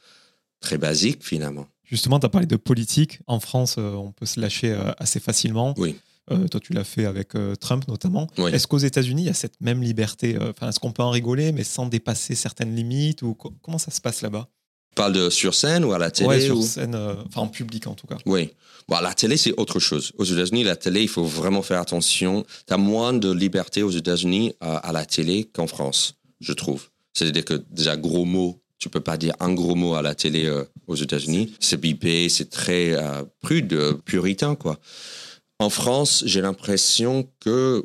très 0.60 0.78
basique, 0.78 1.22
finalement. 1.22 1.66
Justement, 1.84 2.18
tu 2.18 2.24
as 2.24 2.30
parlé 2.30 2.46
de 2.46 2.56
politique. 2.56 3.18
En 3.26 3.40
France, 3.40 3.74
euh, 3.76 3.92
on 3.92 4.10
peut 4.10 4.24
se 4.24 4.40
lâcher 4.40 4.70
euh, 4.72 4.92
assez 4.98 5.20
facilement. 5.20 5.74
Oui. 5.76 5.96
Euh, 6.30 6.46
toi, 6.48 6.60
tu 6.60 6.72
l'as 6.72 6.84
fait 6.84 7.04
avec 7.04 7.34
euh, 7.34 7.54
Trump 7.56 7.86
notamment. 7.88 8.28
Oui. 8.38 8.52
Est-ce 8.52 8.66
qu'aux 8.68 8.78
États-Unis, 8.78 9.22
il 9.22 9.26
y 9.26 9.30
a 9.30 9.34
cette 9.34 9.60
même 9.60 9.82
liberté 9.82 10.36
euh, 10.36 10.50
Enfin, 10.50 10.68
est-ce 10.68 10.78
qu'on 10.78 10.92
peut 10.92 11.02
en 11.02 11.10
rigoler, 11.10 11.50
mais 11.52 11.64
sans 11.64 11.86
dépasser 11.86 12.34
certaines 12.36 12.74
limites 12.76 13.22
ou 13.22 13.34
co- 13.34 13.52
comment 13.62 13.78
ça 13.78 13.90
se 13.90 14.00
passe 14.00 14.22
là-bas? 14.22 14.48
Tu 14.90 14.94
parles 14.94 15.12
de 15.14 15.30
sur 15.30 15.54
scène 15.54 15.84
ou 15.84 15.92
à 15.92 15.98
la 15.98 16.10
télé 16.10 16.28
Ouais, 16.28 16.40
sur 16.40 16.58
ou- 16.58 16.62
scène, 16.62 16.94
enfin 17.26 17.40
en 17.40 17.48
public 17.48 17.86
en 17.86 17.94
tout 17.94 18.06
cas. 18.06 18.18
Oui. 18.26 18.50
Bon, 18.88 19.00
la 19.00 19.14
télé, 19.14 19.36
c'est 19.36 19.52
autre 19.58 19.80
chose. 19.80 20.12
Aux 20.18 20.24
États-Unis, 20.24 20.64
la 20.64 20.76
télé, 20.76 21.02
il 21.02 21.08
faut 21.08 21.24
vraiment 21.24 21.62
faire 21.62 21.80
attention. 21.80 22.44
Tu 22.68 22.74
as 22.74 22.76
moins 22.76 23.12
de 23.12 23.32
liberté 23.32 23.82
aux 23.82 23.90
États-Unis 23.90 24.52
à 24.60 24.92
la 24.92 25.04
télé 25.06 25.44
qu'en 25.52 25.66
France, 25.66 26.14
je 26.40 26.52
trouve. 26.52 26.88
C'est-à-dire 27.14 27.44
que 27.44 27.64
déjà, 27.70 27.96
gros 27.96 28.24
mots, 28.24 28.60
tu 28.78 28.88
peux 28.90 29.00
pas 29.00 29.16
dire 29.16 29.34
un 29.40 29.54
gros 29.54 29.74
mot 29.76 29.94
à 29.94 30.02
la 30.02 30.14
télé 30.14 30.46
euh, 30.46 30.64
aux 30.88 30.96
États-Unis. 30.96 31.54
C'est 31.60 31.80
bipé, 31.80 32.28
c'est 32.28 32.50
très 32.50 32.92
euh, 32.92 33.22
prude, 33.40 33.96
puritain, 34.04 34.56
quoi. 34.56 34.78
En 35.62 35.70
France, 35.70 36.24
j'ai 36.26 36.40
l'impression 36.40 37.28
que 37.38 37.84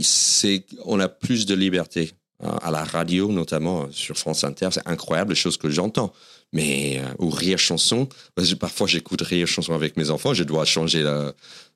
c'est, 0.00 0.64
on 0.84 0.98
a 0.98 1.08
plus 1.08 1.46
de 1.46 1.54
liberté. 1.54 2.10
hein, 2.42 2.58
À 2.62 2.72
la 2.72 2.82
radio, 2.82 3.30
notamment 3.30 3.82
euh, 3.82 3.86
sur 3.92 4.16
France 4.16 4.42
Inter, 4.42 4.70
c'est 4.72 4.86
incroyable 4.86 5.30
les 5.30 5.36
choses 5.36 5.56
que 5.56 5.70
j'entends. 5.70 6.12
Mais, 6.52 6.98
euh, 6.98 7.24
ou 7.24 7.30
Rire 7.30 7.60
Chanson, 7.60 8.08
parce 8.34 8.50
que 8.50 8.54
parfois 8.56 8.88
j'écoute 8.88 9.22
Rire 9.22 9.46
Chanson 9.46 9.72
avec 9.72 9.96
mes 9.96 10.10
enfants, 10.10 10.34
je 10.34 10.42
dois 10.42 10.64
changer 10.64 11.02
la, 11.04 11.32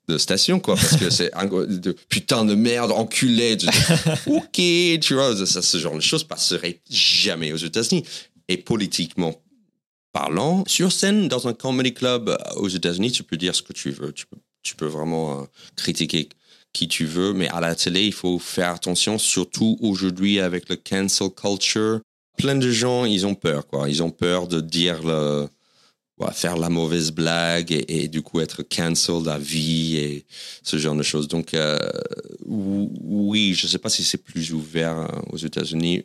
de 0.09 0.17
station, 0.17 0.59
quoi, 0.59 0.75
parce 0.75 0.97
que 0.97 1.09
c'est 1.09 1.33
un 1.41 1.45
de, 1.45 1.95
putain 2.09 2.43
de 2.43 2.53
merde, 2.53 2.91
enculé. 2.91 3.57
Ok, 4.27 4.51
tu 5.01 5.13
vois, 5.13 5.45
ça, 5.45 5.61
ce 5.61 5.77
genre 5.77 5.95
de 5.95 6.01
choses 6.01 6.25
passerait 6.25 6.81
jamais 6.89 7.53
aux 7.53 7.57
États-Unis. 7.57 8.03
Et 8.49 8.57
politiquement 8.57 9.33
parlant, 10.11 10.63
sur 10.67 10.91
scène, 10.91 11.27
dans 11.29 11.47
un 11.47 11.53
comedy 11.53 11.93
club 11.93 12.29
euh, 12.29 12.37
aux 12.57 12.67
États-Unis, 12.67 13.11
tu 13.13 13.23
peux 13.23 13.37
dire 13.37 13.55
ce 13.55 13.61
que 13.61 13.73
tu 13.73 13.91
veux. 13.91 14.11
Tu 14.11 14.25
peux, 14.25 14.37
tu 14.63 14.75
peux 14.75 14.85
vraiment 14.85 15.41
euh, 15.41 15.45
critiquer 15.75 16.29
qui 16.73 16.87
tu 16.87 17.05
veux, 17.05 17.33
mais 17.33 17.49
à 17.49 17.59
la 17.59 17.75
télé, 17.75 18.05
il 18.05 18.13
faut 18.13 18.37
faire 18.39 18.71
attention, 18.71 19.17
surtout 19.17 19.77
aujourd'hui 19.81 20.39
avec 20.39 20.69
le 20.69 20.75
cancel 20.75 21.29
culture. 21.29 22.01
Plein 22.37 22.55
de 22.55 22.69
gens, 22.69 23.05
ils 23.05 23.25
ont 23.25 23.33
peur, 23.33 23.65
quoi. 23.65 23.89
Ils 23.89 24.03
ont 24.03 24.11
peur 24.11 24.47
de 24.47 24.61
dire 24.61 25.01
le, 25.03 25.47
faire 26.31 26.57
la 26.57 26.69
mauvaise 26.69 27.11
blague 27.11 27.71
et, 27.87 28.07
du 28.07 28.21
coup 28.21 28.39
être 28.41 28.63
cancelled 28.63 29.27
à 29.27 29.37
vie 29.37 29.97
et 29.97 30.25
ce 30.63 30.77
genre 30.77 30.95
de 30.95 31.03
choses. 31.03 31.27
Donc, 31.27 31.53
euh, 31.53 31.79
oui, 32.45 33.53
je 33.53 33.65
ne 33.65 33.71
sais 33.71 33.77
pas 33.77 33.89
si 33.89 34.03
c'est 34.03 34.17
plus 34.17 34.53
ouvert 34.53 34.97
euh, 34.97 35.07
aux 35.31 35.37
États-Unis. 35.37 36.03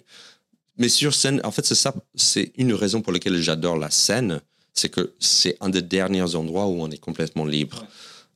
Mais 0.78 0.88
sur 0.88 1.14
scène, 1.14 1.40
en 1.44 1.50
fait, 1.50 1.66
c'est 1.66 1.74
ça, 1.74 1.94
c'est 2.14 2.52
une 2.56 2.72
raison 2.72 3.02
pour 3.02 3.12
laquelle 3.12 3.40
j'adore 3.40 3.76
la 3.76 3.90
scène, 3.90 4.40
c'est 4.72 4.88
que 4.88 5.12
c'est 5.18 5.56
un 5.60 5.68
des 5.68 5.82
derniers 5.82 6.34
endroits 6.34 6.66
où 6.66 6.80
on 6.82 6.90
est 6.90 6.98
complètement 6.98 7.44
libre. 7.44 7.86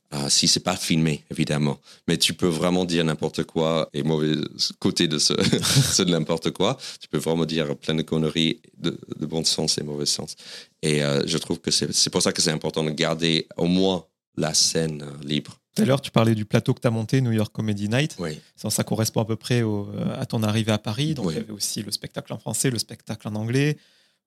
Ah, 0.09 0.29
si 0.29 0.47
c'est 0.47 0.61
pas 0.61 0.77
filmé, 0.77 1.25
évidemment. 1.29 1.79
Mais 2.07 2.17
tu 2.17 2.33
peux 2.33 2.47
vraiment 2.47 2.85
dire 2.85 3.03
n'importe 3.03 3.43
quoi 3.43 3.89
et 3.93 4.03
mauvais 4.03 4.35
côté 4.79 5.07
de 5.09 5.19
ce, 5.19 5.33
de 6.03 6.09
n'importe 6.09 6.51
quoi. 6.51 6.77
Tu 7.01 7.09
peux 7.09 7.17
vraiment 7.17 7.45
dire 7.45 7.75
plein 7.75 7.93
de 7.93 8.03
conneries 8.03 8.61
de, 8.77 8.97
bon 9.19 9.43
sens 9.43 9.77
et 9.77 9.83
mauvais 9.83 10.05
sens. 10.05 10.35
Et 10.81 11.03
euh, 11.03 11.23
je 11.25 11.37
trouve 11.37 11.59
que 11.59 11.71
c'est 11.71 12.09
pour 12.09 12.21
ça 12.21 12.31
que 12.31 12.41
c'est 12.41 12.51
important 12.51 12.85
de 12.85 12.91
garder 12.91 13.47
au 13.57 13.65
moins 13.65 14.05
la 14.37 14.53
scène 14.53 15.01
euh, 15.01 15.25
libre. 15.25 15.59
Tout 15.75 15.81
à 15.81 15.85
l'heure, 15.85 16.01
tu 16.01 16.09
parlais 16.09 16.35
du 16.35 16.45
plateau 16.45 16.73
que 16.73 16.79
tu 16.79 16.87
as 16.87 16.91
monté, 16.91 17.19
New 17.19 17.33
York 17.33 17.51
Comedy 17.53 17.89
Night. 17.89 18.15
Oui. 18.17 18.39
Ça, 18.55 18.69
ça 18.69 18.83
correspond 18.83 19.21
à 19.21 19.25
peu 19.25 19.35
près 19.35 19.61
au, 19.61 19.89
à 20.15 20.25
ton 20.25 20.41
arrivée 20.41 20.71
à 20.71 20.77
Paris. 20.77 21.15
Donc, 21.15 21.27
il 21.31 21.35
y 21.35 21.39
avait 21.39 21.51
aussi 21.51 21.83
le 21.83 21.91
spectacle 21.91 22.31
en 22.31 22.37
français, 22.37 22.71
le 22.71 22.79
spectacle 22.79 23.27
en 23.27 23.35
anglais 23.35 23.77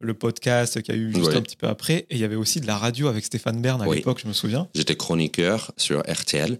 le 0.00 0.14
podcast 0.14 0.80
qu'il 0.82 0.94
y 0.94 0.98
a 0.98 1.00
eu 1.00 1.14
juste 1.14 1.34
un 1.34 1.42
petit 1.42 1.56
peu 1.56 1.68
après. 1.68 2.06
Et 2.10 2.16
il 2.16 2.18
y 2.18 2.24
avait 2.24 2.36
aussi 2.36 2.60
de 2.60 2.66
la 2.66 2.76
radio 2.76 3.08
avec 3.08 3.24
Stéphane 3.24 3.60
Bern 3.60 3.80
à 3.82 3.86
l'époque, 3.86 4.20
je 4.22 4.28
me 4.28 4.32
souviens. 4.32 4.68
J'étais 4.74 4.96
chroniqueur 4.96 5.72
sur 5.76 6.00
RTL. 6.00 6.58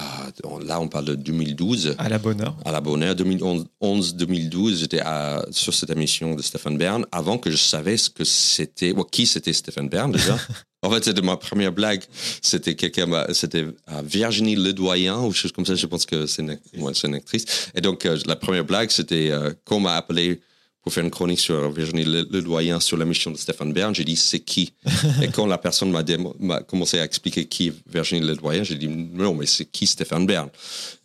Ah, 0.00 0.28
là, 0.64 0.80
on 0.80 0.86
parle 0.86 1.06
de 1.06 1.14
2012. 1.16 1.96
À 1.98 2.08
la 2.08 2.18
bonne 2.18 2.40
heure. 2.40 2.56
À 2.64 2.70
la 2.70 2.80
bonne 2.80 3.02
heure. 3.02 3.16
2011-2012, 3.16 4.76
j'étais 4.76 5.02
sur 5.50 5.74
cette 5.74 5.90
émission 5.90 6.36
de 6.36 6.42
Stéphane 6.42 6.78
Bern 6.78 7.04
avant 7.10 7.36
que 7.36 7.50
je 7.50 7.56
savais 7.56 7.96
ce 7.96 8.08
que 8.08 8.22
c'était, 8.22 8.94
qui 9.10 9.26
c'était 9.26 9.52
Stéphane 9.52 9.88
Bern 9.88 10.12
déjà. 10.12 10.38
en 10.84 10.90
fait, 10.90 11.04
c'était 11.04 11.22
ma 11.22 11.36
première 11.36 11.72
blague. 11.72 12.04
C'était 12.42 12.76
quelqu'un, 12.76 13.08
c'était 13.32 13.66
Virginie 14.04 14.54
Ledoyen 14.54 15.18
ou 15.18 15.32
chose 15.32 15.50
comme 15.50 15.66
ça. 15.66 15.74
Je 15.74 15.86
pense 15.86 16.06
que 16.06 16.26
c'est 16.26 16.42
une, 16.42 16.58
une, 16.74 17.14
actrice. 17.14 17.70
Et 17.74 17.80
donc, 17.80 18.06
euh, 18.06 18.16
la 18.26 18.36
première 18.36 18.64
blague, 18.64 18.90
c'était 18.90 19.32
euh, 19.32 19.52
qu'on 19.64 19.80
m'a 19.80 19.96
appelé 19.96 20.40
pour 20.82 20.92
faire 20.92 21.04
une 21.04 21.10
chronique 21.10 21.40
sur 21.40 21.70
Virginie 21.70 22.04
Le, 22.04 22.40
Doyen 22.40 22.80
sur 22.80 22.96
la 22.96 23.04
mission 23.04 23.30
de 23.30 23.36
Stéphane 23.36 23.72
Bern. 23.72 23.94
J'ai 23.94 24.04
dit, 24.04 24.16
c'est 24.16 24.40
qui? 24.40 24.72
Et 25.22 25.28
quand 25.28 25.46
la 25.46 25.58
personne 25.58 25.90
m'a 25.90 26.60
commencé 26.62 26.98
à 26.98 27.04
expliquer 27.04 27.46
qui 27.46 27.68
est 27.68 27.72
Virginie 27.86 28.26
Le 28.26 28.34
Doyen, 28.34 28.62
j'ai 28.62 28.76
dit, 28.76 28.88
non, 28.88 29.34
mais 29.34 29.46
c'est 29.46 29.66
qui 29.66 29.86
Stéphane 29.86 30.26
Bern? 30.26 30.48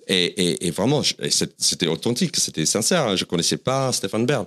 Et, 0.08 0.68
et, 0.68 0.72
vraiment, 0.72 1.02
c'était 1.58 1.88
authentique, 1.88 2.36
c'était 2.36 2.66
sincère. 2.66 3.08
Hein. 3.08 3.16
je 3.16 3.24
ne 3.24 3.30
connaissais 3.30 3.58
pas 3.58 3.92
Stéphane 3.94 4.26
Bern. 4.26 4.46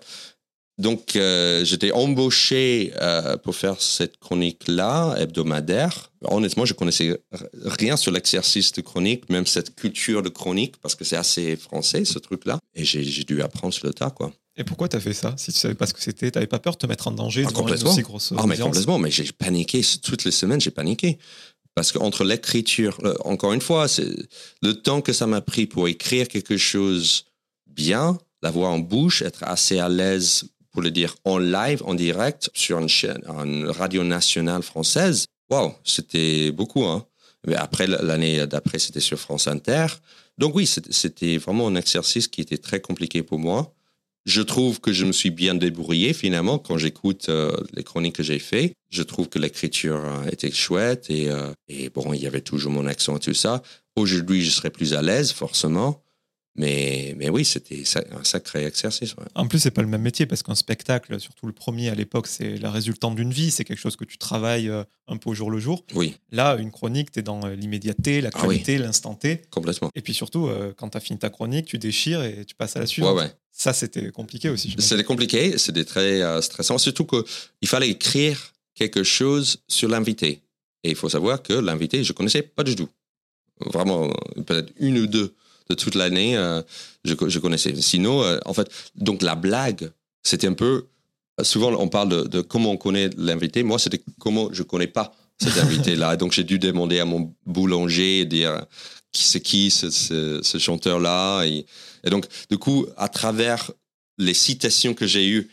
Donc, 0.78 1.16
euh, 1.16 1.64
j'étais 1.64 1.90
embauché 1.92 2.92
euh, 3.00 3.38
pour 3.38 3.56
faire 3.56 3.80
cette 3.80 4.18
chronique-là, 4.18 5.16
hebdomadaire. 5.18 6.12
Honnêtement, 6.22 6.66
je 6.66 6.74
connaissais 6.74 7.18
rien 7.64 7.96
sur 7.96 8.12
l'exercice 8.12 8.72
de 8.72 8.82
chronique, 8.82 9.30
même 9.30 9.46
cette 9.46 9.74
culture 9.74 10.22
de 10.22 10.28
chronique, 10.28 10.76
parce 10.82 10.94
que 10.94 11.04
c'est 11.04 11.16
assez 11.16 11.56
français, 11.56 12.04
ce 12.04 12.18
truc-là. 12.18 12.58
Et 12.74 12.84
j'ai 12.84 13.24
dû 13.24 13.40
apprendre 13.40 13.72
sur 13.72 13.86
le 13.86 13.94
tas, 13.94 14.10
quoi. 14.10 14.32
Et 14.56 14.64
pourquoi 14.64 14.88
tu 14.88 14.96
as 14.96 15.00
fait 15.00 15.12
ça 15.12 15.34
Si 15.36 15.52
tu 15.52 15.58
savais 15.58 15.74
pas 15.74 15.86
ce 15.86 15.92
que 15.92 16.02
c'était, 16.02 16.30
tu 16.30 16.38
n'avais 16.38 16.46
pas 16.46 16.58
peur 16.58 16.74
de 16.74 16.78
te 16.78 16.86
mettre 16.86 17.08
en 17.08 17.12
danger 17.12 17.44
ah, 17.46 17.50
devant 17.50 17.68
une 17.68 17.86
aussi 17.86 18.02
grosse 18.02 18.32
Ah, 18.36 18.46
mais 18.46 18.56
complètement, 18.56 18.98
mais 18.98 19.10
j'ai 19.10 19.30
paniqué. 19.32 19.82
Toutes 20.02 20.24
les 20.24 20.30
semaines, 20.30 20.60
j'ai 20.60 20.70
paniqué. 20.70 21.18
Parce 21.74 21.92
qu'entre 21.92 22.24
l'écriture, 22.24 22.98
encore 23.24 23.52
une 23.52 23.60
fois, 23.60 23.86
c'est 23.86 24.08
le 24.62 24.72
temps 24.74 25.02
que 25.02 25.12
ça 25.12 25.26
m'a 25.26 25.42
pris 25.42 25.66
pour 25.66 25.88
écrire 25.88 26.26
quelque 26.26 26.56
chose 26.56 27.26
bien, 27.66 28.18
l'avoir 28.42 28.72
en 28.72 28.78
bouche, 28.78 29.20
être 29.20 29.44
assez 29.44 29.78
à 29.78 29.90
l'aise 29.90 30.44
pour 30.70 30.80
le 30.80 30.90
dire 30.90 31.14
en 31.24 31.36
live, 31.36 31.82
en 31.84 31.94
direct, 31.94 32.50
sur 32.54 32.78
une 32.78 32.88
chaîne, 32.88 33.22
une 33.28 33.68
radio 33.68 34.04
nationale 34.04 34.62
française. 34.62 35.26
Waouh, 35.50 35.74
c'était 35.84 36.50
beaucoup. 36.50 36.84
Hein. 36.84 37.04
Mais 37.46 37.56
après, 37.56 37.86
l'année 37.86 38.46
d'après, 38.46 38.78
c'était 38.78 39.00
sur 39.00 39.18
France 39.18 39.46
Inter. 39.46 39.86
Donc 40.38 40.54
oui, 40.54 40.66
c'était 40.66 41.36
vraiment 41.36 41.68
un 41.68 41.76
exercice 41.76 42.26
qui 42.26 42.40
était 42.40 42.58
très 42.58 42.80
compliqué 42.80 43.22
pour 43.22 43.38
moi 43.38 43.75
je 44.26 44.42
trouve 44.42 44.80
que 44.80 44.92
je 44.92 45.06
me 45.06 45.12
suis 45.12 45.30
bien 45.30 45.54
débrouillé 45.54 46.12
finalement 46.12 46.58
quand 46.58 46.76
j'écoute 46.76 47.28
euh, 47.28 47.56
les 47.74 47.84
chroniques 47.84 48.16
que 48.16 48.24
j'ai 48.24 48.40
fait. 48.40 48.74
Je 48.90 49.04
trouve 49.04 49.28
que 49.28 49.38
l'écriture 49.38 50.04
euh, 50.04 50.28
était 50.30 50.50
chouette 50.50 51.06
et, 51.08 51.30
euh, 51.30 51.52
et, 51.68 51.90
bon, 51.90 52.12
il 52.12 52.20
y 52.20 52.26
avait 52.26 52.40
toujours 52.40 52.72
mon 52.72 52.86
accent 52.86 53.16
et 53.16 53.20
tout 53.20 53.34
ça. 53.34 53.62
Aujourd'hui, 53.94 54.42
je 54.42 54.50
serais 54.50 54.70
plus 54.70 54.94
à 54.94 55.02
l'aise 55.02 55.30
forcément. 55.30 56.02
Mais, 56.56 57.14
mais 57.18 57.28
oui, 57.28 57.44
c'était 57.44 57.82
un 58.12 58.24
sacré 58.24 58.64
exercice. 58.64 59.14
En 59.34 59.46
plus, 59.46 59.58
c'est 59.58 59.70
pas 59.70 59.82
le 59.82 59.88
même 59.88 60.02
métier 60.02 60.26
parce 60.26 60.42
qu'un 60.42 60.54
spectacle, 60.54 61.20
surtout 61.20 61.46
le 61.46 61.52
premier 61.52 61.88
à 61.90 61.94
l'époque, 61.94 62.26
c'est 62.26 62.56
la 62.56 62.70
résultante 62.70 63.14
d'une 63.16 63.32
vie. 63.32 63.50
C'est 63.50 63.64
quelque 63.64 63.78
chose 63.78 63.96
que 63.96 64.04
tu 64.04 64.18
travailles 64.18 64.70
un 65.08 65.16
peu 65.18 65.30
au 65.30 65.34
jour 65.34 65.50
le 65.50 65.58
jour. 65.58 65.84
Oui. 65.94 66.16
Là, 66.30 66.56
une 66.56 66.70
chronique, 66.70 67.12
tu 67.12 67.18
es 67.18 67.22
dans 67.22 67.46
l'immédiateté, 67.46 68.20
la 68.20 68.30
qualité, 68.30 68.76
ah 68.76 68.86
l'instant 68.86 69.14
T. 69.14 69.42
Complètement. 69.50 69.90
Et 69.94 70.00
puis 70.00 70.14
surtout, 70.14 70.50
quand 70.76 70.90
tu 70.90 70.96
as 70.96 71.00
fini 71.00 71.18
ta 71.18 71.30
chronique, 71.30 71.66
tu 71.66 71.78
déchires 71.78 72.22
et 72.22 72.44
tu 72.44 72.54
passes 72.54 72.76
à 72.76 72.80
la 72.80 72.86
suivante. 72.86 73.16
Ouais, 73.16 73.24
ouais. 73.24 73.32
Ça, 73.56 73.72
c'était 73.72 74.10
compliqué 74.10 74.50
aussi. 74.50 74.76
C'était 74.78 75.02
compliqué, 75.02 75.56
c'était 75.56 75.86
très 75.86 76.20
euh, 76.20 76.42
stressant, 76.42 76.76
surtout 76.76 77.06
qu'il 77.06 77.68
fallait 77.68 77.88
écrire 77.88 78.52
quelque 78.74 79.02
chose 79.02 79.62
sur 79.66 79.88
l'invité. 79.88 80.42
Et 80.84 80.90
il 80.90 80.94
faut 80.94 81.08
savoir 81.08 81.42
que 81.42 81.54
l'invité, 81.54 82.04
je 82.04 82.12
ne 82.12 82.16
connaissais 82.16 82.42
pas 82.42 82.64
du 82.64 82.76
tout. 82.76 82.90
Vraiment, 83.64 84.10
peut-être 84.44 84.70
une 84.78 84.98
ou 84.98 85.06
deux 85.06 85.34
de 85.68 85.74
toute 85.74 85.94
l'année, 85.94 86.36
euh, 86.36 86.62
je, 87.04 87.38
connaissais. 87.38 87.74
Sinon, 87.80 88.22
euh, 88.22 88.38
en 88.44 88.54
fait, 88.54 88.68
donc 88.94 89.22
la 89.22 89.34
blague, 89.34 89.90
c'était 90.22 90.46
un 90.46 90.54
peu. 90.54 90.86
Souvent, 91.42 91.72
on 91.72 91.88
parle 91.88 92.28
de, 92.28 92.40
comment 92.40 92.72
on 92.72 92.76
connaît 92.76 93.10
l'invité. 93.16 93.62
Moi, 93.62 93.78
c'était 93.78 94.02
comment 94.18 94.48
je 94.52 94.62
connais 94.62 94.86
pas 94.86 95.14
cet 95.38 95.58
invité-là. 95.58 96.16
donc, 96.16 96.32
j'ai 96.32 96.44
dû 96.44 96.58
demander 96.58 96.98
à 96.98 97.04
mon 97.04 97.34
boulanger, 97.44 98.24
dire 98.24 98.64
qui 99.12 99.24
c'est 99.24 99.40
qui 99.40 99.70
ce, 99.70 100.58
chanteur-là. 100.58 101.44
Et, 101.44 101.66
donc, 102.08 102.26
du 102.48 102.56
coup, 102.56 102.86
à 102.96 103.08
travers 103.08 103.70
les 104.16 104.32
citations 104.32 104.94
que 104.94 105.06
j'ai 105.06 105.28
eues 105.28 105.50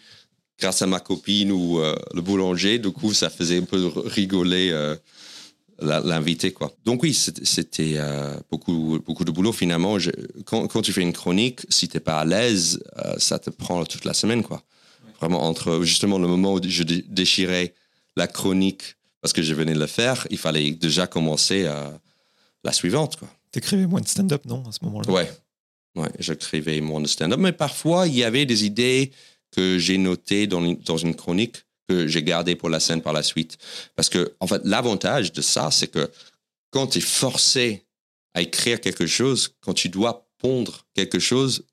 grâce 0.58 0.82
à 0.82 0.88
ma 0.88 1.02
copine 1.02 1.52
ou 1.52 1.80
euh, 1.80 1.96
le 2.14 2.22
boulanger, 2.22 2.80
du 2.80 2.92
coup, 2.92 3.14
ça 3.14 3.30
faisait 3.30 3.58
un 3.58 3.66
peu 3.66 3.92
rigoler 4.06 4.72
euh, 5.84 6.02
l'invité, 6.04 6.52
quoi. 6.52 6.72
Donc 6.86 7.04
oui, 7.04 7.14
c'était 7.14 7.96
euh, 7.98 8.36
beaucoup, 8.50 9.00
beaucoup 9.06 9.26
de 9.26 9.32
boulot 9.32 9.52
finalement. 9.52 9.98
quand, 10.46 10.68
quand, 10.68 10.82
tu 10.82 10.94
fais 10.94 11.02
une 11.02 11.14
chronique, 11.14 11.62
si 11.70 11.88
t'es 11.88 12.00
pas 12.00 12.20
à 12.20 12.26
l'aise, 12.26 12.84
ça 13.18 13.40
te 13.40 13.50
prend 13.50 13.84
toute 13.86 14.06
la 14.06 14.14
semaine, 14.14 14.44
quoi. 14.44 14.64
Vraiment 15.20 15.44
entre 15.44 15.84
justement 15.84 16.18
le 16.18 16.28
moment 16.28 16.54
où 16.54 16.60
je 16.62 16.84
déchirais 16.84 17.74
la 18.18 18.28
chronique 18.28 18.96
parce 19.22 19.32
que 19.32 19.42
je 19.42 19.54
venais 19.54 19.74
de 19.74 19.80
le 19.80 19.88
faire, 19.88 20.28
il 20.30 20.38
fallait 20.38 20.72
déjà 20.72 21.08
commencer 21.08 21.66
la 22.64 22.74
suivante, 22.74 23.16
quoi. 23.16 23.30
T'écrivais 23.54 23.86
moins 23.86 24.02
de 24.02 24.08
stand-up, 24.08 24.44
non, 24.46 24.64
à 24.68 24.72
ce 24.72 24.84
moment-là? 24.84 25.10
Ouais. 25.12 25.32
Ouais, 25.96 26.10
j'écrivais 26.18 26.82
moins 26.82 27.02
de 27.02 27.08
stand-up. 27.08 27.40
Mais 27.40 27.52
parfois, 27.52 28.08
il 28.08 28.16
y 28.16 28.24
avait 28.24 28.48
des 28.48 28.66
idées 28.66 29.12
que 29.52 29.78
j'ai 29.78 30.00
notées 30.00 30.48
dans, 30.48 30.62
dans 30.62 30.98
une 30.98 31.16
chronique 31.16 31.63
que 31.88 32.08
j'ai 32.08 32.24
gardées 32.24 32.56
pour 32.56 32.70
la 32.70 32.80
scène 32.80 33.02
par 33.02 33.14
la 33.14 33.24
suite. 33.24 33.58
Parce 33.96 34.10
que, 34.10 34.34
en 34.40 34.48
fait, 34.48 34.62
l'avantage 34.64 35.32
de 35.34 35.42
ça, 35.42 35.70
c'est 35.72 35.88
que 35.88 36.10
quand 36.72 36.88
tu 36.88 37.00
es 37.00 37.02
forcé 37.02 37.86
à 38.34 38.42
écrire 38.42 38.82
quelque 38.82 39.06
chose, 39.06 39.56
quand 39.62 39.74
tu 39.74 39.90
dois 39.90 40.28
pondre 40.40 40.86
quelque 40.94 41.20
chose, 41.20 41.66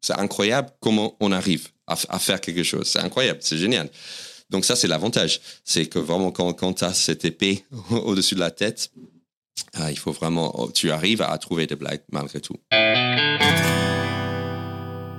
c'est 0.00 0.18
incroyable 0.18 0.70
comment 0.80 1.16
on 1.20 1.32
arrive 1.32 1.68
à, 1.86 2.18
faire 2.18 2.40
quelque 2.40 2.62
chose. 2.62 2.88
C'est 2.88 3.00
incroyable, 3.00 3.40
c'est 3.42 3.58
génial. 3.58 3.90
Donc 4.50 4.64
ça, 4.64 4.76
c'est 4.76 4.88
l'avantage. 4.88 5.40
C'est 5.64 5.86
que 5.86 5.98
vraiment, 5.98 6.30
quand, 6.30 6.52
quand 6.52 6.74
tu 6.74 6.84
as 6.84 6.94
cette 6.94 7.24
épée 7.24 7.64
au-dessus 7.90 8.34
de 8.34 8.40
la 8.40 8.50
tête, 8.50 8.90
ah, 9.74 9.90
il 9.90 9.98
faut 9.98 10.12
vraiment, 10.12 10.52
oh, 10.58 10.70
tu 10.72 10.90
arrives 10.90 11.22
à 11.22 11.36
trouver 11.38 11.66
des 11.66 11.76
blagues 11.76 12.02
malgré 12.10 12.40
tout. 12.40 12.56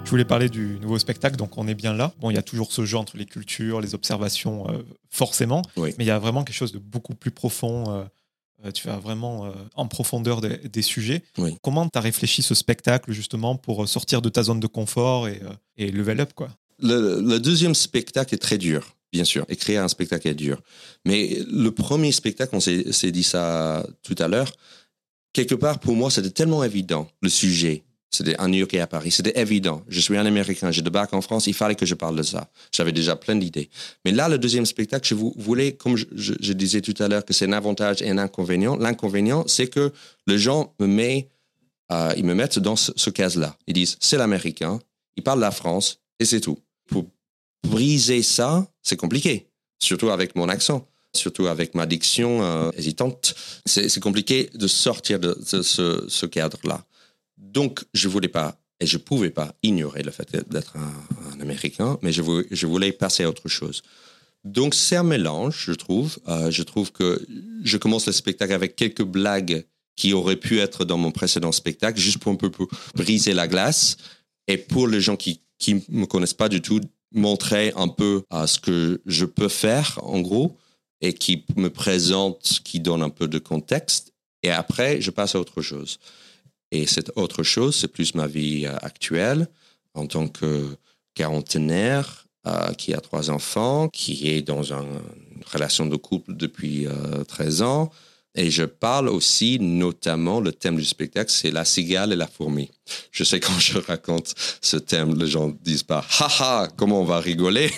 Je 0.04 0.10
voulais 0.10 0.26
parler 0.26 0.49
du 0.49 0.78
nouveau 0.82 0.99
spectacle, 0.99 1.38
donc 1.38 1.58
on 1.58 1.68
est 1.68 1.74
bien 1.74 1.93
là. 1.93 2.14
Bon, 2.20 2.30
il 2.30 2.36
y 2.36 2.38
a 2.38 2.43
toujours 2.43 2.72
ce 2.72 2.86
jeu 2.86 2.97
entre 2.97 3.18
les 3.18 3.26
cultures, 3.26 3.82
les 3.82 3.95
observations, 3.95 4.70
euh, 4.70 4.84
forcément, 5.10 5.62
mais 5.78 5.93
il 5.97 6.06
y 6.06 6.12
a 6.12 6.20
vraiment 6.20 6.43
quelque 6.43 6.56
chose 6.56 6.72
de 6.72 6.80
beaucoup 6.80 7.16
plus 7.16 7.32
profond. 7.32 7.86
Euh, 7.89 8.04
euh, 8.66 8.72
tu 8.72 8.88
vas 8.88 8.97
vraiment 8.97 9.51
en 9.76 9.88
profondeur 9.88 10.41
des, 10.41 10.82
sujets. 10.82 11.24
Comment 11.62 11.88
tu 11.89 11.97
as 11.97 12.01
réfléchi 12.01 12.41
ce 12.41 12.54
spectacle 12.54 13.12
justement 13.12 13.56
pour 13.56 13.88
sortir 13.88 14.22
de 14.22 14.30
ta 14.30 14.43
zone 14.43 14.60
de 14.60 14.68
confort 14.68 15.28
et, 15.28 15.41
et 15.78 15.91
level 15.91 16.22
up 16.22 16.34
quoi? 16.34 16.49
Le, 16.80 17.38
deuxième 17.39 17.76
spectacle 17.76 18.36
est 18.36 18.39
très 18.39 18.58
dur 18.58 18.95
bien 19.12 19.26
sûr. 19.26 19.45
Écrire 19.47 19.84
un 19.84 19.88
spectacle 19.88 20.28
est 20.28 20.34
dur. 20.34 20.60
Mais 21.06 21.38
le 21.47 21.70
premier 21.70 22.12
spectacle, 22.12 22.56
on 22.56 22.60
s'est 22.60 23.12
dit 23.12 23.22
ça 23.22 23.86
tout 24.01 24.16
à 24.18 24.28
l'heure, 24.28 24.51
quelque 25.34 25.56
part, 25.56 25.80
pour 25.80 25.95
moi, 25.95 26.10
c'était 26.10 26.32
tellement 26.32 26.64
évident, 26.64 27.08
le 27.22 27.30
sujet. 27.30 27.84
C'était 28.14 28.36
à 28.38 28.47
New 28.47 28.59
York 28.59 28.72
et 28.76 28.80
à 28.80 28.86
Paris. 28.86 29.09
C'était 29.09 29.39
évident. 29.39 29.84
Je 29.88 29.99
suis 29.99 30.16
un 30.16 30.26
Américain, 30.26 30.70
j'ai 30.70 30.84
débarque 30.84 31.14
en 31.16 31.22
France, 31.22 31.47
il 31.47 31.55
fallait 31.55 31.74
que 31.74 31.86
je 31.86 31.95
parle 31.95 32.16
de 32.16 32.22
ça. 32.22 32.47
J'avais 32.72 32.91
déjà 32.91 33.16
plein 33.16 33.36
d'idées. 33.36 33.72
Mais 34.05 34.11
là, 34.11 34.30
le 34.30 34.38
deuxième 34.38 34.68
spectacle, 34.68 35.07
je 35.07 35.16
voulais, 35.16 35.74
comme 35.74 35.97
je, 35.97 36.53
disais 36.53 36.82
tout 36.82 36.93
à 36.99 37.07
l'heure, 37.07 37.26
que 37.26 37.34
c'est 37.34 37.45
un 37.45 37.53
avantage 37.53 38.03
et 38.03 38.09
un 38.09 38.20
inconvénient. 38.20 38.78
L'inconvénient, 38.78 39.45
c'est 39.47 39.68
que 39.68 39.91
le 40.28 40.38
gens 40.38 40.76
me 40.80 40.86
met 40.86 41.30
euh, 41.91 42.14
ils 42.16 42.24
me 42.24 42.34
mettent 42.34 42.59
dans 42.59 42.76
ce, 42.76 42.91
ce 42.95 43.09
case-là. 43.09 43.57
Ils 43.68 43.74
disent, 43.74 43.97
c'est 43.99 44.18
l'américain, 44.18 44.80
il 45.18 45.24
parle 45.24 45.39
la 45.39 45.51
France, 45.51 45.99
et 46.20 46.26
c'est 46.26 46.39
tout. 46.39 46.57
Pour 46.88 47.05
briser 47.68 48.24
ça, 48.24 48.66
c'est 48.82 48.95
compliqué, 48.95 49.47
surtout 49.80 50.09
avec 50.09 50.36
mon 50.36 50.49
accent, 50.49 50.88
surtout 51.16 51.47
avec 51.47 51.76
ma 51.76 51.86
diction 51.86 52.41
euh, 52.41 52.72
hésitante. 52.78 53.36
C'est 53.66 53.99
compliqué 53.99 54.49
de 54.53 54.68
sortir 54.68 55.20
de, 55.20 55.38
de 55.51 55.61
ce 55.61 56.26
cadre-là. 56.26 56.86
Donc, 57.54 57.84
je 57.93 58.08
voulais 58.08 58.28
pas 58.28 58.60
et 58.80 58.86
je 58.86 58.97
pouvais 58.97 59.30
pas 59.30 59.56
ignorer 59.64 60.04
le 60.04 60.12
fait 60.12 60.28
d'être 60.49 60.76
un, 60.78 61.39
Américain, 61.39 61.97
mais 62.01 62.12
je 62.12 62.66
voulais, 62.66 62.91
passer 62.91 63.24
à 63.24 63.30
autre 63.30 63.49
chose. 63.49 63.82
Donc, 64.43 64.76
c'est 64.76 64.95
un 64.95 65.04
mélange, 65.04 65.64
je 65.68 65.74
trouve. 65.74 66.18
Euh, 66.28 66.51
je 66.51 66.64
trouve 66.64 66.91
que 66.91 67.26
je 67.64 67.78
commence 67.78 68.08
le 68.08 68.14
spectacle 68.14 68.54
avec 68.54 68.76
quelques 68.76 69.04
blagues 69.04 69.66
qui 69.95 70.14
auraient 70.14 70.38
pu 70.38 70.60
être 70.60 70.86
dans 70.86 70.97
mon 70.97 71.12
précédent 71.12 71.51
spectacle, 71.51 71.99
juste 71.99 72.20
pour 72.20 72.32
un 72.32 72.36
peu 72.36 72.51
briser 72.95 73.34
la 73.34 73.47
glace. 73.47 73.97
Et 74.47 74.58
pour 74.58 74.88
les 74.88 75.01
gens 75.01 75.16
qui 75.16 75.41
qui 75.64 75.84
me 75.89 76.06
connaissent 76.06 76.34
pas 76.34 76.49
du 76.49 76.62
tout, 76.62 76.82
montrer 77.14 77.72
un 77.78 77.88
peu 77.88 78.24
à 78.30 78.47
ce 78.47 78.60
que 78.60 79.01
je 79.06 79.26
peux 79.26 79.47
faire, 79.47 79.99
en 80.04 80.20
gros, 80.20 80.58
et 80.99 81.14
qui 81.14 81.45
me 81.56 81.70
présente, 81.70 82.60
qui 82.64 82.80
donne 82.80 83.01
un 83.01 83.10
peu 83.10 83.28
de 83.28 83.39
contexte. 83.39 84.14
Et 84.41 84.49
après, 84.49 84.99
je 84.99 85.10
passe 85.10 85.36
à 85.36 85.39
autre 85.39 85.62
chose. 85.62 85.99
Et 86.74 86.88
cette 86.88 87.12
autre 87.16 87.44
chose, 87.44 87.76
c'est 87.76 87.88
plus 87.88 88.16
ma 88.16 88.26
vie 88.26 88.66
euh, 88.66 88.76
actuelle 88.82 89.48
en 89.94 90.08
tant 90.08 90.28
que 90.28 90.76
quarantenaire 91.14 92.26
euh, 92.48 92.74
qui 92.74 92.96
a 92.96 93.00
trois 93.00 93.30
enfants, 93.30 93.90
qui 93.90 94.28
est 94.28 94.42
dans 94.42 94.74
une 94.74 95.00
relation 95.54 95.86
de 95.86 95.96
couple 95.96 96.36
depuis 96.36 96.88
euh, 96.88 97.24
13 97.26 97.62
ans, 97.62 97.92
et 98.34 98.50
je 98.50 98.64
parle 98.64 99.10
aussi, 99.10 99.60
notamment, 99.60 100.40
le 100.40 100.52
thème 100.52 100.78
du 100.78 100.86
spectacle, 100.86 101.32
c'est 101.32 101.52
la 101.52 101.64
cigale 101.64 102.12
et 102.12 102.16
la 102.16 102.26
fourmi. 102.26 102.72
Je 103.12 103.24
sais 103.24 103.40
quand 103.40 103.60
je 103.60 103.78
raconte 103.78 104.34
ce 104.60 104.78
thème, 104.78 105.14
les 105.16 105.28
gens 105.28 105.56
disent 105.62 105.84
pas, 105.84 106.04
haha, 106.20 106.70
comment 106.76 107.02
on 107.02 107.06
va 107.06 107.20
rigoler. 107.20 107.70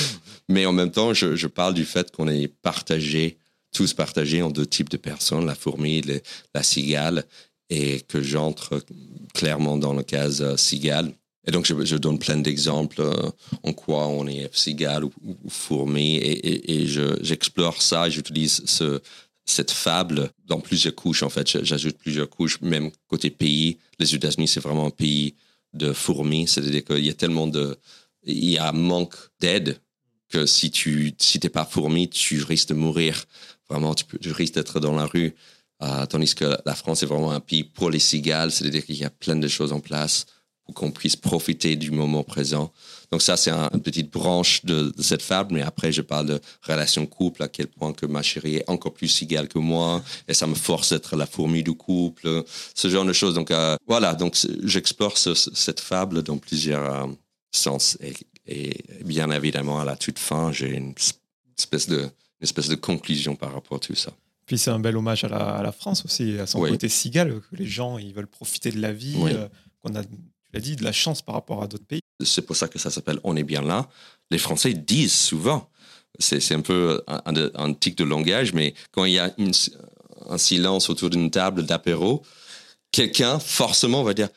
Mais 0.50 0.66
en 0.66 0.74
même 0.74 0.90
temps, 0.90 1.14
je, 1.14 1.46
parle 1.46 1.72
du 1.72 1.86
fait 1.86 2.10
qu'on 2.10 2.28
est 2.28 2.48
partagé, 2.48 3.38
tous 3.72 3.94
partagés 3.94 4.42
en 4.42 4.50
deux 4.50 4.66
types 4.66 4.90
de 4.90 4.98
personnes, 4.98 5.46
la 5.46 5.54
fourmi 5.54 6.00
et 6.00 6.22
la 6.54 6.62
cigale, 6.62 7.24
et 7.72 8.00
que 8.00 8.20
j'entre 8.22 8.84
clairement 9.32 9.78
dans 9.78 9.94
le 9.94 10.02
cas 10.02 10.42
euh, 10.42 10.56
cigale. 10.58 11.14
Et 11.46 11.50
donc, 11.50 11.64
je, 11.64 11.74
je 11.84 11.96
donne 11.96 12.18
plein 12.18 12.36
d'exemples 12.36 13.00
euh, 13.00 13.30
en 13.62 13.72
quoi 13.72 14.06
on 14.08 14.26
est 14.26 14.54
cigale 14.54 15.04
ou, 15.04 15.12
ou 15.24 15.48
fourmi, 15.48 16.16
et, 16.16 16.82
et, 16.82 16.86
j'explore 17.22 17.80
ça, 17.80 18.10
j'utilise 18.10 18.62
ce, 18.66 19.00
cette 19.46 19.70
fable 19.70 20.30
dans 20.46 20.60
plusieurs 20.60 20.94
couches, 20.94 21.22
en 21.22 21.30
fait. 21.30 21.64
J'ajoute 21.64 21.96
plusieurs 21.96 22.28
couches, 22.28 22.60
même 22.60 22.90
côté 23.08 23.30
pays. 23.30 23.78
Les 23.98 24.14
États-Unis, 24.14 24.48
c'est 24.48 24.60
vraiment 24.60 24.86
un 24.86 24.90
pays 24.90 25.34
de 25.72 25.94
fourmis. 25.94 26.46
C'est-à-dire 26.46 26.84
qu'il 26.84 27.06
y 27.06 27.10
a 27.10 27.14
tellement 27.14 27.46
de. 27.46 27.76
Il 28.24 28.50
y 28.50 28.58
a 28.58 28.68
un 28.68 28.72
manque 28.72 29.16
d'aide 29.40 29.80
que 30.28 30.46
si 30.46 30.70
tu 30.70 31.14
si 31.18 31.38
pas 31.40 31.64
fourmi, 31.64 32.08
tu 32.08 32.42
risques 32.42 32.68
de 32.68 32.74
mourir. 32.74 33.24
Vraiment, 33.68 33.94
tu 33.94 34.30
risques 34.30 34.54
d'être 34.54 34.78
dans 34.78 34.94
la 34.94 35.06
rue. 35.06 35.34
Euh, 35.82 36.06
tandis 36.06 36.34
que 36.34 36.56
la 36.64 36.74
France 36.74 37.02
est 37.02 37.06
vraiment 37.06 37.32
un 37.32 37.40
pays 37.40 37.64
pour 37.64 37.90
les 37.90 37.98
cigales. 37.98 38.52
C'est-à-dire 38.52 38.84
qu'il 38.84 38.96
y 38.96 39.04
a 39.04 39.10
plein 39.10 39.36
de 39.36 39.48
choses 39.48 39.72
en 39.72 39.80
place 39.80 40.26
pour 40.64 40.74
qu'on 40.74 40.92
puisse 40.92 41.16
profiter 41.16 41.74
du 41.74 41.90
moment 41.90 42.22
présent. 42.22 42.72
Donc 43.10 43.20
ça, 43.20 43.36
c'est 43.36 43.50
un, 43.50 43.68
une 43.74 43.82
petite 43.82 44.10
branche 44.10 44.64
de, 44.64 44.92
cette 45.00 45.22
fable, 45.22 45.54
mais 45.54 45.62
après, 45.62 45.90
je 45.90 46.00
parle 46.02 46.26
de 46.26 46.40
relation 46.62 47.04
couple, 47.04 47.42
à 47.42 47.48
quel 47.48 47.66
point 47.66 47.92
que 47.92 48.06
ma 48.06 48.22
chérie 48.22 48.56
est 48.56 48.70
encore 48.70 48.94
plus 48.94 49.08
cigale 49.08 49.48
que 49.48 49.58
moi, 49.58 50.02
et 50.28 50.34
ça 50.34 50.46
me 50.46 50.54
force 50.54 50.92
d'être 50.92 51.16
la 51.16 51.26
fourmi 51.26 51.64
du 51.64 51.72
couple, 51.72 52.44
ce 52.74 52.88
genre 52.88 53.04
de 53.04 53.12
choses. 53.12 53.34
Donc 53.34 53.50
euh, 53.50 53.76
voilà, 53.88 54.14
donc 54.14 54.38
j'explore 54.62 55.18
ce, 55.18 55.34
cette 55.34 55.80
fable 55.80 56.22
dans 56.22 56.38
plusieurs 56.38 57.04
euh, 57.04 57.12
sens. 57.50 57.98
Et, 58.00 58.14
bien 59.04 59.30
évidemment, 59.30 59.80
à 59.80 59.84
la 59.84 59.96
toute 59.96 60.18
fin, 60.18 60.52
j'ai 60.52 60.70
une 60.70 60.94
espèce 61.58 61.88
de 62.68 62.74
conclusion 62.76 63.36
par 63.36 63.52
rapport 63.52 63.76
à 63.76 63.80
tout 63.80 63.94
ça. 63.94 64.12
Puis 64.52 64.58
c'est 64.58 64.70
un 64.70 64.80
bel 64.80 64.98
hommage 64.98 65.24
à 65.24 65.28
la, 65.28 65.38
à 65.38 65.62
la, 65.62 65.72
France 65.72 66.04
aussi, 66.04 66.38
à 66.38 66.46
son 66.46 66.60
oui. 66.60 66.68
côté 66.68 66.90
cigale, 66.90 67.40
que 67.50 67.56
les 67.56 67.64
gens 67.64 67.96
ils 67.96 68.12
veulent 68.12 68.26
profiter 68.26 68.70
de 68.70 68.82
la 68.82 68.92
vie, 68.92 69.14
oui. 69.16 69.32
euh, 69.32 69.48
qu'on 69.80 69.94
a 69.94 70.04
tu 70.04 70.10
l'as 70.52 70.60
dit, 70.60 70.76
de 70.76 70.84
la 70.84 70.92
chance 70.92 71.22
par 71.22 71.36
rapport 71.36 71.62
à 71.62 71.66
d'autres 71.66 71.86
pays. 71.86 72.02
C'est 72.22 72.42
pour 72.42 72.54
ça 72.54 72.68
que 72.68 72.78
ça 72.78 72.90
s'appelle 72.90 73.18
On 73.24 73.34
est 73.34 73.44
bien 73.44 73.62
là. 73.62 73.88
Les 74.30 74.36
Français 74.36 74.74
disent 74.74 75.14
souvent, 75.14 75.70
c'est 76.18 76.52
un 76.52 76.60
peu 76.60 77.02
un, 77.06 77.34
un, 77.54 77.72
tic 77.72 77.96
de 77.96 78.04
langage, 78.04 78.52
mais 78.52 78.74
quand 78.90 79.06
il 79.06 79.14
y 79.14 79.18
a 79.18 79.32
une, 79.38 79.52
un 80.28 80.36
silence 80.36 80.90
autour 80.90 81.08
d'une 81.08 81.30
table 81.30 81.64
d'apéro, 81.64 82.22
quelqu'un 82.90 83.38
forcément 83.38 84.02
va 84.02 84.12
dire 84.12 84.28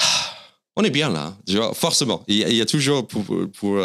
ah, 0.00 0.34
On 0.74 0.82
est 0.82 0.90
bien 0.90 1.10
là. 1.10 1.36
Forcément. 1.74 2.24
Il 2.26 2.38
y 2.38 2.44
a, 2.44 2.48
il 2.48 2.56
y 2.56 2.60
a 2.60 2.66
toujours 2.66 3.06
pour, 3.06 3.22
pour, 3.24 3.48
pour 3.52 3.78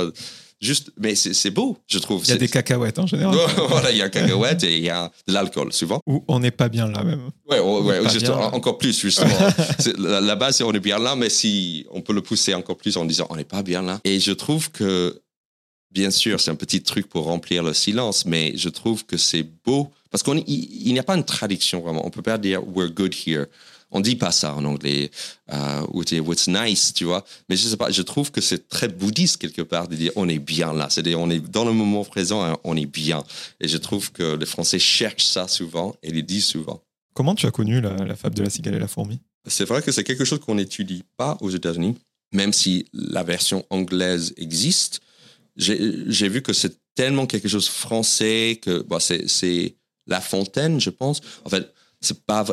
juste, 0.66 0.92
mais 1.00 1.16
c'est 1.16 1.52
beau, 1.52 1.78
je 1.88 2.00
trouve. 2.00 2.24
Il 2.26 2.30
y 2.30 2.34
a 2.34 2.38
des 2.38 2.50
cacahuètes 2.50 3.00
en 3.00 3.08
général. 3.08 3.36
voilà, 3.70 3.92
il 3.92 3.98
y 3.98 4.02
a 4.02 4.10
cacahuètes 4.10 4.64
et 4.64 4.78
il 4.78 4.84
y 4.84 4.90
a 4.90 5.12
de 5.28 5.34
l'alcool, 5.34 5.72
souvent. 5.72 6.02
Ou 6.08 6.24
on 6.28 6.40
n'est 6.40 6.52
pas 6.52 6.68
bien 6.68 6.88
là 6.88 7.04
même. 7.04 7.30
Ouais, 7.50 7.60
ouais, 7.60 7.82
ouais 7.82 8.10
juste, 8.10 8.30
encore 8.30 8.78
plus, 8.78 9.00
justement. 9.00 9.38
la, 9.98 10.20
la, 10.20 10.36
base, 10.36 10.58
c'est 10.58 10.64
on 10.64 10.74
est 10.74 10.80
bien 10.80 11.00
là, 11.00 11.16
mais 11.16 11.30
si 11.30 11.86
on 11.92 12.02
peut 12.02 12.14
le 12.14 12.22
pousser 12.22 12.54
encore 12.54 12.78
plus 12.78 12.98
en 12.98 13.06
disant 13.06 13.28
on 13.30 13.36
n'est 13.36 13.44
pas 13.44 13.64
bien 13.64 13.82
là. 13.82 14.00
Et 14.04 14.20
je 14.20 14.32
trouve 14.32 14.72
que, 14.72 15.22
bien 15.92 16.12
sûr, 16.12 16.42
c'est 16.42 16.52
un 16.52 16.56
petit 16.56 16.82
truc 16.82 17.08
pour 17.08 17.26
remplir 17.26 17.64
le 17.64 17.74
silence, 17.74 18.26
mais 18.26 18.54
je 18.58 18.70
trouve 18.70 19.06
que 19.06 19.18
c'est 19.18 19.48
beau 19.66 19.92
parce 20.12 20.24
qu'il 20.24 20.94
n'y 20.94 21.00
a 21.00 21.04
pas 21.04 21.16
une 21.16 21.26
traduction 21.26 21.82
vraiment. 21.82 22.06
On 22.06 22.10
peut 22.10 22.22
pas 22.22 22.38
dire 22.38 22.62
we're 22.66 22.90
good 22.90 23.14
here. 23.14 23.48
On 23.92 24.02
dit 24.02 24.16
pas 24.16 24.32
ça 24.32 24.56
en 24.56 24.66
anglais, 24.66 25.12
euh, 25.52 25.82
ou 25.94 26.04
what's 26.24 26.48
nice, 26.48 26.94
tu 26.94 27.06
vois. 27.06 27.24
Mais 27.50 27.56
je 27.56 27.68
sais 27.68 27.78
pas, 27.78 27.92
je 27.92 28.02
trouve 28.02 28.32
que 28.32 28.42
c'est 28.42 28.68
très 28.68 28.88
bouddhiste 28.88 29.38
quelque 29.38 29.62
part 29.62 29.88
de 29.88 29.96
dire 29.96 30.12
on 30.16 30.28
est 30.28 30.40
bien 30.40 30.74
là. 30.74 30.90
C'est-à-dire 30.90 31.20
on 31.20 31.30
est 31.30 31.40
dans 31.40 31.66
le 31.66 31.72
moment 31.72 32.04
présent, 32.04 32.44
hein, 32.44 32.58
on 32.64 32.76
est 32.76 32.86
bien. 32.86 33.24
Et 33.62 33.68
je 33.68 33.78
trouve 33.78 34.12
que 34.12 34.36
les 34.36 34.46
Français 34.46 34.80
cherchent 34.80 35.26
ça 35.26 35.48
souvent 35.48 35.96
et 36.04 36.12
les 36.12 36.24
disent 36.24 36.46
souvent. 36.46 36.82
Comment 37.14 37.36
tu 37.36 37.46
as 37.46 37.52
connu 37.52 37.80
la, 37.80 37.96
la 37.96 38.16
fable 38.16 38.36
de 38.36 38.44
la 38.44 38.50
cigale 38.50 38.76
et 38.76 38.80
la 38.80 38.88
fourmi? 38.88 39.20
C'est 39.48 39.66
vrai 39.66 39.82
que 39.82 39.92
c'est 39.92 40.04
quelque 40.04 40.26
chose 40.26 40.40
qu'on 40.40 40.56
n'étudie 40.56 41.04
pas 41.18 41.38
aux 41.40 41.52
États-Unis, 41.52 41.96
même 42.34 42.52
si 42.52 42.88
la 42.92 43.24
version 43.24 43.66
anglaise 43.70 44.34
existe. 44.38 45.02
J'ai 45.56 46.28
vu 46.28 46.42
que 46.42 46.52
c'est 46.52 46.76
tellement 46.96 47.28
quelque 47.28 47.48
chose 47.48 47.70
français 47.70 48.60
que 48.62 48.82
bon, 48.82 49.00
c'est 49.00 49.76
La 50.08 50.20
Fontaine, 50.20 50.82
je 50.82 50.90
pense. 50.90 51.22
En 51.46 51.50
fait, 51.50 51.72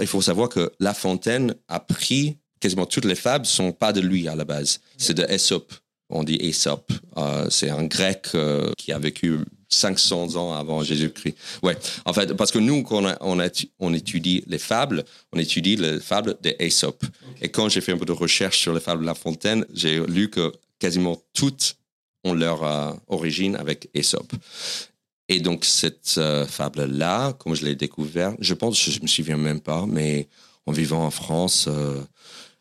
Il 0.01 0.07
faut 0.07 0.23
savoir 0.23 0.49
que 0.49 0.73
La 0.81 0.95
Fontaine 0.95 1.55
a 1.69 1.81
pris 1.81 2.39
quasiment 2.63 2.87
toutes 2.87 3.05
les 3.05 3.17
fables 3.17 3.45
sont 3.45 3.73
pas 3.73 3.93
de 3.93 4.01
lui 4.01 4.29
à 4.29 4.37
la 4.37 4.45
base. 4.45 4.81
C'est 4.97 5.15
de 5.15 5.25
Aesop. 5.25 5.73
On 6.09 6.23
dit 6.23 6.39
Aesop. 6.41 6.93
Euh, 7.17 7.47
c'est 7.51 7.71
un 7.71 7.85
grec 7.85 8.29
euh, 8.35 8.71
qui 8.79 8.93
a 8.93 8.99
vécu 8.99 9.39
500 9.69 10.37
ans 10.37 10.55
avant 10.55 10.83
Jésus-Christ. 10.83 11.37
Ouais. 11.63 11.77
En 12.05 12.13
fait, 12.13 12.35
parce 12.35 12.53
que 12.53 12.59
nous, 12.59 12.83
quand 12.83 13.03
on, 13.21 13.95
étudie 13.95 14.45
les 14.47 14.59
fables, 14.59 15.05
on 15.33 15.39
étudie 15.39 15.77
les 15.77 15.99
fables 15.99 16.37
d'Aesop. 16.43 17.05
Et 17.41 17.49
quand 17.49 17.69
j'ai 17.69 17.81
fait 17.81 17.93
un 17.93 17.97
peu 17.97 18.05
de 18.05 18.13
recherche 18.13 18.59
sur 18.59 18.73
les 18.73 18.81
fables 18.81 19.03
de 19.03 19.07
La 19.07 19.15
Fontaine, 19.15 19.67
j'ai 19.73 19.99
lu 20.07 20.31
que 20.31 20.53
quasiment 20.79 21.21
toutes 21.33 21.77
ont 22.25 22.35
leur 22.35 22.63
euh, 22.63 22.93
origine 23.09 23.57
avec 23.57 23.89
Aesop. 23.95 24.33
Et 25.33 25.41
donc, 25.41 25.65
cette 25.65 26.17
euh, 26.19 26.47
fable-là, 26.47 27.33
comme 27.33 27.55
je 27.55 27.65
l'ai 27.65 27.75
découvert, 27.75 28.35
je 28.39 28.53
pense, 28.53 28.79
je 28.79 29.01
me 29.01 29.07
souviens 29.07 29.39
même 29.39 29.61
pas, 29.61 29.87
mais 29.89 30.29
en 30.67 30.73
vivant 30.73 31.07
en 31.07 31.11
France, 31.11 31.69
euh, 31.69 32.03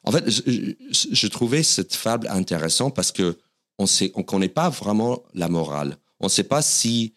en 0.04 0.12
fait, 0.14 0.30
je, 0.30 0.72
je, 1.12 1.28
trouvais 1.28 1.64
cette 1.64 1.94
fable 1.94 2.30
intéressante 2.30 2.96
parce 2.96 3.12
que 3.12 3.38
on 3.78 3.86
sait, 3.86 4.14
on 4.16 4.24
connaît 4.24 4.48
pas 4.48 4.70
vraiment 4.70 5.22
la 5.34 5.50
morale. 5.50 5.98
On 6.22 6.28
ne 6.28 6.30
sait 6.30 6.46
pas 6.46 6.62
si 6.62 7.14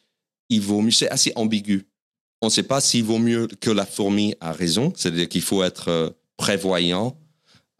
il 0.48 0.60
vaut 0.60 0.80
mieux, 0.80 0.90
c'est 0.90 1.08
assez 1.08 1.32
ambigu. 1.36 1.86
On 2.42 2.46
ne 2.46 2.50
sait 2.50 2.64
pas 2.64 2.80
s'il 2.80 3.04
vaut 3.04 3.20
mieux 3.20 3.46
que 3.60 3.70
la 3.70 3.86
fourmi 3.86 4.34
a 4.40 4.50
raison, 4.50 4.92
c'est-à-dire 4.96 5.28
qu'il 5.28 5.42
faut 5.42 5.62
être 5.62 5.88
euh, 5.88 6.10
prévoyant, 6.36 7.16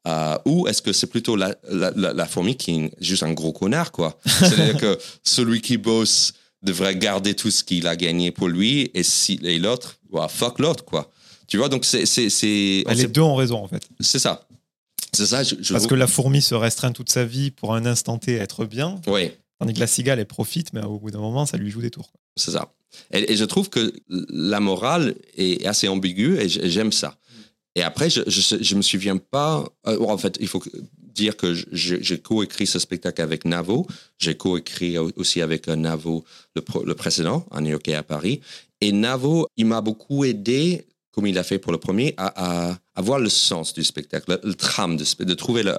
euh, 0.07 0.39
ou 0.45 0.68
est-ce 0.68 0.81
que 0.81 0.93
c'est 0.93 1.09
plutôt 1.09 1.35
la, 1.35 1.57
la, 1.68 1.91
la, 1.97 2.12
la, 2.12 2.27
fourmi 2.27 2.57
qui 2.57 2.70
est 2.70 2.91
juste 3.01 3.25
un 3.25 3.33
gros 3.33 3.53
connard, 3.53 3.91
quoi? 3.91 4.20
C'est-à-dire 4.27 4.77
que 4.77 4.99
celui 5.25 5.61
qui 5.61 5.77
bosse 5.77 6.35
devrait 6.64 6.96
garder 6.96 7.34
tout 7.34 7.50
ce 7.50 7.62
qu'il 7.62 7.86
a 7.86 7.96
gagné 7.96 8.30
pour 8.30 8.48
lui 8.48 8.90
et 8.94 9.02
si 9.02 9.38
et 9.42 9.58
l'autre 9.58 9.98
fuck 10.28 10.58
l'autre 10.58 10.84
quoi. 10.84 11.10
Tu 11.46 11.58
vois 11.58 11.68
donc 11.68 11.84
c'est 11.84 12.06
c'est 12.06 12.30
c'est 12.30 12.84
les 12.94 13.06
deux 13.06 13.20
ont 13.20 13.36
raison 13.36 13.62
en 13.62 13.68
fait. 13.68 13.86
C'est 14.00 14.18
ça. 14.18 14.46
C'est 15.12 15.26
ça 15.26 15.42
je, 15.44 15.54
je 15.60 15.72
parce 15.72 15.86
que 15.86 15.94
la 15.94 16.06
fourmi 16.06 16.42
se 16.42 16.54
restreint 16.54 16.92
toute 16.92 17.10
sa 17.10 17.24
vie 17.24 17.50
pour 17.50 17.74
un 17.74 17.86
instant 17.86 18.18
T 18.18 18.34
être 18.34 18.64
bien 18.64 19.00
oui 19.06 19.30
tandis 19.60 19.72
que 19.72 19.80
la 19.80 19.86
cigale 19.86 20.18
elle 20.18 20.26
profite 20.26 20.72
mais 20.72 20.82
au 20.82 20.98
bout 20.98 21.12
d'un 21.12 21.20
moment 21.20 21.46
ça 21.46 21.56
lui 21.56 21.70
joue 21.70 21.82
des 21.82 21.90
tours 21.90 22.10
c'est 22.36 22.50
ça. 22.50 22.72
Et, 23.12 23.32
et, 23.32 23.36
je 23.36 23.44
trouve 23.44 23.70
que 23.70 23.92
la 24.08 24.60
morale 24.60 25.14
est 25.36 25.66
assez 25.66 25.88
ambiguë 25.88 26.38
et 26.38 26.48
j'aime 26.48 26.92
ça. 26.92 27.16
Et 27.76 27.82
après 27.82 28.10
je, 28.10 28.22
je 28.26 28.56
je 28.60 28.74
me 28.74 28.82
souviens 28.82 29.16
pas 29.16 29.64
euh, 29.86 30.00
en 30.00 30.18
fait 30.18 30.36
il 30.40 30.48
faut 30.48 30.62
dire 31.14 31.36
que 31.36 31.54
j'ai 31.72 32.18
coécrit 32.18 32.66
ce 32.66 32.78
spectacle 32.78 33.22
avec 33.22 33.44
Navo. 33.44 33.86
J'ai 34.18 34.36
coécrit 34.36 34.98
aussi 34.98 35.40
avec 35.40 35.68
Navo 35.68 36.24
le, 36.54 36.62
le 36.84 36.94
précédent, 36.94 37.46
New 37.60 37.70
York 37.70 37.88
à 37.88 38.02
Paris. 38.02 38.40
Et 38.80 38.92
Navo, 38.92 39.46
il 39.56 39.66
m'a 39.66 39.80
beaucoup 39.80 40.24
aidé, 40.24 40.86
comme 41.12 41.26
il 41.26 41.38
a 41.38 41.44
fait 41.44 41.58
pour 41.58 41.72
le 41.72 41.78
premier, 41.78 42.14
à, 42.16 42.70
à, 42.70 42.78
avoir 42.94 43.18
le 43.18 43.28
sens 43.28 43.72
du 43.72 43.84
spectacle, 43.84 44.38
le, 44.42 44.54
tram, 44.54 44.96
de, 44.96 45.24
de 45.24 45.34
trouver 45.34 45.62
le, 45.62 45.76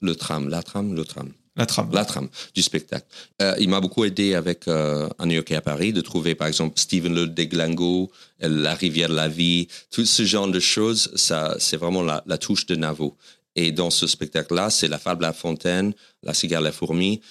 le 0.00 0.14
tram, 0.14 0.48
la 0.48 0.62
tram, 0.62 0.94
le 0.94 1.04
tram. 1.04 1.30
La 1.56 1.64
trame. 1.64 1.88
La 1.92 2.04
trame 2.04 2.28
du 2.54 2.60
spectacle. 2.60 3.06
Euh, 3.40 3.54
il 3.58 3.70
m'a 3.70 3.80
beaucoup 3.80 4.04
aidé 4.04 4.34
avec 4.34 4.68
euh, 4.68 5.08
un 5.18 5.26
New 5.26 5.36
York 5.36 5.50
à 5.52 5.62
Paris 5.62 5.92
de 5.94 6.02
trouver 6.02 6.34
par 6.34 6.48
exemple 6.48 6.78
Stephen 6.78 7.14
Le 7.14 7.26
Deglango, 7.26 8.10
La 8.40 8.74
rivière 8.74 9.08
de 9.08 9.14
la 9.14 9.28
vie, 9.28 9.68
tout 9.90 10.04
ce 10.04 10.24
genre 10.24 10.48
de 10.48 10.60
choses. 10.60 11.10
Ça, 11.14 11.56
c'est 11.58 11.78
vraiment 11.78 12.02
la, 12.02 12.22
la, 12.26 12.36
touche 12.36 12.66
de 12.66 12.76
Navo. 12.76 13.16
Et 13.56 13.72
dans 13.72 13.90
ce 13.90 14.06
spectacle-là, 14.06 14.70
c'est 14.70 14.86
La 14.86 14.98
fable 14.98 15.22
la 15.22 15.32
fontaine, 15.32 15.94
La 16.22 16.34
cigare 16.34 16.60
la 16.60 16.72
fourmi, 16.72 17.22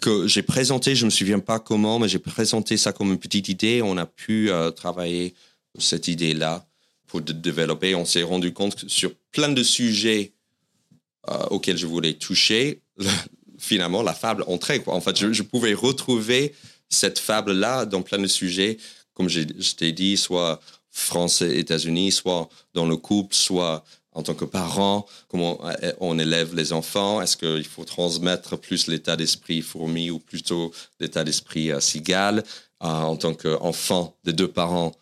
que 0.00 0.26
j'ai 0.26 0.42
présenté, 0.42 0.96
je 0.96 1.04
me 1.04 1.10
souviens 1.10 1.38
pas 1.38 1.60
comment, 1.60 1.98
mais 1.98 2.08
j'ai 2.08 2.18
présenté 2.18 2.76
ça 2.76 2.92
comme 2.92 3.12
une 3.12 3.18
petite 3.18 3.48
idée. 3.48 3.82
On 3.82 3.96
a 3.98 4.06
pu 4.06 4.50
euh, 4.50 4.70
travailler 4.70 5.34
cette 5.78 6.08
idée-là 6.08 6.66
pour 7.06 7.20
développer. 7.20 7.94
On 7.94 8.06
s'est 8.06 8.22
rendu 8.22 8.52
compte 8.52 8.74
que 8.76 8.88
sur 8.88 9.14
plein 9.30 9.50
de 9.50 9.62
sujets 9.62 10.32
euh, 11.28 11.44
auxquels 11.50 11.76
je 11.76 11.86
voulais 11.86 12.14
toucher, 12.14 12.82
finalement, 13.58 14.02
la 14.02 14.14
fable 14.14 14.44
entrait. 14.46 14.80
Quoi. 14.80 14.94
En 14.94 15.00
fait, 15.00 15.18
je, 15.18 15.32
je 15.32 15.42
pouvais 15.42 15.74
retrouver 15.74 16.54
cette 16.88 17.18
fable-là 17.18 17.84
dans 17.84 18.02
plein 18.02 18.18
de 18.18 18.26
sujets, 18.26 18.78
comme 19.12 19.28
je, 19.28 19.40
je 19.58 19.74
t'ai 19.74 19.92
dit, 19.92 20.16
soit 20.16 20.60
France 20.90 21.42
et 21.42 21.58
États-Unis, 21.58 22.12
soit 22.12 22.48
dans 22.72 22.86
le 22.86 22.96
couple, 22.96 23.34
soit 23.34 23.84
en 24.14 24.22
tant 24.22 24.34
que 24.34 24.44
parent, 24.44 25.06
comment 25.28 25.60
on 26.00 26.18
élève 26.18 26.54
les 26.54 26.72
enfants, 26.72 27.20
est-ce 27.20 27.36
qu'il 27.36 27.66
faut 27.66 27.84
transmettre 27.84 28.56
plus 28.56 28.86
l'état 28.86 29.16
d'esprit 29.16 29.60
fourmi 29.60 30.10
ou 30.10 30.20
plutôt 30.20 30.72
l'état 31.00 31.24
d'esprit 31.24 31.72
euh, 31.72 31.80
cigale 31.80 32.44
euh, 32.82 32.86
en 32.86 33.16
tant 33.16 33.34
qu'enfant 33.34 34.16
de 34.24 34.30
deux 34.30 34.48
parents, 34.48 34.92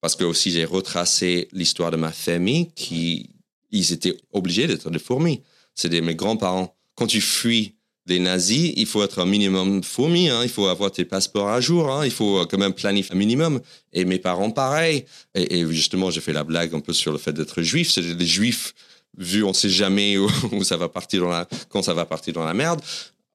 parce 0.00 0.16
que 0.16 0.24
aussi 0.24 0.50
j'ai 0.52 0.64
retracé 0.64 1.48
l'histoire 1.52 1.90
de 1.90 1.96
ma 1.96 2.12
famille 2.12 2.70
qui 2.72 3.30
ils 3.72 3.92
étaient 3.92 4.16
obligés 4.32 4.66
d'être 4.66 4.90
des 4.90 4.98
fourmis. 4.98 5.42
C'était 5.74 6.00
mes 6.00 6.14
grands-parents. 6.14 6.74
Quand 6.96 7.06
tu 7.06 7.20
fuis 7.20 7.76
des 8.06 8.18
nazis, 8.18 8.72
il 8.76 8.86
faut 8.86 9.02
être 9.02 9.20
un 9.20 9.26
minimum 9.26 9.82
fourmi, 9.82 10.28
hein, 10.28 10.40
il 10.42 10.48
faut 10.48 10.66
avoir 10.66 10.90
tes 10.90 11.04
passeports 11.04 11.48
à 11.48 11.60
jour, 11.60 11.90
hein, 11.90 12.04
il 12.04 12.10
faut 12.10 12.44
quand 12.46 12.58
même 12.58 12.72
planifier 12.72 13.14
un 13.14 13.18
minimum. 13.18 13.60
Et 13.92 14.04
mes 14.04 14.18
parents, 14.18 14.50
pareil. 14.50 15.04
Et, 15.34 15.60
et 15.60 15.72
justement, 15.72 16.10
j'ai 16.10 16.20
fait 16.20 16.32
la 16.32 16.44
blague 16.44 16.74
un 16.74 16.80
peu 16.80 16.92
sur 16.92 17.12
le 17.12 17.18
fait 17.18 17.32
d'être 17.32 17.62
juif. 17.62 17.90
C'est 17.90 18.02
les 18.02 18.26
juifs, 18.26 18.74
vu 19.16 19.44
on 19.44 19.52
sait 19.52 19.68
jamais 19.68 20.18
où, 20.18 20.28
où, 20.52 20.64
ça 20.64 20.76
va 20.76 20.88
partir 20.88 21.22
dans 21.22 21.30
la, 21.30 21.48
quand 21.68 21.82
ça 21.82 21.94
va 21.94 22.06
partir 22.06 22.34
dans 22.34 22.44
la 22.44 22.54
merde, 22.54 22.80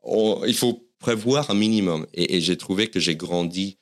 on, 0.02 0.44
il 0.46 0.56
faut 0.56 0.88
prévoir 1.00 1.50
un 1.52 1.56
minimum. 1.56 2.06
Et, 2.14 2.38
et 2.38 2.42
j'ai 2.42 2.58
trouvé 2.58 2.88
que 2.88 3.00
j'ai 3.00 3.16
grandi, 3.16 3.78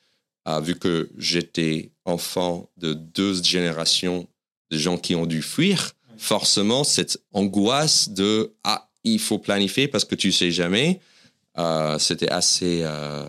euh, 0.48 0.60
vu 0.60 0.76
que 0.78 1.10
j'étais 1.16 1.92
enfant 2.04 2.68
de 2.76 2.92
deux 2.92 3.42
générations 3.42 4.28
de 4.70 4.78
gens 4.78 4.98
qui 4.98 5.14
ont 5.14 5.26
dû 5.26 5.42
fuir, 5.42 5.92
forcément, 6.18 6.84
cette 6.84 7.18
angoisse 7.32 8.10
de 8.10 8.54
ah, 8.64 8.90
il 9.04 9.20
faut 9.20 9.38
planifier 9.38 9.88
parce 9.88 10.04
que 10.04 10.14
tu 10.14 10.32
sais 10.32 10.50
jamais, 10.50 11.00
euh, 11.58 11.98
c'était 11.98 12.30
assez 12.30 12.80
euh, 12.82 13.26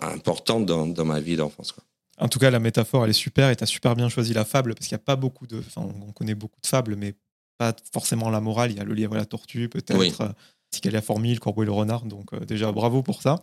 important 0.00 0.60
dans, 0.60 0.86
dans, 0.86 1.04
ma 1.04 1.20
vie 1.20 1.36
d'enfance. 1.36 1.74
En 2.18 2.28
tout 2.28 2.38
cas, 2.38 2.50
la 2.50 2.58
métaphore, 2.58 3.04
elle 3.04 3.10
est 3.10 3.12
super 3.12 3.50
et 3.50 3.56
tu 3.56 3.62
as 3.62 3.66
super 3.66 3.94
bien 3.94 4.08
choisi 4.08 4.32
la 4.32 4.44
fable 4.44 4.74
parce 4.74 4.88
qu'il 4.88 4.96
n'y 4.96 5.00
a 5.00 5.04
pas 5.04 5.16
beaucoup 5.16 5.46
de. 5.46 5.58
Enfin, 5.58 5.88
on 6.06 6.12
connaît 6.12 6.34
beaucoup 6.34 6.60
de 6.60 6.66
fables, 6.66 6.96
mais 6.96 7.14
pas 7.58 7.74
forcément 7.92 8.30
la 8.30 8.40
morale. 8.40 8.72
Il 8.72 8.78
y 8.78 8.80
a 8.80 8.84
le 8.84 8.94
lièvre 8.94 9.14
et 9.14 9.18
la 9.18 9.26
tortue, 9.26 9.68
peut-être. 9.68 9.98
Oui. 9.98 10.12
Euh, 10.20 10.90
la 10.90 11.02
fourmi, 11.02 11.32
le 11.32 11.40
corbeau 11.40 11.62
et 11.62 11.66
le 11.66 11.72
renard. 11.72 12.04
Donc, 12.04 12.32
euh, 12.32 12.40
déjà, 12.40 12.72
bravo 12.72 13.02
pour 13.02 13.22
ça. 13.22 13.42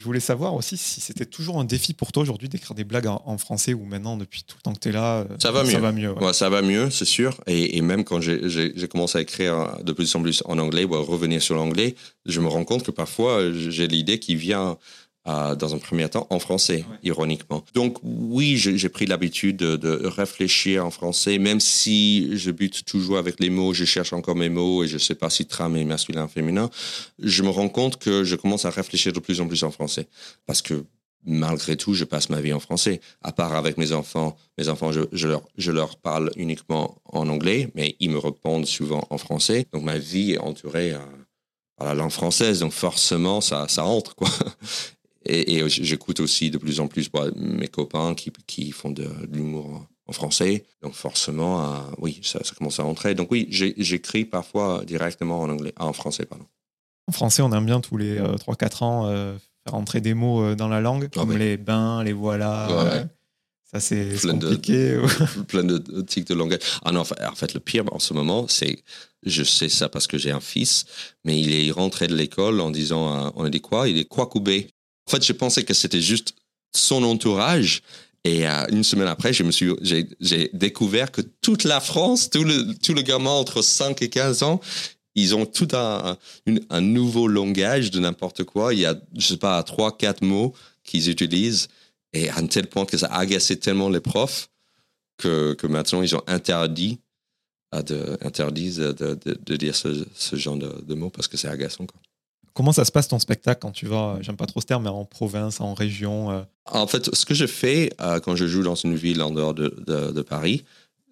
Je 0.00 0.04
voulais 0.04 0.20
savoir 0.20 0.54
aussi 0.54 0.76
si 0.76 1.00
c'était 1.00 1.26
toujours 1.26 1.58
un 1.58 1.64
défi 1.64 1.92
pour 1.92 2.12
toi 2.12 2.22
aujourd'hui 2.22 2.48
d'écrire 2.48 2.74
des 2.74 2.84
blagues 2.84 3.08
en, 3.08 3.20
en, 3.26 3.36
français 3.36 3.74
ou 3.74 3.84
maintenant, 3.84 4.16
depuis 4.16 4.44
tout 4.44 4.56
le 4.56 4.62
temps 4.62 4.72
que 4.72 4.78
tu 4.78 4.90
es 4.90 4.92
là, 4.92 5.26
ça 5.40 5.50
va 5.50 5.64
ça 5.64 5.72
mieux. 5.72 5.78
Va 5.80 5.92
mieux 5.92 6.12
ouais. 6.12 6.24
Ouais, 6.26 6.32
ça 6.32 6.48
va 6.48 6.62
mieux, 6.62 6.88
c'est 6.90 7.04
sûr. 7.04 7.36
Et, 7.48 7.76
et, 7.76 7.82
même 7.82 8.04
quand 8.04 8.20
j'ai 8.20 8.88
commencé 8.88 9.18
à 9.18 9.20
écrire 9.20 9.78
de 9.82 9.92
plus 9.92 10.14
en 10.14 10.22
plus 10.22 10.42
en 10.46 10.58
anglais, 10.58 10.84
ou 10.84 10.94
à 10.94 11.00
revenir 11.00 11.42
sur 11.42 11.56
l'anglais, 11.56 11.96
je 12.26 12.40
me 12.40 12.46
rends 12.46 12.64
compte 12.64 12.84
que 12.84 12.92
parfois, 12.92 13.52
j'ai 13.52 13.88
l'idée 13.88 14.20
qui 14.20 14.36
vient 14.36 14.78
euh, 15.28 15.54
dans 15.54 15.74
un 15.74 15.78
premier 15.78 16.08
temps 16.08 16.26
en 16.30 16.38
français, 16.38 16.84
ouais. 16.88 16.98
ironiquement. 17.02 17.64
Donc 17.74 17.98
oui, 18.02 18.56
j'ai 18.56 18.88
pris 18.88 19.06
l'habitude 19.06 19.56
de, 19.56 19.76
de, 19.76 20.06
réfléchir 20.06 20.86
en 20.86 20.90
français, 20.90 21.38
même 21.38 21.60
si 21.60 22.36
je 22.36 22.50
bute 22.50 22.84
toujours 22.84 23.18
avec 23.18 23.38
les 23.40 23.50
mots, 23.50 23.74
je 23.74 23.84
cherche 23.84 24.12
encore 24.12 24.36
mes 24.36 24.48
mots 24.48 24.84
et 24.84 24.88
je 24.88 24.94
ne 24.94 24.98
sais 24.98 25.14
pas 25.14 25.30
si 25.30 25.44
tram 25.46 25.76
est 25.76 25.84
masculin 25.84 26.24
ou 26.24 26.28
féminin, 26.28 26.70
je 27.18 27.42
me 27.42 27.50
rends 27.50 27.68
compte 27.68 27.98
que 27.98 28.24
je 28.24 28.36
commence 28.36 28.64
à 28.64 28.70
réfléchir 28.70 29.12
de 29.12 29.20
plus 29.20 29.40
en 29.40 29.46
plus 29.46 29.64
en 29.64 29.70
français. 29.70 30.06
Parce 30.46 30.62
que 30.62 30.84
malgré 31.26 31.76
tout, 31.76 31.94
je 31.94 32.04
passe 32.04 32.30
ma 32.30 32.40
vie 32.40 32.52
en 32.52 32.60
français. 32.60 33.00
À 33.22 33.32
part 33.32 33.54
avec 33.54 33.76
mes 33.76 33.92
enfants, 33.92 34.36
mes 34.56 34.68
enfants, 34.68 34.92
je, 34.92 35.02
je, 35.12 35.28
leur, 35.28 35.42
je 35.56 35.70
leur 35.70 35.96
parle 35.96 36.30
uniquement 36.36 36.96
en 37.04 37.28
anglais, 37.28 37.70
mais 37.74 37.96
ils 38.00 38.10
me 38.10 38.18
répondent 38.18 38.66
souvent 38.66 39.06
en 39.10 39.18
français. 39.18 39.66
Donc 39.72 39.82
ma 39.82 39.98
vie 39.98 40.32
est 40.32 40.38
entourée 40.38 40.92
euh, 40.94 40.98
par 41.76 41.88
la 41.88 41.94
langue 41.94 42.10
française, 42.10 42.60
donc 42.60 42.72
forcément, 42.72 43.40
ça, 43.40 43.66
ça 43.68 43.84
entre, 43.84 44.14
quoi. 44.14 44.28
Et, 45.28 45.58
et 45.58 45.68
j'écoute 45.68 46.20
aussi 46.20 46.50
de 46.50 46.58
plus 46.58 46.80
en 46.80 46.88
plus 46.88 47.10
bah, 47.10 47.26
mes 47.36 47.68
copains 47.68 48.14
qui, 48.14 48.32
qui 48.46 48.72
font 48.72 48.90
de, 48.90 49.04
de 49.04 49.36
l'humour 49.36 49.86
en 50.06 50.12
français. 50.12 50.64
Donc 50.82 50.94
forcément, 50.94 51.62
euh, 51.62 51.78
oui, 51.98 52.20
ça, 52.22 52.42
ça, 52.42 52.54
commence 52.54 52.80
à 52.80 52.84
entrer. 52.84 53.14
Donc 53.14 53.30
oui, 53.30 53.46
j'écris 53.50 54.24
parfois 54.24 54.82
directement 54.86 55.40
en 55.40 55.50
anglais, 55.50 55.74
en 55.78 55.92
français, 55.92 56.24
pardon. 56.24 56.46
En 57.08 57.12
français, 57.12 57.42
on 57.42 57.50
aime 57.52 57.64
bien 57.64 57.80
tous 57.80 57.96
les 57.96 58.18
euh, 58.18 58.34
3-4 58.36 58.84
ans 58.84 59.06
euh, 59.06 59.34
faire 59.64 59.74
entrer 59.74 60.00
des 60.02 60.12
mots 60.12 60.42
euh, 60.42 60.54
dans 60.54 60.68
la 60.68 60.82
langue, 60.82 61.08
comme 61.10 61.30
ah, 61.30 61.32
oui. 61.32 61.38
les 61.38 61.56
bains, 61.56 62.04
les 62.04 62.12
voilà. 62.12 62.68
Ouais. 62.84 63.04
Ça, 63.70 63.80
c'est 63.80 64.14
compliqué. 64.22 64.94
De, 64.94 65.42
plein 65.48 65.64
de 65.64 65.78
tics 66.02 66.26
de 66.26 66.34
langage. 66.34 66.60
Ah 66.84 66.92
non, 66.92 67.00
en 67.00 67.34
fait, 67.34 67.54
le 67.54 67.60
pire 67.60 67.84
en 67.92 67.98
ce 67.98 68.12
moment, 68.12 68.46
c'est, 68.48 68.82
je 69.24 69.42
sais 69.42 69.68
ça 69.68 69.88
parce 69.88 70.06
que 70.06 70.16
j'ai 70.18 70.30
un 70.30 70.40
fils, 70.40 70.84
mais 71.24 71.38
il 71.38 71.52
est 71.52 71.70
rentré 71.70 72.06
de 72.06 72.14
l'école 72.14 72.60
en 72.60 72.70
disant, 72.70 73.32
on 73.36 73.44
a 73.44 73.50
dit 73.50 73.60
quoi? 73.60 73.88
Il 73.88 73.98
est 73.98 74.06
quoi 74.06 74.26
coubé 74.26 74.68
en 75.08 75.10
fait, 75.10 75.24
je 75.24 75.32
pensais 75.32 75.64
que 75.64 75.72
c'était 75.72 76.02
juste 76.02 76.34
son 76.76 77.02
entourage. 77.02 77.82
Et 78.24 78.46
euh, 78.46 78.66
une 78.70 78.84
semaine 78.84 79.08
après, 79.08 79.32
j'ai 79.32 80.50
découvert 80.52 81.10
que 81.10 81.22
toute 81.40 81.64
la 81.64 81.80
France, 81.80 82.28
tout 82.28 82.44
le, 82.44 82.74
tout 82.74 82.92
le 82.92 83.00
gamin 83.00 83.30
entre 83.30 83.62
5 83.62 84.02
et 84.02 84.10
15 84.10 84.42
ans, 84.42 84.60
ils 85.14 85.34
ont 85.34 85.46
tout 85.46 85.68
un, 85.72 86.18
un 86.68 86.80
nouveau 86.82 87.26
langage 87.26 87.90
de 87.90 88.00
n'importe 88.00 88.44
quoi. 88.44 88.74
Il 88.74 88.80
y 88.80 88.84
a, 88.84 89.00
je 89.16 89.26
sais 89.28 89.36
pas, 89.38 89.62
trois, 89.62 89.96
quatre 89.96 90.20
mots 90.20 90.52
qu'ils 90.84 91.08
utilisent. 91.08 91.68
Et 92.12 92.28
à 92.28 92.36
un 92.36 92.46
tel 92.46 92.66
point 92.66 92.84
que 92.84 92.98
ça 92.98 93.06
a 93.06 93.20
agacé 93.20 93.56
tellement 93.56 93.88
les 93.88 94.00
profs 94.00 94.50
que, 95.16 95.54
que 95.54 95.66
maintenant 95.66 96.02
ils 96.02 96.14
ont 96.14 96.22
interdit, 96.26 96.98
de, 97.72 98.18
interdisent 98.20 98.76
de, 98.76 99.18
de 99.24 99.56
dire 99.56 99.74
ce, 99.74 100.04
ce 100.14 100.36
genre 100.36 100.56
de, 100.56 100.84
de 100.86 100.94
mots 100.94 101.10
parce 101.10 101.28
que 101.28 101.38
c'est 101.38 101.48
agaçant. 101.48 101.86
Quoi. 101.86 102.00
Comment 102.58 102.72
ça 102.72 102.84
se 102.84 102.90
passe 102.90 103.06
ton 103.06 103.20
spectacle 103.20 103.60
quand 103.60 103.70
tu 103.70 103.86
vas, 103.86 104.18
j'aime 104.20 104.36
pas 104.36 104.46
trop 104.46 104.60
ce 104.60 104.66
terme, 104.66 104.82
mais 104.82 104.88
en 104.88 105.04
province, 105.04 105.60
en 105.60 105.74
région 105.74 106.32
euh... 106.32 106.42
En 106.64 106.88
fait, 106.88 107.14
ce 107.14 107.24
que 107.24 107.32
je 107.32 107.46
fais 107.46 107.92
euh, 108.00 108.18
quand 108.18 108.34
je 108.34 108.48
joue 108.48 108.64
dans 108.64 108.74
une 108.74 108.96
ville 108.96 109.22
en 109.22 109.30
dehors 109.30 109.54
de, 109.54 110.22
Paris, 110.22 110.64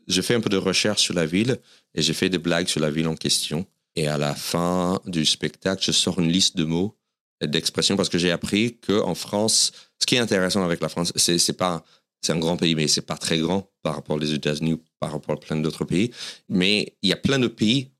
je 0.08 0.20
fais 0.22 0.34
un 0.34 0.40
peu 0.40 0.48
de 0.48 0.56
recherche 0.56 1.02
sur 1.02 1.14
la 1.14 1.24
ville 1.24 1.60
et 1.94 2.02
j'ai 2.02 2.14
fait 2.14 2.28
des 2.30 2.38
blagues 2.38 2.66
sur 2.66 2.80
la 2.80 2.90
ville 2.90 3.06
en 3.06 3.14
question. 3.14 3.64
Et 3.94 4.08
à 4.08 4.18
la 4.18 4.34
fin 4.34 4.98
du 5.06 5.24
spectacle, 5.24 5.84
je 5.84 5.92
sors 5.92 6.18
une 6.18 6.32
liste 6.32 6.56
de 6.56 6.64
mots 6.64 6.96
et 7.40 7.46
d'expressions 7.46 7.94
parce 7.94 8.08
que 8.08 8.18
j'ai 8.18 8.32
appris 8.32 8.78
qu'en 8.84 9.14
France, 9.14 9.70
ce 10.00 10.06
qui 10.06 10.16
est 10.16 10.18
intéressant 10.18 10.64
avec 10.64 10.80
la 10.80 10.88
France, 10.88 11.12
c'est, 11.14 11.38
c'est 11.38 11.52
pas 11.52 11.84
c'est 12.22 12.32
un 12.32 12.40
grand 12.40 12.56
pays, 12.56 12.74
mais 12.74 12.88
c'est 12.88 13.06
pas 13.06 13.16
très 13.16 13.38
grand 13.38 13.70
par 13.84 13.94
rapport 13.94 14.16
aux 14.16 14.20
États-Unis 14.20 14.72
ou 14.72 14.82
par 14.98 15.12
rapport 15.12 15.36
à 15.36 15.38
plein 15.38 15.58
d'autres 15.58 15.84
pays. 15.84 16.10
Mais 16.48 16.96
il 17.02 17.10
y 17.10 17.12
a 17.12 17.16
plein 17.16 17.38
de 17.38 17.46
pays 17.46 17.92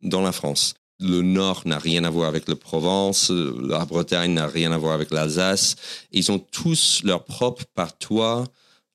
dans 0.00 0.22
la 0.22 0.32
France 0.32 0.72
le 1.00 1.22
Nord 1.22 1.62
n'a 1.64 1.78
rien 1.78 2.04
à 2.04 2.10
voir 2.10 2.28
avec 2.28 2.48
la 2.48 2.56
Provence, 2.56 3.30
la 3.30 3.84
Bretagne 3.84 4.34
n'a 4.34 4.46
rien 4.46 4.72
à 4.72 4.78
voir 4.78 4.94
avec 4.94 5.10
l'Alsace. 5.10 5.76
Ils 6.12 6.32
ont 6.32 6.38
tous 6.38 7.02
leur 7.04 7.24
propre 7.24 7.64
patois, 7.74 8.44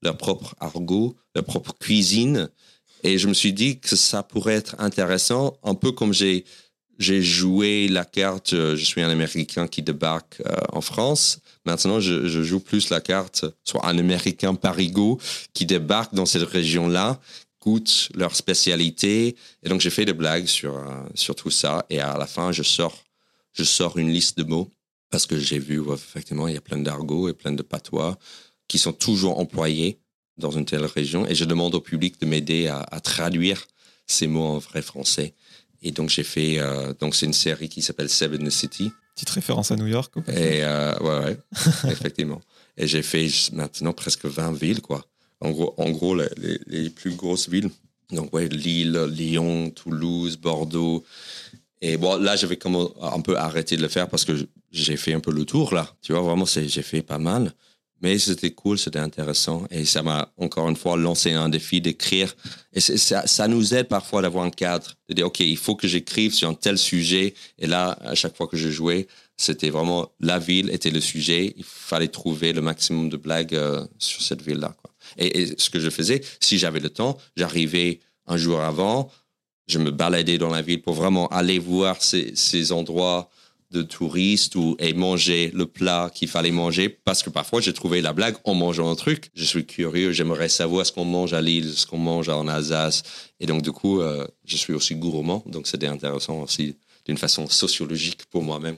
leur 0.01 0.17
propre 0.17 0.55
argot, 0.59 1.15
leur 1.33 1.45
propre 1.45 1.73
cuisine. 1.79 2.49
Et 3.03 3.17
je 3.17 3.27
me 3.27 3.33
suis 3.33 3.53
dit 3.53 3.79
que 3.79 3.95
ça 3.95 4.23
pourrait 4.23 4.55
être 4.55 4.75
intéressant, 4.79 5.57
un 5.63 5.75
peu 5.75 5.91
comme 5.91 6.13
j'ai 6.13 6.45
j'ai 6.99 7.21
joué 7.21 7.87
la 7.87 8.05
carte, 8.05 8.53
euh, 8.53 8.75
je 8.75 8.85
suis 8.85 9.01
un 9.01 9.09
Américain 9.09 9.67
qui 9.67 9.81
débarque 9.81 10.41
euh, 10.45 10.55
en 10.71 10.81
France. 10.81 11.39
Maintenant, 11.65 11.99
je, 11.99 12.27
je, 12.27 12.43
joue 12.43 12.59
plus 12.59 12.89
la 12.89 13.01
carte, 13.01 13.45
soit 13.63 13.85
un 13.87 13.97
Américain 13.97 14.53
parigo 14.53 15.19
qui 15.53 15.65
débarque 15.65 16.13
dans 16.13 16.27
cette 16.27 16.47
région-là, 16.47 17.19
goûtent 17.63 18.09
leur 18.13 18.35
spécialité. 18.35 19.35
Et 19.63 19.69
donc, 19.69 19.79
j'ai 19.81 19.89
fait 19.89 20.05
des 20.05 20.13
blagues 20.13 20.45
sur, 20.45 20.75
euh, 20.75 21.03
sur 21.15 21.35
tout 21.35 21.49
ça. 21.49 21.85
Et 21.89 21.99
à 21.99 22.17
la 22.17 22.27
fin, 22.27 22.51
je 22.51 22.63
sors, 22.63 22.97
je 23.53 23.63
sors 23.63 23.97
une 23.97 24.11
liste 24.11 24.37
de 24.37 24.43
mots 24.43 24.69
parce 25.09 25.25
que 25.25 25.37
j'ai 25.37 25.59
vu, 25.59 25.79
ouais, 25.79 25.95
effectivement, 25.95 26.47
il 26.47 26.55
y 26.55 26.57
a 26.57 26.61
plein 26.61 26.79
d'argots 26.79 27.29
et 27.29 27.33
plein 27.33 27.53
de 27.53 27.61
patois 27.61 28.17
qui 28.67 28.77
sont 28.77 28.93
toujours 28.93 29.39
employés 29.39 29.99
dans 30.37 30.51
une 30.51 30.65
telle 30.65 30.85
région. 30.85 31.25
Et 31.27 31.35
je 31.35 31.45
demande 31.45 31.75
au 31.75 31.81
public 31.81 32.19
de 32.19 32.25
m'aider 32.25 32.67
à, 32.67 32.79
à, 32.79 32.99
traduire 32.99 33.65
ces 34.07 34.27
mots 34.27 34.47
en 34.55 34.57
vrai 34.57 34.81
français. 34.81 35.33
Et 35.81 35.91
donc, 35.91 36.09
j'ai 36.09 36.23
fait, 36.23 36.59
euh, 36.59 36.93
donc 36.99 37.15
c'est 37.15 37.25
une 37.25 37.33
série 37.33 37.69
qui 37.69 37.81
s'appelle 37.81 38.09
Seven 38.09 38.49
City. 38.49 38.91
Petite 39.15 39.29
référence 39.29 39.71
à 39.71 39.75
New 39.75 39.87
York. 39.87 40.13
Et, 40.27 40.63
euh, 40.63 40.97
ouais, 40.99 41.25
ouais 41.25 41.37
effectivement. 41.91 42.41
Et 42.75 42.87
j'ai 42.87 43.03
fait 43.03 43.29
maintenant 43.51 43.93
presque 43.93 44.25
20 44.25 44.53
villes, 44.53 44.81
quoi 44.81 45.05
en 45.43 45.89
gros, 45.91 46.15
les, 46.67 46.89
plus 46.89 47.15
grosses 47.15 47.49
villes 47.49 47.69
Donc, 48.11 48.33
ouais, 48.33 48.47
Lille, 48.47 49.07
Lyon, 49.09 49.69
Toulouse, 49.71 50.37
Bordeaux. 50.37 51.03
Et 51.81 51.97
bon, 51.97 52.15
là, 52.17 52.35
j'avais 52.35 52.57
un 53.01 53.21
peu 53.21 53.37
arrêté 53.37 53.75
de 53.75 53.81
le 53.81 53.89
faire 53.89 54.07
parce 54.07 54.23
que 54.23 54.33
j'ai 54.71 54.95
fait 54.95 55.13
un 55.13 55.19
peu 55.19 55.31
le 55.31 55.45
tour, 55.45 55.73
là. 55.73 55.93
Tu 56.01 56.13
vois, 56.13 56.21
vraiment, 56.21 56.45
j'ai 56.45 56.81
fait 56.81 57.01
pas 57.01 57.17
mal. 57.17 57.53
Mais 58.01 58.19
c'était 58.19 58.51
cool, 58.51 58.77
c'était 58.77 58.99
intéressant. 58.99 59.65
Et 59.71 59.85
ça 59.85 60.03
m'a 60.03 60.33
encore 60.37 60.69
une 60.69 60.75
fois 60.75 60.97
lancé 60.97 61.31
un 61.31 61.47
défi 61.47 61.79
d'écrire. 61.79 62.35
Et 62.73 62.81
ça, 62.81 63.25
ça, 63.25 63.47
nous 63.47 63.73
aide 63.73 63.87
parfois 63.87 64.21
d'avoir 64.21 64.43
un 64.43 64.49
cadre, 64.49 64.95
de 65.07 65.13
dire, 65.13 65.27
OK, 65.27 65.39
il 65.39 65.57
faut 65.57 65.75
que 65.75 65.87
j'écrive 65.87 66.33
sur 66.33 66.49
un 66.49 66.53
tel 66.53 66.77
sujet. 66.77 67.33
Et 67.57 67.65
là, 67.65 67.97
à 68.01 68.13
chaque 68.13 68.35
fois 68.35 68.47
que 68.47 68.57
je 68.57 68.69
jouais, 68.69 69.07
c'était 69.37 69.69
vraiment 69.69 70.11
la 70.19 70.37
ville 70.37 70.69
était 70.69 70.91
le 70.91 70.99
sujet. 70.99 71.53
Il 71.55 71.63
fallait 71.63 72.09
trouver 72.09 72.51
le 72.51 72.61
maximum 72.61 73.07
de 73.07 73.15
blagues 73.15 73.55
euh, 73.55 73.85
sur 73.97 74.21
cette 74.21 74.41
ville-là. 74.41 74.75
Et, 75.17 75.57
ce 75.57 75.69
que 75.69 75.79
je 75.79 75.89
faisais, 75.89 76.21
si 76.39 76.57
j'avais 76.57 76.79
le 76.79 76.89
temps, 76.89 77.17
j'arrivais 77.35 77.99
un 78.27 78.37
jour 78.37 78.59
avant, 78.61 79.11
je 79.67 79.79
me 79.79 79.91
baladais 79.91 80.37
dans 80.37 80.49
la 80.49 80.61
ville 80.61 80.81
pour 80.81 80.93
vraiment 80.93 81.27
aller 81.27 81.59
voir 81.59 82.01
ces, 82.01 82.35
ces 82.35 82.71
endroits 82.71 83.29
de 83.73 83.81
touristes 83.81 84.55
ou, 84.55 84.77
et 84.79 84.93
manger 84.93 85.51
le 85.53 85.65
plat 85.65 86.11
qu'il 86.13 86.29
fallait 86.29 86.51
manger 86.51 86.89
parce 86.89 87.23
que 87.23 87.29
parfois 87.29 87.59
j'ai 87.59 87.73
trouvé 87.73 88.01
la 88.01 88.13
blague 88.13 88.35
en 88.45 88.53
mangeant 88.53 88.89
un 88.89 88.95
truc. 88.95 89.31
Je 89.33 89.43
suis 89.43 89.65
curieux, 89.65 90.11
j'aimerais 90.11 90.47
savoir 90.47 90.85
ce 90.85 90.91
qu'on 90.91 91.05
mange 91.05 91.33
à 91.33 91.41
Lille, 91.41 91.73
ce 91.73 91.85
qu'on 91.85 91.97
mange 91.97 92.29
en 92.29 92.47
Alsace. 92.47 93.03
Et 93.39 93.45
donc, 93.45 93.63
du 93.63 93.71
coup, 93.71 93.99
euh, 93.99 94.25
je 94.45 94.55
suis 94.55 94.73
aussi 94.73 94.95
gourmand. 94.95 95.43
Donc, 95.47 95.67
c'était 95.67 95.87
intéressant 95.87 96.41
aussi 96.43 96.77
d'une 97.05 97.17
façon 97.17 97.47
sociologique 97.47 98.25
pour 98.29 98.43
moi-même. 98.43 98.77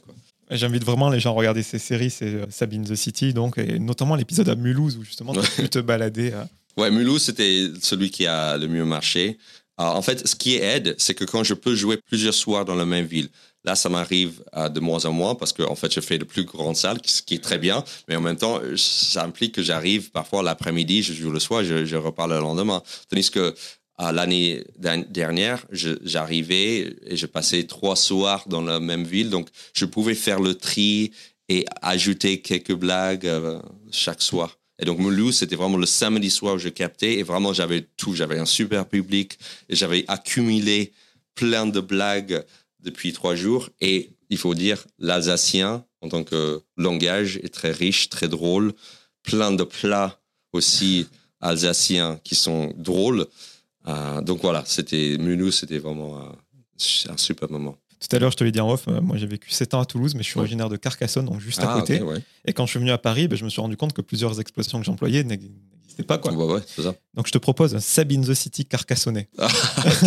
J'invite 0.52 0.84
vraiment 0.84 1.10
les 1.10 1.20
gens 1.20 1.32
à 1.32 1.34
regarder 1.34 1.64
ces 1.64 1.80
séries, 1.80 2.10
c'est 2.10 2.26
euh, 2.26 2.46
Sabine 2.50 2.84
the 2.84 2.96
City, 2.96 3.34
donc, 3.34 3.58
et 3.58 3.80
notamment 3.80 4.16
l'épisode 4.16 4.48
à 4.50 4.56
Mulhouse 4.56 4.98
où 4.98 5.04
justement 5.04 5.34
tu 5.56 5.70
te 5.70 5.80
balader. 5.80 6.34
À... 6.34 6.48
Ouais, 6.78 6.92
Mulhouse, 6.92 7.24
c'était 7.24 7.68
celui 7.82 8.12
qui 8.12 8.28
a 8.28 8.58
le 8.58 8.68
mieux 8.68 8.86
marché. 8.86 9.38
Alors, 9.78 9.96
en 9.96 10.02
fait, 10.02 10.28
ce 10.28 10.36
qui 10.36 10.56
aide, 10.56 10.96
c'est 10.98 11.16
que 11.16 11.26
quand 11.26 11.44
je 11.44 11.54
peux 11.54 11.76
jouer 11.76 11.98
plusieurs 11.98 12.34
soirs 12.34 12.64
dans 12.64 12.76
la 12.76 12.86
même 12.86 13.06
ville, 13.06 13.30
Là, 13.66 13.74
ça 13.76 13.90
m'arrive 13.90 14.44
de 14.56 14.80
moins 14.80 15.06
en 15.06 15.12
moins 15.12 15.34
parce 15.34 15.52
que 15.52 15.64
en 15.64 15.76
fait, 15.76 15.92
je 15.92 16.00
fais 16.00 16.20
de 16.20 16.24
plus 16.24 16.46
grandes 16.46 16.76
salles, 16.76 17.00
ce 17.04 17.24
qui 17.24 17.34
est 17.34 17.44
très 17.44 17.58
bien. 17.58 17.84
Mais 18.08 18.16
en 18.16 18.22
même 18.22 18.38
temps, 18.38 18.62
ça 18.78 19.24
implique 19.24 19.56
que 19.56 19.64
j'arrive 19.64 20.12
parfois 20.12 20.44
l'après-midi, 20.44 21.02
je 21.02 21.14
joue 21.14 21.32
le 21.32 21.40
soir, 21.40 21.64
je, 21.64 21.84
je 21.84 21.96
repars 21.96 22.28
le 22.28 22.38
lendemain. 22.38 22.84
Tandis 23.10 23.32
que 23.32 23.56
l'année 23.98 24.64
dernière, 25.10 25.66
j'arrivais 25.72 26.96
et 27.06 27.16
je 27.16 27.26
passais 27.26 27.64
trois 27.64 27.96
soirs 27.96 28.46
dans 28.48 28.62
la 28.62 28.80
même 28.80 29.04
ville, 29.04 29.30
donc 29.30 29.50
je 29.74 29.86
pouvais 29.86 30.16
faire 30.16 30.40
le 30.40 30.56
tri 30.56 31.12
et 31.48 31.66
ajouter 31.82 32.42
quelques 32.42 32.74
blagues 32.74 33.28
euh, 33.28 33.60
chaque 33.92 34.22
soir. 34.22 34.58
Et 34.80 34.86
donc 34.86 35.00
Mulhouse, 35.00 35.38
c'était 35.38 35.56
vraiment 35.56 35.78
le 35.78 35.86
samedi 35.86 36.30
soir 36.30 36.56
où 36.56 36.58
je 36.58 36.70
captais 36.70 37.14
et 37.14 37.24
vraiment 37.24 37.54
j'avais 37.54 37.88
tout, 37.96 38.14
j'avais 38.14 38.38
un 38.38 38.46
super 38.46 38.86
public 38.88 39.38
j'avais 39.70 40.04
accumulé 40.08 40.92
plein 41.36 41.66
de 41.66 41.80
blagues 41.80 42.44
depuis 42.80 43.14
trois 43.14 43.36
jours. 43.36 43.70
Et 43.82 44.10
il 44.30 44.38
faut 44.38 44.56
dire, 44.56 44.86
l'alsacien, 45.00 45.86
en 46.02 46.10
tant 46.10 46.24
que 46.24 46.62
langage, 46.78 47.38
est 47.44 47.54
très 47.54 47.72
riche, 47.72 48.10
très 48.10 48.28
drôle. 48.28 48.74
Plein 49.24 49.52
de 49.52 49.64
plats 49.64 50.20
aussi 50.54 51.08
alsaciens 51.42 52.20
qui 52.24 52.36
sont 52.36 52.74
drôles. 52.78 53.28
Euh, 53.88 54.22
donc 54.22 54.42
voilà, 54.42 54.64
c'était 54.66 55.18
Mulhouse, 55.20 55.60
c'était 55.60 55.78
vraiment 55.78 56.18
euh, 56.18 57.12
un 57.12 57.18
super 57.18 57.50
moment. 57.52 57.78
Tout 58.00 58.16
à 58.16 58.20
l'heure, 58.20 58.32
je 58.32 58.38
te 58.38 58.44
l'ai 58.44 58.52
dit 58.52 58.60
en 58.60 58.70
off, 58.70 58.88
euh, 58.88 59.02
moi 59.02 59.18
j'ai 59.18 59.28
vécu 59.28 59.50
7 59.52 59.74
ans 59.74 59.82
à 59.82 59.86
Toulouse, 59.86 60.16
mais 60.16 60.24
je 60.24 60.28
suis 60.28 60.40
originaire 60.40 60.70
de 60.70 60.76
Carcassonne, 60.76 61.26
donc 61.26 61.40
juste 61.40 61.60
à 61.60 61.72
ah, 61.72 61.80
côté. 61.80 62.02
Et 62.46 62.54
quand 62.54 62.66
je 62.66 62.72
suis 62.72 62.80
venu 62.80 62.92
à 62.92 62.98
Paris, 62.98 63.28
ben, 63.28 63.36
je 63.38 63.46
me 63.46 63.50
suis 63.50 63.62
rendu 63.62 63.78
compte 63.78 63.94
que 63.94 64.02
plusieurs 64.02 64.40
expressions 64.40 64.80
que 64.80 64.86
j'employais 64.86 65.24
n'existaient 65.24 66.04
pas. 66.04 66.18
Quoi. 66.18 66.34
Bah 66.34 66.62
ça. 66.68 66.96
Donc 67.14 67.28
je 67.28 67.32
te 67.32 67.38
propose 67.38 67.78
Sabine 67.80 68.26
the 68.26 68.34
City 68.34 68.66
Carcassonnais. 68.66 69.30
Ah, 69.38 69.48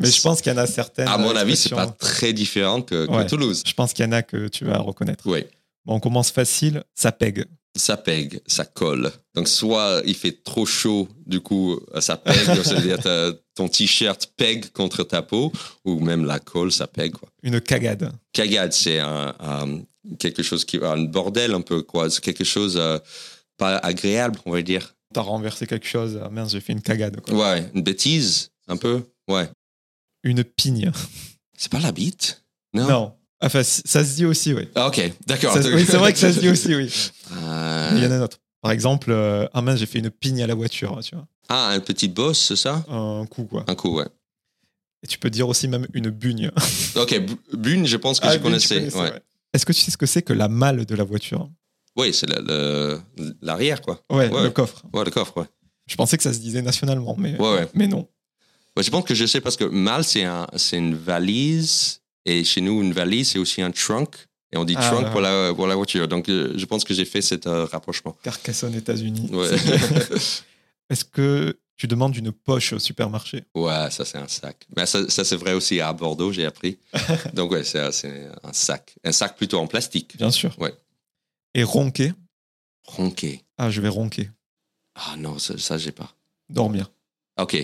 mais 0.00 0.10
je 0.10 0.22
pense 0.22 0.40
qu'il 0.40 0.52
y 0.52 0.54
en 0.54 0.58
a 0.58 0.66
certaines. 0.66 1.08
À 1.08 1.18
mon 1.18 1.36
avis, 1.36 1.56
c'est 1.56 1.70
pas 1.70 1.88
très 1.88 2.32
différent 2.32 2.82
que, 2.82 3.28
Toulouse. 3.28 3.62
Je 3.66 3.74
pense 3.74 3.92
qu'il 3.92 4.04
y 4.04 4.08
en 4.08 4.12
a 4.12 4.22
que 4.22 4.48
tu 4.48 4.64
vas 4.64 4.78
reconnaître. 4.78 5.24
Oui. 5.26 5.44
Bon, 5.84 5.96
on 5.96 6.00
commence 6.00 6.30
facile, 6.30 6.84
ça 6.94 7.10
pègue 7.10 7.44
ça 7.74 7.96
pègue, 7.96 8.40
ça 8.46 8.64
colle. 8.64 9.10
Donc 9.34 9.48
soit 9.48 10.02
il 10.04 10.14
fait 10.14 10.42
trop 10.44 10.66
chaud, 10.66 11.08
du 11.26 11.40
coup 11.40 11.80
ça 12.00 12.16
pègue, 12.16 12.34
c'est-à-dire 12.64 12.98
ton 13.54 13.68
t-shirt 13.68 14.32
pègue 14.36 14.70
contre 14.72 15.04
ta 15.04 15.22
peau, 15.22 15.52
ou 15.84 16.00
même 16.00 16.24
la 16.24 16.38
colle, 16.38 16.72
ça 16.72 16.86
pègue. 16.86 17.12
Quoi. 17.12 17.28
Une 17.42 17.60
cagade. 17.60 18.12
Cagade, 18.32 18.72
c'est 18.72 18.98
un, 18.98 19.34
quelque 20.18 20.42
chose 20.42 20.64
qui 20.64 20.78
un 20.82 21.04
bordel 21.04 21.54
un 21.54 21.60
peu 21.60 21.82
quoi, 21.82 22.10
c'est 22.10 22.22
quelque 22.22 22.44
chose 22.44 22.76
euh, 22.76 22.98
pas 23.56 23.76
agréable, 23.78 24.38
on 24.44 24.52
va 24.52 24.62
dire. 24.62 24.94
T'as 25.14 25.20
renversé 25.20 25.66
quelque 25.66 25.86
chose, 25.86 26.18
ah, 26.22 26.30
mince, 26.30 26.52
j'ai 26.52 26.60
fait 26.60 26.72
une 26.72 26.80
cagade. 26.80 27.20
Quoi. 27.20 27.34
Ouais, 27.34 27.70
une 27.74 27.82
bêtise, 27.82 28.50
un 28.68 28.76
peu, 28.76 29.02
ouais. 29.28 29.48
Une 30.24 30.44
pigne. 30.44 30.90
C'est 31.56 31.70
pas 31.70 31.80
la 31.80 31.92
bite? 31.92 32.44
Non. 32.72 32.88
Non. 32.88 33.14
Enfin, 33.42 33.62
ça 33.62 34.04
se 34.04 34.14
dit 34.14 34.24
aussi, 34.24 34.54
oui. 34.54 34.68
Ah, 34.74 34.86
ok, 34.86 35.12
d'accord. 35.26 35.56
Oui, 35.56 35.84
c'est 35.84 35.96
vrai 35.96 36.12
que 36.12 36.18
ça 36.18 36.32
se 36.32 36.38
dit 36.38 36.48
aussi, 36.48 36.74
oui. 36.74 36.92
Euh. 37.32 37.92
Il 37.96 38.02
y 38.02 38.06
en 38.06 38.10
a 38.12 38.14
un 38.14 38.22
autre. 38.22 38.38
Par 38.60 38.70
exemple, 38.70 39.10
euh, 39.10 39.48
ah 39.52 39.60
mince, 39.60 39.80
j'ai 39.80 39.86
fait 39.86 39.98
une 39.98 40.10
pigne 40.10 40.40
à 40.42 40.46
la 40.46 40.54
voiture, 40.54 41.00
tu 41.02 41.16
vois. 41.16 41.26
Ah, 41.48 41.70
un 41.70 41.80
petit 41.80 42.08
boss, 42.08 42.38
c'est 42.38 42.56
ça? 42.56 42.84
Un 42.88 43.26
coup, 43.26 43.44
quoi. 43.44 43.64
Un 43.66 43.74
coup, 43.74 43.96
ouais. 43.96 44.06
Et 45.02 45.08
tu 45.08 45.18
peux 45.18 45.30
dire 45.30 45.48
aussi 45.48 45.66
même 45.66 45.86
une 45.92 46.10
bugne. 46.10 46.52
ok, 46.94 47.20
bugne, 47.54 47.86
je 47.86 47.96
pense 47.96 48.20
que 48.20 48.28
ah, 48.28 48.34
je 48.34 48.38
connaissais. 48.38 48.94
ouais. 48.94 49.12
Est-ce 49.52 49.66
que 49.66 49.72
tu 49.72 49.80
sais 49.80 49.90
ce 49.90 49.96
que 49.96 50.06
c'est 50.06 50.22
que 50.22 50.32
la 50.32 50.48
malle 50.48 50.86
de 50.86 50.94
la 50.94 51.02
voiture? 51.02 51.50
Oui, 51.96 52.14
c'est 52.14 52.28
l'arrière, 53.42 53.82
quoi. 53.82 54.02
Ouais, 54.08 54.28
le 54.28 54.50
coffre. 54.50 54.82
Ouais, 54.94 55.04
le 55.04 55.10
coffre, 55.10 55.38
ouais. 55.38 55.46
Je 55.86 55.96
pensais 55.96 56.16
que 56.16 56.22
ça 56.22 56.32
se 56.32 56.38
disait 56.38 56.62
nationalement, 56.62 57.16
mais, 57.18 57.36
ouais, 57.38 57.68
mais 57.74 57.88
non. 57.88 58.08
je 58.80 58.88
pense 58.88 59.04
que 59.04 59.14
je 59.14 59.26
sais 59.26 59.40
parce 59.40 59.56
que 59.56 59.64
malle, 59.64 60.04
c'est 60.04 60.22
un, 60.22 60.46
une 60.72 60.94
valise 60.94 62.01
et 62.24 62.44
chez 62.44 62.60
nous, 62.60 62.82
une 62.82 62.92
valise, 62.92 63.30
c'est 63.30 63.38
aussi 63.38 63.62
un 63.62 63.70
trunk. 63.70 64.16
Et 64.52 64.58
on 64.58 64.64
dit 64.64 64.74
ah, 64.76 64.90
trunk 64.90 65.10
pour, 65.10 65.20
la, 65.20 65.54
pour 65.54 65.66
la 65.66 65.74
voiture. 65.74 66.06
Donc, 66.08 66.28
euh, 66.28 66.52
je 66.56 66.64
pense 66.66 66.84
que 66.84 66.92
j'ai 66.92 67.06
fait 67.06 67.22
cet 67.22 67.46
euh, 67.46 67.64
rapprochement. 67.64 68.16
Carcassonne, 68.22 68.74
États-Unis. 68.74 69.30
Est-ce 70.90 71.04
que 71.06 71.58
tu 71.76 71.86
demandes 71.86 72.14
une 72.16 72.32
poche 72.32 72.74
au 72.74 72.78
supermarché? 72.78 73.44
Ouais, 73.54 73.90
ça, 73.90 74.04
c'est 74.04 74.18
un 74.18 74.28
sac. 74.28 74.66
Mais 74.76 74.84
ça, 74.84 75.08
ça 75.08 75.24
c'est 75.24 75.36
vrai 75.36 75.54
aussi 75.54 75.80
à 75.80 75.92
Bordeaux, 75.94 76.32
j'ai 76.32 76.44
appris. 76.44 76.78
Donc, 77.34 77.52
ouais, 77.52 77.64
c'est 77.64 77.80
un 77.80 78.52
sac. 78.52 78.94
Un 79.02 79.12
sac 79.12 79.36
plutôt 79.36 79.58
en 79.58 79.66
plastique. 79.66 80.16
Bien 80.18 80.30
sûr. 80.30 80.54
Ouais. 80.58 80.74
Et 81.54 81.62
ronquer? 81.62 82.12
Ronquer. 82.86 83.42
Ah, 83.56 83.70
je 83.70 83.80
vais 83.80 83.88
ronquer. 83.88 84.30
Ah 84.94 85.16
non, 85.16 85.38
ça, 85.38 85.56
ça 85.56 85.78
j'ai 85.78 85.92
pas. 85.92 86.14
Dormir. 86.50 86.92
Ok. 87.40 87.56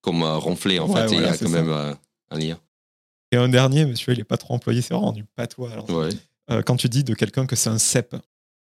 Comme 0.00 0.22
euh, 0.22 0.38
ronfler, 0.38 0.78
en 0.78 0.88
fait. 0.88 1.12
il 1.12 1.20
y 1.20 1.24
a 1.24 1.36
quand 1.36 1.50
même 1.50 1.70
un 2.30 2.38
lien. 2.38 2.58
Et 3.32 3.36
un 3.36 3.48
dernier, 3.48 3.86
monsieur, 3.86 4.12
il 4.12 4.18
n'est 4.18 4.24
pas 4.24 4.36
trop 4.36 4.54
employé, 4.54 4.82
c'est 4.82 4.92
vraiment 4.92 5.12
du 5.12 5.24
patois. 5.24 5.70
Euh, 6.50 6.62
quand 6.62 6.76
tu 6.76 6.88
dis 6.88 7.02
de 7.02 7.14
quelqu'un 7.14 7.46
que 7.46 7.56
c'est 7.56 7.70
un 7.70 7.78
cep. 7.78 8.14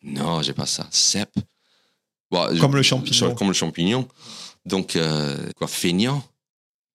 Non, 0.03 0.43
j'ai 0.43 0.53
pas 0.53 0.67
ça. 0.67 0.87
Cep. 0.91 1.29
comme 2.31 2.75
le 2.75 2.83
champignon. 2.83 3.33
Comme 3.33 3.47
le 3.47 3.53
champignon. 3.53 4.07
Donc, 4.65 4.95
euh, 4.95 5.35
quoi, 5.55 5.67
feignant? 5.67 6.23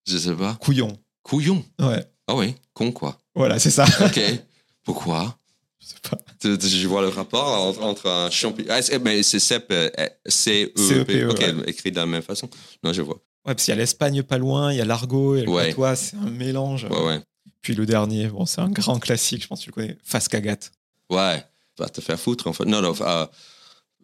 Je 0.07 0.17
sais 0.17 0.35
pas. 0.35 0.55
Couillon. 0.61 0.97
Couillon? 1.23 1.65
Ouais. 1.81 2.05
Ah 2.29 2.37
oui, 2.37 2.55
con 2.73 2.93
quoi. 2.93 3.19
Voilà, 3.35 3.59
c'est 3.59 3.71
ça. 3.71 3.85
Ok. 4.05 4.21
Pourquoi? 4.85 5.37
Je 5.81 5.87
sais 5.89 5.95
pas. 6.09 6.19
Je 6.43 6.87
vois 6.87 7.03
le 7.03 7.09
rapport 7.09 7.83
entre, 7.83 8.09
un 8.09 8.31
champignon. 8.31 8.69
Ah, 8.71 8.99
mais 9.03 9.23
c'est 9.25 9.41
cep, 9.41 9.67
euh, 9.73 9.91
C-E-P. 10.27 11.23
E 11.23 11.31
ok, 11.31 11.67
écrit 11.67 11.91
de 11.91 11.97
la 11.97 12.07
même 12.07 12.23
façon. 12.23 12.49
Non, 12.85 12.93
je 12.93 13.03
vois. 13.03 13.17
Ouais, 13.17 13.55
parce 13.55 13.65
qu'il 13.65 13.73
y 13.73 13.77
a 13.77 13.81
l'Espagne 13.81 14.23
pas 14.23 14.39
loin, 14.39 14.73
il 14.73 14.79
y 14.79 14.81
a 14.81 14.85
l'Argot, 14.85 15.37
et 15.37 15.43
le 15.43 15.53
patois, 15.53 15.97
c'est 15.97 16.17
un 16.17 16.31
mélange. 16.31 16.85
Ouais, 16.85 17.05
ouais. 17.05 17.21
Puis 17.65 17.75
le 17.75 17.87
dernier, 17.87 18.27
bon, 18.27 18.45
c'est 18.45 18.61
un 18.61 18.69
grand 18.69 18.99
classique, 18.99 19.43
je 19.43 19.47
pense 19.49 19.61
que 19.61 19.65
tu 19.65 19.71
le 19.71 19.75
connais, 19.75 19.97
Face 20.05 20.29
Cagate. 20.29 20.71
Ouais, 21.09 21.43
va 21.79 21.89
te 21.89 22.03
faire 22.03 22.21
foutre 22.21 22.47
en 22.47 22.53
fait. 22.53 22.67
Non, 22.67 22.83
non, 22.83 22.95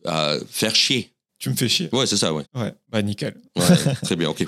euh, 0.07 0.41
faire 0.49 0.75
chier. 0.75 1.13
Tu 1.39 1.51
me 1.51 1.55
fais 1.55 1.69
chier. 1.69 1.91
Ouais, 1.93 2.07
c'est 2.07 2.17
ça, 2.17 2.33
ouais. 2.33 2.45
Ouais, 2.55 2.73
bah 2.89 3.03
nickel. 3.03 3.35
Ouais, 3.59 3.95
très 4.03 4.17
bien, 4.17 4.31
ok. 4.31 4.47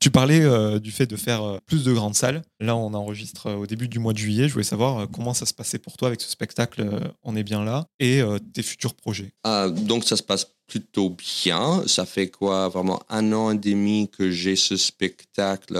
Tu 0.00 0.10
parlais 0.10 0.40
euh, 0.40 0.80
du 0.80 0.90
fait 0.90 1.06
de 1.06 1.14
faire 1.14 1.44
euh, 1.44 1.58
plus 1.64 1.84
de 1.84 1.92
grandes 1.92 2.16
salles. 2.16 2.42
Là, 2.58 2.74
on 2.74 2.92
enregistre 2.92 3.52
au 3.52 3.68
début 3.68 3.86
du 3.86 4.00
mois 4.00 4.14
de 4.14 4.18
juillet. 4.18 4.48
Je 4.48 4.52
voulais 4.54 4.64
savoir 4.64 5.08
comment 5.08 5.32
ça 5.32 5.46
se 5.46 5.54
passait 5.54 5.78
pour 5.78 5.96
toi 5.96 6.08
avec 6.08 6.20
ce 6.20 6.28
spectacle 6.28 6.84
On 7.22 7.36
est 7.36 7.44
bien 7.44 7.64
là 7.64 7.86
et 8.00 8.20
tes 8.52 8.62
futurs 8.62 8.94
projets. 8.94 9.30
donc, 9.44 10.02
ça 10.04 10.16
se 10.16 10.24
passe 10.24 10.48
plutôt 10.66 11.10
bien. 11.10 11.84
Ça 11.86 12.04
fait 12.04 12.30
quoi 12.30 12.68
Vraiment 12.68 13.00
un 13.10 13.32
an 13.32 13.52
et 13.52 13.58
demi 13.58 14.08
que 14.10 14.32
j'ai 14.32 14.56
ce 14.56 14.76
spectacle 14.76 15.76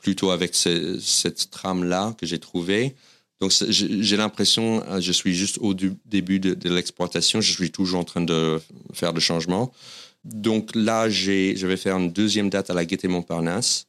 plutôt 0.00 0.30
avec 0.30 0.54
cette 0.54 1.50
trame-là 1.50 2.14
que 2.18 2.26
j'ai 2.26 2.38
trouvée. 2.38 2.94
Donc, 3.40 3.52
j'ai 3.70 4.16
l'impression, 4.16 4.82
euh, 4.88 5.00
je 5.00 5.12
suis 5.12 5.34
juste 5.34 5.58
au 5.60 5.72
début 5.72 6.40
de, 6.40 6.68
l'exploitation, 6.68 7.40
je 7.40 7.52
suis 7.52 7.70
toujours 7.70 8.00
en 8.00 8.04
train 8.04 8.20
de 8.20 8.60
faire 8.92 9.14
des 9.14 9.20
changements. 9.20 9.72
Donc 10.24 10.72
là, 10.74 11.08
je 11.08 11.66
vais 11.66 11.76
faire 11.78 11.96
une 11.96 12.12
deuxième 12.12 12.50
date 12.50 12.68
à 12.68 12.74
la 12.74 12.84
Gaîté 12.84 13.08
Montparnasse. 13.08 13.86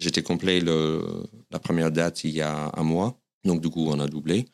J'étais 0.00 0.22
complet 0.22 0.60
le, 0.60 1.04
la 1.52 1.60
première 1.60 1.92
date 1.92 2.24
il 2.24 2.30
y 2.30 2.40
a 2.40 2.72
un 2.76 2.82
mois, 2.82 3.20
donc 3.44 3.60
du 3.60 3.68
coup, 3.68 3.86
on 3.88 4.00
a 4.00 4.08
doublé. 4.08 4.46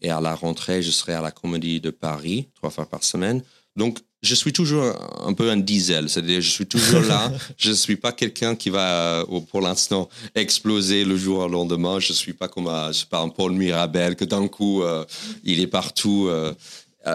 Et 0.00 0.10
à 0.10 0.20
la 0.20 0.34
rentrée, 0.34 0.82
je 0.82 0.90
serai 0.90 1.14
à 1.14 1.20
la 1.20 1.32
Comédie 1.32 1.80
de 1.80 1.90
Paris, 1.90 2.48
trois 2.54 2.70
fois 2.70 2.86
par 2.86 3.02
semaine. 3.02 3.42
Donc, 3.76 3.98
je 4.22 4.34
suis 4.34 4.52
toujours 4.52 4.84
un 5.24 5.32
peu 5.32 5.50
un 5.50 5.56
diesel, 5.56 6.10
c'est-à-dire 6.10 6.40
je 6.40 6.50
suis 6.50 6.66
toujours 6.66 7.00
là. 7.00 7.32
je 7.56 7.70
ne 7.70 7.74
suis 7.74 7.96
pas 7.96 8.12
quelqu'un 8.12 8.54
qui 8.54 8.68
va, 8.68 9.22
euh, 9.22 9.40
pour 9.50 9.62
l'instant, 9.62 10.08
exploser 10.34 11.04
le 11.04 11.16
jour 11.16 11.38
au 11.38 11.48
lendemain. 11.48 11.98
Je 12.00 12.12
ne 12.12 12.16
suis 12.16 12.34
pas 12.34 12.48
comme 12.48 12.68
un, 12.68 12.92
je 12.92 12.98
sais 12.98 13.06
pas, 13.06 13.20
un 13.20 13.30
Paul 13.30 13.52
Mirabel 13.52 14.16
que 14.16 14.24
d'un 14.24 14.46
coup, 14.48 14.82
euh, 14.82 15.04
il 15.42 15.60
est 15.60 15.66
partout. 15.66 16.26
Euh. 16.28 16.52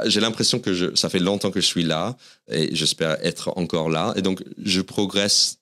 J'ai 0.05 0.19
l'impression 0.19 0.59
que 0.59 0.73
je, 0.73 0.95
ça 0.95 1.09
fait 1.09 1.19
longtemps 1.19 1.51
que 1.51 1.61
je 1.61 1.65
suis 1.65 1.83
là 1.83 2.17
et 2.49 2.75
j'espère 2.75 3.17
être 3.23 3.53
encore 3.55 3.89
là. 3.89 4.13
Et 4.15 4.23
donc, 4.23 4.43
je 4.63 4.81
progresse 4.81 5.59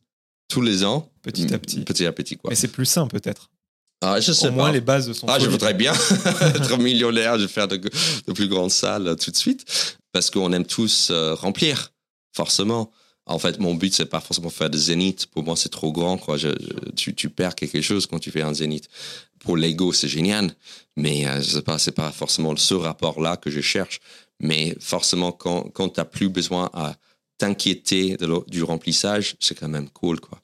tous 0.48 0.62
les 0.62 0.86
ans. 0.86 1.10
Petit 1.24 1.54
à 1.54 1.60
petit. 1.60 1.82
Petit 1.82 2.06
à 2.06 2.14
petit, 2.14 2.38
quoi. 2.38 2.50
Mais 2.50 2.56
c'est 2.56 2.70
plus 2.70 2.86
sain, 2.86 3.08
peut-être. 3.08 3.50
Ah, 4.06 4.20
je 4.20 4.34
sais 4.34 4.49
Au 4.49 4.51
moins, 4.51 4.72
les 4.72 4.82
bases 4.82 5.12
sont. 5.14 5.28
Ah, 5.30 5.39
je 5.39 5.47
voudrais 5.47 5.74
bien 5.74 5.93
être 6.41 6.78
millionnaire, 6.78 7.38
de 7.38 7.47
faire 7.47 7.70
de, 7.70 7.78
de, 7.78 8.34
plus 8.34 8.49
grandes 8.49 8.72
salles 8.72 9.16
tout 9.16 9.32
de 9.32 9.36
suite, 9.36 9.97
parce 10.12 10.30
qu'on 10.30 10.51
aime 10.51 10.66
tous 10.66 11.08
euh, 11.10 11.34
remplir, 11.36 11.93
forcément. 12.34 12.91
En 13.26 13.39
fait, 13.39 13.60
mon 13.60 13.76
but, 13.76 13.93
c'est 13.93 14.06
pas 14.06 14.20
forcément 14.20 14.49
faire 14.49 14.70
des 14.70 14.78
zéniths. 14.78 15.28
Pour 15.28 15.43
moi, 15.43 15.56
c'est 15.56 15.70
trop 15.70 15.93
grand, 15.93 16.18
quoi. 16.18 16.36
Je, 16.36 16.49
tu, 16.97 17.16
tu, 17.16 17.30
perds 17.30 17.56
quelque 17.56 17.80
chose 17.80 18.06
quand 18.06 18.20
tu 18.20 18.30
fais 18.30 18.41
un 18.41 18.54
zénith. 18.54 18.89
Pour 19.39 19.56
l'ego, 19.56 19.93
c'est 19.93 20.10
génial, 20.10 20.54
mais 20.97 21.26
euh, 21.26 21.41
je 21.41 21.51
sais 21.51 21.62
pas, 21.62 21.80
c'est 21.80 21.93
pas 21.93 22.12
forcément 22.12 22.54
ce 22.58 22.74
rapport-là 22.74 23.38
que 23.38 23.49
je 23.49 23.62
cherche. 23.62 24.01
Mais 24.41 24.76
forcément, 24.82 25.32
quand, 25.32 25.70
quand 25.74 25.88
tu 25.88 26.01
n'as 26.01 26.06
plus 26.06 26.28
besoin 26.28 26.70
à 26.74 26.95
t'inquiéter 27.38 28.18
du 28.47 28.64
remplissage, 28.64 29.38
c'est 29.39 29.58
quand 29.58 29.70
même 29.70 29.89
cool, 29.89 30.20
quoi. 30.20 30.41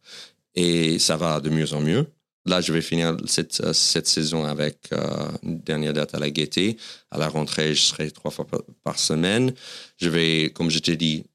Et 0.55 0.97
ça 0.99 1.17
va 1.17 1.41
de 1.41 1.49
mieux 1.49 1.73
en 1.73 1.81
mieux. 1.81 2.07
Là, 2.49 2.61
je 2.61 2.73
vais 2.73 2.81
finir 2.81 3.15
cette, 3.27 3.61
euh, 3.61 3.73
saison 3.73 4.43
avec 4.43 4.77
euh, 4.91 5.27
une 5.43 5.59
dernière 5.59 5.93
date 5.93 6.15
à 6.15 6.19
la 6.19 6.31
gaieté. 6.31 6.77
À 7.11 7.19
la 7.19 7.27
rentrée, 7.29 7.75
je 7.75 7.81
serai 7.81 8.09
trois 8.09 8.31
fois 8.31 8.47
par, 8.83 8.97
semaine. 8.97 9.53
Je 9.97 10.09
vais, 10.09 10.49
comme 10.49 10.71
je 10.71 10.79
t'ai 10.79 10.95
dit, 10.95 11.25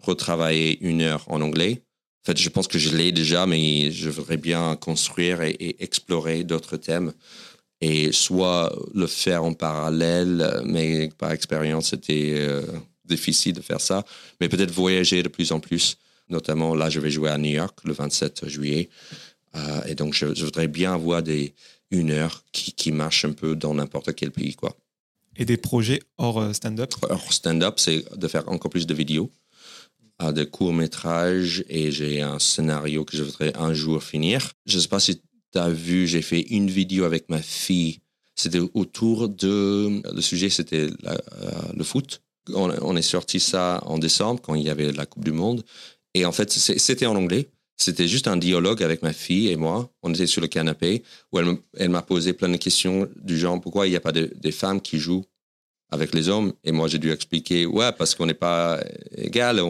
retravailler 0.00 0.78
une 0.80 1.02
heure 1.02 1.24
en 1.26 1.40
anglais. 1.40 1.82
En 2.22 2.26
fait, 2.26 2.38
je 2.38 2.48
pense 2.50 2.68
que 2.68 2.78
je 2.78 2.96
l'ai 2.96 3.10
déjà, 3.10 3.46
mais 3.46 3.90
je 3.90 4.10
voudrais 4.10 4.36
bien 4.36 4.76
construire 4.76 5.42
et, 5.42 5.74
explorer 5.80 6.44
d'autres 6.44 6.76
thèmes. 6.76 7.12
Et 7.80 8.12
soit 8.12 8.72
le 8.94 9.08
faire 9.08 9.42
en 9.42 9.54
parallèle, 9.54 10.62
mais 10.64 11.10
par 11.18 11.32
expérience, 11.32 11.90
c'était 11.90 12.34
euh, 12.36 12.62
difficile 13.04 13.54
de 13.54 13.60
faire 13.60 13.80
ça. 13.80 14.04
Mais 14.40 14.48
peut-être 14.48 14.70
voyager 14.70 15.24
de 15.24 15.28
plus 15.28 15.50
en 15.50 15.58
plus. 15.58 15.96
Notamment, 16.28 16.76
là, 16.76 16.90
je 16.90 17.00
vais 17.00 17.10
jouer 17.10 17.30
à 17.30 17.38
New 17.38 17.50
York 17.50 17.76
le 17.82 17.92
27 17.92 18.46
juillet. 18.48 18.88
Euh, 19.56 19.82
et 19.86 19.94
donc, 19.94 20.14
je, 20.14 20.26
voudrais 20.26 20.68
bien 20.68 20.94
avoir 20.94 21.22
des, 21.22 21.54
une 21.90 22.10
heure 22.10 22.44
qui, 22.52 22.72
qui 22.72 22.92
marche 22.92 23.24
un 23.24 23.32
peu 23.32 23.56
dans 23.56 23.74
n'importe 23.74 24.14
quel 24.14 24.30
pays. 24.30 24.54
Quoi. 24.54 24.76
Et 25.36 25.44
des 25.44 25.56
projets 25.56 26.00
hors 26.18 26.38
euh, 26.38 26.52
stand-up? 26.52 26.94
Hors 27.08 27.32
stand-up, 27.32 27.74
c'est 27.78 28.04
de 28.16 28.28
faire 28.28 28.48
encore 28.48 28.70
plus 28.70 28.86
de 28.86 28.94
vidéos, 28.94 29.30
euh, 30.22 30.32
de 30.32 30.44
courts-métrages, 30.44 31.64
et 31.68 31.90
j'ai 31.90 32.20
un 32.22 32.38
scénario 32.38 33.04
que 33.04 33.16
je 33.16 33.22
voudrais 33.22 33.56
un 33.56 33.74
jour 33.74 34.02
finir. 34.02 34.52
Je 34.66 34.76
ne 34.76 34.82
sais 34.82 34.88
pas 34.88 35.00
si 35.00 35.20
tu 35.52 35.58
as 35.58 35.70
vu, 35.70 36.06
j'ai 36.06 36.22
fait 36.22 36.40
une 36.40 36.70
vidéo 36.70 37.04
avec 37.04 37.28
ma 37.28 37.42
fille. 37.42 37.98
C'était 38.36 38.60
autour 38.72 39.28
de. 39.28 40.00
Le 40.14 40.20
sujet, 40.22 40.48
c'était 40.48 40.88
le 41.74 41.84
foot. 41.84 42.22
On, 42.54 42.70
on, 42.80 42.96
est 42.96 43.02
sorti 43.02 43.38
ça 43.38 43.82
en 43.84 43.98
décembre, 43.98 44.40
quand 44.40 44.54
il 44.54 44.62
y 44.62 44.70
avait 44.70 44.92
la 44.92 45.04
Coupe 45.04 45.24
du 45.24 45.32
Monde. 45.32 45.62
Et 46.14 46.24
en 46.24 46.32
fait, 46.32 46.50
c'était 46.50 47.04
en 47.04 47.16
anglais. 47.16 47.50
C'était 47.80 48.08
juste 48.08 48.28
un 48.28 48.36
dialogue 48.36 48.82
avec 48.82 49.02
ma 49.02 49.14
fille 49.14 49.48
et 49.48 49.56
moi. 49.56 49.90
On 50.02 50.12
était 50.12 50.26
sur 50.26 50.42
le 50.42 50.48
canapé 50.48 51.02
où 51.32 51.38
elle, 51.38 51.88
m'a 51.88 52.02
posé 52.02 52.34
plein 52.34 52.50
de 52.50 52.58
questions 52.58 53.08
du 53.16 53.38
genre 53.38 53.58
pourquoi 53.58 53.86
il 53.86 53.90
n'y 53.90 53.96
a 53.96 54.00
pas 54.00 54.12
de, 54.12 54.30
des 54.36 54.52
femmes 54.52 54.82
qui 54.82 54.98
jouent 54.98 55.24
avec 55.90 56.14
les 56.14 56.28
hommes? 56.28 56.52
Et 56.62 56.72
moi, 56.72 56.88
j'ai 56.88 56.98
dû 56.98 57.10
expliquer 57.10 57.64
ouais, 57.64 57.90
parce 57.92 58.14
qu'on 58.14 58.26
n'est 58.26 58.34
pas 58.34 58.78
égal. 59.16 59.62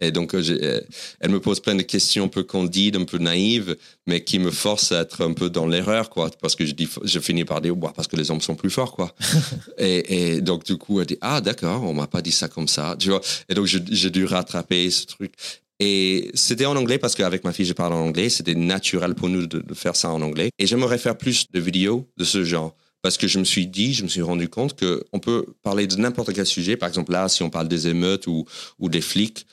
Et 0.00 0.12
donc, 0.12 0.32
euh, 0.32 0.42
euh, 0.48 0.80
elle 1.18 1.30
me 1.30 1.40
pose 1.40 1.58
plein 1.58 1.74
de 1.74 1.82
questions 1.82 2.26
un 2.26 2.28
peu 2.28 2.44
candides, 2.44 2.94
un 2.94 3.04
peu 3.04 3.18
naïves, 3.18 3.76
mais 4.06 4.22
qui 4.22 4.38
me 4.38 4.52
forcent 4.52 4.92
à 4.92 5.00
être 5.00 5.24
un 5.24 5.32
peu 5.32 5.50
dans 5.50 5.66
l'erreur, 5.66 6.08
quoi. 6.08 6.30
Parce 6.40 6.54
que 6.54 6.64
je, 6.64 6.72
dis, 6.72 6.88
je 7.02 7.18
finis 7.18 7.44
par 7.44 7.60
dire, 7.60 7.74
bah, 7.74 7.92
parce 7.94 8.06
que 8.06 8.14
les 8.14 8.30
hommes 8.30 8.40
sont 8.40 8.54
plus 8.54 8.70
forts, 8.70 8.92
quoi. 8.92 9.12
et, 9.78 10.36
et, 10.36 10.40
donc, 10.40 10.64
du 10.64 10.76
coup, 10.76 11.00
elle 11.00 11.06
dit, 11.06 11.18
ah, 11.20 11.40
d'accord, 11.40 11.82
on 11.82 11.94
m'a 11.94 12.06
pas 12.06 12.22
dit 12.22 12.32
ça 12.32 12.48
comme 12.48 12.68
ça, 12.68 12.94
tu 12.96 13.10
vois. 13.10 13.20
Et 13.48 13.54
donc, 13.54 13.66
j'ai 13.66 14.10
dû 14.10 14.24
rattraper 14.24 14.88
ce 14.90 15.04
truc. 15.04 15.34
Et 15.80 16.30
c'était 16.34 16.66
en 16.66 16.76
anglais 16.76 16.98
parce 16.98 17.14
qu'avec 17.14 17.42
ma 17.42 17.54
fille, 17.54 17.64
je 17.64 17.72
parle 17.72 17.94
en 17.94 18.00
anglais. 18.00 18.28
C'était 18.28 18.54
naturel 18.54 19.14
pour 19.14 19.30
nous 19.30 19.46
de, 19.46 19.74
faire 19.74 19.96
ça 19.96 20.10
en 20.10 20.20
anglais. 20.20 20.50
Et 20.58 20.66
j'aimerais 20.66 20.98
faire 20.98 21.16
plus 21.16 21.46
de 21.50 21.58
vidéos 21.58 22.06
de 22.18 22.24
ce 22.24 22.44
genre. 22.44 22.76
Parce 23.00 23.16
que 23.16 23.26
je 23.26 23.38
me 23.38 23.44
suis 23.44 23.66
dit, 23.66 23.94
je 23.94 24.02
me 24.02 24.08
suis 24.08 24.20
rendu 24.20 24.50
compte 24.50 24.78
qu'on 24.78 25.18
peut 25.18 25.46
parler 25.62 25.86
de 25.86 25.96
n'importe 25.96 26.34
quel 26.34 26.44
sujet. 26.44 26.76
Par 26.76 26.90
exemple, 26.90 27.12
là, 27.12 27.30
si 27.30 27.42
on 27.42 27.48
parle 27.48 27.66
des 27.66 27.88
émeutes 27.88 28.26
ou, 28.26 28.44
des 28.78 29.00
flics, 29.00 29.46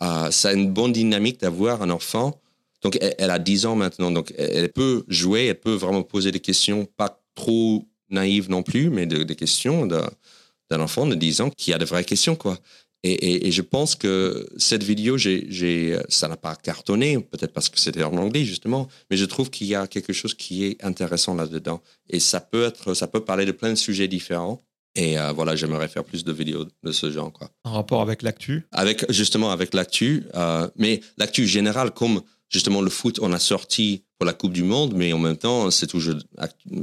euh, 0.00 0.30
ça 0.30 0.48
a 0.48 0.52
une 0.54 0.72
bonne 0.72 0.92
dynamique 0.92 1.40
d'avoir 1.40 1.82
un 1.82 1.90
enfant. 1.90 2.40
Donc, 2.80 2.98
elle, 3.00 3.30
a 3.30 3.38
10 3.38 3.66
ans 3.66 3.76
maintenant. 3.76 4.10
Donc, 4.10 4.32
elle 4.38 4.72
peut 4.72 5.04
jouer, 5.08 5.46
elle 5.46 5.60
peut 5.60 5.74
vraiment 5.74 6.02
poser 6.02 6.32
des 6.32 6.40
questions, 6.40 6.86
pas 6.96 7.22
trop 7.34 7.86
naïves 8.08 8.48
non 8.48 8.62
plus, 8.62 8.88
mais 8.88 9.04
des 9.04 9.36
questions 9.36 9.86
d'un 9.86 10.80
enfant 10.80 11.06
de 11.06 11.14
10 11.14 11.42
ans 11.42 11.50
qui 11.50 11.74
a 11.74 11.78
de 11.78 11.84
vraies 11.84 12.04
questions, 12.04 12.36
quoi. 12.36 12.58
Et, 13.06 13.50
je 13.50 13.60
pense 13.60 13.94
que 13.94 14.46
cette 14.56 14.82
vidéo, 14.82 15.18
j'ai, 15.18 15.98
ça 16.08 16.26
n'a 16.26 16.38
pas 16.38 16.56
cartonné, 16.56 17.18
peut-être 17.18 17.52
parce 17.52 17.68
que 17.68 17.78
c'était 17.78 18.02
en 18.02 18.16
anglais 18.16 18.44
justement, 18.44 18.88
mais 19.10 19.18
je 19.18 19.26
trouve 19.26 19.50
qu'il 19.50 19.66
y 19.66 19.74
a 19.74 19.86
quelque 19.86 20.14
chose 20.14 20.32
qui 20.32 20.64
est 20.64 20.82
intéressant 20.82 21.34
là-dedans. 21.34 21.82
Et 22.08 22.18
ça 22.18 22.40
peut 22.40 22.64
être, 22.64 22.94
ça 22.94 23.06
peut 23.06 23.20
parler 23.20 23.44
de 23.44 23.52
plein 23.52 23.70
de 23.70 23.74
sujets 23.74 24.08
différents. 24.08 24.64
Et 24.96 25.18
euh, 25.18 25.32
voilà, 25.32 25.54
j'aimerais 25.54 25.88
faire 25.88 26.04
plus 26.04 26.24
de 26.24 26.32
vidéos 26.32 26.64
de 26.82 26.92
ce 26.92 27.10
genre. 27.10 27.30
Quoi. 27.30 27.50
En 27.64 27.72
rapport 27.72 28.00
avec 28.00 28.22
l'actu? 28.22 28.66
Avec 28.72 29.10
justement 29.12 29.50
avec 29.50 29.74
l'actu, 29.74 30.24
euh, 30.34 30.66
mais 30.76 31.02
l'actu 31.18 31.46
générale, 31.46 31.90
comme 31.90 32.22
justement 32.48 32.80
le 32.80 32.90
foot, 32.90 33.18
on 33.20 33.34
a 33.34 33.38
sorti 33.38 34.04
pour 34.18 34.24
la 34.24 34.32
Coupe 34.32 34.52
du 34.52 34.62
Monde, 34.62 34.94
mais 34.94 35.12
en 35.12 35.18
même 35.18 35.36
temps, 35.36 35.70
c'est 35.70 35.88
toujours 35.88 36.14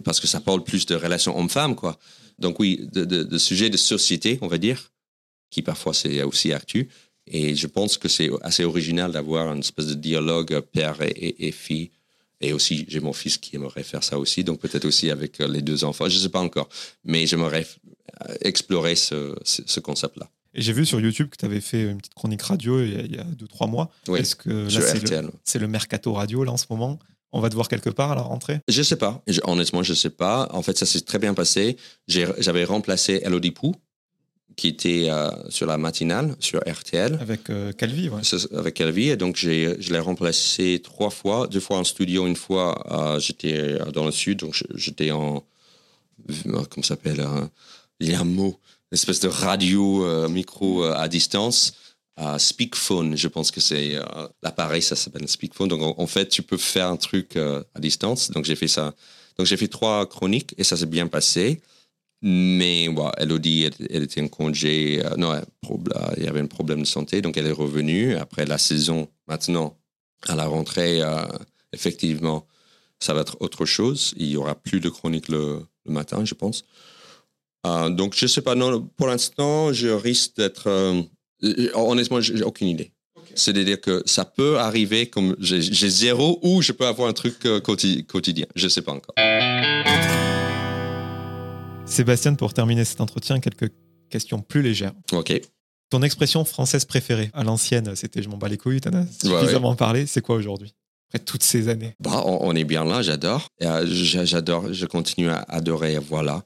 parce 0.03 0.19
que 0.19 0.27
ça 0.27 0.39
parle 0.39 0.63
plus 0.63 0.85
de 0.85 0.93
relations 0.93 1.35
hommes-femmes, 1.35 1.75
quoi. 1.75 1.97
Donc 2.37 2.59
oui, 2.59 2.87
de, 2.91 3.05
de, 3.05 3.23
de 3.23 3.37
sujets 3.39 3.69
de 3.71 3.77
société, 3.77 4.37
on 4.41 4.47
va 4.47 4.59
dire 4.59 4.90
qui 5.51 5.61
parfois 5.61 5.93
c'est 5.93 6.23
aussi 6.23 6.51
actu. 6.53 6.89
Et 7.27 7.55
je 7.55 7.67
pense 7.67 7.97
que 7.97 8.07
c'est 8.07 8.29
assez 8.41 8.63
original 8.63 9.11
d'avoir 9.11 9.53
une 9.53 9.59
espèce 9.59 9.87
de 9.87 9.93
dialogue 9.93 10.59
père 10.59 10.97
et, 11.01 11.51
fille. 11.51 11.91
Et 12.43 12.53
aussi, 12.53 12.85
j'ai 12.87 12.99
mon 12.99 13.13
fils 13.13 13.37
qui 13.37 13.55
aimerait 13.55 13.83
faire 13.83 14.03
ça 14.03 14.17
aussi, 14.17 14.43
donc 14.43 14.59
peut-être 14.59 14.85
aussi 14.85 15.11
avec 15.11 15.39
euh, 15.39 15.47
les 15.47 15.61
deux 15.61 15.83
enfants, 15.83 16.09
je 16.09 16.17
ne 16.17 16.21
sais 16.21 16.29
pas 16.29 16.39
encore. 16.39 16.67
Mais 17.05 17.27
j'aimerais 17.27 17.67
euh, 18.27 18.33
explorer 18.41 18.95
ce, 18.95 19.35
ce, 19.43 19.79
concept-là. 19.79 20.27
Et 20.55 20.61
j'ai 20.61 20.73
vu 20.73 20.87
sur 20.87 20.99
YouTube 20.99 21.29
que 21.29 21.37
tu 21.37 21.45
avais 21.45 21.61
fait 21.61 21.83
une 21.83 21.99
petite 21.99 22.15
chronique 22.15 22.41
radio 22.41 22.81
il 22.81 23.15
y 23.15 23.19
a, 23.19 23.23
deux, 23.23 23.47
trois 23.47 23.67
mois. 23.67 23.91
Oui, 24.07 24.19
Est-ce 24.19 24.35
que 24.35 24.49
là, 24.49 25.29
c'est 25.43 25.59
le, 25.59 25.67
mercato 25.67 26.13
radio 26.13 26.43
là 26.43 26.51
en 26.51 26.57
ce 26.57 26.65
moment? 26.71 26.97
On 27.31 27.39
va 27.39 27.49
te 27.49 27.53
voir 27.53 27.69
quelque 27.69 27.91
part 27.91 28.11
à 28.11 28.15
la 28.15 28.23
rentrée 28.23 28.59
Je 28.67 28.81
sais 28.81 28.97
pas. 28.97 29.23
honnêtement, 29.43 29.83
je 29.83 29.93
sais 29.93 30.09
pas. 30.09 30.49
En 30.51 30.63
fait, 30.63 30.77
ça 30.77 30.87
s'est 30.87 31.01
très 31.01 31.19
bien 31.19 31.35
passé. 31.35 31.77
J'avais 32.07 32.65
remplacé 32.65 33.21
Elodie 33.23 33.51
Pou, 33.51 33.75
qui 34.55 34.67
était 34.67 35.07
euh, 35.09 35.29
sur 35.49 35.67
la 35.67 35.77
matinale, 35.77 36.35
sur 36.39 36.59
RTL. 36.59 37.17
Avec 37.21 37.49
euh, 37.49 37.71
Calvi, 37.71 38.09
ouais. 38.09 38.21
Avec 38.55 38.75
Calvi, 38.75 39.09
et 39.09 39.15
donc 39.15 39.35
je 39.37 39.49
l'ai 39.91 39.99
remplacé 39.99 40.81
trois 40.83 41.09
fois, 41.09 41.47
deux 41.47 41.59
fois 41.59 41.77
en 41.77 41.83
studio, 41.83 42.27
une 42.27 42.35
fois 42.35 42.85
euh, 42.91 43.19
j'étais 43.19 43.79
dans 43.93 44.05
le 44.05 44.11
sud, 44.11 44.39
donc 44.39 44.61
j'étais 44.75 45.11
en, 45.11 45.43
comment 46.69 46.83
s'appelle, 46.83 47.25
il 47.99 48.09
y 48.09 48.13
a 48.13 48.21
un 48.21 48.25
mot, 48.25 48.59
une 48.91 48.95
espèce 48.95 49.19
de 49.19 49.29
radio, 49.29 50.27
micro 50.29 50.83
à 50.83 51.07
distance. 51.07 51.73
speakphone, 52.37 53.15
je 53.15 53.27
pense 53.27 53.51
que 53.51 53.61
c'est 53.61 53.95
l'appareil, 54.43 54.81
ça 54.81 54.95
s'appelle 54.95 55.27
speakphone. 55.27 55.69
Donc 55.69 55.81
en, 55.81 55.95
en, 56.01 56.07
fait, 56.07 56.27
tu 56.27 56.41
peux 56.41 56.57
faire 56.57 56.87
un 56.87 56.97
truc 56.97 57.37
à 57.37 57.79
distance. 57.79 58.31
Donc 58.31 58.45
j'ai 58.45 58.55
fait 58.55 58.67
ça. 58.67 58.93
Donc 59.37 59.47
j'ai 59.47 59.57
fait 59.57 59.69
trois 59.69 60.05
chroniques 60.07 60.53
et 60.57 60.63
ça 60.63 60.75
s'est 60.75 60.85
bien 60.85 61.07
passé. 61.07 61.61
Mais 62.21 62.87
ouais, 62.87 63.11
Elodie, 63.17 63.63
elle, 63.63 63.87
elle, 63.89 64.03
était 64.03 64.21
en 64.21 64.27
congé. 64.27 65.03
Euh, 65.03 65.15
non, 65.17 65.33
il 66.17 66.23
y 66.23 66.27
avait 66.27 66.39
un 66.39 66.47
problème 66.47 66.81
de 66.81 66.85
santé, 66.87 67.21
donc 67.21 67.37
elle 67.37 67.47
est 67.47 67.51
revenue. 67.51 68.15
Après 68.15 68.45
la 68.45 68.57
saison, 68.57 69.07
maintenant, 69.27 69.77
à 70.27 70.35
la 70.35 70.45
rentrée, 70.45 71.01
euh, 71.01 71.25
effectivement, 71.73 72.45
ça 72.99 73.13
va 73.13 73.21
être 73.21 73.37
autre 73.39 73.65
chose. 73.65 74.13
Il 74.17 74.27
y 74.27 74.37
aura 74.37 74.53
plus 74.53 74.79
de 74.79 74.89
chroniques 74.89 75.29
le, 75.29 75.61
matin, 75.85 76.23
je 76.23 76.35
pense. 76.35 76.63
Euh, 77.65 77.89
donc, 77.89 78.13
je 78.15 78.27
sais 78.27 78.41
pas. 78.41 78.53
Non, 78.53 78.87
pour 78.97 79.07
l'instant, 79.07 79.73
je 79.73 79.87
risque 79.87 80.35
d'être. 80.37 80.69
honnêtement, 81.73 82.21
j'ai 82.21 82.43
aucune 82.43 82.67
idée. 82.67 82.91
C'est-à-dire 83.33 83.79
que 83.81 84.03
ça 84.05 84.25
peut 84.25 84.59
arriver 84.59 85.07
comme 85.07 85.35
j'ai 85.39 85.89
zéro 85.89 86.39
ou 86.43 86.61
je 86.61 86.71
peux 86.71 86.85
avoir 86.85 87.07
un 87.07 87.13
truc 87.13 87.39
quotidien. 87.63 88.45
Je 88.55 88.65
ne 88.65 88.69
sais 88.69 88.81
pas 88.83 88.91
encore. 88.91 89.15
Sébastien, 91.91 92.33
pour 92.35 92.53
terminer 92.53 92.85
cet 92.85 93.01
entretien, 93.01 93.39
quelques 93.39 93.71
questions 94.09 94.39
plus 94.39 94.61
légères. 94.61 94.93
Ok. 95.11 95.39
Ton 95.89 96.01
expression 96.03 96.45
française 96.45 96.85
préférée 96.85 97.29
à 97.33 97.43
l'ancienne, 97.43 97.95
c'était 97.95 98.21
je 98.23 98.29
m'en 98.29 98.37
bats 98.37 98.47
les 98.47 98.57
couilles, 98.57 98.79
t'en 98.79 98.93
as 98.93 99.05
suffisamment 99.07 99.75
parlé. 99.75 100.05
C'est 100.07 100.21
quoi 100.21 100.35
aujourd'hui 100.37 100.73
Après 101.09 101.19
toutes 101.19 101.43
ces 101.43 101.67
années? 101.67 101.95
Bah, 101.99 102.23
on, 102.25 102.55
est 102.55 102.63
bien 102.63 102.85
là, 102.85 103.01
j'adore. 103.01 103.47
Euh, 103.61 103.85
j'adore, 103.85 104.71
je 104.73 104.85
continue 104.85 105.29
à 105.29 105.45
adorer 105.49 105.97
voilà, 105.97 106.45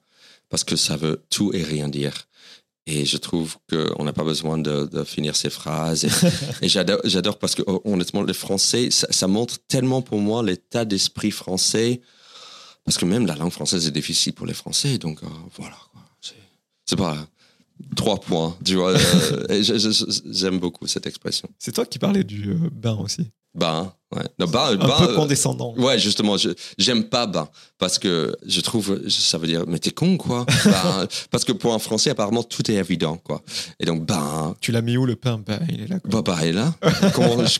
parce 0.50 0.64
que 0.64 0.76
ça 0.76 0.98
veut 0.98 1.24
tout 1.30 1.52
et 1.54 1.62
rien 1.64 1.90
dire. 1.90 2.28
Et 2.88 3.06
je 3.06 3.18
trouve 3.18 3.58
qu'on 3.70 4.04
n'a 4.04 4.14
pas 4.14 4.24
besoin 4.24 4.58
de, 4.58 4.86
de 4.86 5.04
finir 5.04 5.36
ces 5.36 5.50
phrases. 5.52 6.06
Et, 6.06 6.10
et 6.66 6.70
j'adore, 6.70 7.38
parce 7.40 7.54
que 7.56 7.64
hon- 7.68 7.82
honnêtement, 7.86 8.22
le 8.24 8.34
français, 8.34 8.90
ça, 8.92 9.08
ça 9.12 9.28
montre 9.28 9.58
tellement 9.68 10.02
pour 10.02 10.20
moi 10.20 10.42
l'état 10.44 10.86
d'esprit 10.86 11.32
français. 11.32 12.02
Parce 12.86 12.98
que 12.98 13.06
même 13.06 13.26
la 13.26 13.36
langue 13.36 13.52
française 13.52 13.88
est 13.88 13.92
difficile 13.92 14.34
pour 14.34 14.46
les 14.46 14.54
Français. 14.54 14.98
Donc 14.98 15.24
euh, 15.24 15.28
voilà. 15.58 15.78
C'est, 16.86 16.96
pas 16.96 17.18
trois 17.96 18.18
points. 18.20 18.56
Tu 18.64 18.76
vois, 18.76 18.92
euh, 18.92 19.64
j'aime 20.32 20.60
beaucoup 20.60 20.88
cette 20.88 21.08
expression. 21.08 21.50
C'est 21.58 21.72
toi 21.74 21.86
qui 21.86 22.00
parlais 22.00 22.24
du 22.24 22.52
euh, 22.52 22.70
bain 22.72 22.98
aussi. 22.98 23.32
Ben, 23.56 23.94
ouais. 24.14 24.24
Non, 24.38 24.48
Un 24.48 24.76
peu 24.78 25.12
euh, 25.12 25.16
condescendant. 25.16 25.74
Ouais, 25.78 25.98
justement, 25.98 26.36
j'aime 26.78 27.06
pas 27.06 27.26
ben 27.26 27.48
parce 27.78 27.98
que 27.98 28.36
je 28.46 28.60
trouve 28.60 29.08
ça 29.08 29.38
veut 29.38 29.48
dire 29.48 29.64
mais 29.66 29.80
t'es 29.80 29.92
con 29.92 30.18
quoi. 30.18 30.46
Parce 31.32 31.46
que 31.46 31.54
pour 31.54 31.74
un 31.74 31.80
français 31.80 32.10
apparemment 32.10 32.44
tout 32.44 32.70
est 32.70 32.76
évident 32.76 33.16
quoi. 33.16 33.42
Et 33.80 33.86
donc 33.86 34.06
ben 34.06 34.54
Tu 34.60 34.74
l'as 34.74 34.82
mis 34.82 34.98
où 34.98 35.06
le 35.06 35.16
pain? 35.16 35.42
Ben, 35.46 35.60
il 35.70 35.82
est 35.82 35.88
là. 35.88 36.00
quoi. 36.00 36.22
bah 36.22 36.36
bah 36.36 36.46
est 36.46 36.52
là. 36.52 36.76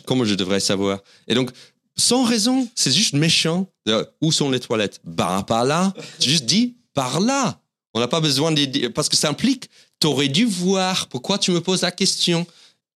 comment 0.04 0.24
je 0.24 0.34
devrais 0.34 0.60
savoir? 0.60 0.98
Et 1.28 1.34
donc 1.34 1.50
sans 1.98 2.24
raison, 2.24 2.68
c'est 2.74 2.92
juste 2.92 3.14
méchant. 3.14 3.66
De, 3.86 4.06
où 4.20 4.32
sont 4.32 4.50
les 4.50 4.60
toilettes? 4.60 5.00
Ben 5.04 5.42
par 5.42 5.64
là. 5.64 5.94
Tu 6.18 6.30
juste 6.30 6.44
dis 6.46 6.76
par 6.94 7.20
là. 7.20 7.60
On 7.94 8.00
n'a 8.00 8.08
pas 8.08 8.20
besoin 8.20 8.52
de 8.52 8.64
dire- 8.64 8.92
parce 8.92 9.08
que 9.08 9.16
ça 9.16 9.28
implique. 9.30 9.70
T'aurais 9.98 10.28
dû 10.28 10.44
voir. 10.44 11.08
Pourquoi 11.08 11.38
tu 11.38 11.50
me 11.52 11.60
poses 11.60 11.82
la 11.82 11.90
question 11.90 12.46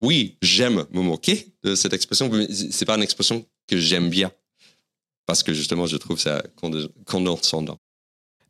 Oui, 0.02 0.36
j'aime 0.42 0.84
me 0.90 1.00
moquer 1.02 1.46
de 1.62 1.74
cette 1.74 1.92
expression, 1.92 2.28
mais 2.28 2.48
c'est 2.52 2.84
pas 2.84 2.96
une 2.96 3.02
expression 3.02 3.44
que 3.66 3.76
j'aime 3.78 4.10
bien 4.10 4.30
parce 5.26 5.42
que 5.42 5.52
justement, 5.52 5.86
je 5.86 5.96
trouve 5.96 6.18
ça 6.18 6.42
conde- 6.56 6.90
condescendant. 7.04 7.78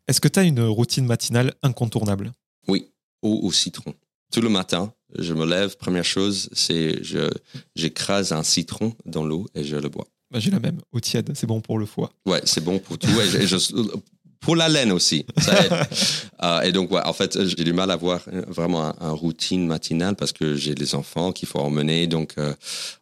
Est-ce 0.07 0.21
que 0.21 0.29
tu 0.29 0.39
as 0.39 0.45
une 0.45 0.61
routine 0.63 1.05
matinale 1.05 1.55
incontournable? 1.63 2.33
Oui, 2.69 2.91
eau 3.23 3.41
au 3.43 3.53
citron. 3.53 3.95
Tout 4.33 4.41
le 4.41 4.49
matin, 4.49 4.93
je 5.19 5.35
me 5.35 5.45
lève. 5.45 5.77
Première 5.77 6.05
chose, 6.05 6.49
c'est 6.53 7.03
je 7.03 7.29
j'écrase 7.77 8.33
un 8.33 8.43
citron 8.43 8.95
dans 9.05 9.25
l'eau 9.25 9.47
et 9.55 9.65
je 9.65 9.77
le 9.77 9.89
bois. 9.89 10.07
Bah, 10.31 10.39
J'ai 10.41 10.51
la 10.51 10.61
même, 10.61 10.79
au 10.93 11.01
tiède, 11.01 11.31
c'est 11.35 11.47
bon 11.47 11.61
pour 11.61 11.79
le 11.79 11.87
foie. 11.87 12.11
Ouais, 12.27 12.41
c'est 12.45 12.63
bon 12.63 12.79
pour 12.79 12.99
tout. 12.99 13.09
Et 13.21 13.47
je- 13.47 13.57
je- 13.59 13.75
pour 14.41 14.55
la 14.57 14.69
laine 14.69 14.93
aussi. 14.93 15.25
Euh, 16.41 16.61
et 16.61 16.71
donc, 16.71 16.93
ouais, 16.93 17.01
en 17.05 17.13
fait, 17.13 17.37
j'ai 17.49 17.65
du 17.65 17.73
mal 17.73 17.91
à 17.91 17.95
avoir 17.95 18.21
vraiment 18.47 18.85
un, 18.85 18.95
un 19.01 19.11
routine 19.11 19.67
matinale 19.67 20.15
parce 20.15 20.31
que 20.33 20.55
j'ai 20.55 20.73
les 20.77 20.95
enfants 20.95 21.33
qu'il 21.33 21.49
faut 21.49 21.59
emmener 21.59 22.07
donc 22.07 22.35
euh, 22.39 22.55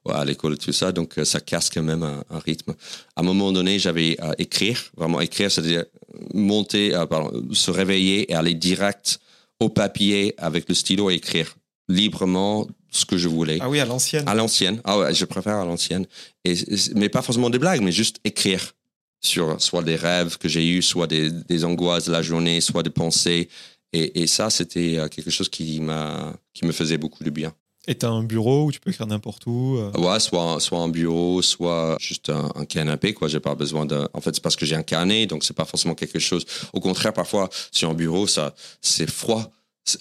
ouais, 0.07 0.15
à 0.15 0.25
l'école 0.25 0.55
et 0.55 0.57
tout 0.57 0.73
ça. 0.73 0.91
Donc, 0.91 1.19
euh, 1.19 1.25
ça 1.27 1.41
casse 1.41 1.69
quand 1.69 1.83
même 1.83 2.03
un, 2.03 2.25
un 2.31 2.39
rythme. 2.39 2.73
À 3.15 3.21
un 3.21 3.23
moment 3.23 3.53
donné, 3.53 3.79
j'avais 3.79 4.19
à 4.23 4.35
écrire, 4.39 4.83
vraiment 4.97 5.21
écrire, 5.21 5.51
c'est-à-dire 5.51 5.85
monter, 6.33 6.95
euh, 6.95 7.05
pardon, 7.05 7.31
se 7.53 7.71
réveiller 7.71 8.33
et 8.33 8.35
aller 8.35 8.55
direct 8.55 9.19
au 9.61 9.69
papier 9.69 10.35
avec 10.39 10.67
le 10.67 10.75
stylo 10.75 11.11
et 11.11 11.15
écrire 11.17 11.55
librement 11.89 12.67
ce 12.97 13.05
que 13.05 13.17
je 13.19 13.29
voulais. 13.29 13.59
Ah 13.61 13.69
oui, 13.69 13.81
à 13.81 13.85
l'ancienne. 13.85 14.25
À 14.27 14.35
l'ancienne. 14.35 14.81
Ah 14.85 14.99
ouais, 14.99 15.15
je 15.15 15.25
préfère 15.25 15.57
à 15.57 15.65
l'ancienne. 15.65 16.07
Et, 16.45 16.55
mais 16.95 17.09
pas 17.09 17.23
forcément 17.23 17.51
des 17.51 17.59
blagues, 17.59 17.83
mais 17.83 17.93
juste 17.93 18.17
écrire 18.25 18.75
sur 19.21 19.61
soit 19.61 19.83
des 19.83 19.97
rêves 19.97 20.39
que 20.39 20.49
j'ai 20.49 20.67
eus, 20.67 20.83
soit 20.83 21.07
des, 21.07 21.31
des 21.31 21.65
angoisses 21.65 22.07
de 22.07 22.13
la 22.13 22.23
journée, 22.23 22.61
soit 22.61 22.83
des 22.83 22.91
pensées. 22.91 23.49
Et, 23.93 24.23
et 24.23 24.27
ça, 24.27 24.51
c'était 24.51 24.99
euh, 24.99 25.09
quelque 25.09 25.31
chose 25.31 25.49
qui, 25.49 25.81
m'a, 25.81 26.35
qui 26.53 26.65
me 26.65 26.73
faisait 26.73 26.99
beaucoup 26.99 27.25
de 27.25 27.31
bien. 27.31 27.53
Et 27.89 27.95
t'as 27.95 28.09
un 28.09 28.25
bureau 28.25 28.65
où 28.67 28.73
tu 28.73 28.81
peux 28.81 28.91
écrire 28.91 29.07
n'importe 29.07 29.47
où. 29.47 29.77
euh? 29.79 29.93
Ouais, 29.97 30.19
soit, 30.19 30.59
soit 30.59 30.81
un 30.81 30.89
bureau, 30.89 31.41
soit 31.41 31.97
juste 32.01 32.31
un, 32.31 32.51
un 32.57 32.65
canapé, 32.65 33.15
quoi. 33.15 33.29
J'ai 33.29 33.39
pas 33.39 33.55
besoin 33.55 33.87
de. 33.87 34.09
En 34.13 34.21
fait, 34.21 34.35
c'est 34.35 34.43
parce 34.43 34.57
que 34.57 34.67
j'ai 34.67 34.75
un 34.75 34.83
carnet, 34.83 35.27
donc 35.27 35.45
c'est 35.45 35.55
pas 35.55 35.65
forcément 35.65 35.95
quelque 35.95 36.19
chose. 36.19 36.45
Au 36.73 36.81
contraire, 36.81 37.13
parfois, 37.13 37.49
sur 37.71 37.89
un 37.89 37.95
bureau, 37.95 38.27
ça, 38.27 38.55
c'est 38.81 39.09
froid. 39.09 39.53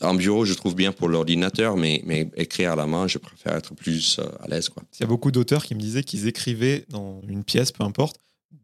Un 0.02 0.16
bureau, 0.16 0.46
je 0.46 0.54
trouve 0.56 0.76
bien 0.76 0.92
pour 0.92 1.10
l'ordinateur, 1.10 1.78
mais, 1.78 2.02
mais 2.06 2.30
écrire 2.36 2.72
à 2.72 2.76
la 2.76 2.88
main, 2.88 3.08
je 3.08 3.18
préfère 3.20 3.56
être 3.56 3.74
plus 3.76 4.18
euh, 4.20 4.24
à 4.44 4.48
l'aise, 4.48 4.68
quoi. 4.70 4.82
Il 4.98 5.02
y 5.02 5.04
a 5.04 5.08
beaucoup 5.08 5.30
d'auteurs 5.32 5.64
qui 5.64 5.76
me 5.76 5.80
disaient 5.80 6.04
qu'ils 6.04 6.28
écrivaient 6.28 6.86
dans 6.90 7.22
une 7.28 7.44
pièce, 7.44 7.72
peu 7.72 7.84
importe, 7.84 8.18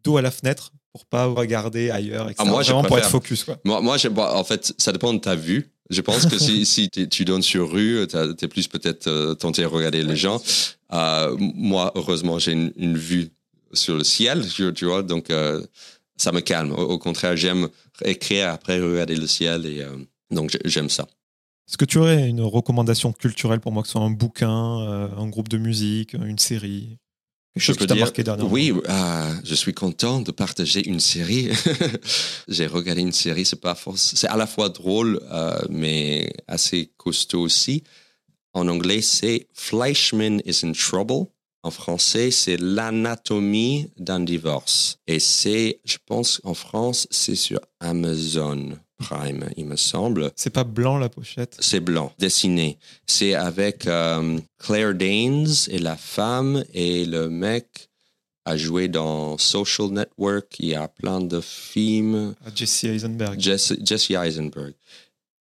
dos 0.04 0.18
à 0.18 0.22
la 0.24 0.32
fenêtre 0.32 0.72
pour 0.92 1.06
pas 1.06 1.26
regarder 1.26 1.90
ailleurs, 1.92 2.26
etc. 2.30 2.38
Ah, 2.40 2.46
moi, 2.50 2.64
je 2.64 2.72
Vraiment 2.72 2.88
pour 2.88 2.98
être 2.98 3.04
préfère. 3.04 3.12
focus. 3.12 3.44
Quoi. 3.44 3.58
Moi, 3.64 3.82
moi 3.82 3.98
je- 3.98 4.08
bah, 4.10 4.34
en 4.36 4.44
fait, 4.44 4.74
ça 4.78 4.92
dépend 4.92 5.14
de 5.14 5.20
ta 5.20 5.36
vue. 5.36 5.70
Je 5.90 6.02
pense 6.02 6.26
que 6.26 6.38
si, 6.40 6.66
si 6.66 6.90
tu 6.90 7.24
donnes 7.26 7.42
sur 7.42 7.70
rue, 7.72 8.06
tu 8.10 8.18
es 8.18 8.48
plus 8.48 8.68
peut-être 8.68 9.08
euh, 9.08 9.34
tenté 9.36 9.64
à 9.64 9.68
regarder 9.68 10.04
les 10.04 10.16
gens. 10.16 10.42
Euh, 10.94 11.36
moi, 11.40 11.92
heureusement, 11.96 12.40
j'ai 12.40 12.54
une, 12.54 12.72
une 12.78 12.98
vue 12.98 13.30
sur 13.74 13.96
le 13.96 14.04
ciel, 14.04 14.46
tu, 14.48 14.74
tu 14.74 14.86
vois, 14.86 15.04
donc 15.04 15.30
euh, 15.30 15.62
ça 16.18 16.32
me 16.32 16.40
calme. 16.40 16.72
Au, 16.72 16.82
au 16.84 16.98
contraire, 16.98 17.36
j'aime 17.38 17.68
écrire 18.06 18.50
après 18.50 18.80
regarder 18.80 19.16
le 19.16 19.28
ciel 19.28 19.66
et 19.66 19.82
euh, 19.82 19.96
donc 20.32 20.50
j'ai- 20.52 20.60
j'aime 20.66 20.90
ça. 20.90 21.08
Est-ce 21.68 21.78
que 21.78 21.86
tu 21.86 22.00
aurais 22.00 22.28
une 22.28 22.42
recommandation 22.42 23.14
culturelle 23.14 23.60
pour 23.60 23.72
moi, 23.72 23.82
que 23.84 23.88
ce 23.88 23.94
soit 23.94 24.02
un 24.02 24.10
bouquin, 24.12 24.82
euh, 24.82 25.08
un 25.16 25.28
groupe 25.30 25.48
de 25.48 25.58
musique, 25.58 26.14
une 26.14 26.40
série 26.40 26.98
Quelque 27.54 27.64
chose 27.64 27.78
peux 27.78 27.86
qui 27.86 27.88
t'a 27.90 27.96
marqué 27.96 28.24
dernièrement? 28.24 28.52
Oui, 28.52 28.74
euh, 28.90 29.34
je 29.44 29.56
suis 29.56 29.74
content 29.74 30.22
de 30.22 30.32
partager 30.32 30.88
une 30.88 31.00
série. 31.02 31.50
J'ai 32.48 32.66
regardé 32.68 33.02
une 33.02 33.12
série, 33.12 33.46
c'est 33.46 33.60
pas 33.60 33.78
c'est 33.96 34.28
à 34.28 34.38
la 34.38 34.48
fois 34.48 34.70
drôle, 34.70 35.20
euh, 35.32 35.60
mais 35.70 36.32
assez 36.48 36.92
costaud 36.98 37.42
aussi. 37.42 37.84
En 38.54 38.68
anglais, 38.68 39.02
c'est 39.02 39.48
Fleischman 39.54 40.42
is 40.46 40.66
in 40.66 40.72
trouble. 40.74 41.28
En 41.64 41.72
français, 41.72 42.32
c'est 42.32 42.58
l'anatomie 42.58 43.88
d'un 43.98 44.20
divorce. 44.22 44.98
Et 45.08 45.20
c'est, 45.20 45.80
je 45.86 45.98
pense, 46.06 46.42
en 46.44 46.54
France, 46.54 47.08
c'est 47.12 47.36
sur 47.36 47.60
Amazon 47.80 48.78
Prime, 49.02 49.50
il 49.58 49.66
me 49.66 49.76
semble. 49.76 50.32
C'est 50.36 50.50
pas 50.50 50.64
blanc 50.64 50.98
la 50.98 51.10
pochette? 51.10 51.58
C'est 51.60 51.80
blanc, 51.80 52.14
dessiné. 52.20 52.78
C'est 53.08 53.34
avec 53.34 53.88
euh, 53.88 54.40
Claire 54.60 54.94
Danes 54.94 55.48
et 55.70 55.80
la 55.80 55.98
femme 55.98 56.64
et 56.74 57.06
le 57.06 57.30
mec 57.30 57.90
a 58.46 58.58
joué 58.58 58.88
dans 58.88 59.38
Social 59.38 59.90
Network. 59.90 60.56
Il 60.60 60.70
y 60.70 60.76
a 60.76 60.88
plein 60.88 61.22
de 61.22 61.42
films. 61.42 62.36
Jesse 62.56 62.86
Eisenberg. 62.86 63.40
Jesse, 63.40 63.74
Jesse 63.84 64.12
Eisenberg. 64.12 64.74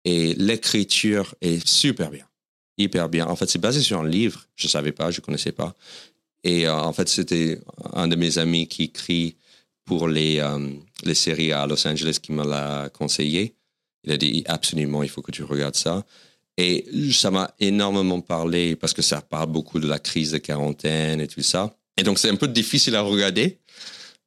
Et 0.04 0.34
l'écriture 0.34 1.34
est 1.40 1.66
super 1.66 2.10
bien. 2.10 2.26
Hyper 2.78 3.08
bien. 3.08 3.26
En 3.26 3.36
fait, 3.36 3.48
c'est 3.48 3.58
basé 3.58 3.80
sur 3.80 4.00
un 4.00 4.08
livre. 4.08 4.46
Je 4.56 4.66
ne 4.66 4.70
savais 4.70 4.92
pas, 4.92 5.10
je 5.10 5.20
ne 5.20 5.24
connaissais 5.24 5.52
pas. 5.52 5.74
Et 6.44 6.66
euh, 6.66 6.74
en 6.74 6.92
fait, 6.92 7.08
c'était 7.08 7.60
un 7.92 8.08
de 8.08 8.16
mes 8.16 8.38
amis 8.38 8.66
qui 8.66 8.84
écrit 8.84 9.36
pour 9.90 10.06
les, 10.06 10.38
euh, 10.38 10.68
les 11.02 11.14
séries 11.16 11.50
à 11.50 11.66
Los 11.66 11.84
Angeles 11.84 12.18
qui 12.22 12.30
me 12.30 12.44
l'a 12.46 12.88
conseillé. 12.90 13.56
Il 14.04 14.12
a 14.12 14.16
dit 14.16 14.44
absolument, 14.46 15.02
il 15.02 15.08
faut 15.08 15.20
que 15.20 15.32
tu 15.32 15.42
regardes 15.42 15.74
ça. 15.74 16.04
Et 16.56 16.84
ça 17.12 17.32
m'a 17.32 17.50
énormément 17.58 18.20
parlé 18.20 18.76
parce 18.76 18.92
que 18.92 19.02
ça 19.02 19.20
parle 19.20 19.50
beaucoup 19.50 19.80
de 19.80 19.88
la 19.88 19.98
crise 19.98 20.30
de 20.30 20.38
quarantaine 20.38 21.20
et 21.20 21.26
tout 21.26 21.42
ça. 21.42 21.74
Et 21.96 22.04
donc, 22.04 22.20
c'est 22.20 22.28
un 22.30 22.36
peu 22.36 22.46
difficile 22.46 22.94
à 22.94 23.00
regarder 23.00 23.58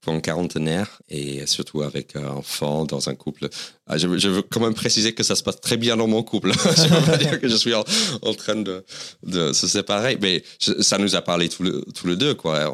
pour 0.01 0.13
un 0.13 0.19
quarantenaire 0.19 1.01
et 1.07 1.45
surtout 1.47 1.81
avec 1.81 2.17
un 2.17 2.27
enfant 2.27 2.83
dans 2.83 3.07
un 3.07 3.15
couple. 3.15 3.47
Ah, 3.87 3.97
Je, 3.97 4.07
veux- 4.07 4.17
je 4.17 4.27
veux 4.27 4.41
quand 4.41 4.59
même 4.59 4.73
préciser 4.73 5.13
que 5.13 5.23
ça 5.23 5.35
se 5.37 5.43
passe 5.43 5.61
très 5.61 5.77
bien 5.77 5.95
dans 5.95 6.07
mon 6.09 6.23
couple. 6.23 6.51
je 6.81 6.93
veux 6.93 7.05
pas 7.09 7.15
dire 7.25 7.39
que 7.39 7.47
je 7.47 7.55
suis 7.55 7.73
en, 7.73 7.85
en 8.21 8.33
train 8.33 8.57
de, 8.57 8.83
de 9.23 9.53
se 9.53 9.65
séparer, 9.65 10.17
mais 10.21 10.43
je- 10.59 10.81
ça 10.81 10.97
nous 10.97 11.15
a 11.15 11.21
parlé 11.21 11.47
tous 11.47 11.63
les, 11.63 11.71
tous 11.95 12.07
les 12.07 12.17
deux, 12.17 12.33
quoi. 12.35 12.69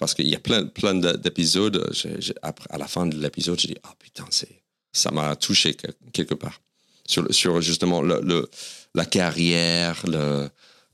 Parce 0.00 0.14
qu'il 0.14 0.26
y 0.28 0.34
a 0.34 0.40
plein, 0.40 0.64
plein 0.66 0.94
de- 0.94 1.12
d'épisodes. 1.12 1.92
À 2.42 2.78
la 2.78 2.88
fin 2.88 3.06
de 3.06 3.16
l'épisode, 3.16 3.60
j'ai 3.60 3.68
dit, 3.68 3.76
ah 3.84 3.94
putain, 3.98 4.24
c'est, 4.30 4.62
ça 4.92 5.10
m'a 5.12 5.36
touché 5.36 5.74
que- 5.74 5.92
quelque 6.12 6.34
part. 6.34 6.60
Sur, 7.06 7.32
sur 7.32 7.60
justement 7.60 8.00
le, 8.00 8.20
le- 8.22 8.48
la 8.94 9.04
carrière, 9.04 10.02
le, 10.06 10.48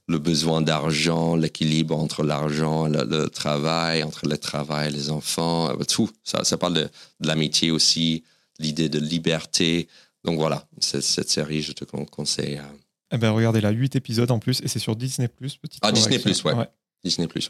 le 0.09 0.19
besoin 0.19 0.61
d'argent, 0.61 1.37
l'équilibre 1.37 1.97
entre 1.97 2.25
l'argent, 2.25 2.89
le, 2.89 3.05
le 3.05 3.29
travail, 3.31 4.03
entre 4.03 4.27
le 4.27 4.37
travail, 4.39 4.93
les 4.93 5.09
enfants, 5.11 5.71
euh, 5.71 5.85
tout. 5.85 6.11
Ça, 6.25 6.43
ça 6.45 6.57
parle 6.59 6.75
de, 6.75 6.89
de 7.21 7.27
l'amitié 7.29 7.71
aussi, 7.71 8.25
l'idée 8.59 8.89
de 8.89 8.99
liberté. 8.99 9.89
Donc 10.25 10.37
voilà, 10.39 10.67
cette, 10.81 11.03
cette 11.03 11.31
série, 11.31 11.63
je 11.63 11.71
te 11.73 11.85
con- 11.85 12.05
conseille. 12.07 12.57
à 12.57 12.69
Eh 13.13 13.19
ben, 13.19 13.31
regardez 13.31 13.61
là, 13.61 13.71
8 13.71 13.95
épisodes 13.95 14.31
en 14.33 14.41
plus, 14.41 14.61
et 14.63 14.69
c'est 14.69 14.81
sur 14.81 14.97
Disney+. 14.97 15.29
Petite 15.29 15.79
Ah, 15.83 15.93
Disney+, 15.93 16.19
correction. 16.19 16.59
ouais. 16.59 16.69
Disney+. 17.05 17.29
Ouais. 17.29 17.43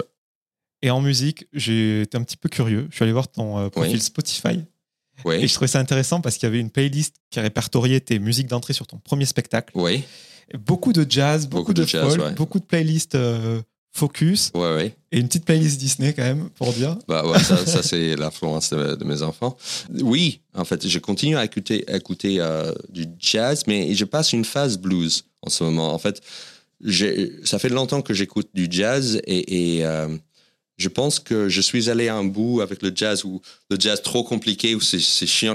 Et 0.83 0.91
en 0.91 1.01
musique, 1.01 1.47
j'ai 1.53 2.03
été 2.03 2.17
un 2.19 2.23
petit 2.23 2.37
peu 2.37 2.49
curieux. 2.49 2.87
Je 2.91 2.97
suis 2.97 3.03
allé 3.03 3.13
voir 3.13 3.29
ton 3.29 3.59
euh, 3.59 3.69
profil 3.71 3.95
Oui. 3.95 4.01
Spotify. 4.01 4.61
Oui, 5.25 5.37
Et 5.37 5.49
je 5.49 5.55
trouvais 5.55 5.69
ça 5.69 5.81
intéressant 5.81 6.21
parce 6.21 6.37
qu'il 6.37 6.47
y 6.47 6.51
avait 6.51 6.61
une 6.61 6.71
playlist 6.71 7.17
qui 7.31 7.41
répertoriait 7.41 8.01
tes 8.01 8.19
musiques 8.19 8.49
d'entrée 8.49 8.75
sur 8.75 8.87
ton 8.87 8.99
premier 8.99 9.25
spectacle. 9.25 9.73
oui, 9.75 10.05
beaucoup 10.59 10.93
de 10.93 11.07
jazz, 11.09 11.47
beaucoup, 11.47 11.73
Beaucoup 11.73 11.75
de, 11.75 11.83
de 11.83 11.89
jazz, 11.89 12.09
folk, 12.15 12.21
ouais. 12.23 12.33
beaucoup 12.33 12.59
de 12.61 12.65
playlists 12.67 13.15
euh, 13.15 13.61
focus 13.93 14.53
ouais, 14.55 14.75
ouais. 14.75 14.97
et 15.11 15.19
une 15.19 15.27
petite 15.27 15.47
playlist 15.47 15.81
Disney 15.81 16.13
quand 16.13 16.23
même, 16.23 16.51
pour 16.51 16.71
dire. 16.75 16.99
Bah 17.09 17.25
ça, 17.43 17.65
ça, 17.65 17.83
c'est 17.83 18.15
l'influence 18.19 18.69
de, 18.71 18.95
de 18.95 19.05
mes 19.07 19.23
enfants. 19.23 19.57
Oui, 20.03 20.43
en 20.55 20.67
fait, 20.67 20.87
je 20.87 20.99
continue 20.99 21.39
à 21.39 21.45
écouter, 21.47 21.83
à 21.91 21.97
écouter 21.97 22.37
euh, 22.41 22.73
du 22.91 23.07
jazz, 23.19 23.63
mais 23.67 23.95
je 23.95 24.05
passe 24.05 24.35
une 24.35 24.45
phase 24.45 24.77
blues 24.77 25.25
en 25.41 25.49
ce 25.49 25.65
moment. 25.65 25.95
En 25.95 25.99
fait, 25.99 26.21
ça 27.45 27.59
fait 27.59 27.71
longtemps 27.71 28.03
que 28.03 28.13
j'écoute 28.15 28.51
du 28.55 28.69
jazz 28.71 29.21
et, 29.27 29.79
et, 29.79 29.87
euh, 29.87 30.09
je 30.77 30.89
pense 30.89 31.19
que 31.19 31.49
je 31.49 31.61
suis 31.61 31.89
allé 31.89 32.09
à 32.09 32.17
un 32.17 32.25
bout 32.25 32.61
avec 32.61 32.83
le 32.83 32.93
jazz 32.95 33.25
ou 33.25 33.41
le 33.71 33.77
jazz 33.79 34.03
trop 34.03 34.25
compliqué 34.25 34.75
ou 34.75 34.81
c'est 34.81 34.99
chiant, 34.99 35.55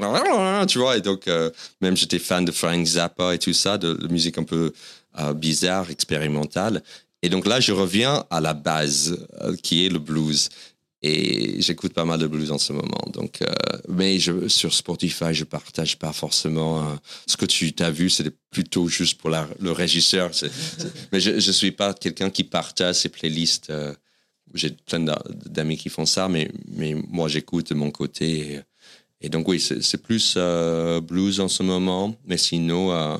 tu 0.67 0.79
vois. 0.79 0.97
Et 0.97 1.01
donc, 1.01 1.27
euh, 1.27 1.51
même 1.79 1.95
j'étais 1.95 2.19
fan 2.19 2.43
de 2.43 2.51
Frank 2.51 2.83
Zappa 2.85 3.35
et 3.35 3.39
tout 3.39 3.53
ça, 3.53 3.77
de, 3.77 4.07
musique 4.07 4.37
un 4.37 4.43
peu 4.43 4.73
euh, 5.19 5.33
bizarre, 5.33 5.91
expérimentale. 5.91 6.81
Et 7.21 7.29
donc 7.29 7.45
là, 7.45 7.59
je 7.59 7.71
reviens 7.71 8.25
à 8.31 8.41
la 8.41 8.55
base, 8.55 9.27
euh, 9.41 9.55
qui 9.61 9.85
est 9.85 9.89
le 9.89 9.99
blues. 9.99 10.49
Et 11.03 11.61
j'écoute 11.61 11.93
pas 11.93 12.05
mal 12.05 12.19
de 12.19 12.27
blues 12.27 12.51
en 12.51 12.59
ce 12.59 12.73
moment. 12.73 13.07
Donc, 13.11 13.39
mais 13.89 14.19
je, 14.19 14.47
sur 14.47 14.71
Spotify, 14.71 15.33
je 15.33 15.45
partage 15.45 15.97
pas 15.97 16.13
forcément 16.13 16.95
ce 17.25 17.37
que 17.37 17.47
tu 17.47 17.73
as 17.79 17.89
vu. 17.89 18.11
C'est 18.11 18.31
plutôt 18.51 18.87
juste 18.87 19.17
pour 19.19 19.31
le 19.31 19.71
régisseur. 19.71 20.29
mais 21.11 21.19
je, 21.19 21.39
je 21.39 21.51
suis 21.51 21.71
pas 21.71 21.95
quelqu'un 21.95 22.29
qui 22.29 22.43
partage 22.43 22.97
ses 22.97 23.09
playlists 23.09 23.71
j'ai 24.53 24.71
plein 24.71 24.99
d'amis 25.45 25.77
qui 25.77 25.89
font 25.89 26.05
ça, 26.05 26.27
mais, 26.27 26.51
mais 26.67 26.95
moi 27.09 27.27
j'écoute 27.27 27.69
de 27.69 27.75
mon 27.75 27.91
côté. 27.91 28.61
Et, 29.21 29.29
donc 29.29 29.47
oui, 29.47 29.59
c'est 29.59 30.01
plus 30.01 30.35
euh, 30.37 30.99
blues 31.01 31.39
en 31.39 31.47
ce 31.47 31.63
moment, 31.63 32.15
mais 32.25 32.37
sinon, 32.37 32.91
euh, 32.91 33.17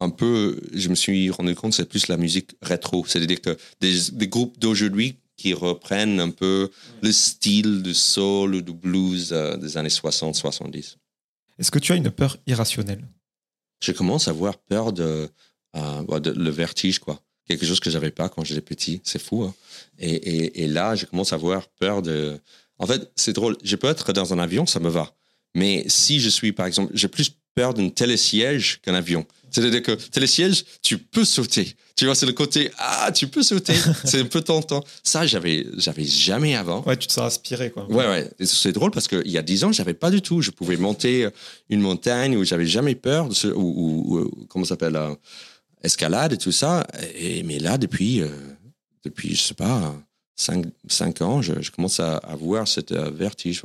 un 0.00 0.10
peu, 0.10 0.60
je 0.72 0.88
me 0.88 0.94
suis 0.94 1.30
rendu 1.30 1.54
compte, 1.54 1.72
c'est 1.72 1.88
plus 1.88 2.08
la 2.08 2.16
musique 2.16 2.56
rétro. 2.62 3.04
C'est-à-dire 3.06 3.40
que 3.40 3.56
des, 3.80 4.28
groupes 4.28 4.58
d'aujourd'hui 4.58 5.16
qui 5.36 5.54
reprennent 5.54 6.20
un 6.20 6.30
peu 6.30 6.70
le 7.02 7.12
style 7.12 7.82
du 7.82 7.94
soul 7.94 8.56
ou 8.56 8.60
du 8.60 8.72
blues 8.72 9.30
euh, 9.32 9.56
des 9.56 9.76
années 9.76 9.88
60-70. 9.88 10.96
Est-ce 11.58 11.70
que 11.70 11.78
tu 11.78 11.92
as 11.92 11.96
une 11.96 12.10
peur 12.10 12.36
irrationnelle? 12.46 13.04
Je 13.80 13.92
commence 13.92 14.28
à 14.28 14.32
avoir 14.32 14.58
peur 14.58 14.92
de, 14.92 15.28
de 15.74 16.30
le 16.30 16.50
vertige, 16.50 16.98
quoi 16.98 17.23
quelque 17.48 17.66
chose 17.66 17.80
que 17.80 17.90
j'avais 17.90 18.10
pas 18.10 18.28
quand 18.28 18.44
j'étais 18.44 18.60
petit. 18.60 19.00
C'est 19.04 19.20
fou. 19.20 19.42
Hein. 19.42 19.54
Et, 19.98 20.14
et, 20.14 20.64
et, 20.64 20.68
là, 20.68 20.94
je 20.94 21.06
commence 21.06 21.32
à 21.32 21.36
avoir 21.36 21.68
peur 21.68 22.02
de. 22.02 22.38
En 22.78 22.86
fait, 22.86 23.10
c'est 23.16 23.32
drôle. 23.32 23.56
Je 23.62 23.76
peux 23.76 23.88
être 23.88 24.12
dans 24.12 24.32
un 24.32 24.38
avion, 24.38 24.66
ça 24.66 24.80
me 24.80 24.88
va. 24.88 25.14
Mais 25.54 25.84
si 25.86 26.20
je 26.20 26.28
suis, 26.28 26.52
par 26.52 26.66
exemple, 26.66 26.92
j'ai 26.94 27.08
plus 27.08 27.30
peur 27.54 27.74
d'un 27.74 27.88
télésiège 27.88 28.80
qu'un 28.82 28.94
avion. 28.94 29.24
C'est-à-dire 29.50 29.82
que 29.82 29.92
télésiège, 29.92 30.64
tu 30.82 30.98
peux 30.98 31.24
sauter. 31.24 31.76
Tu 31.94 32.06
vois, 32.06 32.16
c'est 32.16 32.26
le 32.26 32.32
côté 32.32 32.72
ah, 32.76 33.12
tu 33.12 33.28
peux 33.28 33.44
sauter. 33.44 33.74
c'est 34.04 34.20
un 34.20 34.24
peu 34.24 34.40
tentant. 34.40 34.82
Ça, 35.04 35.26
j'avais, 35.26 35.64
j'avais 35.76 36.04
jamais 36.04 36.56
avant. 36.56 36.82
Ouais, 36.82 36.96
tu 36.96 37.06
te 37.06 37.12
sens 37.12 37.26
aspiré, 37.26 37.70
quoi. 37.70 37.86
Ouais, 37.88 38.04
ouais. 38.06 38.28
C'est 38.44 38.72
drôle 38.72 38.90
parce 38.90 39.06
qu'il 39.06 39.30
y 39.30 39.38
a 39.38 39.42
dix 39.42 39.62
ans, 39.62 39.70
j'avais 39.70 39.94
pas 39.94 40.10
du 40.10 40.20
tout. 40.20 40.40
Je 40.40 40.50
pouvais 40.50 40.76
monter 40.76 41.28
une 41.70 41.80
montagne 41.80 42.36
où 42.36 42.44
j'avais 42.44 42.66
jamais 42.66 42.96
peur 42.96 43.28
de 43.28 43.34
ce, 43.34 43.46
ou, 43.46 43.52
ou, 44.18 44.46
comment 44.48 44.64
ça 44.64 44.70
s'appelle 44.70 44.96
euh, 44.96 45.14
escalade 45.84 46.32
et 46.32 46.38
tout 46.38 46.52
ça. 46.52 46.86
Et, 47.14 47.42
mais 47.42 47.58
là, 47.58 47.78
depuis, 47.78 48.20
euh, 48.20 48.28
depuis, 49.04 49.34
je 49.34 49.42
sais 49.42 49.54
pas, 49.54 49.94
5, 50.36 50.66
cinq 50.88 51.22
ans, 51.22 51.42
je, 51.42 51.70
commence 51.70 52.00
à 52.00 52.16
avoir 52.16 52.66
cette 52.66 52.92
euh, 52.92 53.10
vertige. 53.10 53.62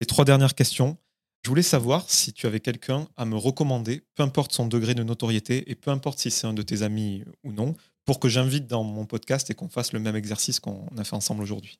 Les 0.00 0.06
trois 0.06 0.24
dernières 0.24 0.54
questions. 0.54 0.96
Je 1.42 1.50
voulais 1.50 1.62
savoir 1.62 2.08
si 2.08 2.32
tu 2.32 2.46
avais 2.46 2.60
quelqu'un 2.60 3.06
à 3.18 3.26
me 3.26 3.36
recommander, 3.36 4.02
peu 4.14 4.22
importe 4.22 4.52
son 4.52 4.66
degré 4.66 4.94
de 4.94 5.02
notoriété 5.02 5.70
et 5.70 5.74
peu 5.74 5.90
importe 5.90 6.18
si 6.18 6.30
c'est 6.30 6.46
un 6.46 6.54
de 6.54 6.62
tes 6.62 6.80
amis 6.80 7.22
ou 7.42 7.52
non, 7.52 7.74
pour 8.06 8.18
que 8.18 8.30
j'invite 8.30 8.66
dans 8.66 8.82
mon 8.82 9.04
podcast 9.04 9.50
et 9.50 9.54
qu'on 9.54 9.68
fasse 9.68 9.92
le 9.92 9.98
même 9.98 10.16
exercice 10.16 10.58
qu'on 10.58 10.86
a 10.96 11.04
fait 11.04 11.16
ensemble 11.16 11.42
aujourd'hui. 11.42 11.78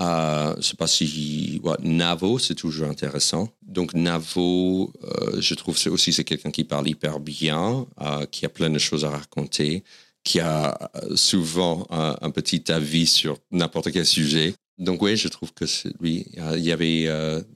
Euh, 0.00 0.52
je 0.54 0.56
ne 0.58 0.62
sais 0.62 0.76
pas 0.76 0.86
si 0.86 1.60
Navo 1.80 2.38
c'est 2.38 2.54
toujours 2.54 2.88
intéressant. 2.88 3.48
Donc 3.62 3.92
Navo, 3.94 4.92
euh, 5.04 5.40
je 5.40 5.54
trouve 5.54 5.76
c'est 5.76 5.90
aussi 5.90 6.12
c'est 6.12 6.24
quelqu'un 6.24 6.50
qui 6.50 6.64
parle 6.64 6.88
hyper 6.88 7.20
bien, 7.20 7.86
euh, 8.00 8.24
qui 8.26 8.46
a 8.46 8.48
plein 8.48 8.70
de 8.70 8.78
choses 8.78 9.04
à 9.04 9.10
raconter, 9.10 9.84
qui 10.24 10.40
a 10.40 10.90
souvent 11.14 11.86
un, 11.90 12.30
petit 12.30 12.70
avis 12.72 13.06
sur 13.06 13.38
n'importe 13.50 13.92
quel 13.92 14.06
sujet. 14.06 14.54
Donc 14.78 15.02
oui, 15.02 15.16
je 15.16 15.28
trouve 15.28 15.52
que 15.52 15.64
lui. 16.00 16.26
Il 16.56 16.62
y 16.62 16.72
avait 16.72 17.08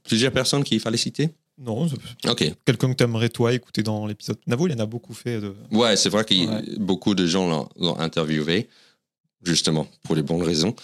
plusieurs 0.02 0.32
personnes 0.32 0.64
qu'il 0.64 0.80
fallait 0.80 0.98
citer? 0.98 1.30
Non, 1.56 1.86
ok. 2.26 2.52
Quelqu'un 2.64 2.90
que 2.90 2.96
tu 2.96 3.04
aimerais 3.04 3.28
toi 3.28 3.52
écouter 3.52 3.82
dans 3.82 4.06
l'épisode? 4.06 4.38
Navo, 4.46 4.66
il 4.66 4.74
en 4.74 4.80
a 4.80 4.86
beaucoup 4.86 5.14
fait. 5.14 5.40
De... 5.40 5.54
Ouais, 5.70 5.96
c'est 5.96 6.08
vrai 6.08 6.24
que 6.24 6.78
beaucoup 6.78 7.14
de 7.14 7.26
gens 7.26 7.70
l'ont 7.76 7.98
interviewé 7.98 8.68
justement, 9.44 9.86
pour 10.02 10.16
les 10.16 10.22
bonnes 10.22 10.42
raisons. 10.42 10.74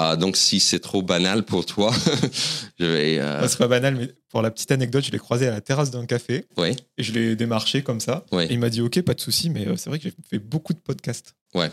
Ah, 0.00 0.14
donc, 0.14 0.36
si 0.36 0.60
c'est 0.60 0.78
trop 0.78 1.02
banal 1.02 1.42
pour 1.42 1.66
toi, 1.66 1.92
je 2.78 2.84
vais. 2.84 3.18
Euh... 3.18 3.48
c'est 3.48 3.58
pas 3.58 3.66
banal, 3.66 3.96
mais 3.96 4.14
pour 4.28 4.42
la 4.42 4.52
petite 4.52 4.70
anecdote, 4.70 5.04
je 5.04 5.10
l'ai 5.10 5.18
croisé 5.18 5.48
à 5.48 5.50
la 5.50 5.60
terrasse 5.60 5.90
d'un 5.90 6.06
café. 6.06 6.44
Ouais. 6.56 6.76
Et 6.98 7.02
je 7.02 7.12
l'ai 7.12 7.34
démarché 7.34 7.82
comme 7.82 7.98
ça. 7.98 8.24
Et 8.30 8.46
il 8.52 8.60
m'a 8.60 8.70
dit 8.70 8.80
Ok, 8.80 9.02
pas 9.02 9.14
de 9.14 9.20
souci, 9.20 9.50
mais 9.50 9.66
euh, 9.66 9.74
c'est 9.76 9.90
vrai 9.90 9.98
que 9.98 10.04
j'ai 10.04 10.14
fait 10.30 10.38
beaucoup 10.38 10.72
de 10.72 10.78
podcasts. 10.78 11.34
Ouais. 11.52 11.68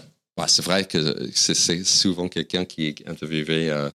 c'est 0.47 0.65
vrai 0.65 0.85
que 0.85 1.29
c'est 1.35 1.83
souvent 1.83 2.27
quelqu'un 2.27 2.65
qui 2.65 2.87
est 2.87 3.07
interviewé 3.07 3.69
euh, 3.69 3.91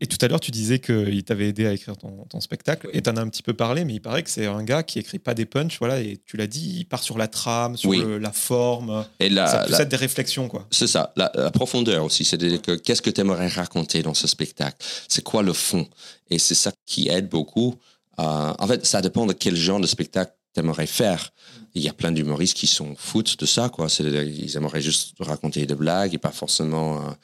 et 0.00 0.06
tout 0.06 0.18
à 0.20 0.28
l'heure, 0.28 0.40
tu 0.40 0.50
disais 0.50 0.80
qu'il 0.80 1.22
t'avait 1.22 1.48
aidé 1.48 1.66
à 1.66 1.72
écrire 1.72 1.96
ton, 1.96 2.40
spectacle, 2.40 2.88
et 2.92 3.00
tu 3.00 3.08
en 3.10 3.16
as 3.16 3.20
un 3.20 3.28
petit 3.28 3.44
peu 3.44 3.54
parlé, 3.54 3.84
mais 3.84 3.94
il 3.94 4.00
paraît 4.00 4.24
que 4.24 4.30
c'est 4.30 4.46
un 4.46 4.64
gars 4.64 4.82
qui 4.82 4.98
écrit 4.98 5.20
pas 5.20 5.34
des 5.34 5.46
punchs, 5.46 5.78
voilà, 5.78 6.00
et 6.00 6.18
tu 6.26 6.36
l'as 6.36 6.48
dit, 6.48 6.78
il 6.78 6.84
part 6.84 7.02
sur 7.02 7.16
la 7.16 7.28
trame, 7.28 7.76
sur 7.76 7.92
la 7.92 8.32
forme. 8.32 9.06
Et 9.20 9.28
la, 9.28 9.46
ça 9.46 9.58
peut 9.64 9.72
être 9.74 9.88
des 9.88 9.96
réflexions, 9.96 10.48
quoi. 10.48 10.66
C'est 10.72 10.88
ça, 10.88 11.12
la, 11.16 11.30
profondeur 11.52 12.04
aussi. 12.04 12.24
C'est-à-dire 12.24 12.60
que 12.60 12.72
qu'est-ce 12.72 13.02
que 13.02 13.10
tu 13.10 13.20
aimerais 13.20 13.46
raconter 13.46 14.02
dans 14.02 14.14
ce 14.14 14.26
spectacle? 14.26 14.76
C'est 15.08 15.22
quoi 15.22 15.42
le 15.44 15.52
fond? 15.52 15.86
Et 16.28 16.38
c'est 16.38 16.56
ça 16.56 16.72
qui 16.86 17.08
aide 17.08 17.28
beaucoup. 17.28 17.76
en 18.18 18.66
fait, 18.66 18.84
ça 18.84 19.00
dépend 19.00 19.26
de 19.26 19.32
quel 19.32 19.54
genre 19.54 19.78
de 19.78 19.86
spectacle 19.86 20.32
tu 20.54 20.60
aimerais 20.60 20.86
faire. 20.86 21.30
Il 21.76 21.82
y 21.82 21.88
a 21.88 21.92
plein 21.92 22.12
d'humoristes 22.12 22.56
qui 22.56 22.66
sont 22.66 22.94
foutent 22.96 23.38
de 23.38 23.46
ça, 23.46 23.68
quoi. 23.68 23.86
Ils 24.00 24.56
aimeraient 24.56 24.82
juste 24.82 25.14
raconter 25.20 25.66
des 25.66 25.74
blagues 25.74 26.14
et 26.14 26.18
pas 26.18 26.32
forcément 26.32 27.14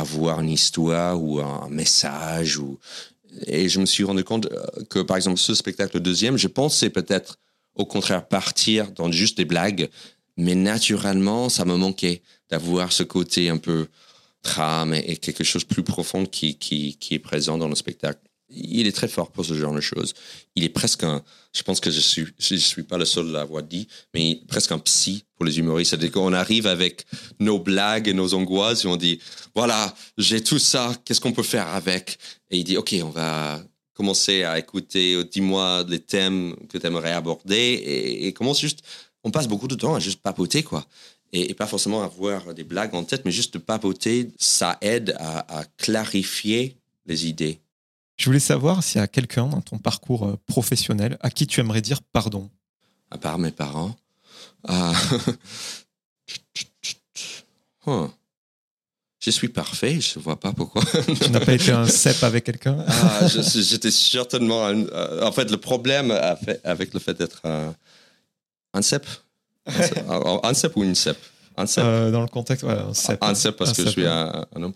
avoir 0.00 0.40
une 0.40 0.50
histoire 0.50 1.22
ou 1.22 1.40
un 1.40 1.68
message. 1.68 2.58
Ou... 2.58 2.78
Et 3.46 3.68
je 3.68 3.80
me 3.80 3.86
suis 3.86 4.04
rendu 4.04 4.24
compte 4.24 4.46
euh, 4.46 4.84
que, 4.88 5.00
par 5.00 5.16
exemple, 5.16 5.38
ce 5.38 5.54
spectacle 5.54 6.00
deuxième, 6.00 6.36
je 6.36 6.48
pensais 6.48 6.90
peut-être 6.90 7.38
au 7.74 7.86
contraire 7.86 8.26
partir 8.26 8.90
dans 8.92 9.10
juste 9.12 9.36
des 9.36 9.44
blagues, 9.44 9.88
mais 10.36 10.54
naturellement, 10.54 11.48
ça 11.48 11.64
me 11.64 11.76
manquait 11.76 12.22
d'avoir 12.50 12.92
ce 12.92 13.02
côté 13.02 13.48
un 13.48 13.58
peu 13.58 13.86
trame 14.42 14.94
et 14.94 15.16
quelque 15.16 15.44
chose 15.44 15.62
de 15.62 15.72
plus 15.72 15.82
profond 15.82 16.26
qui, 16.26 16.56
qui, 16.56 16.96
qui 16.96 17.14
est 17.14 17.18
présent 17.18 17.58
dans 17.58 17.68
le 17.68 17.74
spectacle 17.74 18.27
il 18.50 18.86
est 18.86 18.92
très 18.92 19.08
fort 19.08 19.30
pour 19.30 19.44
ce 19.44 19.54
genre 19.54 19.74
de 19.74 19.80
choses. 19.80 20.14
Il 20.54 20.64
est 20.64 20.68
presque 20.68 21.04
un, 21.04 21.22
je 21.54 21.62
pense 21.62 21.80
que 21.80 21.90
je 21.90 22.00
suis, 22.00 22.26
je 22.38 22.56
suis 22.56 22.82
pas 22.82 22.98
le 22.98 23.04
seul 23.04 23.28
à 23.30 23.40
l'avoir 23.40 23.62
dit, 23.62 23.88
mais 24.14 24.40
presque 24.48 24.72
un 24.72 24.78
psy 24.78 25.24
pour 25.36 25.44
les 25.44 25.58
humoristes. 25.58 25.90
C'est-à-dire 25.90 26.12
qu'on 26.12 26.32
arrive 26.32 26.66
avec 26.66 27.06
nos 27.40 27.58
blagues 27.58 28.08
et 28.08 28.14
nos 28.14 28.34
angoisses 28.34 28.84
et 28.84 28.88
on 28.88 28.96
dit, 28.96 29.18
voilà, 29.54 29.94
j'ai 30.16 30.42
tout 30.42 30.58
ça, 30.58 30.94
qu'est-ce 31.04 31.20
qu'on 31.20 31.32
peut 31.32 31.42
faire 31.42 31.68
avec? 31.68 32.18
Et 32.50 32.58
il 32.58 32.64
dit, 32.64 32.76
OK, 32.76 32.94
on 33.02 33.10
va 33.10 33.62
commencer 33.92 34.44
à 34.44 34.58
écouter, 34.58 35.22
dis-moi 35.24 35.84
les 35.88 36.00
thèmes 36.00 36.54
que 36.68 36.78
tu 36.78 36.86
aimerais 36.86 37.12
aborder 37.12 38.22
et, 38.22 38.32
commence 38.32 38.60
juste, 38.60 38.80
on 39.24 39.30
passe 39.30 39.48
beaucoup 39.48 39.68
de 39.68 39.74
temps 39.74 39.94
à 39.94 40.00
juste 40.00 40.22
papoter, 40.22 40.62
quoi. 40.62 40.86
Et, 41.32 41.52
pas 41.52 41.66
forcément 41.66 42.02
avoir 42.02 42.54
des 42.54 42.64
blagues 42.64 42.94
en 42.94 43.04
tête, 43.04 43.22
mais 43.26 43.32
juste 43.32 43.54
de 43.54 43.58
papoter, 43.58 44.30
ça 44.38 44.78
aide 44.80 45.14
à 45.18 45.64
clarifier 45.76 46.78
les 47.06 47.26
idées. 47.26 47.60
Je 48.18 48.26
voulais 48.26 48.40
savoir 48.40 48.82
s'il 48.82 49.00
y 49.00 49.04
a 49.04 49.06
quelqu'un 49.06 49.46
dans 49.46 49.60
ton 49.60 49.78
parcours 49.78 50.26
euh, 50.26 50.36
professionnel 50.46 51.16
à 51.20 51.30
qui 51.30 51.46
tu 51.46 51.60
aimerais 51.60 51.80
dire 51.80 52.02
pardon. 52.02 52.50
À 53.10 53.16
part 53.18 53.38
mes 53.38 53.52
parents. 53.52 53.96
Ah. 54.66 54.92
Oh. 57.86 58.10
Je 59.18 59.30
suis 59.30 59.48
parfait, 59.48 59.98
je 59.98 60.18
ne 60.18 60.22
vois 60.24 60.38
pas 60.38 60.52
pourquoi. 60.52 60.82
tu 60.84 61.30
n'as 61.30 61.40
pas 61.40 61.54
été 61.54 61.72
un 61.72 61.86
CEP 61.86 62.22
avec 62.22 62.44
quelqu'un? 62.44 62.84
Ah, 62.86 63.26
J'étais 63.26 63.90
certainement. 63.90 64.66
Euh, 64.66 65.22
en 65.22 65.32
fait, 65.32 65.50
le 65.50 65.56
problème 65.56 66.10
avec 66.64 66.92
le 66.92 67.00
fait 67.00 67.14
d'être 67.14 67.40
un, 67.44 67.74
un 68.74 68.82
CEP, 68.82 69.06
un, 69.66 70.54
CEP 70.54 70.76
ou 70.76 70.84
une 70.84 70.94
CEP? 70.94 71.16
Euh, 71.78 72.10
dans 72.10 72.22
le 72.22 72.28
contexte, 72.28 72.64
un 72.64 72.94
CEP. 72.94 73.22
Un 73.22 73.34
CEP 73.34 73.56
parce 73.56 73.72
que 73.72 73.84
je 73.84 73.88
suis 73.88 74.06
un, 74.06 74.46
homme. 74.54 74.74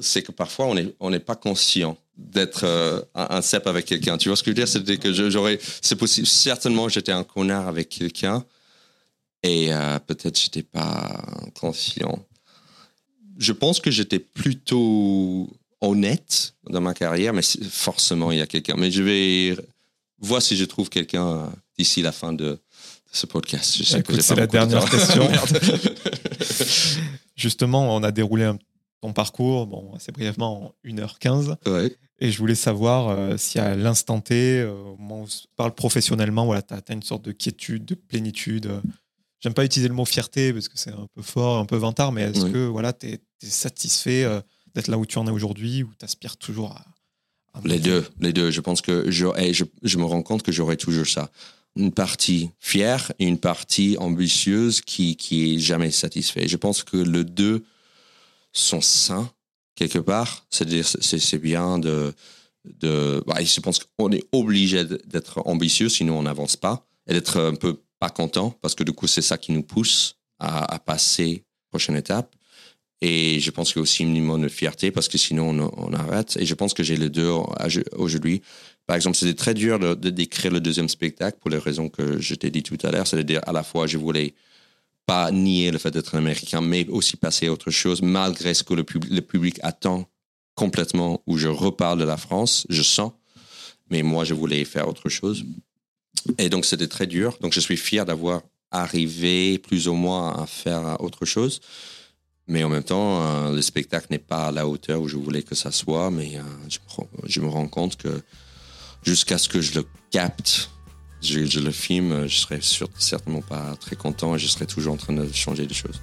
c'est 0.00 0.22
que 0.22 0.32
parfois, 0.32 0.66
on 0.66 0.74
n'est 0.74 0.94
on 1.00 1.18
pas 1.20 1.36
conscient 1.36 1.96
d'être 2.16 2.64
euh, 2.64 3.00
un, 3.14 3.40
cep 3.42 3.66
avec 3.66 3.86
quelqu'un. 3.86 4.18
Tu 4.18 4.28
vois 4.28 4.36
ce 4.36 4.42
que 4.42 4.50
je 4.50 4.52
veux 4.52 4.64
dire? 4.64 4.68
C'était 4.68 4.96
que 4.96 5.12
j'aurais, 5.30 5.58
c'est 5.80 5.96
possible. 5.96 6.26
Certainement, 6.26 6.88
j'étais 6.88 7.12
un 7.12 7.24
connard 7.24 7.68
avec 7.68 7.88
quelqu'un 7.88 8.44
et 9.42 9.72
euh, 9.72 9.98
peut-être 9.98 10.38
j'étais 10.38 10.62
pas 10.62 11.20
confiant. 11.58 12.24
Je 13.38 13.52
pense 13.52 13.80
que 13.80 13.90
j'étais 13.90 14.18
plutôt 14.18 15.50
honnête 15.80 16.54
dans 16.68 16.80
ma 16.80 16.94
carrière, 16.94 17.32
mais 17.32 17.42
forcément 17.42 18.30
il 18.30 18.38
y 18.38 18.42
a 18.42 18.46
quelqu'un. 18.46 18.74
Mais 18.76 18.90
je 18.90 19.02
vais 19.02 19.56
voir 20.18 20.42
si 20.42 20.56
je 20.56 20.64
trouve 20.64 20.88
quelqu'un 20.90 21.28
euh, 21.28 21.46
d'ici 21.78 22.02
la 22.02 22.12
fin 22.12 22.32
de, 22.32 22.58
ce 23.12 23.26
podcast. 23.26 23.82
c'est 23.84 24.34
la 24.34 24.46
dernière 24.46 24.88
question. 24.88 25.28
Justement, 27.36 27.94
on 27.94 28.02
a 28.02 28.10
déroulé 28.10 28.44
un 28.44 28.58
ton 29.02 29.12
parcours, 29.12 29.66
bon, 29.66 29.92
assez 29.94 30.12
brièvement 30.12 30.66
en 30.66 30.88
1h15. 30.88 31.56
Et 32.20 32.30
je 32.30 32.38
voulais 32.38 32.54
savoir 32.54 33.08
euh, 33.08 33.36
si 33.36 33.58
à 33.58 33.74
l'instant 33.74 34.20
T, 34.20 34.60
euh, 34.60 34.72
au 34.72 34.96
moment 34.96 35.22
où 35.22 35.24
on 35.24 35.56
parle 35.56 35.74
professionnellement, 35.74 36.46
voilà, 36.46 36.62
tu 36.62 36.72
as, 36.72 36.92
une 36.92 37.02
sorte 37.02 37.24
de 37.24 37.32
quiétude, 37.32 37.84
de 37.84 37.96
plénitude. 37.96 38.70
J'aime 39.40 39.54
pas 39.54 39.64
utiliser 39.64 39.88
le 39.88 39.94
mot 39.94 40.04
fierté 40.04 40.52
parce 40.52 40.68
que 40.68 40.78
c'est 40.78 40.92
un 40.92 41.08
peu 41.16 41.22
fort, 41.22 41.58
un 41.58 41.64
peu 41.64 41.76
vantard, 41.76 42.12
mais 42.12 42.22
est-ce 42.22 42.46
que 42.46 42.66
voilà, 42.66 42.92
tu 42.92 43.08
es, 43.08 43.20
satisfait, 43.40 44.22
euh, 44.22 44.40
d'être 44.76 44.86
là 44.86 44.98
où 44.98 45.04
tu 45.04 45.18
en 45.18 45.26
es 45.26 45.32
aujourd'hui, 45.32 45.82
ou 45.82 45.90
tu 45.98 46.04
aspires 46.04 46.36
toujours 46.36 46.70
à, 46.70 46.84
à 47.58 47.60
Les 47.64 47.80
deux, 47.80 48.06
les 48.20 48.32
deux. 48.32 48.52
Je 48.52 48.60
pense 48.60 48.82
que 48.82 49.10
je, 49.10 49.26
et 49.36 49.52
je, 49.52 49.64
je 49.82 49.98
me 49.98 50.04
rends 50.04 50.22
compte 50.22 50.44
que 50.44 50.52
j'aurai 50.52 50.76
toujours 50.76 51.08
ça. 51.08 51.28
Une 51.76 51.92
partie 51.92 52.50
fière 52.60 53.12
et 53.18 53.24
une 53.24 53.38
partie 53.38 53.96
ambitieuse 53.98 54.80
qui, 54.80 55.16
qui 55.16 55.54
est 55.54 55.58
jamais 55.58 55.90
satisfaite. 55.90 56.48
Je 56.48 56.56
pense 56.56 56.82
que 56.82 56.98
les 56.98 57.24
deux 57.24 57.64
sont 58.52 58.82
sains 58.82 59.30
quelque 59.74 59.98
part. 59.98 60.46
C'est-à-dire, 60.50 60.86
c'est 60.86 61.38
bien 61.38 61.78
de. 61.78 62.12
de 62.64 63.22
bah, 63.26 63.42
je 63.42 63.60
pense 63.60 63.80
qu'on 63.80 64.12
est 64.12 64.24
obligé 64.32 64.84
d'être 64.84 65.42
ambitieux, 65.46 65.88
sinon 65.88 66.18
on 66.18 66.22
n'avance 66.22 66.56
pas. 66.56 66.86
Et 67.08 67.14
d'être 67.14 67.40
un 67.40 67.54
peu 67.54 67.80
pas 67.98 68.10
content, 68.10 68.50
parce 68.60 68.74
que 68.74 68.84
du 68.84 68.92
coup, 68.92 69.06
c'est 69.06 69.22
ça 69.22 69.38
qui 69.38 69.52
nous 69.52 69.62
pousse 69.62 70.16
à, 70.38 70.74
à 70.74 70.78
passer 70.78 71.44
prochaine 71.70 71.96
étape. 71.96 72.34
Et 73.00 73.40
je 73.40 73.50
pense 73.50 73.72
qu'il 73.72 73.78
y 73.78 73.80
a 73.80 73.82
aussi 73.82 74.04
un 74.04 74.06
minimum 74.06 74.42
de 74.42 74.48
fierté 74.48 74.92
parce 74.92 75.08
que 75.08 75.18
sinon 75.18 75.50
on, 75.50 75.72
on 75.76 75.92
arrête. 75.92 76.36
Et 76.38 76.46
je 76.46 76.54
pense 76.54 76.72
que 76.72 76.84
j'ai 76.84 76.96
les 76.96 77.10
deux 77.10 77.28
aujourd'hui. 77.96 78.42
Par 78.86 78.96
exemple, 78.96 79.16
c'était 79.16 79.34
très 79.34 79.54
dur 79.54 79.78
de, 79.78 80.10
décrire 80.10 80.52
le 80.52 80.60
deuxième 80.60 80.88
spectacle 80.88 81.38
pour 81.40 81.50
les 81.50 81.58
raisons 81.58 81.88
que 81.88 82.20
je 82.20 82.34
t'ai 82.34 82.50
dit 82.50 82.62
tout 82.62 82.78
à 82.82 82.90
l'heure. 82.90 83.06
C'est-à-dire, 83.06 83.40
à 83.46 83.52
la 83.52 83.62
fois, 83.62 83.86
je 83.86 83.96
voulais 83.96 84.34
pas 85.06 85.30
nier 85.30 85.70
le 85.70 85.78
fait 85.78 85.90
d'être 85.90 86.14
un 86.14 86.18
Américain, 86.18 86.60
mais 86.60 86.86
aussi 86.88 87.16
passer 87.16 87.46
à 87.46 87.52
autre 87.52 87.70
chose, 87.70 88.02
malgré 88.02 88.54
ce 88.54 88.62
que 88.62 88.74
le, 88.74 88.84
pub- 88.84 89.10
le 89.10 89.20
public 89.20 89.58
attend 89.62 90.06
complètement, 90.54 91.22
où 91.26 91.38
je 91.38 91.48
reparle 91.48 91.98
de 91.98 92.04
la 92.04 92.16
France, 92.16 92.66
je 92.68 92.82
sens. 92.82 93.12
Mais 93.90 94.02
moi, 94.02 94.24
je 94.24 94.34
voulais 94.34 94.64
faire 94.64 94.88
autre 94.88 95.08
chose. 95.08 95.44
Et 96.38 96.48
donc, 96.48 96.64
c'était 96.64 96.88
très 96.88 97.06
dur. 97.06 97.38
Donc, 97.40 97.52
je 97.52 97.60
suis 97.60 97.76
fier 97.76 98.04
d'avoir 98.04 98.42
arrivé 98.70 99.58
plus 99.58 99.88
ou 99.88 99.94
moins 99.94 100.34
à 100.42 100.46
faire 100.46 100.96
autre 101.00 101.24
chose. 101.24 101.60
Mais 102.48 102.64
en 102.64 102.68
même 102.68 102.82
temps, 102.82 103.22
euh, 103.22 103.52
le 103.52 103.62
spectacle 103.62 104.08
n'est 104.10 104.18
pas 104.18 104.48
à 104.48 104.52
la 104.52 104.66
hauteur 104.66 105.00
où 105.00 105.08
je 105.08 105.16
voulais 105.16 105.42
que 105.42 105.54
ça 105.54 105.70
soit. 105.70 106.10
Mais 106.10 106.36
euh, 106.36 106.42
je 107.26 107.40
me 107.40 107.48
rends 107.48 107.68
compte 107.68 107.96
que 107.96 108.22
jusqu'à 109.02 109.38
ce 109.38 109.48
que 109.48 109.60
je 109.60 109.74
le 109.74 109.84
capte, 110.10 110.70
je, 111.22 111.44
je 111.44 111.60
le 111.60 111.70
filme, 111.70 112.26
je 112.26 112.36
serai 112.36 112.60
sûr- 112.60 112.88
certainement 112.98 113.42
pas 113.42 113.76
très 113.76 113.96
content 113.96 114.34
et 114.34 114.38
je 114.38 114.46
serai 114.48 114.66
toujours 114.66 114.94
en 114.94 114.96
train 114.96 115.12
de 115.12 115.30
changer 115.32 115.66
des 115.66 115.74
choses. 115.74 116.00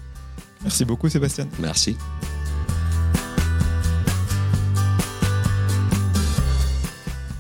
Merci 0.62 0.86
beaucoup, 0.86 1.10
Sébastien. 1.10 1.48
Merci. 1.60 1.96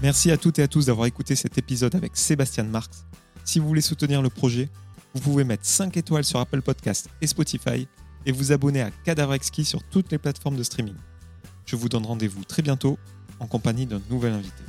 Merci 0.01 0.31
à 0.31 0.37
toutes 0.37 0.59
et 0.59 0.63
à 0.63 0.67
tous 0.67 0.85
d'avoir 0.85 1.07
écouté 1.07 1.35
cet 1.35 1.57
épisode 1.57 1.93
avec 1.95 2.15
Sébastien 2.15 2.63
Marx. 2.63 3.05
Si 3.43 3.59
vous 3.59 3.67
voulez 3.67 3.81
soutenir 3.81 4.21
le 4.21 4.29
projet, 4.29 4.69
vous 5.13 5.21
pouvez 5.21 5.43
mettre 5.43 5.65
5 5.65 5.97
étoiles 5.97 6.23
sur 6.23 6.39
Apple 6.39 6.61
Podcast 6.61 7.09
et 7.21 7.27
Spotify 7.27 7.87
et 8.25 8.31
vous 8.31 8.51
abonner 8.51 8.81
à 8.81 8.91
Cadavre 9.03 9.33
Exquis 9.33 9.65
sur 9.65 9.83
toutes 9.83 10.11
les 10.11 10.17
plateformes 10.17 10.55
de 10.55 10.63
streaming. 10.63 10.95
Je 11.65 11.75
vous 11.75 11.89
donne 11.89 12.05
rendez-vous 12.05 12.43
très 12.45 12.61
bientôt 12.61 12.97
en 13.39 13.47
compagnie 13.47 13.85
d'un 13.85 14.01
nouvel 14.09 14.33
invité. 14.33 14.63